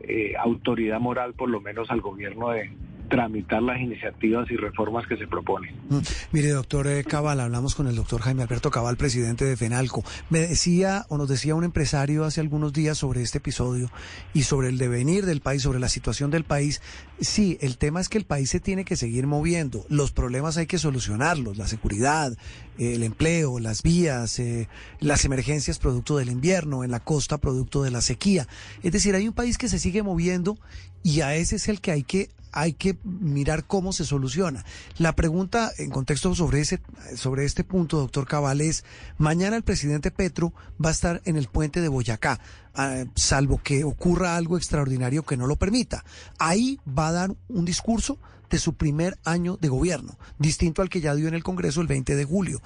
eh, 0.01 0.33
autoridad 0.37 0.99
moral 0.99 1.35
por 1.35 1.49
lo 1.49 1.61
menos 1.61 1.89
al 1.89 2.01
gobierno 2.01 2.49
de 2.49 2.69
tramitar 3.11 3.61
las 3.61 3.79
iniciativas 3.79 4.49
y 4.49 4.55
reformas 4.55 5.05
que 5.05 5.17
se 5.17 5.27
proponen. 5.27 5.75
Mm, 5.89 5.99
Mire, 6.31 6.49
doctor 6.51 6.87
eh, 6.87 7.03
Cabal, 7.03 7.41
hablamos 7.41 7.75
con 7.75 7.87
el 7.87 7.95
doctor 7.95 8.21
Jaime 8.21 8.43
Alberto 8.43 8.71
Cabal, 8.71 8.95
presidente 8.95 9.43
de 9.43 9.57
FENALCO. 9.57 10.03
Me 10.29 10.39
decía 10.39 11.05
o 11.09 11.17
nos 11.17 11.27
decía 11.27 11.53
un 11.53 11.65
empresario 11.65 12.23
hace 12.23 12.39
algunos 12.39 12.71
días 12.71 12.97
sobre 12.97 13.21
este 13.21 13.39
episodio 13.39 13.91
y 14.33 14.43
sobre 14.43 14.69
el 14.69 14.77
devenir 14.77 15.25
del 15.25 15.41
país, 15.41 15.61
sobre 15.61 15.79
la 15.79 15.89
situación 15.89 16.31
del 16.31 16.45
país. 16.45 16.81
Sí, 17.19 17.57
el 17.59 17.77
tema 17.77 17.99
es 17.99 18.07
que 18.07 18.17
el 18.17 18.23
país 18.23 18.49
se 18.49 18.61
tiene 18.61 18.85
que 18.85 18.95
seguir 18.95 19.27
moviendo. 19.27 19.85
Los 19.89 20.13
problemas 20.13 20.55
hay 20.55 20.65
que 20.65 20.77
solucionarlos, 20.77 21.57
la 21.57 21.67
seguridad, 21.67 22.37
el 22.77 23.03
empleo, 23.03 23.59
las 23.59 23.83
vías, 23.83 24.39
eh, 24.39 24.67
las 24.99 25.25
emergencias 25.25 25.79
producto 25.79 26.17
del 26.17 26.29
invierno, 26.29 26.83
en 26.83 26.91
la 26.91 26.99
costa 26.99 27.37
producto 27.37 27.83
de 27.83 27.91
la 27.91 28.01
sequía. 28.01 28.47
Es 28.83 28.91
decir, 28.91 29.15
hay 29.15 29.27
un 29.27 29.33
país 29.33 29.57
que 29.57 29.69
se 29.69 29.79
sigue 29.79 30.03
moviendo 30.03 30.57
y 31.03 31.21
a 31.21 31.35
ese 31.35 31.55
es 31.55 31.67
el 31.67 31.81
que 31.81 31.91
hay 31.91 32.03
que 32.03 32.29
hay 32.53 32.73
que 32.73 32.97
mirar 33.03 33.65
cómo 33.65 33.93
se 33.93 34.05
soluciona. 34.05 34.65
La 34.97 35.15
pregunta 35.15 35.71
en 35.77 35.89
contexto 35.89 36.35
sobre 36.35 36.59
ese 36.59 36.81
sobre 37.15 37.45
este 37.45 37.63
punto, 37.63 37.97
doctor 37.97 38.27
Cabal, 38.27 38.61
es 38.61 38.83
mañana 39.17 39.55
el 39.55 39.63
presidente 39.63 40.11
Petro 40.11 40.53
va 40.83 40.89
a 40.89 40.93
estar 40.93 41.21
en 41.25 41.37
el 41.37 41.47
puente 41.47 41.81
de 41.81 41.87
Boyacá, 41.87 42.39
ah, 42.75 43.05
salvo 43.15 43.61
que 43.63 43.83
ocurra 43.83 44.35
algo 44.35 44.57
extraordinario 44.57 45.23
que 45.23 45.37
no 45.37 45.47
lo 45.47 45.55
permita. 45.55 46.03
Ahí 46.39 46.79
va 46.87 47.07
a 47.07 47.13
dar 47.13 47.35
un 47.47 47.65
discurso 47.65 48.17
de 48.51 48.59
su 48.59 48.75
primer 48.75 49.15
año 49.25 49.57
de 49.57 49.69
gobierno, 49.69 50.17
distinto 50.37 50.81
al 50.81 50.89
que 50.89 51.01
ya 51.01 51.15
dio 51.15 51.27
en 51.27 51.33
el 51.33 51.43
Congreso 51.43 51.81
el 51.81 51.87
20 51.87 52.15
de 52.15 52.25
julio. 52.25 52.59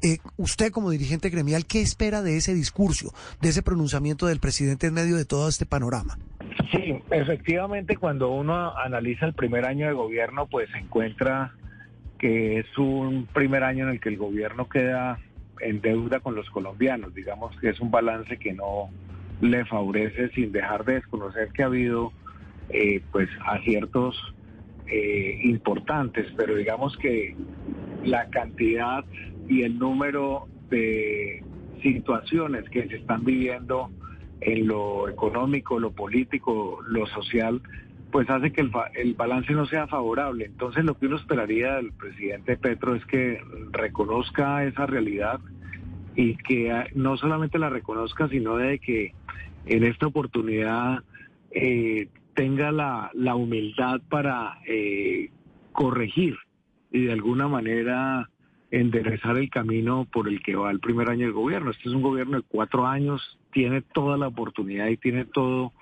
Eh, 0.00 0.18
usted 0.36 0.70
como 0.70 0.90
dirigente 0.90 1.28
gremial, 1.28 1.66
¿qué 1.66 1.82
espera 1.82 2.22
de 2.22 2.36
ese 2.36 2.54
discurso, 2.54 3.12
de 3.42 3.48
ese 3.48 3.62
pronunciamiento 3.62 4.26
del 4.26 4.38
presidente 4.38 4.86
en 4.86 4.94
medio 4.94 5.16
de 5.16 5.24
todo 5.24 5.48
este 5.48 5.66
panorama? 5.66 6.16
Sí, 6.70 7.02
efectivamente, 7.10 7.96
cuando 7.96 8.30
uno 8.30 8.76
analiza 8.78 9.26
el 9.26 9.34
primer 9.34 9.64
año 9.64 9.88
de 9.88 9.92
gobierno, 9.92 10.46
pues 10.46 10.70
se 10.70 10.78
encuentra 10.78 11.52
que 12.18 12.60
es 12.60 12.78
un 12.78 13.26
primer 13.26 13.64
año 13.64 13.84
en 13.84 13.90
el 13.90 14.00
que 14.00 14.08
el 14.08 14.18
gobierno 14.18 14.68
queda 14.68 15.18
en 15.60 15.80
deuda 15.80 16.20
con 16.20 16.36
los 16.36 16.48
colombianos. 16.50 17.12
Digamos 17.12 17.56
que 17.60 17.70
es 17.70 17.80
un 17.80 17.90
balance 17.90 18.38
que 18.38 18.52
no 18.52 18.90
le 19.40 19.64
favorece 19.64 20.30
sin 20.30 20.52
dejar 20.52 20.84
de 20.84 20.94
desconocer 20.94 21.48
que 21.52 21.62
ha 21.64 21.66
habido 21.66 22.12
eh, 22.70 23.02
pues 23.10 23.28
aciertos 23.46 24.16
eh, 24.90 25.40
importantes, 25.44 26.26
pero 26.36 26.54
digamos 26.54 26.96
que 26.96 27.34
la 28.04 28.28
cantidad 28.30 29.04
y 29.48 29.62
el 29.62 29.78
número 29.78 30.48
de 30.70 31.42
situaciones 31.82 32.68
que 32.70 32.88
se 32.88 32.96
están 32.96 33.24
viviendo 33.24 33.90
en 34.40 34.66
lo 34.66 35.08
económico, 35.08 35.80
lo 35.80 35.92
político, 35.92 36.80
lo 36.86 37.06
social, 37.06 37.60
pues 38.10 38.28
hace 38.30 38.52
que 38.52 38.60
el, 38.60 38.70
el 38.94 39.14
balance 39.14 39.52
no 39.52 39.66
sea 39.66 39.86
favorable. 39.86 40.46
Entonces 40.46 40.84
lo 40.84 40.96
que 40.98 41.06
uno 41.06 41.16
esperaría 41.16 41.74
del 41.74 41.92
presidente 41.92 42.56
Petro 42.56 42.94
es 42.94 43.04
que 43.06 43.40
reconozca 43.72 44.64
esa 44.64 44.86
realidad 44.86 45.40
y 46.14 46.36
que 46.36 46.72
ah, 46.72 46.86
no 46.94 47.16
solamente 47.16 47.58
la 47.58 47.70
reconozca, 47.70 48.28
sino 48.28 48.56
de 48.56 48.78
que 48.78 49.14
en 49.66 49.84
esta 49.84 50.06
oportunidad 50.06 51.02
eh, 51.50 52.08
tenga 52.38 52.70
la, 52.70 53.10
la 53.14 53.34
humildad 53.34 54.00
para 54.08 54.58
eh, 54.64 55.28
corregir 55.72 56.36
y 56.92 57.06
de 57.06 57.12
alguna 57.12 57.48
manera 57.48 58.30
enderezar 58.70 59.36
el 59.38 59.50
camino 59.50 60.06
por 60.12 60.28
el 60.28 60.40
que 60.40 60.54
va 60.54 60.70
el 60.70 60.78
primer 60.78 61.10
año 61.10 61.24
del 61.26 61.32
gobierno. 61.32 61.72
Este 61.72 61.88
es 61.88 61.94
un 61.96 62.00
gobierno 62.00 62.36
de 62.36 62.44
cuatro 62.46 62.86
años, 62.86 63.40
tiene 63.52 63.82
toda 63.82 64.16
la 64.16 64.28
oportunidad 64.28 64.86
y 64.86 64.96
tiene 64.96 65.24
todo, 65.24 65.72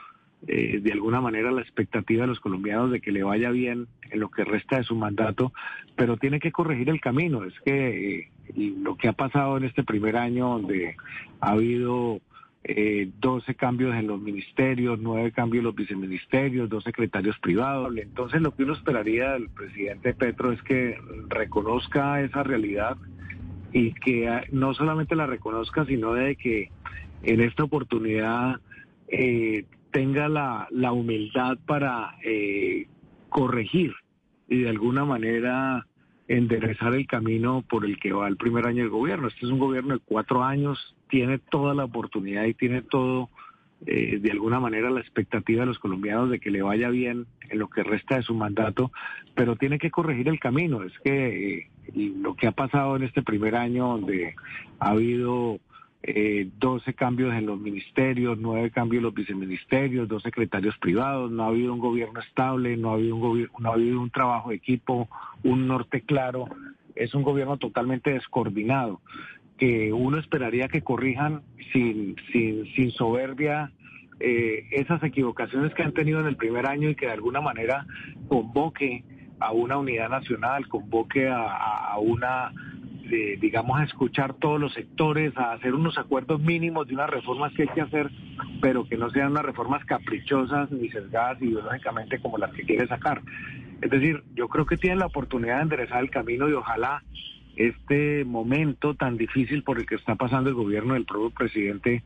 eh, 0.46 0.80
de 0.80 0.92
alguna 0.92 1.20
manera, 1.20 1.50
la 1.50 1.60
expectativa 1.60 2.22
de 2.22 2.28
los 2.28 2.40
colombianos 2.40 2.90
de 2.90 3.02
que 3.02 3.12
le 3.12 3.22
vaya 3.22 3.50
bien 3.50 3.86
en 4.10 4.18
lo 4.18 4.30
que 4.30 4.44
resta 4.44 4.78
de 4.78 4.84
su 4.84 4.96
mandato, 4.96 5.52
pero 5.94 6.16
tiene 6.16 6.40
que 6.40 6.52
corregir 6.52 6.88
el 6.88 7.02
camino. 7.02 7.44
Es 7.44 7.60
que 7.66 8.18
eh, 8.20 8.30
lo 8.78 8.96
que 8.96 9.08
ha 9.08 9.12
pasado 9.12 9.58
en 9.58 9.64
este 9.64 9.84
primer 9.84 10.16
año, 10.16 10.48
donde 10.48 10.96
ha 11.38 11.50
habido 11.50 12.22
eh, 12.68 13.10
12 13.20 13.54
cambios 13.54 13.94
en 13.94 14.08
los 14.08 14.20
ministerios, 14.20 14.98
9 14.98 15.30
cambios 15.30 15.60
en 15.60 15.66
los 15.66 15.74
viceministerios, 15.76 16.68
dos 16.68 16.82
secretarios 16.82 17.38
privados. 17.38 17.96
Entonces 17.96 18.42
lo 18.42 18.56
que 18.56 18.64
uno 18.64 18.72
esperaría 18.72 19.34
del 19.34 19.48
presidente 19.50 20.14
Petro 20.14 20.50
es 20.50 20.60
que 20.62 20.98
reconozca 21.28 22.20
esa 22.22 22.42
realidad 22.42 22.96
y 23.72 23.92
que 23.92 24.28
ah, 24.28 24.42
no 24.50 24.74
solamente 24.74 25.14
la 25.14 25.26
reconozca, 25.26 25.84
sino 25.84 26.14
de 26.14 26.34
que 26.34 26.72
en 27.22 27.40
esta 27.40 27.62
oportunidad 27.62 28.60
eh, 29.06 29.64
tenga 29.92 30.28
la, 30.28 30.66
la 30.72 30.90
humildad 30.90 31.58
para 31.66 32.16
eh, 32.24 32.88
corregir 33.28 33.92
y 34.48 34.62
de 34.62 34.70
alguna 34.70 35.04
manera 35.04 35.86
enderezar 36.26 36.94
el 36.94 37.06
camino 37.06 37.62
por 37.68 37.84
el 37.84 38.00
que 38.00 38.12
va 38.12 38.26
el 38.26 38.36
primer 38.36 38.66
año 38.66 38.82
del 38.82 38.90
gobierno. 38.90 39.28
Este 39.28 39.46
es 39.46 39.52
un 39.52 39.60
gobierno 39.60 39.94
de 39.94 40.00
cuatro 40.04 40.42
años, 40.42 40.95
tiene 41.08 41.38
toda 41.38 41.74
la 41.74 41.84
oportunidad 41.84 42.44
y 42.44 42.54
tiene 42.54 42.82
todo, 42.82 43.28
eh, 43.86 44.18
de 44.20 44.30
alguna 44.30 44.60
manera, 44.60 44.90
la 44.90 45.00
expectativa 45.00 45.60
de 45.60 45.66
los 45.66 45.78
colombianos 45.78 46.30
de 46.30 46.40
que 46.40 46.50
le 46.50 46.62
vaya 46.62 46.88
bien 46.88 47.26
en 47.48 47.58
lo 47.58 47.68
que 47.68 47.82
resta 47.82 48.16
de 48.16 48.22
su 48.22 48.34
mandato, 48.34 48.90
pero 49.34 49.56
tiene 49.56 49.78
que 49.78 49.90
corregir 49.90 50.28
el 50.28 50.40
camino. 50.40 50.82
Es 50.82 50.92
que 51.00 51.58
eh, 51.58 51.68
lo 51.94 52.34
que 52.34 52.46
ha 52.46 52.52
pasado 52.52 52.96
en 52.96 53.04
este 53.04 53.22
primer 53.22 53.56
año, 53.56 53.88
donde 53.88 54.34
ha 54.78 54.90
habido 54.90 55.60
eh, 56.08 56.48
12 56.58 56.94
cambios 56.94 57.34
en 57.34 57.46
los 57.46 57.58
ministerios, 57.58 58.38
9 58.38 58.70
cambios 58.70 59.00
en 59.00 59.04
los 59.04 59.14
viceministerios, 59.14 60.06
dos 60.06 60.22
secretarios 60.22 60.78
privados, 60.78 61.32
no 61.32 61.42
ha 61.42 61.48
habido 61.48 61.72
un 61.72 61.80
gobierno 61.80 62.20
estable, 62.20 62.76
no 62.76 62.90
ha 62.90 62.94
habido 62.94 63.16
un, 63.16 63.48
no 63.58 63.70
ha 63.70 63.74
habido 63.74 64.00
un 64.00 64.10
trabajo 64.10 64.50
de 64.50 64.56
equipo, 64.56 65.08
un 65.42 65.66
norte 65.66 66.02
claro, 66.02 66.46
es 66.94 67.14
un 67.14 67.22
gobierno 67.22 67.56
totalmente 67.56 68.10
descoordinado, 68.10 69.00
que 69.58 69.92
uno 69.92 70.18
esperaría 70.18 70.68
que 70.68 70.82
corrijan 70.82 71.42
sin, 71.72 72.16
sin, 72.32 72.66
sin 72.74 72.90
soberbia 72.92 73.72
eh, 74.18 74.66
esas 74.70 75.02
equivocaciones 75.02 75.74
que 75.74 75.82
han 75.82 75.92
tenido 75.92 76.20
en 76.20 76.26
el 76.26 76.36
primer 76.36 76.66
año 76.66 76.88
y 76.88 76.94
que 76.94 77.06
de 77.06 77.12
alguna 77.12 77.42
manera 77.42 77.86
convoque 78.28 79.04
a 79.40 79.52
una 79.52 79.76
unidad 79.76 80.08
nacional, 80.08 80.66
convoque 80.68 81.28
a, 81.28 81.94
una 81.98 82.50
de, 83.10 83.36
digamos, 83.38 83.78
a 83.78 83.84
escuchar 83.84 84.34
todos 84.34 84.58
los 84.58 84.72
sectores, 84.72 85.36
a 85.36 85.52
hacer 85.52 85.74
unos 85.74 85.98
acuerdos 85.98 86.40
mínimos 86.40 86.88
de 86.88 86.94
unas 86.94 87.10
reformas 87.10 87.52
que 87.52 87.62
hay 87.62 87.68
que 87.68 87.82
hacer, 87.82 88.10
pero 88.62 88.88
que 88.88 88.96
no 88.96 89.10
sean 89.10 89.32
unas 89.32 89.44
reformas 89.44 89.84
caprichosas 89.84 90.70
ni 90.70 90.88
sesgadas 90.88 91.40
ideológicamente 91.42 92.18
como 92.18 92.38
las 92.38 92.52
que 92.52 92.62
quiere 92.62 92.88
sacar. 92.88 93.20
Es 93.82 93.90
decir, 93.90 94.24
yo 94.34 94.48
creo 94.48 94.64
que 94.64 94.78
tienen 94.78 95.00
la 95.00 95.06
oportunidad 95.06 95.56
de 95.56 95.62
enderezar 95.62 96.02
el 96.02 96.10
camino 96.10 96.48
y 96.48 96.54
ojalá 96.54 97.02
este 97.56 98.24
momento 98.24 98.94
tan 98.94 99.16
difícil 99.16 99.62
por 99.62 99.78
el 99.78 99.86
que 99.86 99.96
está 99.96 100.14
pasando 100.14 100.50
el 100.50 100.54
gobierno 100.54 100.94
del 100.94 101.04
propio 101.04 101.30
presidente 101.30 102.02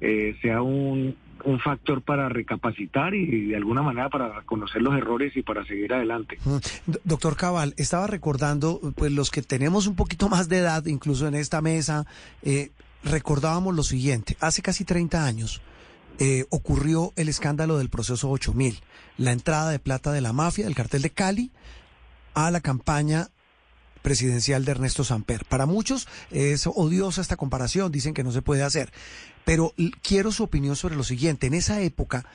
eh, 0.00 0.36
sea 0.40 0.62
un, 0.62 1.16
un 1.44 1.60
factor 1.60 2.02
para 2.02 2.28
recapacitar 2.28 3.14
y 3.14 3.48
de 3.48 3.56
alguna 3.56 3.82
manera 3.82 4.08
para 4.08 4.32
reconocer 4.32 4.82
los 4.82 4.96
errores 4.96 5.36
y 5.36 5.42
para 5.42 5.64
seguir 5.64 5.92
adelante. 5.92 6.38
Mm. 6.44 6.58
Doctor 7.04 7.36
Cabal, 7.36 7.74
estaba 7.76 8.06
recordando, 8.06 8.80
pues 8.96 9.12
los 9.12 9.30
que 9.30 9.42
tenemos 9.42 9.86
un 9.86 9.96
poquito 9.96 10.28
más 10.28 10.48
de 10.48 10.58
edad, 10.58 10.84
incluso 10.86 11.26
en 11.26 11.34
esta 11.34 11.60
mesa, 11.60 12.06
eh, 12.42 12.70
recordábamos 13.04 13.74
lo 13.74 13.82
siguiente. 13.82 14.36
Hace 14.40 14.62
casi 14.62 14.84
30 14.84 15.24
años 15.24 15.62
eh, 16.18 16.44
ocurrió 16.50 17.12
el 17.16 17.28
escándalo 17.28 17.78
del 17.78 17.88
proceso 17.88 18.30
8000, 18.30 18.80
la 19.16 19.32
entrada 19.32 19.70
de 19.70 19.78
plata 19.78 20.12
de 20.12 20.20
la 20.20 20.32
mafia, 20.32 20.64
del 20.64 20.74
cartel 20.74 21.02
de 21.02 21.10
Cali, 21.10 21.50
a 22.34 22.50
la 22.50 22.60
campaña 22.60 23.28
presidencial 24.02 24.64
de 24.64 24.72
Ernesto 24.72 25.04
Samper. 25.04 25.44
Para 25.44 25.66
muchos 25.66 26.08
es 26.30 26.66
odiosa 26.66 27.20
esta 27.20 27.36
comparación, 27.36 27.92
dicen 27.92 28.14
que 28.14 28.24
no 28.24 28.32
se 28.32 28.42
puede 28.42 28.62
hacer. 28.62 28.92
Pero 29.44 29.74
quiero 30.02 30.32
su 30.32 30.44
opinión 30.44 30.76
sobre 30.76 30.96
lo 30.96 31.04
siguiente. 31.04 31.46
En 31.46 31.54
esa 31.54 31.80
época, 31.80 32.26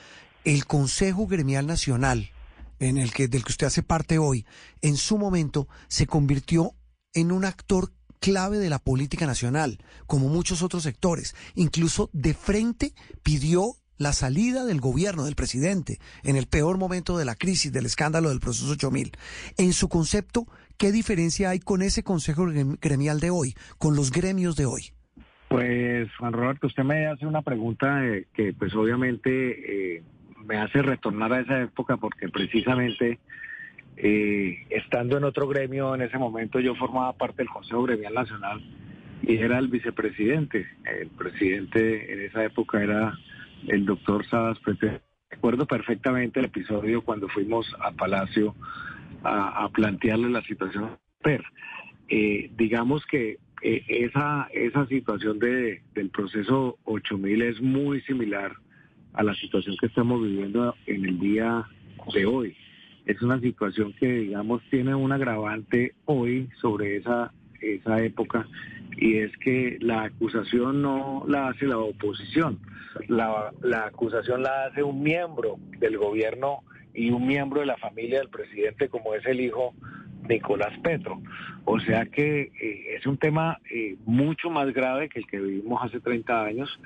el 0.44 0.66
Consejo 0.66 1.26
Gremial 1.26 1.66
Nacional, 1.66 2.30
en 2.78 2.98
el 2.98 3.12
que, 3.12 3.28
del 3.28 3.44
que 3.44 3.52
usted 3.52 3.66
hace 3.66 3.82
parte 3.82 4.18
hoy, 4.18 4.46
en 4.82 4.96
su 4.96 5.18
momento 5.18 5.68
se 5.88 6.06
convirtió 6.06 6.74
en 7.14 7.32
un 7.32 7.44
actor 7.44 7.92
clave 8.20 8.58
de 8.58 8.70
la 8.70 8.78
política 8.78 9.26
nacional, 9.26 9.78
como 10.06 10.28
muchos 10.28 10.62
otros 10.62 10.82
sectores. 10.82 11.34
Incluso 11.54 12.10
de 12.12 12.34
frente 12.34 12.94
pidió 13.22 13.76
la 13.98 14.12
salida 14.12 14.64
del 14.64 14.80
gobierno, 14.80 15.24
del 15.24 15.36
presidente, 15.36 16.00
en 16.22 16.36
el 16.36 16.46
peor 16.46 16.78
momento 16.78 17.16
de 17.16 17.24
la 17.24 17.34
crisis, 17.34 17.72
del 17.72 17.86
escándalo 17.86 18.28
del 18.28 18.40
proceso 18.40 18.70
8000. 18.70 19.12
En 19.56 19.72
su 19.72 19.88
concepto, 19.88 20.46
¿qué 20.78 20.92
diferencia 20.92 21.50
hay 21.50 21.58
con 21.60 21.82
ese 21.82 22.02
consejo 22.02 22.46
grem- 22.46 22.78
gremial 22.80 23.20
de 23.20 23.30
hoy, 23.30 23.54
con 23.78 23.96
los 23.96 24.10
gremios 24.10 24.56
de 24.56 24.66
hoy? 24.66 24.82
Pues, 25.48 26.08
Juan 26.16 26.32
Roberto, 26.32 26.66
usted 26.66 26.82
me 26.82 27.06
hace 27.06 27.24
una 27.26 27.42
pregunta 27.42 28.04
eh, 28.04 28.26
que 28.34 28.52
pues 28.52 28.74
obviamente 28.74 29.96
eh, 29.96 30.02
me 30.44 30.56
hace 30.58 30.82
retornar 30.82 31.32
a 31.32 31.40
esa 31.40 31.62
época 31.62 31.96
porque 31.96 32.28
precisamente 32.28 33.18
eh, 33.96 34.66
estando 34.70 35.16
en 35.16 35.24
otro 35.24 35.48
gremio 35.48 35.94
en 35.94 36.02
ese 36.02 36.18
momento 36.18 36.60
yo 36.60 36.74
formaba 36.74 37.12
parte 37.14 37.38
del 37.38 37.48
Consejo 37.48 37.84
Gremial 37.84 38.14
Nacional 38.14 38.62
y 39.22 39.36
era 39.36 39.58
el 39.58 39.68
vicepresidente. 39.68 40.66
El 40.84 41.08
presidente 41.08 42.12
en 42.12 42.20
esa 42.26 42.44
época 42.44 42.82
era 42.82 43.16
el 43.68 43.86
doctor 43.86 44.26
Sadas 44.28 44.58
Pete. 44.58 45.00
Recuerdo 45.30 45.66
perfectamente 45.66 46.40
el 46.40 46.46
episodio 46.46 47.02
cuando 47.02 47.28
fuimos 47.28 47.66
a 47.80 47.92
Palacio 47.92 48.54
a, 49.22 49.64
a 49.64 49.68
plantearle 49.70 50.30
la 50.30 50.42
situación. 50.42 50.96
Pero, 51.22 51.44
eh, 52.08 52.50
digamos 52.56 53.04
que 53.06 53.38
eh, 53.62 53.82
esa, 53.88 54.48
esa 54.52 54.86
situación 54.86 55.38
de, 55.38 55.82
del 55.94 56.10
proceso 56.10 56.78
8000 56.84 57.42
es 57.42 57.60
muy 57.60 58.00
similar 58.02 58.52
a 59.14 59.22
la 59.22 59.34
situación 59.34 59.76
que 59.80 59.86
estamos 59.86 60.22
viviendo 60.22 60.74
en 60.86 61.04
el 61.04 61.18
día 61.18 61.64
de 62.12 62.26
hoy. 62.26 62.56
Es 63.06 63.22
una 63.22 63.40
situación 63.40 63.94
que, 63.94 64.06
digamos, 64.06 64.62
tiene 64.70 64.94
un 64.94 65.10
agravante 65.12 65.94
hoy 66.04 66.48
sobre 66.60 66.96
esa, 66.96 67.32
esa 67.60 68.02
época 68.02 68.46
y 68.96 69.18
es 69.18 69.36
que 69.38 69.78
la 69.80 70.04
acusación 70.04 70.82
no 70.82 71.24
la 71.26 71.48
hace 71.48 71.66
la 71.66 71.78
oposición, 71.78 72.58
la, 73.08 73.52
la 73.62 73.86
acusación 73.86 74.42
la 74.42 74.66
hace 74.66 74.82
un 74.82 75.02
miembro 75.02 75.56
del 75.78 75.98
gobierno 75.98 76.60
y 76.96 77.10
un 77.10 77.26
miembro 77.26 77.60
de 77.60 77.66
la 77.66 77.76
familia 77.76 78.18
del 78.18 78.28
presidente 78.28 78.88
como 78.88 79.14
es 79.14 79.24
el 79.26 79.40
hijo 79.40 79.74
Nicolás 80.28 80.76
Petro. 80.82 81.20
O 81.64 81.78
sea 81.78 82.06
que 82.06 82.50
eh, 82.60 82.96
es 82.96 83.06
un 83.06 83.18
tema 83.18 83.58
eh, 83.70 83.96
mucho 84.06 84.50
más 84.50 84.72
grave 84.72 85.08
que 85.08 85.20
el 85.20 85.26
que 85.26 85.38
vivimos 85.38 85.82
hace 85.82 86.00
30 86.00 86.44
años 86.44 86.80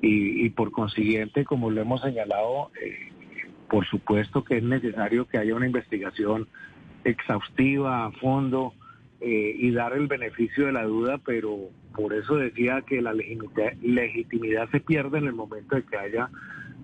y, 0.00 0.46
y 0.46 0.50
por 0.50 0.70
consiguiente, 0.70 1.44
como 1.44 1.70
lo 1.70 1.80
hemos 1.80 2.00
señalado, 2.00 2.70
eh, 2.82 3.12
por 3.68 3.86
supuesto 3.86 4.44
que 4.44 4.58
es 4.58 4.62
necesario 4.62 5.26
que 5.26 5.38
haya 5.38 5.54
una 5.54 5.66
investigación 5.66 6.48
exhaustiva, 7.04 8.06
a 8.06 8.12
fondo, 8.12 8.74
eh, 9.20 9.54
y 9.58 9.70
dar 9.70 9.94
el 9.94 10.08
beneficio 10.08 10.66
de 10.66 10.72
la 10.72 10.84
duda, 10.84 11.18
pero 11.24 11.56
por 11.94 12.12
eso 12.12 12.36
decía 12.36 12.82
que 12.82 13.00
la 13.00 13.14
legitimidad, 13.14 13.72
legitimidad 13.80 14.70
se 14.70 14.80
pierde 14.80 15.18
en 15.18 15.26
el 15.26 15.32
momento 15.32 15.76
de 15.76 15.84
que 15.84 15.96
haya 15.96 16.28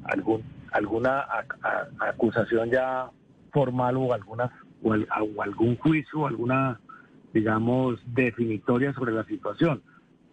algún 0.04 0.42
alguna 0.72 1.24
acusación 2.00 2.70
ya 2.70 3.10
formal 3.52 3.96
o 3.96 4.12
alguna 4.12 4.50
o, 4.82 4.94
o 4.94 5.42
algún 5.42 5.76
juicio 5.76 6.26
alguna 6.26 6.80
digamos 7.32 8.00
definitoria 8.14 8.92
sobre 8.92 9.12
la 9.12 9.24
situación. 9.24 9.82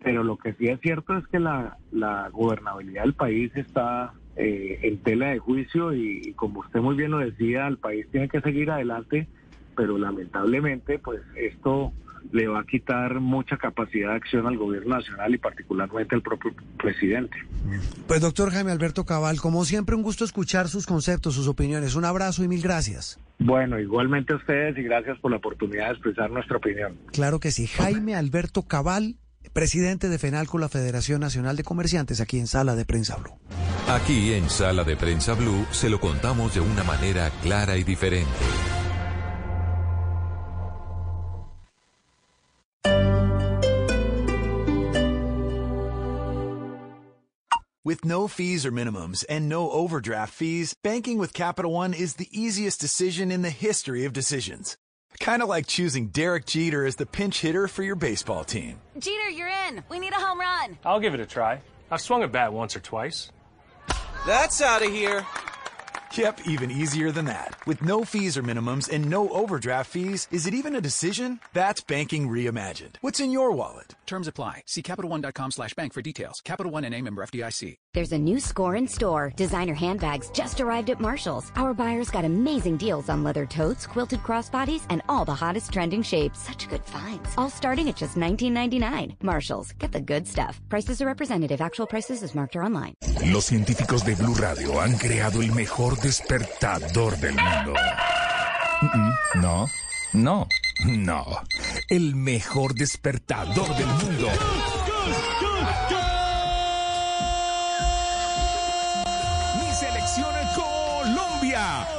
Pero 0.03 0.23
lo 0.23 0.37
que 0.37 0.53
sí 0.53 0.67
es 0.67 0.79
cierto 0.79 1.17
es 1.17 1.27
que 1.27 1.39
la, 1.39 1.77
la 1.91 2.29
gobernabilidad 2.29 3.03
del 3.03 3.13
país 3.13 3.51
está 3.55 4.13
eh, 4.35 4.79
en 4.83 4.97
tela 4.99 5.27
de 5.29 5.39
juicio 5.39 5.93
y, 5.93 6.21
y 6.23 6.33
como 6.33 6.61
usted 6.61 6.79
muy 6.79 6.95
bien 6.95 7.11
lo 7.11 7.17
decía, 7.17 7.67
el 7.67 7.77
país 7.77 8.07
tiene 8.11 8.29
que 8.29 8.39
seguir 8.41 8.71
adelante, 8.71 9.27
pero 9.75 9.97
lamentablemente 9.97 10.99
pues 10.99 11.21
esto 11.35 11.91
le 12.31 12.47
va 12.47 12.61
a 12.61 12.63
quitar 12.63 13.19
mucha 13.19 13.57
capacidad 13.57 14.09
de 14.09 14.15
acción 14.15 14.47
al 14.47 14.57
gobierno 14.57 14.97
nacional 14.97 15.33
y 15.33 15.37
particularmente 15.37 16.15
al 16.15 16.21
propio 16.21 16.53
presidente. 16.77 17.37
Pues 18.07 18.21
doctor 18.21 18.51
Jaime 18.51 18.71
Alberto 18.71 19.05
Cabal, 19.05 19.39
como 19.39 19.65
siempre 19.65 19.95
un 19.95 20.03
gusto 20.03 20.25
escuchar 20.25 20.67
sus 20.67 20.85
conceptos, 20.85 21.35
sus 21.35 21.47
opiniones. 21.47 21.95
Un 21.95 22.05
abrazo 22.05 22.43
y 22.43 22.47
mil 22.47 22.61
gracias. 22.61 23.19
Bueno, 23.39 23.79
igualmente 23.79 24.33
a 24.33 24.35
ustedes 24.35 24.77
y 24.77 24.83
gracias 24.83 25.17
por 25.19 25.31
la 25.31 25.37
oportunidad 25.37 25.85
de 25.85 25.91
expresar 25.91 26.29
nuestra 26.29 26.57
opinión. 26.57 26.97
Claro 27.11 27.39
que 27.39 27.51
sí. 27.51 27.67
Jaime 27.67 28.15
Alberto 28.15 28.63
Cabal, 28.63 29.15
presidente 29.53 30.09
de 30.09 30.19
FENALCO, 30.19 30.57
la 30.57 30.69
Federación 30.69 31.21
Nacional 31.21 31.55
de 31.55 31.63
Comerciantes, 31.63 32.21
aquí 32.21 32.37
en 32.37 32.47
Sala 32.47 32.75
de 32.75 32.85
Prensa 32.85 33.15
Blue. 33.15 33.33
Aquí 33.87 34.33
en 34.33 34.49
Sala 34.49 34.83
de 34.83 34.95
Prensa 34.95 35.33
Blue 35.33 35.65
se 35.71 35.89
lo 35.89 35.99
contamos 35.99 36.53
de 36.53 36.61
una 36.61 36.83
manera 36.83 37.31
clara 37.41 37.77
y 37.77 37.83
diferente. 37.83 38.29
With 47.85 48.03
no 48.03 48.27
fees 48.27 48.65
or 48.65 48.73
minimums 48.73 49.23
and 49.30 49.47
no 49.47 49.72
overdraft 49.72 50.34
fees, 50.34 50.76
banking 50.84 51.18
with 51.18 51.31
Capital 51.31 51.72
One 51.72 51.93
is 51.93 52.15
the 52.15 52.27
easiest 52.30 52.81
decision 52.81 53.31
in 53.31 53.41
the 53.41 53.49
history 53.49 54.03
of 54.03 54.11
decisions. 54.11 54.76
Kind 55.22 55.41
of 55.41 55.47
like 55.47 55.65
choosing 55.65 56.10
Derek 56.10 56.45
Jeter 56.45 56.85
as 56.85 56.97
the 56.97 57.06
pinch 57.06 57.39
hitter 57.39 57.69
for 57.69 57.84
your 57.84 57.95
baseball 57.95 58.43
team. 58.43 58.81
Jeter, 58.97 59.30
you're 59.30 59.47
in. 59.69 59.81
We 59.89 59.97
need 59.97 60.11
a 60.11 60.18
home 60.18 60.41
run. 60.41 60.77
I'll 60.84 60.99
give 60.99 61.14
it 61.14 61.22
a 61.22 61.26
try. 61.26 61.61
I've 61.89 62.01
swung 62.01 62.22
a 62.22 62.27
bat 62.27 62.51
once 62.51 62.76
or 62.76 62.81
twice. 62.81 63.31
That's 64.27 64.61
out 64.61 64.84
of 64.85 64.91
here. 64.91 65.26
Yep, 66.14 66.40
even 66.48 66.72
easier 66.72 67.11
than 67.11 67.26
that. 67.26 67.56
With 67.68 67.81
no 67.81 68.03
fees 68.03 68.38
or 68.38 68.44
minimums 68.44 68.90
and 68.91 69.10
no 69.10 69.30
overdraft 69.30 69.90
fees, 69.91 70.27
is 70.31 70.48
it 70.48 70.53
even 70.53 70.76
a 70.76 70.81
decision? 70.81 71.40
That's 71.53 71.81
banking 71.81 72.30
reimagined. 72.30 72.95
What's 73.02 73.19
in 73.19 73.31
your 73.31 73.52
wallet? 73.52 73.95
Terms 74.06 74.27
apply. 74.27 74.64
See 74.65 74.81
CapitalOne.com 74.81 75.52
slash 75.52 75.73
bank 75.76 75.94
for 75.94 76.02
details. 76.02 76.41
Capital 76.44 76.72
One 76.72 76.84
and 76.84 76.95
a 76.95 77.02
member 77.02 77.23
FDIC. 77.26 77.77
There's 77.95 78.11
a 78.11 78.17
new 78.19 78.39
score 78.39 78.75
in 78.75 78.87
store. 78.87 79.33
Designer 79.35 79.73
handbags 79.73 80.29
just 80.29 80.61
arrived 80.61 80.91
at 80.91 80.99
Marshall's. 80.99 81.51
Our 81.55 81.73
buyers 81.73 82.11
got 82.11 82.23
amazing 82.23 82.77
deals 82.77 83.09
on 83.09 83.23
leather 83.23 83.47
totes, 83.47 83.87
quilted 83.87 84.19
crossbodies, 84.19 84.83
and 84.91 85.01
all 85.09 85.25
the 85.25 85.33
hottest 85.33 85.73
trending 85.73 86.03
shapes. 86.03 86.37
Such 86.39 86.69
good 86.69 86.85
finds. 86.85 87.27
All 87.35 87.49
starting 87.49 87.89
at 87.89 87.95
just 87.95 88.15
$19.99. 88.15 89.15
Marshall's. 89.23 89.71
Get 89.79 89.91
the 89.91 90.01
good 90.01 90.27
stuff. 90.27 90.61
Prices 90.69 91.01
are 91.01 91.07
representative. 91.07 91.61
Actual 91.61 91.87
prices 91.87 92.21
is 92.21 92.35
marked 92.35 92.55
or 92.55 92.61
online. 92.61 92.93
Los 93.25 93.45
científicos 93.45 94.05
de 94.05 94.13
Blue 94.13 94.35
Radio 94.35 94.79
han 94.79 94.95
creado 94.95 95.41
el 95.41 95.51
mejor 95.53 95.99
despertador 95.99 97.17
del 97.17 97.33
mundo. 97.33 97.73
No, 99.41 99.67
no, 100.13 100.47
no. 100.85 101.25
El 101.89 102.13
mejor 102.13 102.75
despertador 102.75 103.75
del 103.75 103.87
mundo. 103.87 104.29
Mi 105.89 105.98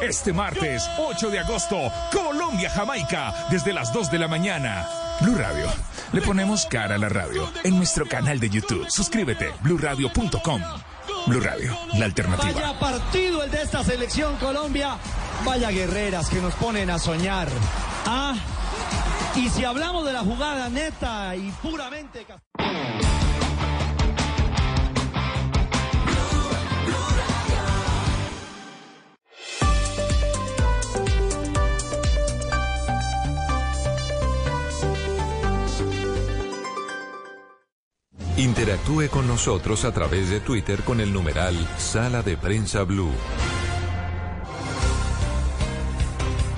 Este 0.01 0.33
martes, 0.33 0.89
8 0.99 1.31
de 1.31 1.39
agosto, 1.39 1.77
Colombia-Jamaica, 2.13 3.49
desde 3.51 3.73
las 3.73 3.93
2 3.93 4.11
de 4.11 4.19
la 4.19 4.29
mañana. 4.29 4.89
Blue 5.21 5.37
Radio. 5.37 5.67
Le 6.13 6.23
ponemos 6.23 6.67
cara 6.67 6.95
a 6.95 6.99
la 6.99 7.09
radio 7.09 7.51
en 7.63 7.77
nuestro 7.77 8.07
canal 8.07 8.41
de 8.41 8.49
YouTube. 8.49 8.87
Suscríbete, 8.89 9.51
bluradio.com. 9.63 10.63
Blue 11.27 11.41
Radio, 11.41 11.77
la 11.99 12.07
alternativa. 12.07 12.53
Vaya 12.53 12.79
partido 12.79 13.43
el 13.45 13.51
de 13.51 13.63
esta 13.63 13.85
selección 13.85 14.37
Colombia. 14.37 14.97
Vaya 15.45 15.71
guerreras 15.71 16.29
que 16.31 16.41
nos 16.41 16.55
ponen 16.55 16.91
a 16.91 16.99
soñar. 16.99 17.49
Ah, 18.07 18.35
y 19.37 19.49
si 19.51 19.65
hablamos 19.65 20.07
de 20.07 20.13
la 20.13 20.21
jugada 20.21 20.69
neta 20.69 21.37
y 21.37 21.51
puramente... 21.63 22.27
Interactúe 38.41 39.11
con 39.11 39.27
nosotros 39.27 39.85
a 39.85 39.93
través 39.93 40.31
de 40.31 40.41
Twitter 40.41 40.81
con 40.83 41.01
el 41.01 41.13
numeral 41.13 41.55
Sala 41.77 42.23
de 42.23 42.39
Prensa 42.39 42.85
Blue. 42.85 43.13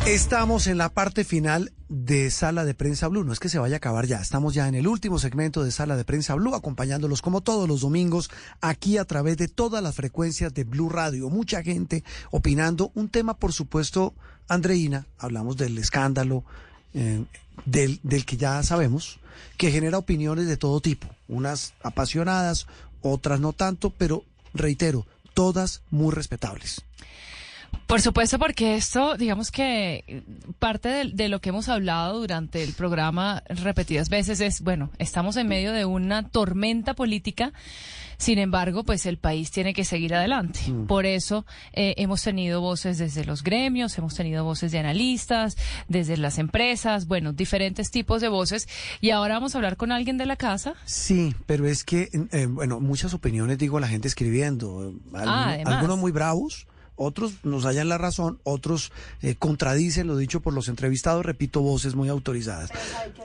Estamos 0.07 0.69
en 0.69 0.79
la 0.79 0.91
parte 0.91 1.25
final 1.25 1.73
de 1.89 2.31
Sala 2.31 2.65
de 2.65 2.75
Prensa 2.75 3.09
Blue. 3.09 3.25
No 3.25 3.33
es 3.33 3.41
que 3.41 3.49
se 3.49 3.59
vaya 3.59 3.75
a 3.75 3.79
acabar 3.79 4.07
ya. 4.07 4.21
Estamos 4.21 4.55
ya 4.55 4.69
en 4.69 4.77
el 4.77 4.87
último 4.87 5.19
segmento 5.19 5.65
de 5.65 5.73
Sala 5.73 5.97
de 5.97 6.05
Prensa 6.05 6.37
Blue, 6.37 6.55
acompañándolos 6.55 7.21
como 7.21 7.41
todos 7.41 7.69
los 7.69 7.81
domingos 7.81 8.31
aquí 8.61 8.97
a 8.97 9.05
través 9.05 9.37
de 9.37 9.49
todas 9.49 9.83
las 9.83 9.97
frecuencias 9.97 10.55
de 10.55 10.63
Blue 10.63 10.89
Radio. 10.89 11.31
Mucha 11.31 11.65
gente 11.65 12.05
opinando. 12.31 12.93
Un 12.95 13.09
tema, 13.09 13.35
por 13.35 13.53
supuesto, 13.53 14.15
Andreina, 14.47 15.09
hablamos 15.19 15.57
del 15.57 15.77
escándalo, 15.79 16.45
eh, 16.95 17.25
del, 17.65 18.01
del 18.03 18.25
que 18.25 18.37
ya 18.37 18.63
sabemos, 18.63 19.19
que 19.57 19.71
genera 19.71 19.99
opiniones 19.99 20.47
de 20.47 20.57
todo 20.57 20.81
tipo. 20.81 21.09
Unas 21.29 21.75
apasionadas, 21.83 22.67
otras 23.01 23.41
no 23.41 23.53
tanto, 23.53 23.91
pero 23.91 24.25
reitero, 24.55 25.07
todas 25.35 25.83
muy 25.91 26.13
respetables. 26.13 26.83
Por 27.87 28.01
supuesto, 28.01 28.39
porque 28.39 28.75
esto, 28.75 29.17
digamos 29.17 29.51
que 29.51 30.23
parte 30.59 30.89
de, 30.89 31.11
de, 31.13 31.29
lo 31.29 31.41
que 31.41 31.51
hemos 31.51 31.69
hablado 31.69 32.21
durante 32.21 32.63
el 32.63 32.73
programa 32.75 33.43
repetidas 33.49 34.09
veces 34.09 34.41
es, 34.41 34.61
bueno, 34.61 34.91
estamos 34.99 35.37
en 35.37 35.49
medio 35.49 35.73
de 35.73 35.85
una 35.85 36.29
tormenta 36.29 36.95
política. 36.95 37.53
Sin 38.23 38.39
embargo, 38.39 38.85
pues 38.85 39.05
el 39.07 39.19
país 39.19 39.51
tiene 39.51 39.75
que 39.75 39.85
seguir 39.85 40.15
adelante. 40.15 40.61
Mm. 40.69 40.87
Por 40.87 41.07
eso 41.07 41.45
eh, 41.73 41.95
hemos 41.97 42.23
tenido 42.23 42.61
voces 42.61 42.97
desde 42.97 43.25
los 43.25 43.43
gremios, 43.43 43.99
hemos 43.99 44.15
tenido 44.15 44.45
voces 44.45 44.71
de 44.71 44.79
analistas, 44.79 45.57
desde 45.89 46.17
las 46.17 46.39
empresas, 46.39 47.09
bueno, 47.09 47.33
diferentes 47.33 47.91
tipos 47.91 48.21
de 48.21 48.29
voces. 48.29 48.69
Y 49.01 49.11
ahora 49.11 49.35
vamos 49.35 49.57
a 49.57 49.59
hablar 49.59 49.77
con 49.77 49.91
alguien 49.91 50.19
de 50.19 50.27
la 50.27 50.37
casa. 50.37 50.75
Sí, 50.85 51.35
pero 51.47 51.67
es 51.67 51.83
que, 51.83 52.11
eh, 52.31 52.47
bueno, 52.47 52.79
muchas 52.79 53.13
opiniones, 53.13 53.59
digo, 53.59 53.81
la 53.81 53.89
gente 53.89 54.07
escribiendo. 54.07 54.95
Ah, 55.15 55.55
Algun, 55.55 55.73
algunos 55.73 55.99
muy 55.99 56.13
bravos 56.13 56.69
otros 57.03 57.35
nos 57.43 57.65
hallan 57.65 57.89
la 57.89 57.99
razón, 57.99 58.39
otros 58.45 58.93
eh, 59.23 59.35
contradicen 59.35 60.07
lo 60.07 60.17
dicho 60.17 60.41
por 60.41 60.55
los 60.55 60.69
entrevistados, 60.69 61.25
repito, 61.25 61.61
voces 61.61 61.95
muy 61.95 62.09
autorizadas. 62.09 62.71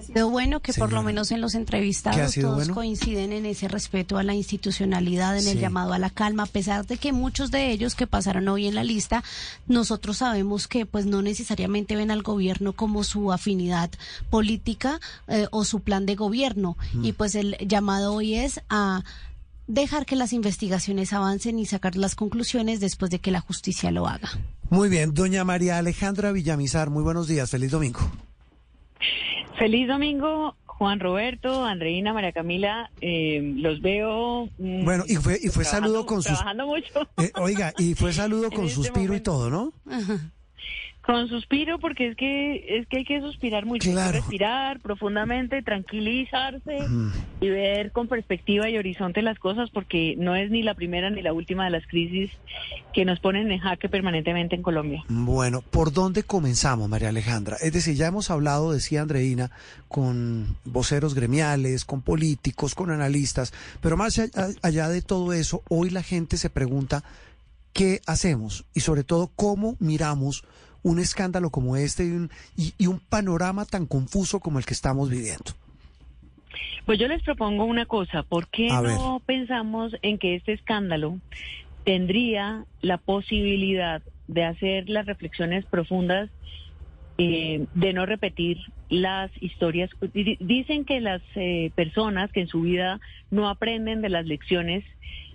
Sido 0.06 0.30
bueno 0.30 0.60
que 0.60 0.74
Señora. 0.74 0.90
por 0.90 0.98
lo 0.98 1.04
menos 1.04 1.32
en 1.32 1.42
los 1.42 1.56
entrevistados 1.56 2.34
todos 2.36 2.56
bueno? 2.56 2.74
coinciden 2.74 3.34
en 3.34 3.46
ese 3.46 3.68
respeto 3.68 4.18
a 4.18 4.24
la 4.24 4.34
institucionalidad, 4.34 5.36
en 5.36 5.44
sí. 5.44 5.50
el 5.52 5.60
llamado 5.60 5.94
a 5.94 6.00
la 6.00 6.10
calma, 6.10 6.44
a 6.44 6.48
pesar 6.48 6.86
de 6.86 6.98
que 6.98 7.12
muchos 7.12 7.52
de 7.52 7.72
ellos 7.72 7.96
que 7.96 8.08
pasaron 8.08 8.48
hoy 8.48 8.68
en 8.68 8.76
la 8.76 8.84
lista, 8.84 9.24
nosotros 9.68 10.18
sabemos 10.18 10.68
que 10.68 10.86
pues 10.86 11.06
no 11.06 11.22
necesariamente 11.22 11.96
ven 11.96 12.12
al 12.12 12.24
gobierno 12.24 12.74
como 12.74 13.04
su 13.04 13.32
afinidad 13.32 13.90
política 14.30 15.00
eh, 15.28 15.48
o 15.52 15.64
su 15.64 15.80
plan 15.82 16.06
de 16.06 16.16
gobierno. 16.16 16.78
Mm. 16.94 17.06
Y 17.06 17.14
pues 17.14 17.36
el 17.36 17.58
llamado 17.60 18.14
hoy 18.14 18.36
es 18.36 18.62
a 18.70 19.04
dejar 19.68 20.06
que 20.06 20.16
las 20.16 20.34
investigaciones 20.34 21.14
avancen 21.14 21.60
y 21.60 21.66
sacar 21.66 21.96
las 21.96 22.16
conclusiones 22.16 22.80
después 22.80 23.12
de 23.12 23.20
que 23.20 23.32
la 23.32 23.42
justicia 23.42 23.92
lo 23.92 24.08
haga. 24.08 24.30
Muy 24.70 24.90
bien, 24.90 25.14
doña 25.14 25.44
María 25.44 25.78
Alejandra 25.78 26.32
Villamizar, 26.32 26.90
muy 26.90 27.04
buenos 27.04 27.28
días, 27.28 27.50
feliz 27.50 27.72
domingo. 27.72 28.00
Feliz 29.58 29.88
domingo, 29.88 30.56
Juan 30.66 31.00
Roberto, 31.00 31.66
Andreina, 31.66 32.14
María 32.14 32.32
Camila, 32.32 32.92
eh, 33.02 33.42
los 33.56 33.82
veo. 33.82 34.50
Mmm, 34.58 34.86
bueno, 34.86 35.04
y 35.08 35.16
fue, 35.16 35.40
y 35.42 35.50
fue 35.50 35.66
saludo 35.66 36.06
con 36.06 36.22
sus. 36.22 36.34
Trabajando 36.34 36.68
mucho. 36.68 37.10
Eh, 37.18 37.32
oiga, 37.36 37.74
y 37.78 37.96
fue 37.96 38.14
saludo 38.14 38.52
con 38.56 38.66
este 38.66 38.76
suspiro 38.76 39.08
momento. 39.08 39.16
y 39.16 39.20
todo, 39.22 39.50
¿no? 39.50 39.74
Ajá. 39.90 40.32
Con 41.08 41.30
suspiro, 41.30 41.80
porque 41.80 42.10
es 42.10 42.18
que 42.18 42.80
es 42.80 42.88
que 42.88 42.98
hay 42.98 43.06
que 43.06 43.22
suspirar 43.22 43.66
mucho, 43.66 43.90
claro. 43.92 44.12
respirar 44.12 44.82
profundamente, 44.82 45.62
tranquilizarse 45.62 46.82
mm. 46.86 47.12
y 47.40 47.48
ver 47.48 47.94
con 47.94 48.10
perspectiva 48.10 48.70
y 48.70 48.78
horizonte 48.78 49.22
las 49.22 49.40
cosas, 49.40 49.70
porque 49.70 50.16
no 50.18 50.36
es 50.36 50.52
ni 50.52 50.64
la 50.64 50.74
primera 50.74 51.10
ni 51.10 51.22
la 51.22 51.32
última 51.32 51.64
de 51.64 51.72
las 51.72 51.88
crisis 51.88 52.30
que 52.94 53.06
nos 53.06 53.22
ponen 53.22 53.50
en 53.50 53.60
jaque 53.60 53.88
permanentemente 53.88 54.58
en 54.58 54.62
Colombia. 54.62 55.06
Bueno, 55.08 55.62
¿por 55.62 55.94
dónde 55.94 56.24
comenzamos, 56.24 56.90
María 56.90 57.08
Alejandra? 57.08 57.56
Es 57.62 57.72
decir, 57.72 57.96
ya 57.96 58.08
hemos 58.08 58.30
hablado, 58.30 58.74
decía 58.74 59.02
Andreina, 59.02 59.50
con 59.88 60.58
voceros 60.66 61.16
gremiales, 61.16 61.86
con 61.86 62.02
políticos, 62.02 62.76
con 62.76 62.92
analistas, 62.92 63.54
pero 63.82 63.96
más 63.96 64.20
allá 64.62 64.90
de 64.90 65.02
todo 65.02 65.32
eso, 65.32 65.64
hoy 65.70 65.90
la 65.90 66.04
gente 66.04 66.36
se 66.36 66.50
pregunta 66.50 67.06
qué 67.72 68.02
hacemos 68.08 68.66
y 68.74 68.82
sobre 68.82 69.06
todo 69.06 69.32
cómo 69.36 69.78
miramos 69.80 70.44
un 70.84 71.00
escándalo 71.00 71.50
como 71.50 71.76
este 71.78 72.06
y 72.06 72.12
un, 72.12 72.30
y, 72.56 72.74
y 72.78 72.88
un, 72.88 73.00
panorama 73.00 73.66
tan 73.66 73.86
confuso 73.86 74.40
como 74.40 74.60
el 74.60 74.66
que 74.66 74.74
estamos 74.74 75.10
viviendo? 75.10 75.52
Pues 76.86 77.00
yo 77.00 77.08
les 77.08 77.22
propongo 77.24 77.66
una 77.66 77.86
cosa, 77.86 78.24
¿por 78.24 78.48
qué 78.48 78.70
A 78.70 78.82
no 78.82 79.20
ver. 79.20 79.26
pensamos 79.26 79.94
en 80.02 80.18
que 80.18 80.36
este 80.36 80.54
escándalo 80.54 81.20
tendría 81.84 82.66
la 82.82 82.98
posibilidad 82.98 84.02
de 84.28 84.44
hacer 84.44 84.90
las 84.90 85.06
reflexiones 85.06 85.66
profundas 85.66 86.30
eh, 87.18 87.66
de 87.74 87.94
no 87.94 88.06
repetir 88.06 88.58
las 88.90 89.32
historias. 89.42 89.90
Di- 90.14 90.38
Dicen 90.40 90.86
que 90.86 91.02
las 91.02 91.22
eh, 91.36 91.72
personas 91.76 92.32
que 92.32 92.42
en 92.42 92.48
su 92.48 92.62
vida 92.62 93.00
no 93.32 93.50
aprenden 93.50 94.02
de 94.02 94.10
las 94.10 94.26
lecciones 94.26 94.84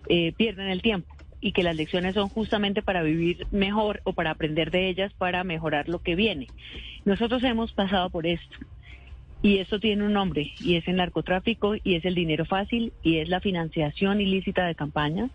eh, 0.08 0.32
pierden 0.36 0.68
el 0.68 0.80
tiempo 0.82 1.12
y 1.42 1.52
que 1.52 1.62
las 1.62 1.76
lecciones 1.76 2.14
son 2.14 2.30
justamente 2.30 2.80
para 2.80 3.02
vivir 3.02 3.46
mejor 3.50 4.00
o 4.04 4.14
para 4.14 4.30
aprender 4.30 4.70
de 4.70 4.88
ellas 4.88 5.12
para 5.18 5.44
mejorar 5.44 5.88
lo 5.88 5.98
que 5.98 6.14
viene. 6.14 6.46
Nosotros 7.04 7.42
hemos 7.42 7.72
pasado 7.72 8.08
por 8.08 8.26
esto. 8.26 8.56
Y 9.42 9.58
esto 9.58 9.80
tiene 9.80 10.04
un 10.04 10.12
nombre, 10.12 10.52
y 10.60 10.76
es 10.76 10.86
el 10.86 10.96
narcotráfico, 10.96 11.74
y 11.74 11.96
es 11.96 12.04
el 12.04 12.14
dinero 12.14 12.44
fácil, 12.44 12.92
y 13.02 13.16
es 13.16 13.28
la 13.28 13.40
financiación 13.40 14.20
ilícita 14.20 14.64
de 14.64 14.76
campañas, 14.76 15.32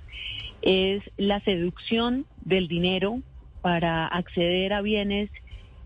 es 0.62 1.04
la 1.18 1.42
seducción 1.42 2.26
del 2.46 2.70
dinero 2.70 3.20
para 3.62 4.08
acceder 4.08 4.72
a 4.72 4.82
bienes 4.82 5.30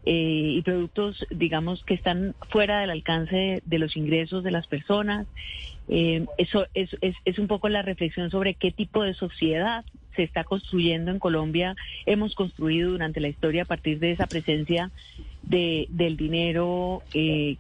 eh, 0.06 0.54
y 0.56 0.62
productos, 0.62 1.26
digamos, 1.32 1.84
que 1.84 1.96
están 1.96 2.36
fuera 2.50 2.80
del 2.80 2.92
alcance 2.92 3.62
de 3.66 3.80
los 3.80 3.98
ingresos 3.98 4.44
de 4.44 4.52
las 4.52 4.68
personas. 4.68 5.28
Eh, 5.88 6.26
eso 6.38 6.66
es, 6.74 6.92
un 7.38 7.48
poco 7.48 7.70
la 7.70 7.82
reflexión 7.82 8.32
sobre 8.32 8.54
qué 8.54 8.72
tipo 8.72 9.04
de 9.04 9.14
sociedad 9.14 9.84
se 10.16 10.24
está 10.24 10.44
construyendo 10.44 11.12
en 11.12 11.20
Colombia. 11.20 11.76
Hemos 12.06 12.36
construido 12.36 12.92
durante 12.92 13.20
la 13.20 13.28
historia 13.28 13.64
a 13.64 13.66
partir 13.66 14.00
de 14.00 14.12
esa 14.12 14.28
presencia 14.28 14.92
de, 15.44 15.88
del 15.90 16.18
dinero 16.18 17.04
eh, 17.14 17.58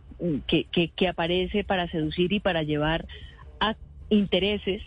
que, 0.47 0.65
que, 0.95 1.07
aparece 1.07 1.63
para 1.63 1.87
seducir 1.87 2.31
y 2.31 2.39
para 2.39 2.63
llevar 2.63 3.05
a 3.59 3.75
intereses 4.09 4.83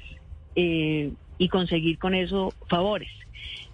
eh, 0.54 1.10
y 1.38 1.48
conseguir 1.48 1.98
con 1.98 2.14
eso 2.14 2.52
favores. 2.68 3.10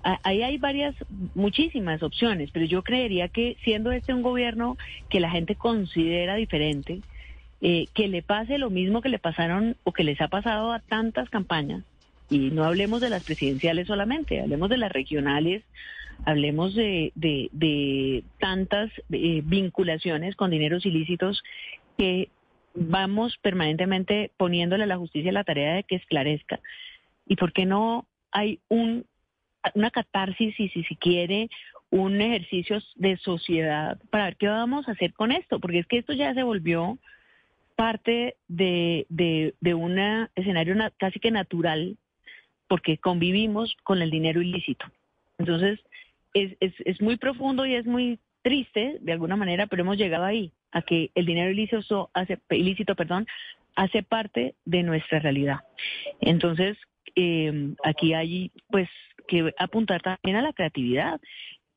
Ahí 0.03 0.43
hay 0.43 0.57
varias, 0.57 0.95
muchísimas 1.35 2.03
opciones, 2.03 2.51
pero 2.53 2.65
yo 2.65 2.83
creería 2.83 3.29
que 3.29 3.59
siendo 3.63 3.93
este 3.93 4.15
un 4.15 4.23
gobierno 4.23 4.79
que 5.11 5.21
la 5.21 5.31
gente 5.31 5.57
considera 5.57 6.37
diferente, 6.37 7.03
eh, 7.61 7.85
que 7.93 8.09
le 8.09 8.23
pase 8.23 8.57
lo 8.57 8.71
mismo 8.71 9.03
que 9.03 9.11
le 9.11 9.19
pasaron 9.19 9.77
o 9.85 9.93
que 9.93 10.05
les 10.05 10.19
ha 10.23 10.29
pasado 10.29 10.73
a 10.73 10.79
tantas 10.79 11.29
campañas, 11.29 11.85
y 12.31 12.51
no 12.53 12.65
hablemos 12.65 13.01
de 13.01 13.11
las 13.11 13.25
presidenciales 13.25 13.89
solamente, 13.89 14.41
hablemos 14.41 14.71
de 14.71 14.79
las 14.79 14.93
regionales, 14.93 15.65
hablemos 16.25 16.75
de, 16.75 17.13
de, 17.17 17.49
de 17.53 18.25
tantas 18.39 18.91
eh, 19.11 19.43
vinculaciones 19.45 20.37
con 20.37 20.51
dineros 20.51 20.87
ilícitos 20.87 21.43
que 21.99 22.29
vamos 22.75 23.37
permanentemente 23.43 24.31
poniéndole 24.37 24.85
a 24.85 24.87
la 24.87 24.97
justicia 24.97 25.33
la 25.33 25.45
tarea 25.45 25.75
de 25.75 25.83
que 25.83 25.97
esclarezca. 25.97 26.61
¿Y 27.27 27.37
por 27.37 27.53
qué 27.53 27.67
no 27.67 28.07
hay 28.31 28.61
un, 28.69 29.05
una 29.75 29.91
catarsis 29.91 30.59
y 30.59 30.69
si 30.69 30.85
se 30.85 30.97
quiere 30.97 31.49
un 31.91 32.21
ejercicio 32.21 32.81
de 32.95 33.17
sociedad 33.17 33.99
para 34.11 34.27
ver 34.27 34.37
qué 34.37 34.47
vamos 34.47 34.89
a 34.89 34.93
hacer 34.93 35.13
con 35.15 35.33
esto? 35.33 35.59
Porque 35.59 35.81
es 35.81 35.87
que 35.87 35.99
esto 35.99 36.13
ya 36.13 36.33
se 36.33 36.45
volvió 36.45 36.99
parte 37.75 38.37
de, 38.47 39.07
de, 39.09 39.55
de 39.61 39.75
un 39.75 39.99
escenario 40.37 40.75
na- 40.75 40.93
casi 40.99 41.19
que 41.19 41.31
natural 41.31 41.97
porque 42.71 42.99
convivimos 42.99 43.77
con 43.83 44.01
el 44.01 44.13
dinero 44.13 44.41
ilícito. 44.41 44.87
Entonces, 45.39 45.81
es, 46.35 46.57
es, 46.61 46.73
es 46.85 47.03
muy 47.03 47.17
profundo 47.17 47.67
y 47.67 47.75
es 47.75 47.85
muy 47.85 48.21
triste 48.43 48.99
de 49.01 49.13
alguna 49.13 49.35
manera, 49.35 49.67
pero 49.67 49.83
hemos 49.83 49.97
llegado 49.97 50.25
ahí, 50.25 50.53
a 50.71 50.81
que 50.81 51.11
el 51.17 51.27
dinero 51.27 51.51
ilícito 51.51 52.11
hace, 52.15 52.39
ilícito, 52.49 52.95
perdón, 52.95 53.27
hace 53.75 54.05
parte 54.05 54.55
de 54.65 54.85
nuestra 54.85 55.19
realidad. 55.19 55.59
Entonces, 56.21 56.79
eh, 57.17 57.75
aquí 57.83 58.15
hay 58.15 58.53
pues 58.69 58.89
que 59.27 59.53
apuntar 59.59 60.01
también 60.01 60.37
a 60.37 60.43
la 60.43 60.53
creatividad. 60.53 61.21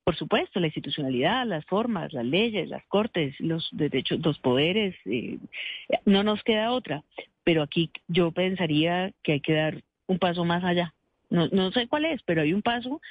Por 0.03 0.15
supuesto, 0.15 0.60
la 0.60 0.68
institucionalidad, 0.68 1.48
las 1.48 1.65
formas, 1.65 2.14
las 2.14 2.26
leyes, 2.26 2.70
las 2.70 2.86
cortes, 2.86 3.34
los 3.40 3.68
derechos, 3.72 4.24
los 4.24 4.38
poderes, 4.38 4.94
eh, 5.06 5.40
no 6.06 6.22
nos 6.22 6.44
queda 6.44 6.72
otra. 6.72 7.03
Pero 7.44 7.64
aquí 7.64 7.90
yo 8.07 8.32
pensaría 8.32 9.11
que 9.24 9.32
hay 9.32 9.40
que 9.40 9.53
dar 9.53 9.84
un 10.07 10.19
paso 10.19 10.45
más 10.45 10.63
allá. 10.63 10.93
No, 11.30 11.47
no 11.47 11.71
sé 11.71 11.88
cuál 11.88 12.05
es, 12.05 12.21
pero 12.23 12.41
hay 12.41 12.53
un 12.53 12.61
paso 12.61 13.01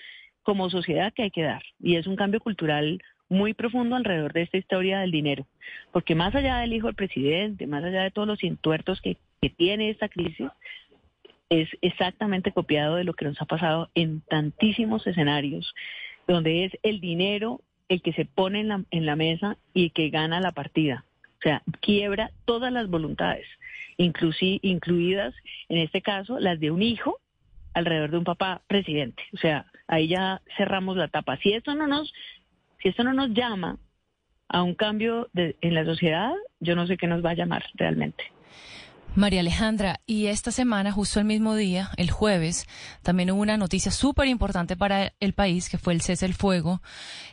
como 0.42 0.70
sociedad 0.70 1.12
que 1.12 1.22
hay 1.22 1.30
que 1.30 1.42
dar. 1.42 1.62
Y 1.80 1.96
es 1.96 2.06
un 2.06 2.16
cambio 2.16 2.40
cultural 2.40 3.00
muy 3.28 3.54
profundo 3.54 3.96
alrededor 3.96 4.32
de 4.32 4.42
esta 4.42 4.58
historia 4.58 5.00
del 5.00 5.10
dinero. 5.10 5.46
Porque 5.90 6.14
más 6.14 6.34
allá 6.34 6.58
del 6.58 6.72
hijo 6.72 6.86
del 6.86 6.96
presidente, 6.96 7.66
más 7.66 7.82
allá 7.82 8.02
de 8.02 8.10
todos 8.10 8.28
los 8.28 8.42
entuertos 8.44 9.00
que, 9.00 9.16
que 9.40 9.50
tiene 9.50 9.90
esta 9.90 10.08
crisis, 10.08 10.48
es 11.48 11.68
exactamente 11.80 12.52
copiado 12.52 12.96
de 12.96 13.04
lo 13.04 13.14
que 13.14 13.24
nos 13.24 13.40
ha 13.40 13.46
pasado 13.46 13.90
en 13.94 14.20
tantísimos 14.22 15.06
escenarios, 15.06 15.74
donde 16.26 16.64
es 16.64 16.72
el 16.82 17.00
dinero 17.00 17.60
el 17.88 18.00
que 18.00 18.12
se 18.12 18.24
pone 18.24 18.60
en 18.60 18.68
la, 18.68 18.84
en 18.90 19.06
la 19.06 19.16
mesa 19.16 19.58
y 19.74 19.90
que 19.90 20.08
gana 20.08 20.40
la 20.40 20.52
partida. 20.52 21.04
O 21.42 21.48
sea, 21.48 21.62
quiebra 21.80 22.30
todas 22.44 22.72
las 22.72 22.88
voluntades, 22.88 23.46
incluidas 23.96 25.34
en 25.68 25.78
este 25.78 26.00
caso 26.00 26.38
las 26.38 26.60
de 26.60 26.70
un 26.70 26.82
hijo 26.82 27.18
alrededor 27.74 28.12
de 28.12 28.18
un 28.18 28.24
papá 28.24 28.62
presidente. 28.68 29.24
O 29.34 29.38
sea, 29.38 29.66
ahí 29.88 30.06
ya 30.06 30.40
cerramos 30.56 30.96
la 30.96 31.08
tapa. 31.08 31.36
Si 31.38 31.52
esto 31.52 31.74
no 31.74 31.88
nos, 31.88 32.12
si 32.80 32.90
esto 32.90 33.02
no 33.02 33.12
nos 33.12 33.30
llama 33.30 33.78
a 34.48 34.62
un 34.62 34.74
cambio 34.74 35.28
de- 35.32 35.56
en 35.62 35.74
la 35.74 35.84
sociedad, 35.84 36.32
yo 36.60 36.76
no 36.76 36.86
sé 36.86 36.96
qué 36.96 37.06
nos 37.08 37.24
va 37.24 37.30
a 37.30 37.34
llamar 37.34 37.64
realmente. 37.74 38.24
María 39.14 39.40
Alejandra, 39.40 40.00
y 40.06 40.26
esta 40.26 40.50
semana, 40.52 40.90
justo 40.92 41.18
el 41.18 41.26
mismo 41.26 41.54
día, 41.54 41.90
el 41.98 42.10
jueves, 42.10 42.66
también 43.02 43.30
hubo 43.30 43.42
una 43.42 43.58
noticia 43.58 43.90
súper 43.90 44.28
importante 44.28 44.76
para 44.76 45.12
el 45.20 45.32
país, 45.34 45.68
que 45.68 45.76
fue 45.76 45.92
el 45.92 46.00
cese 46.02 46.24
el 46.24 46.34
fuego, 46.34 46.80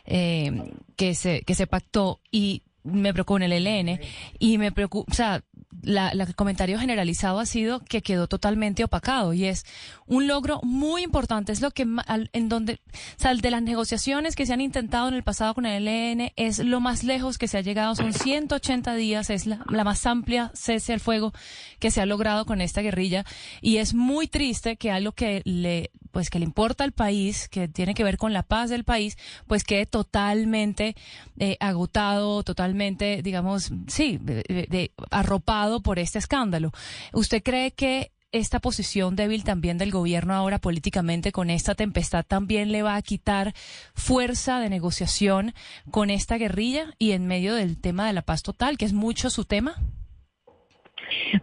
eh, 0.04 0.72
que, 0.96 1.14
se, 1.14 1.42
que 1.42 1.54
se 1.54 1.66
pactó 1.66 2.20
y 2.30 2.62
me 2.82 3.12
preocupó 3.12 3.36
en 3.36 3.44
el 3.52 3.66
ELN, 3.66 4.00
y 4.38 4.58
me 4.58 4.72
preocupa, 4.72 5.10
o 5.10 5.14
sea, 5.14 5.42
la, 5.82 6.12
la- 6.14 6.24
el 6.24 6.34
comentario 6.34 6.78
generalizado 6.78 7.38
ha 7.38 7.46
sido 7.46 7.80
que 7.80 8.02
quedó 8.02 8.26
totalmente 8.26 8.84
opacado 8.84 9.32
y 9.32 9.44
es 9.46 9.64
un 10.06 10.26
logro 10.26 10.60
muy 10.62 11.02
importante, 11.02 11.52
es 11.52 11.60
lo 11.60 11.70
que 11.70 11.86
al- 12.06 12.28
en 12.32 12.48
donde, 12.48 12.74
o 12.74 13.20
sea, 13.20 13.34
de 13.34 13.50
las 13.50 13.62
negociaciones 13.62 14.34
que 14.36 14.46
se 14.46 14.52
han 14.52 14.60
intentado 14.60 15.08
en 15.08 15.14
el 15.14 15.22
pasado 15.22 15.54
con 15.54 15.66
el 15.66 15.86
ELN 15.88 16.32
es 16.36 16.58
lo 16.58 16.80
más 16.80 17.04
lejos 17.04 17.38
que 17.38 17.48
se 17.48 17.58
ha 17.58 17.62
llegado, 17.62 17.94
son 17.94 18.12
180 18.12 18.94
días, 18.94 19.30
es 19.30 19.46
la, 19.46 19.64
la 19.70 19.84
más 19.84 20.04
amplia 20.06 20.50
cese 20.54 20.92
al 20.92 21.00
fuego 21.00 21.32
que 21.78 21.90
se 21.90 22.00
ha 22.00 22.06
logrado 22.06 22.44
con 22.46 22.60
esta 22.60 22.80
guerrilla 22.82 23.24
y 23.62 23.76
es 23.76 23.94
muy 23.94 24.26
triste 24.26 24.76
que 24.76 24.90
algo 24.90 25.12
que 25.12 25.42
le 25.44 25.90
pues 26.10 26.30
que 26.30 26.38
le 26.38 26.44
importa 26.44 26.84
al 26.84 26.92
país, 26.92 27.48
que 27.48 27.68
tiene 27.68 27.94
que 27.94 28.04
ver 28.04 28.16
con 28.16 28.32
la 28.32 28.42
paz 28.42 28.70
del 28.70 28.84
país, 28.84 29.16
pues 29.46 29.64
quede 29.64 29.86
totalmente 29.86 30.94
eh, 31.38 31.56
agotado, 31.60 32.42
totalmente, 32.42 33.22
digamos, 33.22 33.72
sí, 33.86 34.18
de- 34.20 34.90
arropado 35.10 35.82
por 35.82 35.98
este 35.98 36.18
escándalo. 36.18 36.72
¿Usted 37.12 37.42
cree 37.42 37.70
que 37.72 38.10
esta 38.32 38.60
posición 38.60 39.16
débil 39.16 39.42
también 39.42 39.76
del 39.76 39.90
gobierno 39.90 40.34
ahora 40.34 40.58
políticamente 40.58 41.32
con 41.32 41.50
esta 41.50 41.74
tempestad 41.74 42.24
también 42.24 42.70
le 42.70 42.82
va 42.82 42.94
a 42.94 43.02
quitar 43.02 43.52
fuerza 43.94 44.60
de 44.60 44.70
negociación 44.70 45.52
con 45.90 46.10
esta 46.10 46.38
guerrilla 46.38 46.94
y 46.98 47.10
en 47.10 47.26
medio 47.26 47.54
del 47.54 47.80
tema 47.80 48.06
de 48.06 48.12
la 48.12 48.22
paz 48.22 48.42
total, 48.42 48.78
que 48.78 48.84
es 48.84 48.92
mucho 48.92 49.30
su 49.30 49.44
tema? 49.44 49.76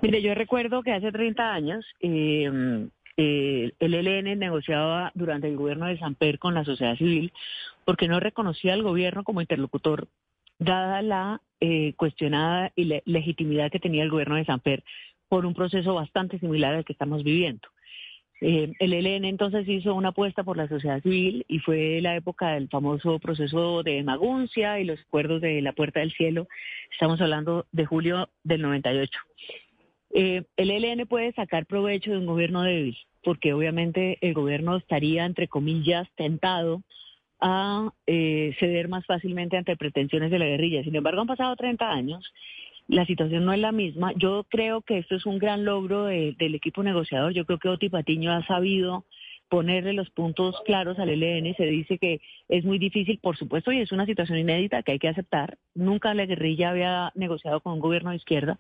Mire, 0.02 0.22
yo 0.22 0.34
recuerdo 0.34 0.82
que 0.82 0.94
hace 0.94 1.12
30 1.12 1.44
años 1.54 1.86
eh, 2.00 2.88
eh, 3.18 3.72
el 3.80 3.94
ELN 3.94 4.40
negociaba 4.40 5.12
durante 5.16 5.48
el 5.48 5.58
gobierno 5.58 5.88
de 5.88 5.98
Samper 5.98 6.40
con 6.40 6.54
la 6.54 6.64
sociedad 6.64 6.96
civil 6.98 7.34
porque 7.86 8.08
no 8.08 8.20
reconocía 8.20 8.74
al 8.74 8.84
gobierno 8.84 9.24
como 9.24 9.42
interlocutor, 9.42 10.08
dada 10.60 11.02
la 11.02 11.42
eh, 11.60 11.94
cuestionada 11.96 12.72
y 12.76 12.86
le- 12.86 13.04
legitimidad 13.06 13.72
que 13.72 13.80
tenía 13.80 14.04
el 14.04 14.12
gobierno 14.12 14.36
de 14.36 14.46
Samper 14.46 14.84
por 15.30 15.46
un 15.46 15.54
proceso 15.54 15.94
bastante 15.96 16.40
similar 16.40 16.76
al 16.76 16.86
que 16.86 16.94
estamos 16.94 17.24
viviendo. 17.24 17.68
Eh, 18.40 18.72
el 18.78 18.94
ELN 18.94 19.26
entonces 19.26 19.68
hizo 19.68 19.96
una 19.96 20.10
apuesta 20.10 20.44
por 20.44 20.58
la 20.58 20.68
sociedad 20.68 21.02
civil 21.02 21.44
y 21.48 21.58
fue 21.60 22.00
la 22.02 22.16
época 22.16 22.50
del 22.50 22.70
famoso 22.70 23.18
proceso 23.18 23.82
de 23.82 24.04
Maguncia 24.04 24.80
y 24.80 24.86
los 24.86 25.00
acuerdos 25.00 25.42
de 25.42 25.60
la 25.64 25.74
Puerta 25.74 26.02
del 26.02 26.12
Cielo. 26.14 26.48
Estamos 26.92 27.20
hablando 27.20 27.66
de 27.72 27.86
julio 27.86 28.30
del 28.44 28.62
98. 28.62 29.20
Eh, 30.20 30.46
el 30.58 30.72
ELN 30.72 31.06
puede 31.06 31.32
sacar 31.34 31.68
provecho 31.68 32.10
de 32.12 32.18
un 32.18 32.26
gobierno 32.26 32.64
débil, 32.64 32.98
porque 33.24 33.54
obviamente 33.54 34.18
el 34.22 34.34
gobierno 34.34 34.76
estaría, 34.76 35.26
entre 35.26 35.48
comillas, 35.48 36.08
tentado 36.16 36.82
a 37.40 37.92
eh, 38.08 38.56
ceder 38.60 38.88
más 38.88 39.06
fácilmente 39.06 39.58
ante 39.58 39.78
pretensiones 39.78 40.32
de 40.32 40.40
la 40.40 40.48
guerrilla. 40.48 40.84
Sin 40.84 40.96
embargo, 40.96 41.22
han 41.22 41.28
pasado 41.28 41.56
30 41.56 41.92
años, 41.92 42.34
la 42.88 43.06
situación 43.06 43.46
no 43.46 43.54
es 43.54 43.60
la 43.60 43.72
misma. 43.72 44.12
Yo 44.16 44.44
creo 44.50 44.82
que 44.82 44.98
esto 44.98 45.16
es 45.16 45.28
un 45.28 45.38
gran 45.38 45.66
logro 45.66 46.06
de- 46.06 46.34
del 46.40 46.56
equipo 46.56 46.82
negociador. 46.82 47.34
Yo 47.34 47.46
creo 47.46 47.60
que 47.60 47.70
Oti 47.70 47.90
Patiño 47.90 48.32
ha 48.32 48.44
sabido 48.48 49.06
ponerle 49.50 49.94
los 49.94 50.10
puntos 50.10 50.56
claros 50.66 50.98
al 50.98 51.10
ELN. 51.10 51.54
Se 51.58 51.66
dice 51.68 52.00
que 52.00 52.22
es 52.50 52.66
muy 52.66 52.80
difícil, 52.80 53.20
por 53.20 53.38
supuesto, 53.38 53.72
y 53.72 53.82
es 53.82 53.92
una 53.92 54.08
situación 54.08 54.40
inédita 54.40 54.82
que 54.82 54.94
hay 54.94 55.00
que 55.00 55.10
aceptar. 55.10 55.60
Nunca 55.76 56.14
la 56.16 56.26
guerrilla 56.26 56.72
había 56.72 57.12
negociado 57.14 57.60
con 57.62 57.74
un 57.74 57.80
gobierno 57.82 58.10
de 58.10 58.16
izquierda. 58.18 58.58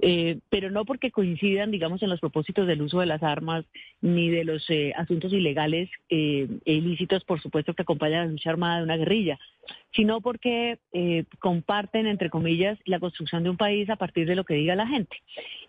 Eh, 0.00 0.38
pero 0.50 0.70
no 0.70 0.84
porque 0.84 1.10
coincidan, 1.10 1.70
digamos, 1.70 2.02
en 2.02 2.10
los 2.10 2.20
propósitos 2.20 2.66
del 2.66 2.82
uso 2.82 3.00
de 3.00 3.06
las 3.06 3.22
armas 3.22 3.64
ni 4.00 4.28
de 4.28 4.44
los 4.44 4.68
eh, 4.68 4.92
asuntos 4.96 5.32
ilegales 5.32 5.88
eh, 6.10 6.48
e 6.64 6.72
ilícitos, 6.74 7.24
por 7.24 7.40
supuesto, 7.40 7.74
que 7.74 7.82
acompañan 7.82 8.20
a 8.20 8.24
la 8.26 8.30
lucha 8.32 8.50
armada 8.50 8.78
de 8.78 8.84
una 8.84 8.96
guerrilla, 8.96 9.38
sino 9.94 10.20
porque 10.20 10.78
eh, 10.92 11.24
comparten, 11.38 12.06
entre 12.06 12.30
comillas, 12.30 12.78
la 12.84 13.00
construcción 13.00 13.42
de 13.42 13.50
un 13.50 13.56
país 13.56 13.88
a 13.88 13.96
partir 13.96 14.26
de 14.26 14.36
lo 14.36 14.44
que 14.44 14.54
diga 14.54 14.74
la 14.74 14.86
gente. 14.86 15.16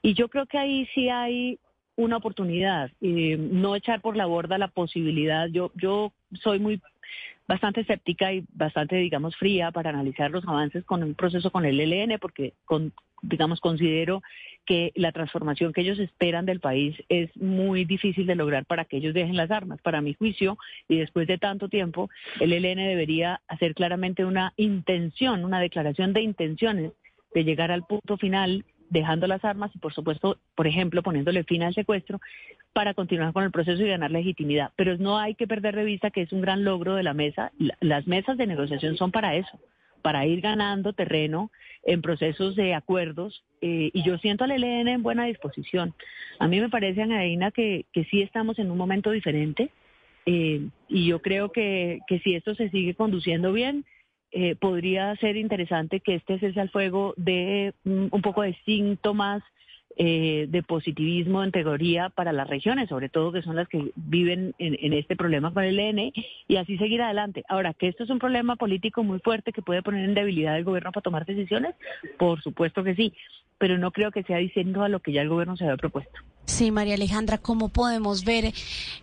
Y 0.01 0.13
yo 0.13 0.27
creo 0.27 0.45
que 0.45 0.57
ahí 0.57 0.87
sí 0.93 1.09
hay 1.09 1.59
una 1.97 2.17
oportunidad, 2.17 2.91
eh, 3.01 3.37
no 3.37 3.75
echar 3.75 4.01
por 4.01 4.15
la 4.15 4.27
borda 4.27 4.59
la 4.59 4.67
posibilidad. 4.67 5.47
Yo, 5.47 5.71
yo 5.75 6.13
soy 6.43 6.59
muy 6.59 6.79
bastante 7.47 7.81
escéptica 7.81 8.33
y 8.33 8.43
bastante, 8.53 8.97
digamos, 8.97 9.35
fría 9.35 9.71
para 9.71 9.89
analizar 9.89 10.31
los 10.31 10.45
avances 10.47 10.83
con 10.83 11.03
un 11.03 11.15
proceso 11.15 11.51
con 11.51 11.65
el 11.65 11.79
ELN, 11.79 12.19
porque, 12.19 12.53
con, 12.65 12.93
digamos, 13.21 13.61
considero 13.61 14.21
que 14.65 14.91
la 14.95 15.13
transformación 15.13 15.71
que 15.71 15.81
ellos 15.81 15.97
esperan 15.99 16.45
del 16.45 16.59
país 16.59 16.95
es 17.07 17.35
muy 17.37 17.85
difícil 17.85 18.27
de 18.27 18.35
lograr 18.35 18.65
para 18.65 18.83
que 18.83 18.97
ellos 18.97 19.13
dejen 19.13 19.37
las 19.37 19.49
armas. 19.49 19.81
Para 19.81 20.01
mi 20.01 20.13
juicio, 20.13 20.57
y 20.89 20.97
después 20.97 21.27
de 21.27 21.37
tanto 21.37 21.69
tiempo, 21.69 22.09
el 22.41 22.51
ELN 22.51 22.85
debería 22.85 23.41
hacer 23.47 23.73
claramente 23.73 24.25
una 24.25 24.53
intención, 24.57 25.45
una 25.45 25.61
declaración 25.61 26.11
de 26.11 26.21
intenciones 26.21 26.91
de 27.33 27.43
llegar 27.43 27.71
al 27.71 27.85
punto 27.85 28.17
final 28.17 28.65
dejando 28.89 29.27
las 29.27 29.43
armas 29.43 29.71
y, 29.75 29.79
por 29.79 29.93
supuesto, 29.93 30.37
por 30.55 30.67
ejemplo, 30.67 31.03
poniéndole 31.03 31.43
fin 31.43 31.63
al 31.63 31.73
secuestro 31.73 32.19
para 32.73 32.93
continuar 32.93 33.33
con 33.33 33.43
el 33.43 33.51
proceso 33.51 33.81
y 33.81 33.87
ganar 33.87 34.11
legitimidad. 34.11 34.71
Pero 34.75 34.97
no 34.97 35.17
hay 35.17 35.35
que 35.35 35.47
perder 35.47 35.75
de 35.75 35.83
vista 35.83 36.11
que 36.11 36.21
es 36.21 36.31
un 36.31 36.41
gran 36.41 36.63
logro 36.63 36.95
de 36.95 37.03
la 37.03 37.13
mesa. 37.13 37.51
Las 37.79 38.07
mesas 38.07 38.37
de 38.37 38.47
negociación 38.47 38.97
son 38.97 39.11
para 39.11 39.35
eso, 39.35 39.59
para 40.01 40.25
ir 40.25 40.41
ganando 40.41 40.93
terreno 40.93 41.51
en 41.83 42.01
procesos 42.01 42.55
de 42.55 42.73
acuerdos. 42.73 43.43
Eh, 43.61 43.91
y 43.93 44.03
yo 44.03 44.17
siento 44.19 44.43
al 44.43 44.51
ELN 44.51 44.87
en 44.87 45.03
buena 45.03 45.25
disposición. 45.25 45.93
A 46.39 46.47
mí 46.47 46.59
me 46.59 46.69
parece, 46.69 47.01
Ana 47.01 47.51
que, 47.51 47.85
que 47.91 48.03
sí 48.05 48.21
estamos 48.21 48.59
en 48.59 48.71
un 48.71 48.77
momento 48.77 49.11
diferente. 49.11 49.71
Eh, 50.25 50.67
y 50.89 51.07
yo 51.07 51.21
creo 51.21 51.51
que, 51.51 51.99
que 52.05 52.19
si 52.19 52.35
esto 52.35 52.53
se 52.53 52.69
sigue 52.69 52.93
conduciendo 52.95 53.53
bien, 53.53 53.85
eh, 54.39 54.55
podría 54.55 55.15
ser 55.15 55.35
interesante 55.35 55.99
que 55.99 56.13
este 56.13 56.37
cese 56.37 56.61
al 56.61 56.69
fuego 56.69 57.15
de 57.17 57.73
mm, 57.85 58.09
un 58.11 58.21
poco 58.21 58.43
de 58.43 58.55
síntomas 58.65 59.41
eh, 59.95 60.45
de 60.47 60.61
positivismo 60.61 61.43
en 61.43 61.51
teoría 61.51 62.09
para 62.09 62.31
las 62.31 62.47
regiones, 62.47 62.87
sobre 62.87 63.09
todo 63.09 63.31
que 63.31 63.41
son 63.41 63.55
las 63.55 63.67
que 63.67 63.93
viven 63.95 64.53
en, 64.59 64.93
este 64.93 65.15
problema 65.15 65.51
con 65.51 65.63
el 65.63 65.79
EN, 65.79 66.13
y 66.47 66.55
así 66.57 66.77
seguir 66.77 67.01
adelante. 67.01 67.45
Ahora, 67.49 67.73
que 67.73 67.87
esto 67.87 68.03
es 68.03 68.11
un 68.11 68.19
problema 68.19 68.57
político 68.57 69.03
muy 69.03 69.17
fuerte 69.21 69.51
que 69.51 69.63
puede 69.63 69.81
poner 69.81 70.05
en 70.05 70.13
debilidad 70.13 70.53
al 70.53 70.65
gobierno 70.65 70.91
para 70.91 71.01
tomar 71.01 71.25
decisiones, 71.25 71.73
por 72.19 72.39
supuesto 72.43 72.83
que 72.83 72.93
sí, 72.93 73.13
pero 73.57 73.79
no 73.79 73.89
creo 73.89 74.11
que 74.11 74.21
sea 74.21 74.37
diciendo 74.37 74.83
a 74.83 74.89
lo 74.89 74.99
que 74.99 75.13
ya 75.13 75.23
el 75.23 75.29
gobierno 75.29 75.57
se 75.57 75.63
había 75.63 75.77
propuesto. 75.77 76.19
Sí, 76.47 76.71
María 76.71 76.95
Alejandra, 76.95 77.37
¿cómo 77.37 77.67
podemos 77.67 78.23
ver 78.23 78.53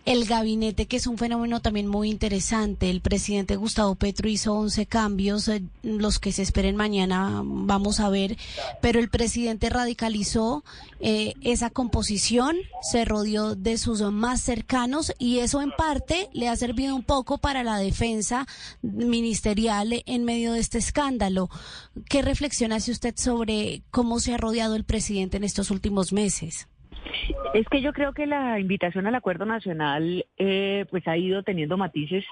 el 0.05 0.25
gabinete, 0.25 0.87
que 0.87 0.97
es 0.97 1.05
un 1.05 1.19
fenómeno 1.19 1.61
también 1.61 1.87
muy 1.87 2.09
interesante? 2.09 2.89
El 2.89 3.01
presidente 3.01 3.55
Gustavo 3.55 3.93
Petro 3.93 4.27
hizo 4.27 4.55
11 4.55 4.87
cambios, 4.87 5.47
eh, 5.47 5.63
los 5.83 6.17
que 6.17 6.31
se 6.31 6.41
esperen 6.41 6.75
mañana 6.75 7.43
vamos 7.45 7.99
a 7.99 8.09
ver, 8.09 8.35
pero 8.81 8.99
el 8.99 9.09
presidente 9.09 9.69
radicalizó 9.69 10.65
eh, 10.99 11.35
esa 11.41 11.69
composición, 11.69 12.57
se 12.81 13.05
rodeó 13.05 13.55
de 13.55 13.77
sus 13.77 14.01
más 14.01 14.41
cercanos 14.41 15.13
y 15.19 15.37
eso 15.37 15.61
en 15.61 15.71
parte 15.71 16.29
le 16.33 16.49
ha 16.49 16.55
servido 16.55 16.95
un 16.95 17.03
poco 17.03 17.37
para 17.37 17.63
la 17.63 17.77
defensa 17.77 18.47
ministerial 18.81 20.03
en 20.07 20.23
medio 20.25 20.53
de 20.53 20.59
este 20.59 20.79
escándalo. 20.79 21.51
¿Qué 22.09 22.23
reflexión 22.23 22.73
hace 22.73 22.91
usted 22.91 23.13
sobre 23.15 23.83
cómo 23.91 24.19
se 24.19 24.33
ha 24.33 24.37
rodeado 24.37 24.75
el 24.75 24.83
presidente 24.83 25.37
en 25.37 25.43
estos 25.43 25.69
últimos 25.69 26.11
meses? 26.11 26.67
Es 27.53 27.67
que 27.69 27.81
yo 27.81 27.93
creo 27.93 28.13
que 28.13 28.25
la 28.25 28.59
invitación 28.59 29.07
al 29.07 29.15
acuerdo 29.15 29.45
nacional 29.45 30.25
eh, 30.37 30.85
pues 30.89 31.07
ha 31.07 31.17
ido 31.17 31.43
teniendo 31.43 31.77
matices. 31.77 32.25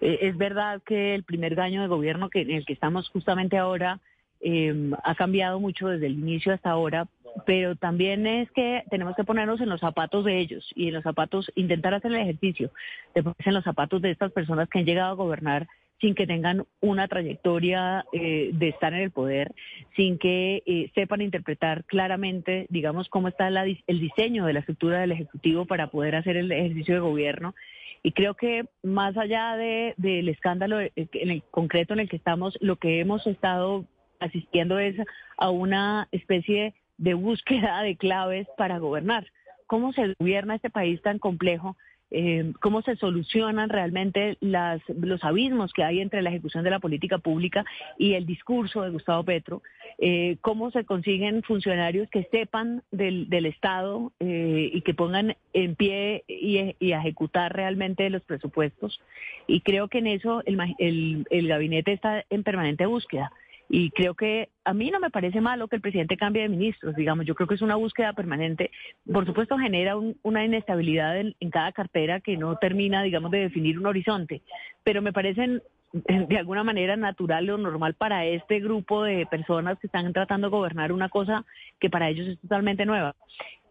Eh, 0.00 0.18
es 0.22 0.36
verdad 0.36 0.82
que 0.84 1.14
el 1.14 1.24
primer 1.24 1.58
año 1.60 1.82
de 1.82 1.88
gobierno 1.88 2.28
que, 2.28 2.42
en 2.42 2.50
el 2.50 2.64
que 2.66 2.72
estamos 2.72 3.08
justamente 3.10 3.56
ahora 3.56 4.00
em, 4.40 4.92
ha 5.02 5.14
cambiado 5.14 5.60
mucho 5.60 5.88
desde 5.88 6.06
el 6.06 6.18
inicio 6.18 6.52
hasta 6.52 6.70
ahora, 6.70 7.06
pero 7.46 7.76
también 7.76 8.26
es 8.26 8.50
que 8.52 8.84
tenemos 8.90 9.16
que 9.16 9.24
ponernos 9.24 9.60
en 9.60 9.68
los 9.68 9.80
zapatos 9.80 10.24
de 10.24 10.38
ellos 10.38 10.70
y 10.74 10.88
en 10.88 10.94
los 10.94 11.02
zapatos, 11.02 11.50
intentar 11.54 11.94
hacer 11.94 12.12
el 12.12 12.20
ejercicio 12.20 12.70
de 13.14 13.24
en 13.44 13.54
los 13.54 13.64
zapatos 13.64 14.02
de 14.02 14.10
estas 14.10 14.32
personas 14.32 14.68
que 14.68 14.80
han 14.80 14.84
llegado 14.84 15.12
a 15.12 15.16
gobernar 15.16 15.66
sin 16.04 16.14
que 16.14 16.26
tengan 16.26 16.66
una 16.82 17.08
trayectoria 17.08 18.04
eh, 18.12 18.50
de 18.52 18.68
estar 18.68 18.92
en 18.92 19.00
el 19.00 19.10
poder, 19.10 19.54
sin 19.96 20.18
que 20.18 20.62
eh, 20.66 20.90
sepan 20.94 21.22
interpretar 21.22 21.84
claramente, 21.84 22.66
digamos, 22.68 23.08
cómo 23.08 23.28
está 23.28 23.48
el 23.48 24.00
diseño 24.00 24.44
de 24.44 24.52
la 24.52 24.58
estructura 24.58 25.00
del 25.00 25.12
Ejecutivo 25.12 25.64
para 25.64 25.86
poder 25.86 26.16
hacer 26.16 26.36
el 26.36 26.52
ejercicio 26.52 26.92
de 26.92 27.00
gobierno. 27.00 27.54
Y 28.02 28.12
creo 28.12 28.34
que 28.34 28.66
más 28.82 29.16
allá 29.16 29.56
del 29.56 30.28
escándalo 30.28 30.78
eh, 30.78 30.92
en 30.94 31.30
el 31.30 31.42
concreto 31.50 31.94
en 31.94 32.00
el 32.00 32.08
que 32.10 32.16
estamos, 32.16 32.58
lo 32.60 32.76
que 32.76 33.00
hemos 33.00 33.26
estado 33.26 33.86
asistiendo 34.20 34.78
es 34.78 34.96
a 35.38 35.48
una 35.48 36.08
especie 36.12 36.74
de 36.98 37.14
búsqueda 37.14 37.80
de 37.80 37.96
claves 37.96 38.46
para 38.58 38.76
gobernar. 38.76 39.26
¿Cómo 39.66 39.94
se 39.94 40.14
gobierna 40.18 40.56
este 40.56 40.68
país 40.68 41.00
tan 41.00 41.18
complejo 41.18 41.78
eh, 42.16 42.52
cómo 42.60 42.80
se 42.82 42.94
solucionan 42.94 43.68
realmente 43.70 44.36
las, 44.40 44.80
los 44.88 45.24
abismos 45.24 45.72
que 45.72 45.82
hay 45.82 46.00
entre 46.00 46.22
la 46.22 46.30
ejecución 46.30 46.62
de 46.62 46.70
la 46.70 46.78
política 46.78 47.18
pública 47.18 47.64
y 47.98 48.12
el 48.14 48.24
discurso 48.24 48.82
de 48.82 48.90
Gustavo 48.90 49.24
Petro, 49.24 49.62
eh, 49.98 50.36
cómo 50.40 50.70
se 50.70 50.84
consiguen 50.84 51.42
funcionarios 51.42 52.08
que 52.10 52.28
sepan 52.30 52.84
del, 52.92 53.28
del 53.28 53.46
Estado 53.46 54.12
eh, 54.20 54.70
y 54.72 54.82
que 54.82 54.94
pongan 54.94 55.36
en 55.52 55.74
pie 55.74 56.22
y, 56.28 56.76
y, 56.78 56.92
ejecutar 56.92 57.52
realmente 57.52 58.08
los 58.10 58.22
presupuestos. 58.22 59.00
Y 59.48 59.62
creo 59.62 59.88
que 59.88 59.98
en 59.98 60.06
eso 60.06 60.40
el, 60.46 60.56
el, 60.78 61.26
el 61.30 61.48
gabinete 61.48 61.92
está 61.92 62.24
en 62.30 62.44
permanente 62.44 62.86
búsqueda. 62.86 63.32
Y 63.68 63.90
creo 63.90 64.14
que 64.14 64.50
a 64.64 64.74
mí 64.74 64.90
no 64.90 65.00
me 65.00 65.10
parece 65.10 65.40
malo 65.40 65.68
que 65.68 65.76
el 65.76 65.82
presidente 65.82 66.16
cambie 66.16 66.42
de 66.42 66.48
ministros, 66.48 66.94
digamos, 66.94 67.26
yo 67.26 67.34
creo 67.34 67.48
que 67.48 67.54
es 67.54 67.62
una 67.62 67.76
búsqueda 67.76 68.12
permanente. 68.12 68.70
Por 69.10 69.24
supuesto 69.26 69.58
genera 69.58 69.96
una 70.22 70.44
inestabilidad 70.44 71.18
en, 71.18 71.34
cada 71.50 71.72
cartera 71.72 72.20
que 72.20 72.36
no 72.36 72.56
termina, 72.56 73.02
digamos, 73.02 73.30
de 73.30 73.38
definir 73.38 73.78
un 73.78 73.86
horizonte, 73.86 74.42
pero 74.82 75.00
me 75.02 75.12
parecen 75.12 75.62
de 75.92 76.38
alguna 76.38 76.64
manera 76.64 76.96
natural 76.96 77.48
o 77.50 77.58
normal 77.58 77.94
para 77.94 78.26
este 78.26 78.60
grupo 78.60 79.02
de 79.02 79.26
personas 79.26 79.78
que 79.78 79.86
están 79.86 80.12
tratando 80.12 80.48
de 80.48 80.56
gobernar 80.56 80.92
una 80.92 81.08
cosa 81.08 81.44
que 81.80 81.90
para 81.90 82.08
ellos 82.08 82.28
es 82.28 82.40
totalmente 82.40 82.84
nueva. 82.84 83.14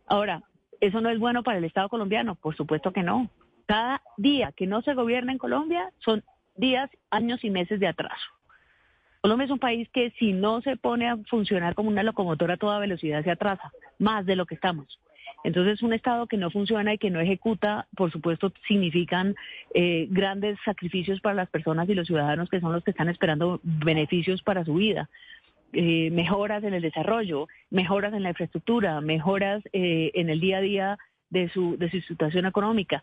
Ahora, 0.07 0.41
¿eso 0.81 1.01
no 1.01 1.09
es 1.09 1.19
bueno 1.19 1.43
para 1.43 1.59
el 1.59 1.65
Estado 1.65 1.89
colombiano? 1.89 2.35
Por 2.35 2.55
supuesto 2.55 2.91
que 2.91 3.03
no. 3.03 3.29
Cada 3.67 4.01
día 4.17 4.51
que 4.51 4.67
no 4.67 4.81
se 4.81 4.93
gobierna 4.93 5.31
en 5.31 5.37
Colombia 5.37 5.91
son 5.99 6.23
días, 6.55 6.89
años 7.09 7.43
y 7.43 7.49
meses 7.49 7.79
de 7.79 7.87
atraso. 7.87 8.25
Colombia 9.23 9.45
es 9.45 9.51
un 9.51 9.59
país 9.59 9.87
que 9.93 10.11
si 10.19 10.33
no 10.33 10.59
se 10.59 10.75
pone 10.75 11.07
a 11.07 11.15
funcionar 11.29 11.75
como 11.75 11.87
una 11.87 12.03
locomotora 12.03 12.55
a 12.55 12.57
toda 12.57 12.77
velocidad 12.77 13.23
se 13.23 13.31
atrasa, 13.31 13.71
más 13.97 14.25
de 14.25 14.35
lo 14.35 14.45
que 14.45 14.55
estamos. 14.55 14.99
Entonces, 15.45 15.81
un 15.81 15.93
Estado 15.93 16.27
que 16.27 16.35
no 16.35 16.51
funciona 16.51 16.93
y 16.93 16.97
que 16.97 17.09
no 17.09 17.21
ejecuta, 17.21 17.87
por 17.95 18.11
supuesto, 18.11 18.51
significan 18.67 19.33
eh, 19.73 20.07
grandes 20.09 20.57
sacrificios 20.65 21.21
para 21.21 21.35
las 21.35 21.49
personas 21.49 21.87
y 21.87 21.93
los 21.93 22.05
ciudadanos 22.05 22.49
que 22.49 22.59
son 22.59 22.73
los 22.73 22.83
que 22.83 22.91
están 22.91 23.07
esperando 23.07 23.61
beneficios 23.63 24.43
para 24.43 24.65
su 24.65 24.73
vida. 24.73 25.09
Eh, 25.71 26.09
mejoras 26.11 26.65
en 26.65 26.73
el 26.73 26.81
desarrollo, 26.81 27.47
mejoras 27.69 28.13
en 28.13 28.23
la 28.23 28.29
infraestructura, 28.31 28.99
mejoras 28.99 29.63
eh, 29.71 30.11
en 30.15 30.31
el 30.31 30.41
día 30.41 30.57
a 30.57 30.61
día 30.61 30.97
de 31.33 31.49
su, 31.49 31.77
de 31.77 31.89
su 31.89 31.99
situación 32.01 32.45
económica. 32.45 33.01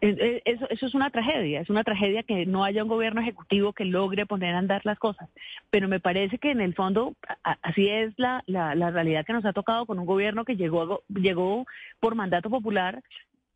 Eso, 0.00 0.70
eso 0.70 0.86
es 0.86 0.94
una 0.94 1.10
tragedia, 1.10 1.60
es 1.60 1.68
una 1.68 1.82
tragedia 1.82 2.22
que 2.22 2.46
no 2.46 2.62
haya 2.62 2.84
un 2.84 2.88
gobierno 2.88 3.20
ejecutivo 3.20 3.72
que 3.72 3.84
logre 3.84 4.24
poner 4.24 4.54
a 4.54 4.58
andar 4.58 4.82
las 4.84 4.98
cosas. 4.98 5.28
Pero 5.70 5.88
me 5.88 5.98
parece 5.98 6.38
que 6.38 6.52
en 6.52 6.60
el 6.60 6.74
fondo 6.74 7.14
así 7.42 7.88
es 7.88 8.14
la, 8.18 8.44
la, 8.46 8.76
la 8.76 8.90
realidad 8.90 9.26
que 9.26 9.32
nos 9.32 9.44
ha 9.44 9.52
tocado 9.52 9.84
con 9.84 9.98
un 9.98 10.06
gobierno 10.06 10.44
que 10.44 10.56
llegó, 10.56 11.02
llegó 11.08 11.66
por 11.98 12.14
mandato 12.14 12.48
popular, 12.48 13.02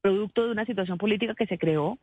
producto 0.01 0.45
de 0.45 0.51
una 0.51 0.67
situación 0.67 0.99
política 0.99 1.35
que 1.35 1.47
se 1.47 1.57
creó 1.57 1.99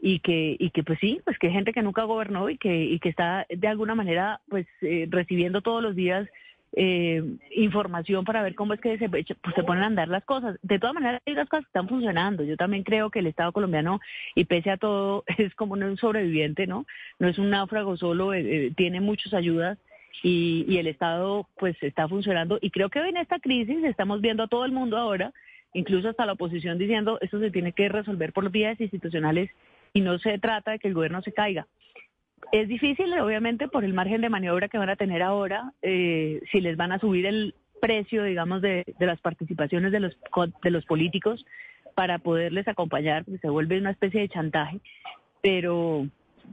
y 0.00 0.18
que 0.18 0.56
y 0.58 0.70
que 0.70 0.82
pues 0.82 0.98
sí 1.00 1.20
pues 1.24 1.38
que 1.38 1.46
hay 1.46 1.52
gente 1.52 1.72
que 1.72 1.82
nunca 1.82 2.04
gobernó 2.04 2.50
y 2.50 2.58
que 2.58 2.84
y 2.84 2.98
que 2.98 3.08
está 3.08 3.46
de 3.48 3.68
alguna 3.68 3.94
manera 3.94 4.40
pues 4.48 4.66
eh, 4.82 5.08
recibiendo 5.10 5.60
todos 5.60 5.82
los 5.82 5.96
días 5.96 6.28
eh, 6.72 7.22
información 7.50 8.24
para 8.24 8.42
ver 8.42 8.54
cómo 8.54 8.74
es 8.74 8.80
que 8.80 8.98
se, 8.98 9.08
pues, 9.08 9.26
se 9.26 9.62
ponen 9.64 9.84
a 9.84 9.86
andar 9.86 10.08
las 10.08 10.24
cosas. 10.24 10.58
De 10.62 10.78
todas 10.78 10.94
maneras, 10.94 11.20
las 11.26 11.48
cosas 11.48 11.66
están 11.66 11.88
funcionando. 11.88 12.44
Yo 12.44 12.56
también 12.56 12.82
creo 12.82 13.10
que 13.10 13.20
el 13.20 13.26
Estado 13.26 13.52
colombiano, 13.52 14.00
y 14.34 14.44
pese 14.44 14.70
a 14.70 14.76
todo, 14.76 15.24
es 15.38 15.54
como 15.54 15.74
un 15.74 15.96
sobreviviente, 15.96 16.66
¿no? 16.66 16.86
No 17.18 17.28
es 17.28 17.38
un 17.38 17.50
náufrago 17.50 17.96
solo, 17.96 18.34
eh, 18.34 18.66
eh, 18.66 18.72
tiene 18.76 19.00
muchas 19.00 19.34
ayudas. 19.34 19.78
Y, 20.22 20.64
y, 20.68 20.78
el 20.78 20.88
Estado 20.88 21.46
pues 21.58 21.80
está 21.80 22.08
funcionando 22.08 22.58
y 22.60 22.70
creo 22.70 22.88
que 22.88 22.98
en 22.98 23.18
esta 23.18 23.38
crisis 23.38 23.84
estamos 23.84 24.20
viendo 24.20 24.42
a 24.42 24.48
todo 24.48 24.64
el 24.64 24.72
mundo 24.72 24.96
ahora, 24.96 25.32
incluso 25.74 26.08
hasta 26.08 26.26
la 26.26 26.32
oposición 26.32 26.76
diciendo 26.76 27.18
esto 27.20 27.38
se 27.38 27.52
tiene 27.52 27.70
que 27.72 27.88
resolver 27.88 28.32
por 28.32 28.50
vías 28.50 28.80
institucionales 28.80 29.48
y 29.92 30.00
no 30.00 30.18
se 30.18 30.38
trata 30.40 30.72
de 30.72 30.80
que 30.80 30.88
el 30.88 30.94
gobierno 30.94 31.22
se 31.22 31.32
caiga. 31.32 31.68
Es 32.52 32.68
difícil, 32.68 33.12
obviamente, 33.18 33.68
por 33.68 33.84
el 33.84 33.92
margen 33.92 34.20
de 34.20 34.30
maniobra 34.30 34.68
que 34.68 34.78
van 34.78 34.88
a 34.88 34.96
tener 34.96 35.22
ahora, 35.22 35.72
eh, 35.82 36.40
si 36.50 36.60
les 36.60 36.76
van 36.76 36.92
a 36.92 36.98
subir 36.98 37.26
el 37.26 37.54
precio, 37.80 38.24
digamos, 38.24 38.62
de, 38.62 38.84
las 38.98 39.20
participaciones 39.20 39.92
de 39.92 40.00
los, 40.00 40.16
de 40.62 40.70
los 40.70 40.84
políticos 40.86 41.44
para 41.94 42.18
poderles 42.18 42.66
acompañar, 42.68 43.24
se 43.40 43.50
vuelve 43.50 43.78
una 43.78 43.90
especie 43.90 44.20
de 44.20 44.28
chantaje. 44.28 44.80
Pero, 45.42 46.06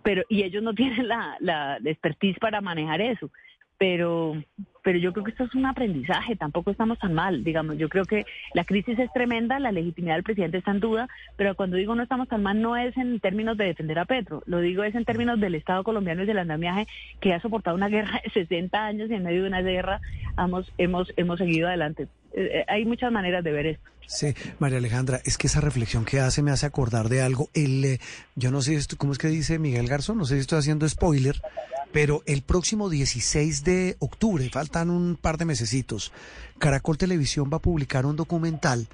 pero 0.04 0.24
y 0.30 0.44
ellos 0.44 0.62
no 0.64 0.74
tienen 0.76 1.08
la, 1.08 1.38
la 1.40 1.78
expertise 1.86 2.38
para 2.40 2.62
manejar 2.62 3.02
eso 3.02 3.32
pero 3.78 4.36
pero 4.84 5.00
yo 5.00 5.14
creo 5.14 5.26
que 5.26 5.32
esto 5.32 5.46
es 5.46 5.56
un 5.56 5.66
aprendizaje, 5.66 6.36
tampoco 6.36 6.70
estamos 6.70 7.00
tan 7.00 7.12
mal, 7.16 7.44
digamos, 7.44 7.76
yo 7.80 7.90
creo 7.90 8.06
que 8.06 8.24
la 8.54 8.66
crisis 8.66 9.00
es 9.00 9.12
tremenda, 9.14 9.58
la 9.60 9.72
legitimidad 9.72 10.14
del 10.14 10.24
presidente 10.24 10.60
está 10.60 10.70
en 10.70 10.80
duda, 10.80 11.08
pero 11.38 11.56
cuando 11.56 11.76
digo 11.76 11.96
no 11.96 12.04
estamos 12.04 12.28
tan 12.28 12.44
mal 12.44 12.62
no 12.62 12.78
es 12.78 12.96
en 12.96 13.20
términos 13.20 13.58
de 13.58 13.66
defender 13.66 13.98
a 13.98 14.06
Petro, 14.06 14.44
lo 14.46 14.60
digo 14.60 14.84
es 14.84 14.94
en 14.94 15.04
términos 15.04 15.40
del 15.40 15.56
Estado 15.56 15.84
colombiano 15.84 16.22
y 16.22 16.28
del 16.28 16.38
andamiaje 16.38 16.86
que 17.20 17.34
ha 17.34 17.40
soportado 17.40 17.76
una 17.76 17.90
guerra 17.90 18.22
de 18.24 18.30
60 18.30 18.86
años 18.86 19.10
y 19.10 19.16
en 19.16 19.24
medio 19.24 19.42
de 19.42 19.48
una 19.48 19.62
guerra 19.62 20.02
hemos 20.38 20.72
hemos 20.78 21.12
hemos 21.18 21.40
seguido 21.40 21.68
adelante. 21.68 22.08
Eh, 22.36 22.66
hay 22.68 22.86
muchas 22.86 23.12
maneras 23.12 23.44
de 23.44 23.52
ver 23.52 23.66
esto. 23.66 23.90
Sí, 24.08 24.36
María 24.60 24.78
Alejandra, 24.78 25.22
es 25.26 25.38
que 25.38 25.48
esa 25.48 25.62
reflexión 25.62 26.06
que 26.06 26.20
hace 26.20 26.44
me 26.44 26.52
hace 26.52 26.66
acordar 26.66 27.10
de 27.10 27.22
algo. 27.22 27.50
El, 27.54 27.84
eh, 27.86 28.00
yo 28.36 28.52
no 28.52 28.62
sé, 28.62 28.76
esto, 28.76 28.98
¿cómo 28.98 29.14
es 29.14 29.18
que 29.18 29.30
dice 29.30 29.58
Miguel 29.58 29.88
Garzón? 29.88 30.18
No 30.18 30.26
sé 30.26 30.36
si 30.36 30.42
estoy 30.42 30.60
haciendo 30.60 30.88
spoiler, 30.88 31.42
pero 31.92 32.22
el 32.26 32.42
próximo 32.42 32.90
16 32.90 33.64
de 33.64 33.96
octubre, 34.00 34.48
faltan 34.50 34.90
un 34.90 35.16
par 35.16 35.38
de 35.38 35.46
mesecitos, 35.46 36.12
Caracol 36.60 36.98
Televisión 36.98 37.50
va 37.52 37.58
a 37.58 37.62
publicar 37.62 38.06
un 38.06 38.16
documental 38.16 38.88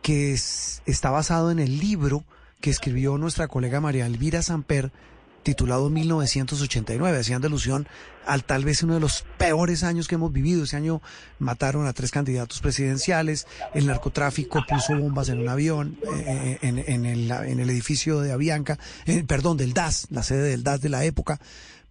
que 0.00 0.32
está 0.32 1.10
basado 1.10 1.50
en 1.50 1.58
el 1.58 1.78
libro 1.78 2.24
que 2.60 2.70
escribió 2.70 3.18
nuestra 3.18 3.48
colega 3.48 3.80
María 3.80 4.06
Elvira 4.06 4.40
Samper 4.40 4.92
titulado 5.44 5.88
1989. 5.90 7.18
Hacían 7.18 7.44
alusión 7.44 7.86
al 8.26 8.44
tal 8.44 8.64
vez 8.64 8.82
uno 8.82 8.94
de 8.94 9.00
los 9.00 9.24
peores 9.38 9.84
años 9.84 10.08
que 10.08 10.16
hemos 10.16 10.32
vivido. 10.32 10.64
Ese 10.64 10.76
año 10.76 11.00
mataron 11.38 11.86
a 11.86 11.92
tres 11.92 12.10
candidatos 12.10 12.60
presidenciales, 12.60 13.46
el 13.74 13.86
narcotráfico 13.86 14.64
puso 14.68 14.98
bombas 14.98 15.28
en 15.28 15.40
un 15.40 15.48
avión, 15.48 15.98
eh, 16.26 16.58
en, 16.62 17.06
el, 17.06 17.70
edificio 17.70 18.20
de 18.20 18.32
Avianca, 18.32 18.78
eh, 19.06 19.22
perdón, 19.24 19.56
del 19.56 19.72
DAS, 19.72 20.08
la 20.10 20.22
sede 20.22 20.50
del 20.50 20.64
DAS 20.64 20.80
de 20.80 20.88
la 20.88 21.04
época. 21.04 21.38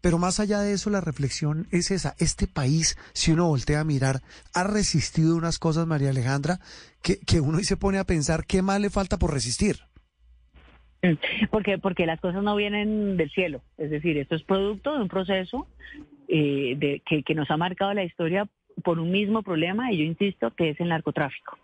Pero 0.01 0.17
más 0.17 0.41
allá 0.41 0.59
de 0.59 0.73
eso, 0.73 0.89
la 0.89 0.99
reflexión 0.99 1.67
es 1.71 1.89
esa. 1.89 2.13
Este 2.17 2.45
país, 2.45 2.97
si 3.13 3.31
uno 3.31 3.47
voltea 3.47 3.79
a 3.79 3.85
mirar, 3.85 4.21
ha 4.53 4.65
resistido 4.65 5.37
unas 5.37 5.59
cosas, 5.59 5.87
María 5.87 6.09
Alejandra, 6.09 6.59
que, 7.01 7.19
que 7.19 7.39
uno 7.39 7.59
y 7.61 7.63
se 7.63 7.77
pone 7.77 7.99
a 7.99 8.03
pensar 8.03 8.45
qué 8.45 8.61
más 8.61 8.81
le 8.81 8.89
falta 8.89 9.17
por 9.17 9.31
resistir. 9.31 9.79
Porque, 11.51 11.77
porque 11.77 12.05
las 12.05 12.19
cosas 12.19 12.43
no 12.43 12.55
vienen 12.55 13.17
del 13.17 13.29
cielo. 13.31 13.61
Es 13.77 13.89
decir, 13.89 14.17
esto 14.17 14.35
es 14.35 14.43
producto 14.43 14.93
de 14.93 15.01
un 15.01 15.07
proceso 15.07 15.67
eh, 16.27 16.75
de, 16.77 17.01
que, 17.23 17.35
nos 17.35 17.51
ha 17.51 17.57
marcado 17.57 17.93
la 17.93 18.03
historia 18.03 18.47
por 18.83 18.99
un 18.99 19.11
mismo 19.11 19.43
problema, 19.43 19.91
y 19.91 19.97
yo 19.97 20.03
insisto, 20.03 20.51
que 20.51 20.69
es 20.69 20.79
el 20.79 20.89
narcotráfico. 20.89 21.57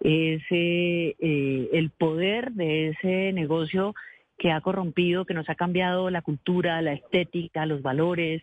Es 0.00 0.42
eh, 0.50 1.14
eh, 1.18 1.68
el 1.72 1.90
poder 1.90 2.52
de 2.52 2.88
ese 2.88 3.32
negocio 3.32 3.94
que 4.38 4.50
ha 4.50 4.60
corrompido, 4.60 5.24
que 5.24 5.34
nos 5.34 5.48
ha 5.48 5.54
cambiado 5.54 6.10
la 6.10 6.22
cultura, 6.22 6.82
la 6.82 6.94
estética, 6.94 7.66
los 7.66 7.82
valores. 7.82 8.42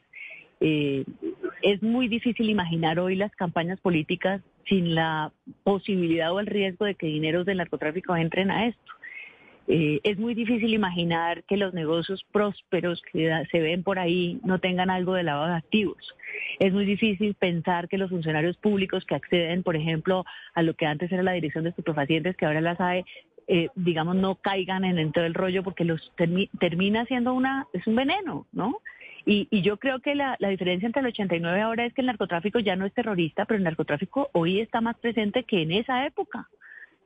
Es 0.59 1.83
muy 1.83 2.07
difícil 2.07 2.49
imaginar 2.49 2.99
hoy 2.99 3.15
las 3.15 3.31
campañas 3.35 3.79
políticas 3.79 4.41
sin 4.67 4.95
la 4.95 5.31
posibilidad 5.63 6.31
o 6.31 6.39
el 6.39 6.47
riesgo 6.47 6.85
de 6.85 6.95
que 6.95 7.07
dineros 7.07 7.45
del 7.45 7.57
narcotráfico 7.57 8.15
entren 8.15 8.49
a 8.49 8.67
esto. 8.67 8.96
Eh, 9.67 9.99
es 10.03 10.17
muy 10.17 10.33
difícil 10.33 10.73
imaginar 10.73 11.43
que 11.43 11.57
los 11.57 11.73
negocios 11.73 12.25
prósperos 12.31 13.01
que 13.11 13.29
se 13.51 13.59
ven 13.59 13.83
por 13.83 13.99
ahí 13.99 14.39
no 14.45 14.59
tengan 14.59 14.89
algo 14.89 15.13
de 15.13 15.23
lavado 15.23 15.47
de 15.47 15.57
activos. 15.57 15.97
Es 16.59 16.71
muy 16.71 16.85
difícil 16.85 17.33
pensar 17.33 17.89
que 17.89 17.97
los 17.97 18.09
funcionarios 18.09 18.55
públicos 18.57 19.05
que 19.05 19.15
acceden, 19.15 19.63
por 19.63 19.75
ejemplo, 19.75 20.25
a 20.53 20.61
lo 20.61 20.73
que 20.75 20.85
antes 20.85 21.11
era 21.11 21.21
la 21.21 21.33
dirección 21.33 21.65
de 21.65 21.71
estupefacientes, 21.71 22.37
que 22.37 22.45
ahora 22.45 22.61
la 22.61 22.77
SAE, 22.77 23.03
eh, 23.47 23.67
digamos, 23.75 24.15
no 24.15 24.35
caigan 24.35 24.85
en 24.85 24.95
dentro 24.95 25.23
del 25.23 25.33
rollo 25.33 25.63
porque 25.63 25.83
los 25.83 26.13
termina 26.59 27.05
siendo 27.05 27.33
una, 27.33 27.67
es 27.73 27.85
un 27.87 27.95
veneno, 27.95 28.47
¿no? 28.53 28.79
Y, 29.25 29.49
y 29.51 29.61
yo 29.61 29.75
creo 29.77 29.99
que 29.99 30.15
la, 30.15 30.37
la, 30.39 30.47
diferencia 30.47 30.85
entre 30.85 31.01
el 31.01 31.07
89 31.07 31.61
ahora 31.61 31.85
es 31.85 31.93
que 31.93 31.99
el 31.99 32.07
narcotráfico 32.07 32.59
ya 32.59 32.77
no 32.77 32.85
es 32.85 32.93
terrorista, 32.93 33.43
pero 33.43 33.57
el 33.57 33.65
narcotráfico 33.65 34.29
hoy 34.31 34.61
está 34.61 34.79
más 34.79 34.97
presente 34.97 35.43
que 35.43 35.61
en 35.63 35.73
esa 35.73 36.05
época. 36.05 36.47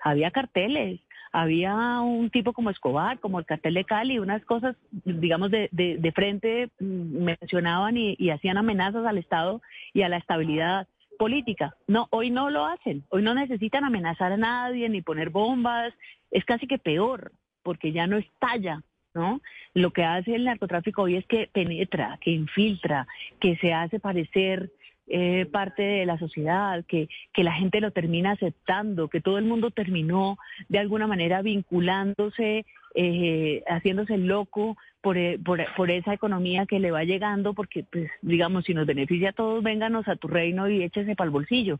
Había 0.03 0.29
carteles, 0.29 0.99
había 1.31 2.01
un 2.01 2.29
tipo 2.29 2.53
como 2.53 2.69
Escobar, 2.69 3.19
como 3.19 3.39
el 3.39 3.45
cartel 3.45 3.75
de 3.75 3.85
Cali, 3.85 4.19
unas 4.19 4.43
cosas, 4.45 4.75
digamos, 5.05 5.49
de, 5.51 5.69
de, 5.71 6.11
frente 6.11 6.69
mm, 6.79 7.23
mencionaban 7.23 7.97
y, 7.97 8.15
y 8.19 8.29
hacían 8.31 8.57
amenazas 8.57 9.05
al 9.05 9.17
Estado 9.17 9.61
y 9.93 10.01
a 10.01 10.09
la 10.09 10.17
estabilidad 10.17 10.87
política. 11.17 11.75
No, 11.87 12.07
hoy 12.09 12.31
no 12.31 12.49
lo 12.49 12.65
hacen. 12.65 13.03
Hoy 13.09 13.21
no 13.21 13.33
necesitan 13.33 13.85
amenazar 13.85 14.31
a 14.31 14.37
nadie 14.37 14.89
ni 14.89 15.01
poner 15.01 15.29
bombas. 15.29 15.93
Es 16.31 16.43
casi 16.45 16.67
que 16.67 16.79
peor, 16.79 17.31
porque 17.63 17.91
ya 17.91 18.07
no 18.07 18.17
estalla, 18.17 18.81
¿no? 19.13 19.39
Lo 19.73 19.91
que 19.91 20.03
hace 20.03 20.35
el 20.35 20.45
narcotráfico 20.45 21.03
hoy 21.03 21.15
es 21.15 21.25
que 21.27 21.47
penetra, 21.53 22.17
que 22.21 22.31
infiltra, 22.31 23.07
que 23.39 23.55
se 23.57 23.73
hace 23.73 23.99
parecer 23.99 24.71
eh, 25.07 25.45
parte 25.51 25.81
de 25.81 26.05
la 26.05 26.17
sociedad, 26.17 26.85
que, 26.87 27.09
que 27.33 27.43
la 27.43 27.53
gente 27.53 27.81
lo 27.81 27.91
termina 27.91 28.31
aceptando, 28.31 29.07
que 29.09 29.21
todo 29.21 29.37
el 29.37 29.45
mundo 29.45 29.71
terminó 29.71 30.37
de 30.69 30.79
alguna 30.79 31.07
manera 31.07 31.41
vinculándose, 31.41 32.65
eh, 32.95 33.63
haciéndose 33.67 34.17
loco 34.17 34.77
por, 35.01 35.17
eh, 35.17 35.39
por, 35.43 35.59
por, 35.75 35.91
esa 35.91 36.13
economía 36.13 36.65
que 36.65 36.79
le 36.79 36.91
va 36.91 37.03
llegando, 37.03 37.53
porque, 37.53 37.83
pues, 37.91 38.09
digamos, 38.21 38.65
si 38.65 38.73
nos 38.73 38.85
beneficia 38.85 39.29
a 39.29 39.33
todos, 39.33 39.63
vénganos 39.63 40.07
a 40.07 40.15
tu 40.15 40.27
reino 40.27 40.69
y 40.69 40.83
échese 40.83 41.15
para 41.15 41.25
el 41.25 41.31
bolsillo. 41.31 41.79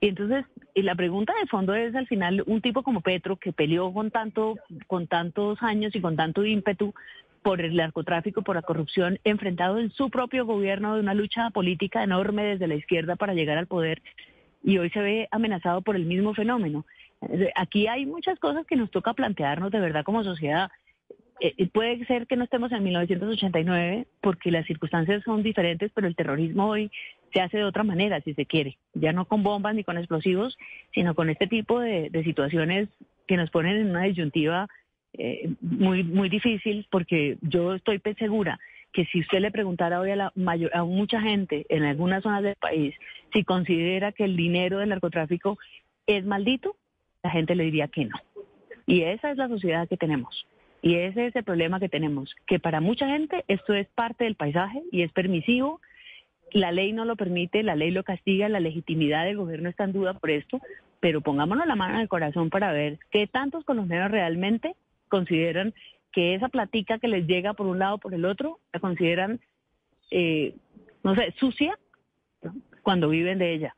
Y 0.00 0.08
entonces, 0.08 0.44
y 0.74 0.82
la 0.82 0.96
pregunta 0.96 1.32
de 1.40 1.46
fondo 1.46 1.74
es, 1.74 1.94
al 1.94 2.08
final, 2.08 2.42
un 2.46 2.60
tipo 2.60 2.82
como 2.82 3.02
Petro, 3.02 3.36
que 3.36 3.52
peleó 3.52 3.92
con, 3.92 4.10
tanto, 4.10 4.58
con 4.88 5.06
tantos 5.06 5.62
años 5.62 5.94
y 5.94 6.00
con 6.00 6.16
tanto 6.16 6.44
ímpetu 6.44 6.92
por 7.42 7.60
el 7.60 7.76
narcotráfico, 7.76 8.42
por 8.42 8.56
la 8.56 8.62
corrupción, 8.62 9.18
enfrentado 9.24 9.78
en 9.78 9.90
su 9.90 10.10
propio 10.10 10.46
gobierno 10.46 10.94
de 10.94 11.00
una 11.00 11.14
lucha 11.14 11.50
política 11.50 12.02
enorme 12.02 12.44
desde 12.44 12.68
la 12.68 12.74
izquierda 12.74 13.16
para 13.16 13.34
llegar 13.34 13.58
al 13.58 13.66
poder 13.66 14.02
y 14.62 14.78
hoy 14.78 14.90
se 14.90 15.00
ve 15.00 15.28
amenazado 15.30 15.82
por 15.82 15.96
el 15.96 16.06
mismo 16.06 16.34
fenómeno. 16.34 16.84
Aquí 17.54 17.86
hay 17.86 18.06
muchas 18.06 18.38
cosas 18.38 18.66
que 18.66 18.76
nos 18.76 18.90
toca 18.90 19.14
plantearnos 19.14 19.70
de 19.70 19.80
verdad 19.80 20.04
como 20.04 20.24
sociedad. 20.24 20.70
Eh, 21.40 21.54
eh, 21.56 21.68
puede 21.68 22.04
ser 22.06 22.26
que 22.26 22.36
no 22.36 22.44
estemos 22.44 22.70
en 22.72 22.84
1989 22.84 24.06
porque 24.20 24.50
las 24.50 24.66
circunstancias 24.66 25.22
son 25.24 25.42
diferentes, 25.42 25.90
pero 25.94 26.06
el 26.06 26.16
terrorismo 26.16 26.68
hoy 26.68 26.90
se 27.32 27.40
hace 27.40 27.58
de 27.58 27.64
otra 27.64 27.82
manera, 27.82 28.20
si 28.20 28.34
se 28.34 28.46
quiere. 28.46 28.78
Ya 28.94 29.12
no 29.12 29.24
con 29.24 29.42
bombas 29.42 29.74
ni 29.74 29.82
con 29.82 29.98
explosivos, 29.98 30.56
sino 30.94 31.14
con 31.14 31.30
este 31.30 31.46
tipo 31.46 31.80
de 31.80 32.10
situaciones 32.24 32.88
que 33.26 33.36
nos 33.36 33.50
ponen 33.50 33.76
en 33.76 33.90
una 33.90 34.02
disyuntiva 34.02 34.68
eh, 35.14 35.50
muy, 35.60 36.04
muy 36.04 36.28
difícil 36.28 36.86
porque 36.90 37.36
yo 37.42 37.74
estoy 37.74 38.00
segura 38.18 38.58
que 38.92 39.06
si 39.06 39.20
usted 39.20 39.40
le 39.40 39.50
preguntara 39.50 40.00
hoy 40.00 40.10
a, 40.10 40.16
la 40.16 40.32
mayor, 40.34 40.70
a 40.74 40.84
mucha 40.84 41.20
gente 41.20 41.66
en 41.68 41.84
algunas 41.84 42.22
zonas 42.22 42.42
del 42.42 42.56
país 42.56 42.94
si 43.32 43.44
considera 43.44 44.12
que 44.12 44.24
el 44.24 44.36
dinero 44.36 44.78
del 44.78 44.90
narcotráfico 44.90 45.58
es 46.06 46.24
maldito, 46.24 46.76
la 47.22 47.30
gente 47.30 47.54
le 47.54 47.64
diría 47.64 47.88
que 47.88 48.04
no. 48.04 48.16
Y 48.86 49.02
esa 49.02 49.30
es 49.30 49.36
la 49.36 49.48
sociedad 49.48 49.88
que 49.88 49.96
tenemos. 49.96 50.46
Y 50.82 50.96
ese 50.96 51.26
es 51.26 51.36
el 51.36 51.44
problema 51.44 51.78
que 51.78 51.88
tenemos, 51.88 52.34
que 52.46 52.58
para 52.58 52.80
mucha 52.80 53.06
gente 53.06 53.44
esto 53.46 53.72
es 53.72 53.86
parte 53.88 54.24
del 54.24 54.34
paisaje 54.34 54.82
y 54.90 55.02
es 55.02 55.12
permisivo. 55.12 55.80
La 56.50 56.72
ley 56.72 56.92
no 56.92 57.04
lo 57.04 57.16
permite, 57.16 57.62
la 57.62 57.76
ley 57.76 57.92
lo 57.92 58.02
castiga, 58.02 58.48
la 58.48 58.60
legitimidad 58.60 59.24
del 59.24 59.36
gobierno 59.36 59.68
está 59.68 59.84
en 59.84 59.92
duda 59.92 60.14
por 60.14 60.30
esto, 60.30 60.60
pero 61.00 61.20
pongámonos 61.20 61.66
la 61.66 61.76
mano 61.76 61.94
en 61.94 62.00
el 62.00 62.08
corazón 62.08 62.50
para 62.50 62.72
ver 62.72 62.98
qué 63.10 63.26
tantos 63.26 63.64
colombianos 63.64 64.10
realmente 64.10 64.74
consideran 65.12 65.74
que 66.10 66.34
esa 66.34 66.48
platica 66.48 66.98
que 66.98 67.06
les 67.06 67.26
llega 67.26 67.52
por 67.52 67.66
un 67.66 67.78
lado 67.78 67.98
por 67.98 68.14
el 68.14 68.24
otro, 68.24 68.60
la 68.72 68.80
consideran, 68.80 69.40
eh, 70.10 70.54
no 71.02 71.14
sé, 71.14 71.34
sucia 71.38 71.78
cuando 72.82 73.10
viven 73.10 73.38
de 73.38 73.52
ella. 73.52 73.76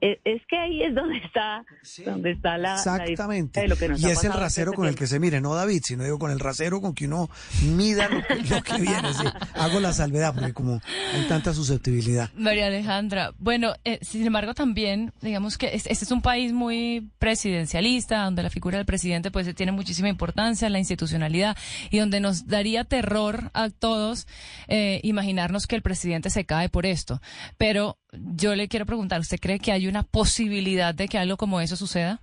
Eh, 0.00 0.20
es 0.24 0.42
que 0.46 0.58
ahí 0.58 0.82
es 0.82 0.94
donde 0.94 1.16
está, 1.18 1.64
donde 2.04 2.32
está 2.32 2.58
la, 2.58 2.74
Exactamente. 2.74 3.60
de 3.60 3.68
lo 3.68 3.76
que 3.76 3.88
nos 3.88 4.00
y 4.00 4.10
es 4.10 4.24
el 4.24 4.32
rasero 4.32 4.72
con 4.74 4.86
el 4.86 4.94
que 4.94 5.06
se 5.06 5.18
mire, 5.18 5.40
no 5.40 5.54
David, 5.54 5.80
sino 5.84 6.04
digo 6.04 6.18
con 6.18 6.30
el 6.30 6.38
rasero 6.38 6.80
con 6.80 6.94
que 6.94 7.06
uno 7.06 7.30
mida 7.62 8.08
lo, 8.08 8.62
que 8.62 8.80
viene. 8.80 9.08
Hago 9.54 9.80
la 9.80 9.92
salvedad 9.92 10.34
porque 10.34 10.52
como 10.52 10.80
hay 11.14 11.22
tanta 11.28 11.54
susceptibilidad. 11.54 12.30
María 12.34 12.66
Alejandra, 12.66 13.32
bueno, 13.38 13.74
eh, 13.84 13.98
sin 14.02 14.26
embargo 14.26 14.52
también, 14.52 15.12
digamos 15.22 15.56
que 15.56 15.74
este 15.74 15.92
es 15.92 16.10
un 16.10 16.20
país 16.20 16.52
muy 16.52 17.10
presidencialista, 17.18 18.24
donde 18.24 18.42
la 18.42 18.50
figura 18.50 18.76
del 18.76 18.86
presidente 18.86 19.30
pues 19.30 19.52
tiene 19.54 19.72
muchísima 19.72 20.08
importancia, 20.08 20.68
la 20.68 20.78
institucionalidad, 20.78 21.56
y 21.90 21.98
donde 21.98 22.20
nos 22.20 22.46
daría 22.46 22.84
terror 22.84 23.50
a 23.54 23.70
todos 23.70 24.26
eh, 24.68 25.00
imaginarnos 25.04 25.66
que 25.66 25.76
el 25.76 25.82
presidente 25.82 26.28
se 26.30 26.44
cae 26.44 26.68
por 26.68 26.84
esto. 26.84 27.20
Pero 27.56 27.98
yo 28.34 28.54
le 28.54 28.68
quiero 28.68 28.86
preguntar, 28.86 29.20
¿usted 29.20 29.38
cree 29.40 29.58
que 29.58 29.72
hay 29.72 29.86
una 29.86 30.02
posibilidad 30.02 30.94
de 30.94 31.08
que 31.08 31.18
algo 31.18 31.36
como 31.36 31.60
eso 31.60 31.76
suceda? 31.76 32.20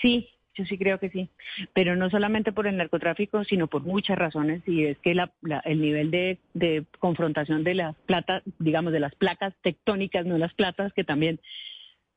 Sí, 0.00 0.28
yo 0.54 0.64
sí 0.64 0.78
creo 0.78 0.98
que 0.98 1.10
sí, 1.10 1.28
pero 1.72 1.96
no 1.96 2.10
solamente 2.10 2.52
por 2.52 2.66
el 2.66 2.76
narcotráfico, 2.76 3.42
sino 3.44 3.66
por 3.66 3.82
muchas 3.82 4.16
razones, 4.16 4.62
y 4.66 4.84
es 4.84 4.98
que 4.98 5.10
el 5.12 5.80
nivel 5.80 6.10
de, 6.10 6.84
confrontación 7.00 7.64
de 7.64 7.74
las 7.74 7.96
platas, 8.06 8.42
digamos, 8.58 8.92
de 8.92 9.00
las 9.00 9.14
placas 9.16 9.52
tectónicas, 9.62 10.24
no 10.26 10.38
las 10.38 10.54
platas, 10.54 10.92
que 10.92 11.02
también 11.02 11.40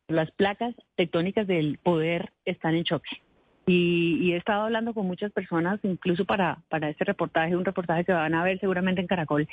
las 0.08 0.30
placas 0.32 0.76
tectónicas 0.96 1.48
del 1.48 1.80
poder 1.80 2.32
están 2.46 2.76
en 2.76 2.84
choque. 2.84 3.10
Y, 3.66 4.20
y 4.22 4.34
he 4.34 4.38
estado 4.38 4.64
hablando 4.64 4.94
con 4.94 5.08
muchas 5.08 5.32
personas, 5.32 5.80
incluso 5.84 6.24
para, 6.24 6.60
para 6.70 6.90
este 6.90 7.06
reportaje, 7.06 7.56
un 7.56 7.66
reportaje 7.66 8.06
que 8.06 8.14
van 8.14 8.34
a 8.36 8.44
ver 8.44 8.60
seguramente 8.60 9.02
en 9.02 9.08
Caracol, 9.08 9.48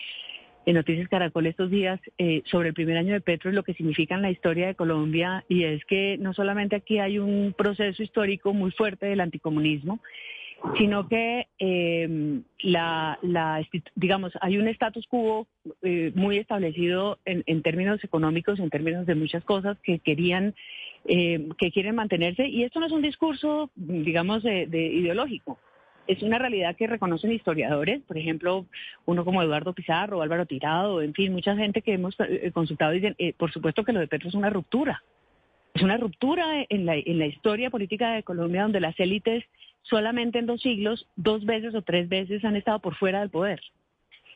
en 0.66 0.74
Noticias 0.74 1.08
Caracol 1.08 1.46
estos 1.46 1.70
días 1.70 2.00
eh, 2.18 2.42
sobre 2.46 2.68
el 2.68 2.74
primer 2.74 2.96
año 2.96 3.12
de 3.12 3.20
Petro 3.20 3.50
y 3.50 3.54
lo 3.54 3.62
que 3.62 3.74
significa 3.74 4.14
en 4.14 4.22
la 4.22 4.30
historia 4.30 4.66
de 4.66 4.74
Colombia 4.74 5.44
y 5.48 5.64
es 5.64 5.84
que 5.84 6.16
no 6.18 6.32
solamente 6.32 6.76
aquí 6.76 6.98
hay 6.98 7.18
un 7.18 7.54
proceso 7.56 8.02
histórico 8.02 8.52
muy 8.52 8.70
fuerte 8.70 9.06
del 9.06 9.20
anticomunismo, 9.20 10.00
sino 10.78 11.08
que 11.08 11.46
eh, 11.58 12.40
la, 12.62 13.18
digamos 13.94 14.32
hay 14.40 14.56
un 14.56 14.68
status 14.68 15.06
quo 15.06 15.46
eh, 15.82 16.12
muy 16.14 16.38
establecido 16.38 17.18
en, 17.24 17.62
términos 17.62 18.02
económicos, 18.02 18.58
en 18.58 18.70
términos 18.70 19.06
de 19.06 19.14
muchas 19.14 19.44
cosas 19.44 19.76
que 19.82 19.98
querían 19.98 20.54
eh, 21.06 21.48
que 21.58 21.70
quieren 21.70 21.94
mantenerse 21.94 22.48
y 22.48 22.62
esto 22.62 22.80
no 22.80 22.86
es 22.86 22.92
un 22.92 23.02
discurso 23.02 23.70
digamos 23.76 24.42
de, 24.42 24.66
de 24.66 24.86
ideológico 24.86 25.58
es 26.06 26.22
una 26.22 26.38
realidad 26.38 26.76
que 26.76 26.86
reconocen 26.86 27.32
historiadores, 27.32 28.02
por 28.02 28.18
ejemplo, 28.18 28.66
uno 29.06 29.24
como 29.24 29.42
Eduardo 29.42 29.72
Pizarro, 29.72 30.22
Álvaro 30.22 30.46
Tirado, 30.46 31.02
en 31.02 31.14
fin, 31.14 31.32
mucha 31.32 31.56
gente 31.56 31.82
que 31.82 31.94
hemos 31.94 32.14
eh, 32.20 32.50
consultado 32.52 32.92
dicen, 32.92 33.14
eh, 33.18 33.32
por 33.36 33.52
supuesto 33.52 33.84
que 33.84 33.92
lo 33.92 34.00
de 34.00 34.08
Petro 34.08 34.28
es 34.28 34.34
una 34.34 34.50
ruptura. 34.50 35.02
Es 35.74 35.82
una 35.82 35.96
ruptura 35.96 36.64
en 36.68 36.86
la, 36.86 36.94
en 36.96 37.18
la 37.18 37.26
historia 37.26 37.70
política 37.70 38.12
de 38.12 38.22
Colombia 38.22 38.62
donde 38.62 38.80
las 38.80 38.98
élites 39.00 39.44
solamente 39.82 40.38
en 40.38 40.46
dos 40.46 40.60
siglos, 40.60 41.06
dos 41.16 41.44
veces 41.44 41.74
o 41.74 41.82
tres 41.82 42.08
veces 42.08 42.44
han 42.44 42.56
estado 42.56 42.78
por 42.78 42.94
fuera 42.96 43.20
del 43.20 43.30
poder. 43.30 43.60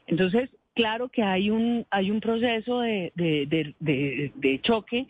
Entonces, 0.06 0.50
claro 0.74 1.08
que 1.08 1.22
hay 1.22 1.50
un, 1.50 1.86
hay 1.90 2.10
un 2.10 2.20
proceso 2.20 2.80
de, 2.80 3.12
de, 3.14 4.60
choque, 4.62 5.06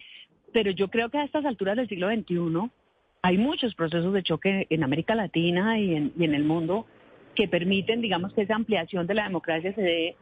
pero 0.53 0.71
yo 0.71 0.89
creo 0.89 1.09
que 1.09 1.19
a 1.19 1.25
estas 1.25 1.45
alturas 1.45 1.77
del 1.77 1.89
siglo 1.89 2.09
XXI 2.09 2.71
hay 3.23 3.39
muchos 3.39 3.75
procesos 3.75 4.13
de 4.13 4.23
choque 4.23 4.67
en 4.71 4.85
América 4.85 5.15
Latina 5.15 5.79
y 5.79 5.95
en, 5.95 6.13
y 6.19 6.25
en 6.25 6.35
el 6.35 6.45
mundo 6.45 6.87
que 7.35 7.49
permiten, 7.49 8.01
digamos, 8.01 8.33
que 8.33 8.43
esa 8.43 8.57
ampliación 8.57 9.07
de 9.07 9.15
la 9.15 9.25
democracia 9.25 9.73
se 9.75 9.83
dé 9.83 10.17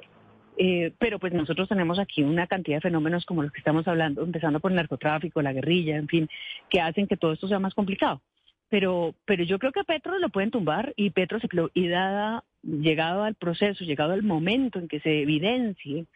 eh, 0.59 0.93
pero 0.98 1.18
pues 1.18 1.35
nosotros 1.35 1.68
tenemos 1.68 1.98
aquí 1.98 2.23
una 2.23 2.47
cantidad 2.47 2.78
de 2.78 2.82
fenómenos 2.82 3.27
como 3.27 3.43
los 3.43 3.52
que 3.52 3.59
estamos 3.59 3.86
hablando, 3.86 4.23
empezando 4.23 4.60
por 4.60 4.70
el 4.70 4.77
narcotráfico, 4.77 5.43
la 5.43 5.52
guerrilla, 5.52 5.97
en 5.97 6.09
fin, 6.09 6.28
que 6.70 6.81
hacen 6.81 7.06
que 7.06 7.16
todo 7.16 7.32
esto 7.32 7.48
sea 7.48 7.59
más 7.59 7.74
complicado. 7.74 8.23
Pero, 8.68 9.14
pero 9.27 9.44
yo 9.44 9.59
creo 9.59 9.70
que 9.70 9.85
Petro 9.85 10.18
lo 10.18 10.31
pueden 10.31 10.51
tumbar 10.51 10.93
y 10.97 11.10
Petro 11.10 11.39
se 11.40 11.48
y 11.74 11.89
dada, 11.89 12.43
llegado 12.62 13.23
al 13.23 13.35
proceso, 13.35 13.85
llegado 13.85 14.12
al 14.12 14.23
momento 14.23 14.78
en 14.78 14.89
que 14.89 15.01
se 15.01 15.23
evidencie 15.23 16.06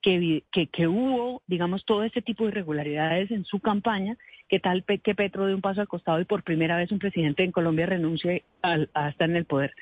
que, 0.00 0.44
que, 0.52 0.68
que 0.68 0.86
hubo, 0.86 1.42
digamos, 1.46 1.84
todo 1.84 2.04
este 2.04 2.22
tipo 2.22 2.44
de 2.44 2.50
irregularidades 2.50 3.30
en 3.30 3.44
su 3.44 3.58
campaña, 3.60 4.16
que 4.48 4.60
tal 4.60 4.84
que 4.84 5.14
Petro 5.14 5.46
dé 5.46 5.54
un 5.54 5.60
paso 5.60 5.80
al 5.80 5.88
costado 5.88 6.20
y 6.20 6.24
por 6.24 6.42
primera 6.42 6.76
vez 6.76 6.90
un 6.90 6.98
presidente 6.98 7.44
en 7.44 7.52
Colombia 7.52 7.86
renuncie 7.86 8.44
al, 8.62 8.90
a 8.94 9.08
estar 9.08 9.28
en 9.28 9.36
el 9.36 9.44
poder. 9.44 9.74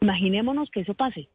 Imaginémonos 0.00 0.70
que 0.70 0.80
eso 0.80 0.94
pase, 0.94 1.28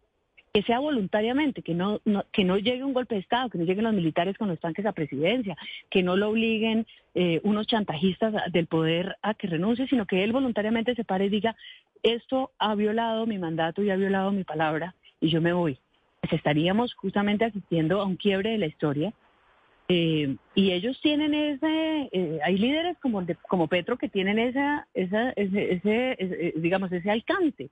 que 0.54 0.64
sea 0.64 0.80
voluntariamente, 0.80 1.62
que 1.62 1.74
no, 1.74 2.02
que 2.32 2.44
no 2.44 2.58
llegue 2.58 2.84
un 2.84 2.94
golpe 2.94 3.16
de 3.16 3.22
Estado, 3.22 3.50
que 3.50 3.58
no 3.58 3.66
lleguen 3.66 3.84
los 3.84 3.94
militares 3.94 4.38
con 4.38 4.48
los 4.48 4.60
tanques 4.60 4.86
a 4.86 4.94
presidencia, 4.94 5.58
que 5.90 6.02
no 6.02 6.16
lo 6.16 6.30
obliguen 6.30 6.86
eh, 7.14 7.42
unos 7.44 7.68
chantajistas 7.68 8.34
del 8.52 8.68
poder 8.68 9.18
a 9.22 9.34
que 9.34 9.48
renuncie, 9.48 9.88
sino 9.88 10.06
que 10.06 10.24
él 10.24 10.32
voluntariamente 10.32 10.96
se 10.96 11.04
pare 11.04 11.26
y 11.26 11.30
diga, 11.30 11.56
esto 12.04 12.52
ha 12.58 12.76
violado 12.76 13.26
mi 13.26 13.38
mandato 13.38 13.84
y 13.84 13.90
ha 13.90 13.96
violado 13.96 14.32
mi 14.32 14.44
palabra 14.44 14.96
y 15.20 15.30
yo 15.30 15.42
me 15.42 15.54
voy. 15.54 15.78
Pues 16.22 16.34
estaríamos 16.34 16.94
justamente 16.94 17.46
asistiendo 17.46 18.02
a 18.02 18.06
un 18.06 18.16
quiebre 18.16 18.52
de 18.52 18.58
la 18.58 18.68
historia. 18.68 19.14
Eh, 19.88 20.36
y 20.56 20.72
ellos 20.72 20.99
tienen 21.02 21.34
ese, 21.34 22.10
eh, 22.12 22.40
hay 22.44 22.57
líderes 22.57 22.98
como, 22.99 23.22
de, 23.22 23.36
como 23.48 23.68
Petro 23.68 23.98
que 23.98 24.10
tienen 24.10 24.40
esa, 24.40 24.88
esa 24.94 25.30
ese, 25.32 25.74
ese, 25.74 26.16
ese, 26.18 26.53
digamos, 26.57 26.91
ese 26.91 27.12
alcance. 27.12 27.70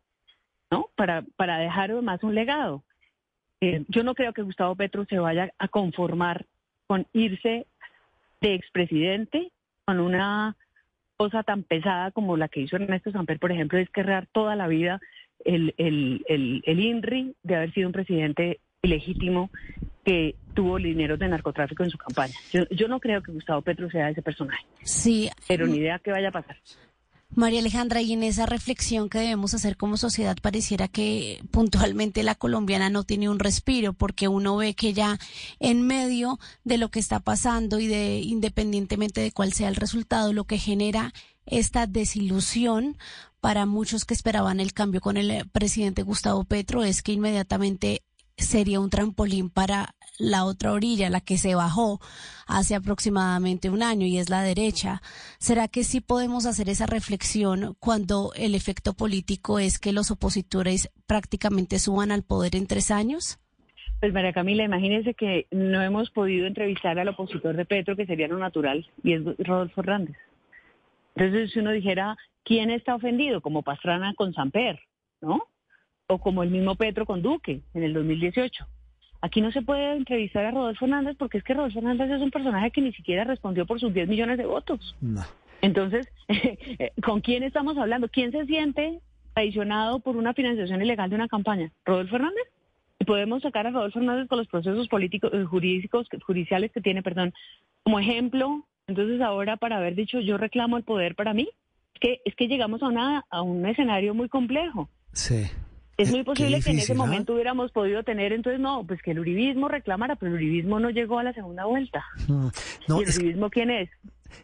¿no? 0.69 0.89
Para, 0.95 1.23
para 1.35 1.57
dejar 1.59 1.91
además 1.91 2.23
un 2.23 2.35
legado. 2.35 2.83
Eh, 3.61 3.85
yo 3.87 4.03
no 4.03 4.15
creo 4.15 4.33
que 4.33 4.41
Gustavo 4.41 4.75
Petro 4.75 5.05
se 5.05 5.19
vaya 5.19 5.51
a 5.57 5.67
conformar 5.67 6.45
con 6.87 7.07
irse 7.13 7.65
de 8.41 8.53
expresidente 8.55 9.51
con 9.85 9.99
una 9.99 10.55
cosa 11.15 11.43
tan 11.43 11.63
pesada 11.63 12.11
como 12.11 12.37
la 12.37 12.47
que 12.47 12.61
hizo 12.61 12.75
Ernesto 12.75 13.11
Samper, 13.11 13.39
por 13.39 13.51
ejemplo, 13.51 13.77
es 13.77 13.89
querrar 13.89 14.27
toda 14.31 14.55
la 14.55 14.67
vida 14.67 14.99
el, 15.45 15.73
el, 15.77 16.25
el, 16.27 16.63
el 16.65 16.79
INRI 16.79 17.35
de 17.43 17.55
haber 17.55 17.73
sido 17.73 17.87
un 17.87 17.93
presidente 17.93 18.59
ilegítimo 18.83 19.49
que 20.05 20.35
tuvo 20.53 20.77
dinero 20.77 21.17
de 21.17 21.29
narcotráfico 21.29 21.83
en 21.83 21.89
su 21.89 21.97
campaña. 21.97 22.33
Yo, 22.51 22.67
yo 22.69 22.87
no 22.87 22.99
creo 22.99 23.23
que 23.23 23.31
Gustavo 23.31 23.61
Petro 23.61 23.89
sea 23.89 24.09
ese 24.09 24.21
personaje. 24.21 24.65
Sí. 24.83 25.29
Pero 25.47 25.65
ni 25.65 25.77
idea 25.77 25.99
qué 25.99 26.11
vaya 26.11 26.27
a 26.27 26.31
pasar. 26.31 26.57
María 27.35 27.61
Alejandra, 27.61 28.01
y 28.01 28.13
en 28.13 28.21
esa 28.21 28.45
reflexión 28.45 29.09
que 29.09 29.17
debemos 29.17 29.55
hacer 29.55 29.75
como 29.75 29.97
sociedad, 29.97 30.37
pareciera 30.39 30.87
que 30.87 31.39
puntualmente 31.49 32.21
la 32.21 32.35
colombiana 32.35 32.91
no 32.91 33.05
tiene 33.05 33.27
un 33.27 33.39
respiro, 33.39 33.93
porque 33.93 34.27
uno 34.27 34.55
ve 34.57 34.75
que 34.75 34.93
ya 34.93 35.17
en 35.59 35.81
medio 35.81 36.37
de 36.63 36.77
lo 36.77 36.89
que 36.89 36.99
está 36.99 37.19
pasando 37.21 37.79
y 37.79 37.87
de 37.87 38.19
independientemente 38.19 39.21
de 39.21 39.31
cuál 39.31 39.51
sea 39.53 39.69
el 39.69 39.77
resultado, 39.77 40.31
lo 40.31 40.43
que 40.43 40.59
genera 40.59 41.11
esta 41.47 41.87
desilusión 41.87 42.97
para 43.41 43.65
muchos 43.65 44.05
que 44.05 44.13
esperaban 44.13 44.59
el 44.59 44.73
cambio 44.73 45.01
con 45.01 45.17
el 45.17 45.49
presidente 45.49 46.03
Gustavo 46.03 46.43
Petro 46.43 46.83
es 46.83 47.01
que 47.01 47.13
inmediatamente 47.13 48.03
sería 48.43 48.79
un 48.79 48.89
trampolín 48.89 49.49
para 49.49 49.95
la 50.19 50.45
otra 50.45 50.73
orilla, 50.73 51.09
la 51.09 51.21
que 51.21 51.37
se 51.37 51.55
bajó 51.55 51.99
hace 52.45 52.75
aproximadamente 52.75 53.69
un 53.69 53.83
año 53.83 54.05
y 54.05 54.17
es 54.17 54.29
la 54.29 54.43
derecha. 54.43 55.01
¿Será 55.39 55.67
que 55.67 55.83
sí 55.83 56.01
podemos 56.01 56.45
hacer 56.45 56.69
esa 56.69 56.85
reflexión 56.85 57.75
cuando 57.79 58.31
el 58.35 58.55
efecto 58.55 58.93
político 58.93 59.59
es 59.59 59.79
que 59.79 59.93
los 59.93 60.11
opositores 60.11 60.91
prácticamente 61.07 61.79
suban 61.79 62.11
al 62.11 62.23
poder 62.23 62.55
en 62.55 62.67
tres 62.67 62.91
años? 62.91 63.39
Pues 63.99 64.13
María 64.13 64.33
Camila, 64.33 64.65
imagínese 64.65 65.13
que 65.13 65.47
no 65.51 65.81
hemos 65.81 66.09
podido 66.09 66.45
entrevistar 66.45 66.99
al 66.99 67.07
opositor 67.07 67.55
de 67.55 67.65
Petro, 67.65 67.95
que 67.95 68.05
sería 68.05 68.27
lo 68.27 68.37
natural, 68.37 68.85
y 69.01 69.13
es 69.13 69.21
Rodolfo 69.39 69.81
Hernández. 69.81 70.17
Entonces, 71.15 71.51
si 71.51 71.59
uno 71.59 71.71
dijera, 71.71 72.17
¿quién 72.43 72.69
está 72.69 72.95
ofendido? 72.95 73.41
Como 73.41 73.61
Pastrana 73.63 74.13
con 74.15 74.33
Samper, 74.33 74.79
¿no? 75.21 75.47
O 76.07 76.19
como 76.19 76.43
el 76.43 76.49
mismo 76.49 76.75
Petro 76.75 77.05
con 77.05 77.21
Duque 77.21 77.61
en 77.73 77.83
el 77.83 77.93
2018. 77.93 78.65
Aquí 79.21 79.39
no 79.39 79.51
se 79.51 79.61
puede 79.61 79.95
entrevistar 79.95 80.43
a 80.43 80.51
Rodolfo 80.51 80.83
Hernández 80.83 81.15
porque 81.17 81.37
es 81.37 81.45
que 81.45 81.53
Rodolfo 81.53 81.79
Hernández 81.79 82.11
es 82.11 82.21
un 82.21 82.29
personaje 82.29 82.71
que 82.71 82.81
ni 82.81 82.91
siquiera 82.91 83.23
respondió 83.23 83.65
por 83.65 83.79
sus 83.79 83.93
10 83.93 84.09
millones 84.09 84.37
de 84.37 84.45
votos. 84.45 84.97
No. 84.99 85.23
Entonces, 85.61 86.09
¿con 87.03 87.21
quién 87.21 87.41
estamos 87.43 87.77
hablando? 87.77 88.09
¿Quién 88.09 88.33
se 88.33 88.45
siente 88.45 88.99
traicionado 89.33 90.01
por 90.01 90.17
una 90.17 90.33
financiación 90.33 90.81
ilegal 90.81 91.09
de 91.09 91.15
una 91.15 91.29
campaña? 91.29 91.71
¿Rodolfo 91.85 92.17
Hernández? 92.17 92.43
Y 92.99 93.05
podemos 93.05 93.41
sacar 93.43 93.65
a 93.65 93.71
Rodolfo 93.71 93.99
Hernández 93.99 94.27
con 94.27 94.39
los 94.39 94.47
procesos 94.47 94.89
políticos, 94.89 95.31
eh, 95.33 95.45
jurídicos, 95.45 96.07
judiciales 96.27 96.73
que 96.73 96.81
tiene, 96.81 97.01
perdón, 97.01 97.33
como 97.83 97.99
ejemplo. 97.99 98.65
Entonces 98.87 99.21
ahora 99.21 99.55
para 99.55 99.77
haber 99.77 99.95
dicho 99.95 100.19
yo 100.19 100.37
reclamo 100.37 100.75
el 100.75 100.83
poder 100.83 101.15
para 101.15 101.33
mí, 101.33 101.47
es 101.93 101.99
que, 102.01 102.21
es 102.25 102.35
que 102.35 102.49
llegamos 102.49 102.83
a, 102.83 102.87
una, 102.87 103.23
a 103.29 103.41
un 103.41 103.65
escenario 103.65 104.13
muy 104.13 104.27
complejo. 104.27 104.89
Sí. 105.13 105.45
Es 105.97 106.09
muy 106.11 106.23
posible 106.23 106.55
difícil, 106.57 106.63
que 106.63 106.77
en 106.77 106.83
ese 106.83 106.93
momento 106.95 107.33
hubiéramos 107.35 107.71
podido 107.71 108.03
tener, 108.03 108.33
entonces 108.33 108.59
no, 108.59 108.83
pues 108.85 109.01
que 109.03 109.11
el 109.11 109.19
uribismo 109.19 109.67
reclamara, 109.67 110.15
pero 110.15 110.31
el 110.31 110.37
uribismo 110.37 110.79
no 110.79 110.89
llegó 110.89 111.19
a 111.19 111.23
la 111.23 111.33
segunda 111.33 111.65
vuelta. 111.65 112.03
Mm, 112.27 112.47
No, 112.87 112.99
¿Y 112.99 113.03
el 113.03 113.09
es, 113.09 113.17
uribismo 113.17 113.49
quién 113.49 113.69
es? 113.69 113.89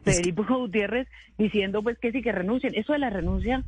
Federico 0.03 0.43
Gutiérrez 0.47 1.07
diciendo 1.37 1.81
pues 1.81 1.97
que 1.97 2.11
sí 2.11 2.21
que 2.21 2.31
renuncien. 2.31 2.75
Eso 2.75 2.93
de 2.93 2.99
la 2.99 3.09
renuncia 3.09 3.63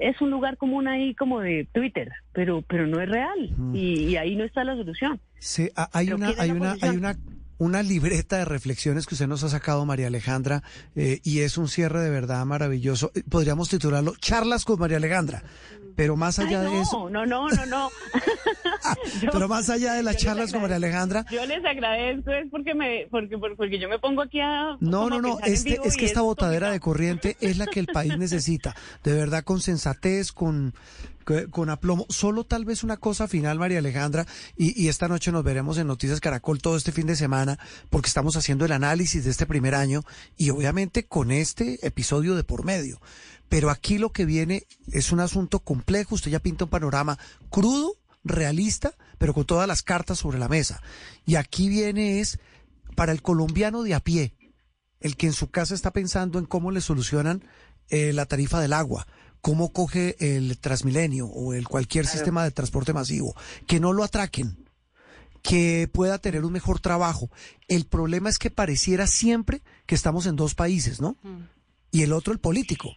es 0.00 0.20
un 0.20 0.30
lugar 0.30 0.56
común 0.56 0.86
ahí 0.86 1.14
como 1.16 1.40
de 1.40 1.66
Twitter, 1.72 2.12
pero 2.32 2.62
pero 2.62 2.86
no 2.86 3.00
es 3.00 3.08
real 3.08 3.50
Mm. 3.56 3.74
y, 3.74 3.94
y 4.10 4.16
ahí 4.16 4.36
no 4.36 4.44
está 4.44 4.62
la 4.62 4.76
solución. 4.76 5.18
sí, 5.40 5.68
a- 5.74 5.88
hay 5.92 6.06
¿Pero 6.06 6.16
una, 6.18 6.30
es 6.30 6.38
hay 6.40 6.50
una, 6.52 6.76
hay 6.80 6.96
una, 6.96 7.16
una 7.58 7.82
libreta 7.82 8.38
de 8.38 8.44
reflexiones 8.44 9.06
que 9.06 9.14
usted 9.14 9.26
nos 9.26 9.42
ha 9.44 9.48
sacado, 9.48 9.84
María 9.84 10.06
Alejandra, 10.06 10.62
eh, 10.96 11.20
y 11.24 11.40
es 11.40 11.58
un 11.58 11.68
cierre 11.68 12.00
de 12.02 12.10
verdad 12.10 12.44
maravilloso. 12.46 13.10
Eh, 13.14 13.22
Podríamos 13.28 13.68
titularlo 13.68 14.14
Charlas 14.20 14.64
con 14.64 14.78
María 14.78 14.96
Alejandra, 14.98 15.42
pero 15.96 16.16
más 16.16 16.38
allá 16.38 16.60
Ay, 16.62 16.72
de 16.72 16.80
eso, 16.80 17.10
no, 17.10 17.26
no, 17.26 17.48
no, 17.48 17.56
no, 17.56 17.66
no. 17.66 17.90
Yo- 19.22 19.30
pero 19.32 19.48
más 19.48 19.68
allá 19.70 19.94
de 19.94 20.02
las 20.02 20.16
charlas 20.16 20.52
con 20.52 20.62
María 20.62 20.76
Alejandra, 20.76 21.24
Yo 21.30 21.44
les 21.46 21.64
agradezco 21.64 22.30
es 22.30 22.46
porque 22.50 22.74
me 22.74 23.06
porque 23.10 23.36
porque 23.36 23.78
yo 23.78 23.88
me 23.88 23.98
pongo 23.98 24.22
aquí 24.22 24.40
a 24.40 24.76
No, 24.80 25.08
no, 25.10 25.20
no, 25.20 25.38
este, 25.44 25.80
es 25.84 25.96
que 25.96 26.06
esta 26.06 26.20
es 26.20 26.24
botadera 26.24 26.70
de 26.70 26.80
corriente 26.80 27.36
es 27.40 27.58
la 27.58 27.66
que 27.66 27.80
el 27.80 27.86
país 27.88 28.16
necesita, 28.16 28.74
de 29.04 29.12
verdad 29.14 29.42
con 29.44 29.60
sensatez, 29.60 30.32
con, 30.32 30.72
con 31.50 31.70
aplomo. 31.70 32.06
Solo 32.08 32.44
tal 32.44 32.64
vez 32.64 32.82
una 32.82 32.96
cosa 32.96 33.28
final, 33.28 33.58
María 33.58 33.78
Alejandra, 33.78 34.26
y, 34.56 34.88
esta 34.88 35.08
noche 35.08 35.32
nos 35.32 35.44
veremos 35.44 35.78
en 35.78 35.86
Noticias 35.86 36.20
Caracol 36.20 36.60
todo 36.60 36.76
este 36.76 36.92
fin 36.92 37.06
de 37.06 37.16
semana, 37.16 37.58
porque 37.90 38.08
estamos 38.08 38.36
haciendo 38.36 38.64
el 38.64 38.72
análisis 38.72 39.24
de 39.24 39.30
este 39.30 39.46
primer 39.46 39.74
año 39.74 40.02
y 40.36 40.50
obviamente 40.50 41.06
con 41.06 41.30
este 41.30 41.86
episodio 41.86 42.34
de 42.34 42.44
por 42.44 42.64
medio. 42.64 43.00
Pero 43.48 43.70
aquí 43.70 43.98
lo 43.98 44.12
que 44.12 44.24
viene 44.24 44.66
es 44.92 45.12
un 45.12 45.20
asunto 45.20 45.60
complejo, 45.60 46.14
usted 46.14 46.30
ya 46.30 46.40
pinta 46.40 46.64
un 46.64 46.70
panorama 46.70 47.18
crudo, 47.50 47.94
realista, 48.24 48.94
pero 49.18 49.34
con 49.34 49.44
todas 49.44 49.66
las 49.66 49.82
cartas 49.82 50.18
sobre 50.18 50.38
la 50.38 50.48
mesa. 50.48 50.82
Y 51.24 51.36
aquí 51.36 51.68
viene 51.68 52.20
es 52.20 52.38
para 52.94 53.12
el 53.12 53.22
colombiano 53.22 53.82
de 53.82 53.94
a 53.94 54.00
pie, 54.00 54.34
el 55.00 55.16
que 55.16 55.26
en 55.26 55.32
su 55.32 55.50
casa 55.50 55.74
está 55.74 55.92
pensando 55.92 56.38
en 56.38 56.46
cómo 56.46 56.70
le 56.70 56.80
solucionan 56.80 57.44
eh, 57.90 58.12
la 58.12 58.26
tarifa 58.26 58.60
del 58.60 58.74
agua, 58.74 59.06
cómo 59.40 59.72
coge 59.72 60.16
el 60.20 60.58
Transmilenio 60.58 61.26
o 61.26 61.54
el 61.54 61.66
cualquier 61.68 62.06
sistema 62.06 62.44
de 62.44 62.50
transporte 62.50 62.92
masivo, 62.92 63.34
que 63.66 63.80
no 63.80 63.92
lo 63.92 64.04
atraquen, 64.04 64.56
que 65.42 65.88
pueda 65.92 66.18
tener 66.18 66.44
un 66.44 66.52
mejor 66.52 66.80
trabajo. 66.80 67.30
El 67.68 67.86
problema 67.86 68.28
es 68.28 68.38
que 68.38 68.50
pareciera 68.50 69.06
siempre 69.06 69.60
que 69.86 69.94
estamos 69.94 70.26
en 70.26 70.36
dos 70.36 70.54
países, 70.54 71.00
¿no? 71.00 71.16
Y 71.90 72.02
el 72.02 72.12
otro 72.12 72.32
el 72.32 72.38
político. 72.38 72.94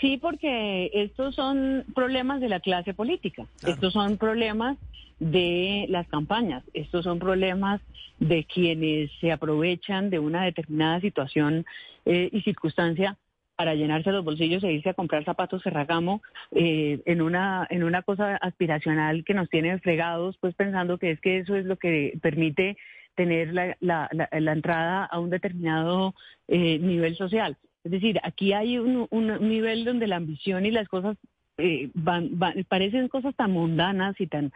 Sí, 0.00 0.16
porque 0.16 0.90
estos 0.94 1.34
son 1.34 1.84
problemas 1.94 2.40
de 2.40 2.48
la 2.48 2.60
clase 2.60 2.94
política, 2.94 3.46
estos 3.66 3.92
son 3.92 4.16
problemas 4.16 4.78
de 5.18 5.86
las 5.88 6.06
campañas, 6.06 6.62
estos 6.72 7.04
son 7.04 7.18
problemas 7.18 7.80
de 8.20 8.44
quienes 8.44 9.10
se 9.20 9.32
aprovechan 9.32 10.08
de 10.08 10.20
una 10.20 10.44
determinada 10.44 11.00
situación 11.00 11.66
eh, 12.04 12.28
y 12.32 12.42
circunstancia 12.42 13.18
para 13.62 13.76
llenarse 13.76 14.10
los 14.10 14.24
bolsillos 14.24 14.64
e 14.64 14.72
irse 14.72 14.88
a 14.88 14.94
comprar 14.94 15.24
zapatos 15.24 15.62
Ferragamo 15.62 16.20
eh, 16.50 17.00
en 17.06 17.22
una 17.22 17.64
en 17.70 17.84
una 17.84 18.02
cosa 18.02 18.34
aspiracional 18.38 19.22
que 19.22 19.34
nos 19.34 19.48
tiene 19.48 19.78
fregados, 19.78 20.36
pues 20.40 20.52
pensando 20.56 20.98
que 20.98 21.12
es 21.12 21.20
que 21.20 21.38
eso 21.38 21.54
es 21.54 21.64
lo 21.64 21.76
que 21.76 22.18
permite 22.20 22.76
tener 23.14 23.54
la, 23.54 23.76
la, 23.78 24.10
la, 24.10 24.52
entrada 24.52 25.04
a 25.04 25.20
un 25.20 25.30
determinado 25.30 26.12
eh, 26.48 26.80
nivel 26.80 27.14
social. 27.14 27.56
Es 27.84 27.92
decir, 27.92 28.18
aquí 28.24 28.52
hay 28.52 28.78
un, 28.78 29.06
un 29.10 29.48
nivel 29.48 29.84
donde 29.84 30.08
la 30.08 30.16
ambición 30.16 30.66
y 30.66 30.72
las 30.72 30.88
cosas 30.88 31.16
eh, 31.56 31.88
van, 31.94 32.30
parecen 32.68 33.06
cosas 33.06 33.32
tan 33.36 33.52
mundanas 33.52 34.20
y 34.20 34.26
tan, 34.26 34.50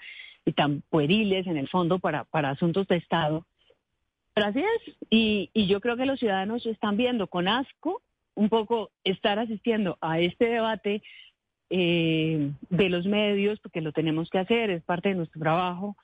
y 0.45 0.53
tan 0.53 0.83
pueriles 0.91 1.47
en 1.47 1.59
el 1.59 1.69
fondo 1.69 2.01
para, 2.01 2.25
para 2.25 2.51
asuntos 2.51 2.89
de 2.89 2.97
Estado. 2.97 3.47
Pero 4.35 4.49
y 5.11 5.67
yo 5.69 5.81
creo 5.81 5.97
que 5.97 6.07
los 6.07 6.19
ciudadanos 6.19 6.67
están 6.67 6.97
viendo 6.97 7.29
con 7.29 7.47
asco 7.47 8.03
un 8.37 8.49
poco 8.49 8.91
estar 9.03 9.39
asistiendo 9.41 9.99
a 10.01 10.21
este 10.21 10.47
debate 10.47 11.03
eh, 11.71 12.53
de 12.71 12.89
los 12.89 13.07
medios, 13.07 13.59
porque 13.59 13.81
lo 13.81 13.93
tenemos 13.93 14.31
que 14.31 14.39
hacer, 14.39 14.71
es 14.71 14.85
parte 14.85 15.09
de 15.09 15.17
nuestro 15.17 15.41
trabajo, 15.41 15.97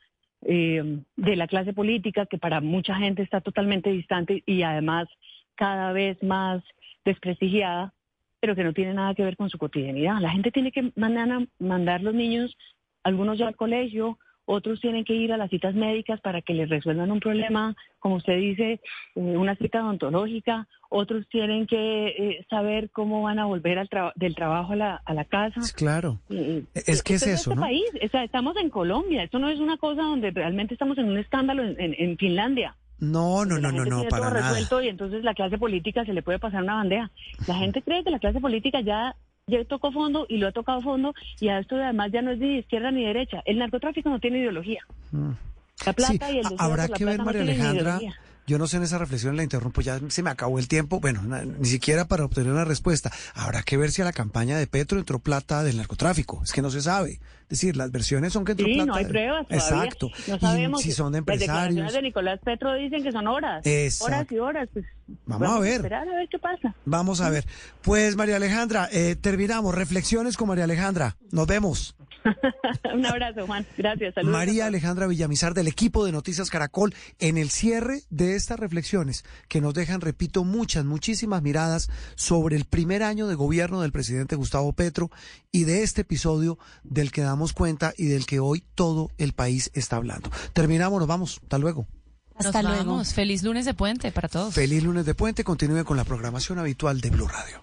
eh, 0.45 0.99
de 1.15 1.37
la 1.37 1.47
clase 1.47 1.73
política, 1.73 2.27
que 2.27 2.39
para 2.39 2.61
mucha 2.61 2.97
gente 2.97 3.23
está 3.23 3.41
totalmente 3.41 3.91
distante 3.91 4.43
y 4.45 4.63
además 4.63 5.09
cada 5.55 5.93
vez 5.93 6.21
más 6.23 6.65
desprestigiada, 7.05 7.95
pero 8.41 8.57
que 8.57 8.65
no 8.65 8.73
tiene 8.73 8.95
nada 8.95 9.15
que 9.15 9.23
ver 9.23 9.37
con 9.37 9.51
su 9.51 9.59
cotidianidad. 9.59 10.19
La 10.21 10.31
gente 10.31 10.51
tiene 10.51 10.73
que 10.73 10.91
mandar, 10.97 11.47
mandar 11.61 12.03
los 12.03 12.15
niños, 12.15 12.57
algunos 13.05 13.39
ya 13.39 13.47
al 13.47 13.57
colegio, 13.57 14.19
otros 14.45 14.81
tienen 14.81 15.05
que 15.05 15.15
ir 15.15 15.33
a 15.33 15.37
las 15.37 15.51
citas 15.51 15.75
médicas 15.75 16.21
para 16.21 16.43
que 16.43 16.55
les 16.55 16.69
resuelvan 16.69 17.11
un 17.11 17.21
problema, 17.21 17.77
como 17.99 18.17
usted 18.17 18.37
dice, 18.39 18.73
eh, 18.73 18.81
una 19.15 19.55
cita 19.57 19.83
odontológica, 19.85 20.67
otros 20.91 21.29
tienen 21.29 21.67
que 21.67 22.09
eh, 22.09 22.47
saber 22.51 22.91
cómo 22.91 23.23
van 23.23 23.39
a 23.39 23.47
volver 23.47 23.79
al 23.79 23.89
del 24.17 24.35
trabajo 24.35 24.73
a 24.73 24.77
la, 24.77 25.03
a 25.05 25.15
la 25.15 25.25
casa. 25.25 25.61
Claro, 25.75 26.21
es 26.75 27.03
que 27.03 27.15
es 27.15 27.23
eso, 27.27 27.51
este 27.51 27.55
¿no? 27.55 27.63
País. 27.63 27.85
O 28.05 28.09
sea, 28.09 28.25
estamos 28.25 28.57
en 28.57 28.71
Colombia, 28.71 29.23
esto 29.23 29.39
no 29.39 29.49
es 29.49 29.61
una 29.61 29.77
cosa 29.77 30.03
donde 30.03 30.31
realmente 30.31 30.75
estamos 30.75 30.99
en 30.99 31.09
un 31.09 31.19
escándalo 31.19 31.63
en, 31.63 31.77
en 31.79 32.17
Finlandia. 32.19 32.77
No, 32.99 33.45
no, 33.45 33.59
no, 33.59 33.73
no, 33.73 33.85
no, 33.85 34.05
para 34.05 34.31
nada. 34.31 34.51
resuelto 34.51 34.81
y 34.81 34.87
entonces 34.87 35.25
la 35.25 35.35
clase 35.35 35.59
política 35.59 36.05
se 36.05 36.13
le 36.13 36.23
puede 36.23 36.39
pasar 36.39 36.63
una 36.63 36.77
bandeja. 36.77 37.11
La 37.49 37.57
gente 37.57 37.83
cree 37.83 38.05
que 38.05 38.11
la 38.11 38.21
clase 38.21 38.39
política 38.39 38.81
ya 38.81 39.17
ya 39.47 39.65
tocó 39.65 39.93
fondo 39.93 40.27
y 40.29 40.39
lo 40.39 40.49
ha 40.49 40.53
tocado 40.53 40.81
fondo 40.81 41.15
y 41.41 41.49
a 41.49 41.59
esto 41.59 41.77
además 41.77 42.11
ya 42.13 42.23
no 42.23 42.31
es 42.31 42.39
ni 42.39 42.49
de 42.49 42.59
izquierda 42.59 42.91
ni 42.91 43.05
derecha. 43.05 43.43
El 43.45 43.59
narcotráfico 43.59 44.09
no 44.09 44.21
tiene 44.21 44.39
ideología. 44.39 44.81
Mm. 45.11 45.31
La 45.87 45.93
plata 45.93 46.29
Sí, 46.29 46.35
y 46.35 46.39
el 46.39 46.47
habrá 46.59 46.89
que 46.89 47.05
ver, 47.05 47.19
no 47.19 47.25
María 47.25 47.43
Alejandra. 47.43 47.81
ideología. 47.99 48.15
Yo 48.47 48.59
no 48.59 48.67
sé 48.67 48.77
en 48.79 48.83
esa 48.83 48.99
reflexión, 48.99 49.37
la 49.37 49.45
interrumpo, 49.45 49.81
ya 49.83 50.01
se 50.09 50.23
me 50.23 50.31
acabó 50.31 50.59
el 50.59 50.67
tiempo. 50.67 50.99
Bueno, 50.99 51.23
na- 51.23 51.45
ni 51.45 51.69
siquiera 51.69 52.07
para 52.09 52.25
obtener 52.25 52.53
una 52.53 52.65
respuesta. 52.65 53.13
Habrá 53.35 53.63
que 53.63 53.77
ver 53.77 53.93
si 53.93 54.03
a 54.03 54.05
la 54.05 54.13
campaña 54.13 54.59
de 54.59 54.67
Petro 54.67 54.99
entró 54.99 55.21
plata 55.21 55.63
del 55.63 55.77
narcotráfico. 55.77 56.41
Es 56.43 56.53
que 56.53 56.61
no 56.61 56.71
se 56.71 56.83
sabe. 56.83 57.21
Es 57.43 57.61
decir, 57.61 57.77
las 57.77 57.93
versiones 57.93 58.33
son 58.33 58.45
que 58.45 58.53
entró 58.53 58.67
Sí, 58.67 58.75
plata. 58.75 58.87
no 58.87 58.95
hay 58.97 59.05
pruebas 59.05 59.47
todavía. 59.47 59.67
Exacto. 59.85 60.11
No 60.27 60.37
Y 60.37 60.41
sabemos 60.41 60.83
si 60.83 60.91
son 60.93 61.13
de 61.13 61.19
Las 61.21 61.39
declaraciones 61.39 61.69
empresarios. 61.71 61.93
de 61.93 62.03
Nicolás 62.03 62.41
Petro 62.45 62.75
dicen 62.75 63.03
que 63.05 63.13
son 63.13 63.27
horas. 63.29 63.65
Exacto. 63.65 64.15
Horas 64.17 64.33
y 64.33 64.39
horas. 64.39 64.69
Pues, 64.73 64.85
Vamos 65.27 65.49
a 65.51 65.59
ver. 65.61 65.73
esperar 65.75 66.09
a 66.09 66.17
ver 66.17 66.29
qué 66.29 66.39
pasa. 66.39 66.75
Vamos 66.85 67.21
a 67.21 67.31
ver. 67.31 67.47
Pues 67.83 68.17
María 68.17 68.37
Alejandra, 68.37 68.89
eh, 68.91 69.15
terminamos. 69.21 69.75
Reflexiones 69.75 70.37
con 70.37 70.49
María 70.49 70.65
Alejandra. 70.65 71.17
Nos 71.31 71.47
vemos. 71.47 71.95
Un 72.95 73.07
abrazo, 73.07 73.47
Juan. 73.47 73.67
Gracias. 73.77 74.15
Saludos. 74.15 74.33
María 74.33 74.67
Alejandra 74.67 75.07
Villamizar 75.07 75.55
del 75.55 75.69
equipo 75.69 76.05
de 76.05 76.13
Noticias 76.13 76.51
Caracol 76.51 76.95
en 77.19 77.39
el 77.39 77.51
cierre 77.51 78.03
de 78.11 78.37
estas 78.37 78.59
reflexiones 78.59 79.25
que 79.49 79.61
nos 79.61 79.75
dejan, 79.75 80.01
repito, 80.01 80.45
muchas, 80.45 80.85
muchísimas 80.85 81.43
miradas 81.43 81.91
sobre 82.15 82.57
el 82.57 82.65
primer 82.65 83.03
año 83.03 83.27
de 83.27 83.35
gobierno 83.35 83.81
del 83.81 83.93
presidente 83.93 84.37
Gustavo 84.37 84.73
Petro 84.73 85.11
y 85.51 85.65
de 85.65 85.83
este 85.83 86.03
episodio 86.03 86.59
del 86.83 87.13
que 87.13 87.23
damos 87.23 87.53
cuenta 87.53 87.93
y 87.97 88.07
del 88.07 88.27
que 88.27 88.41
hoy 88.41 88.65
todo 88.75 89.11
el 89.19 89.33
país 89.33 89.71
está 89.75 89.97
hablando. 89.97 90.31
Terminamos, 90.53 90.99
nos 90.99 91.09
vamos. 91.09 91.41
Hasta 91.43 91.59
luego. 91.59 91.87
Hasta 92.35 92.63
luego. 92.63 93.05
Feliz 93.05 93.43
lunes 93.43 93.65
de 93.65 93.75
puente 93.75 94.11
para 94.11 94.29
todos. 94.29 94.55
Feliz 94.55 94.83
lunes 94.83 95.05
de 95.07 95.15
puente. 95.15 95.45
Continúe 95.45 95.85
con 95.85 95.97
la 95.97 96.05
programación 96.05 96.59
habitual 96.59 97.01
de 97.01 97.11
Blue 97.11 97.29
Radio. 97.29 97.63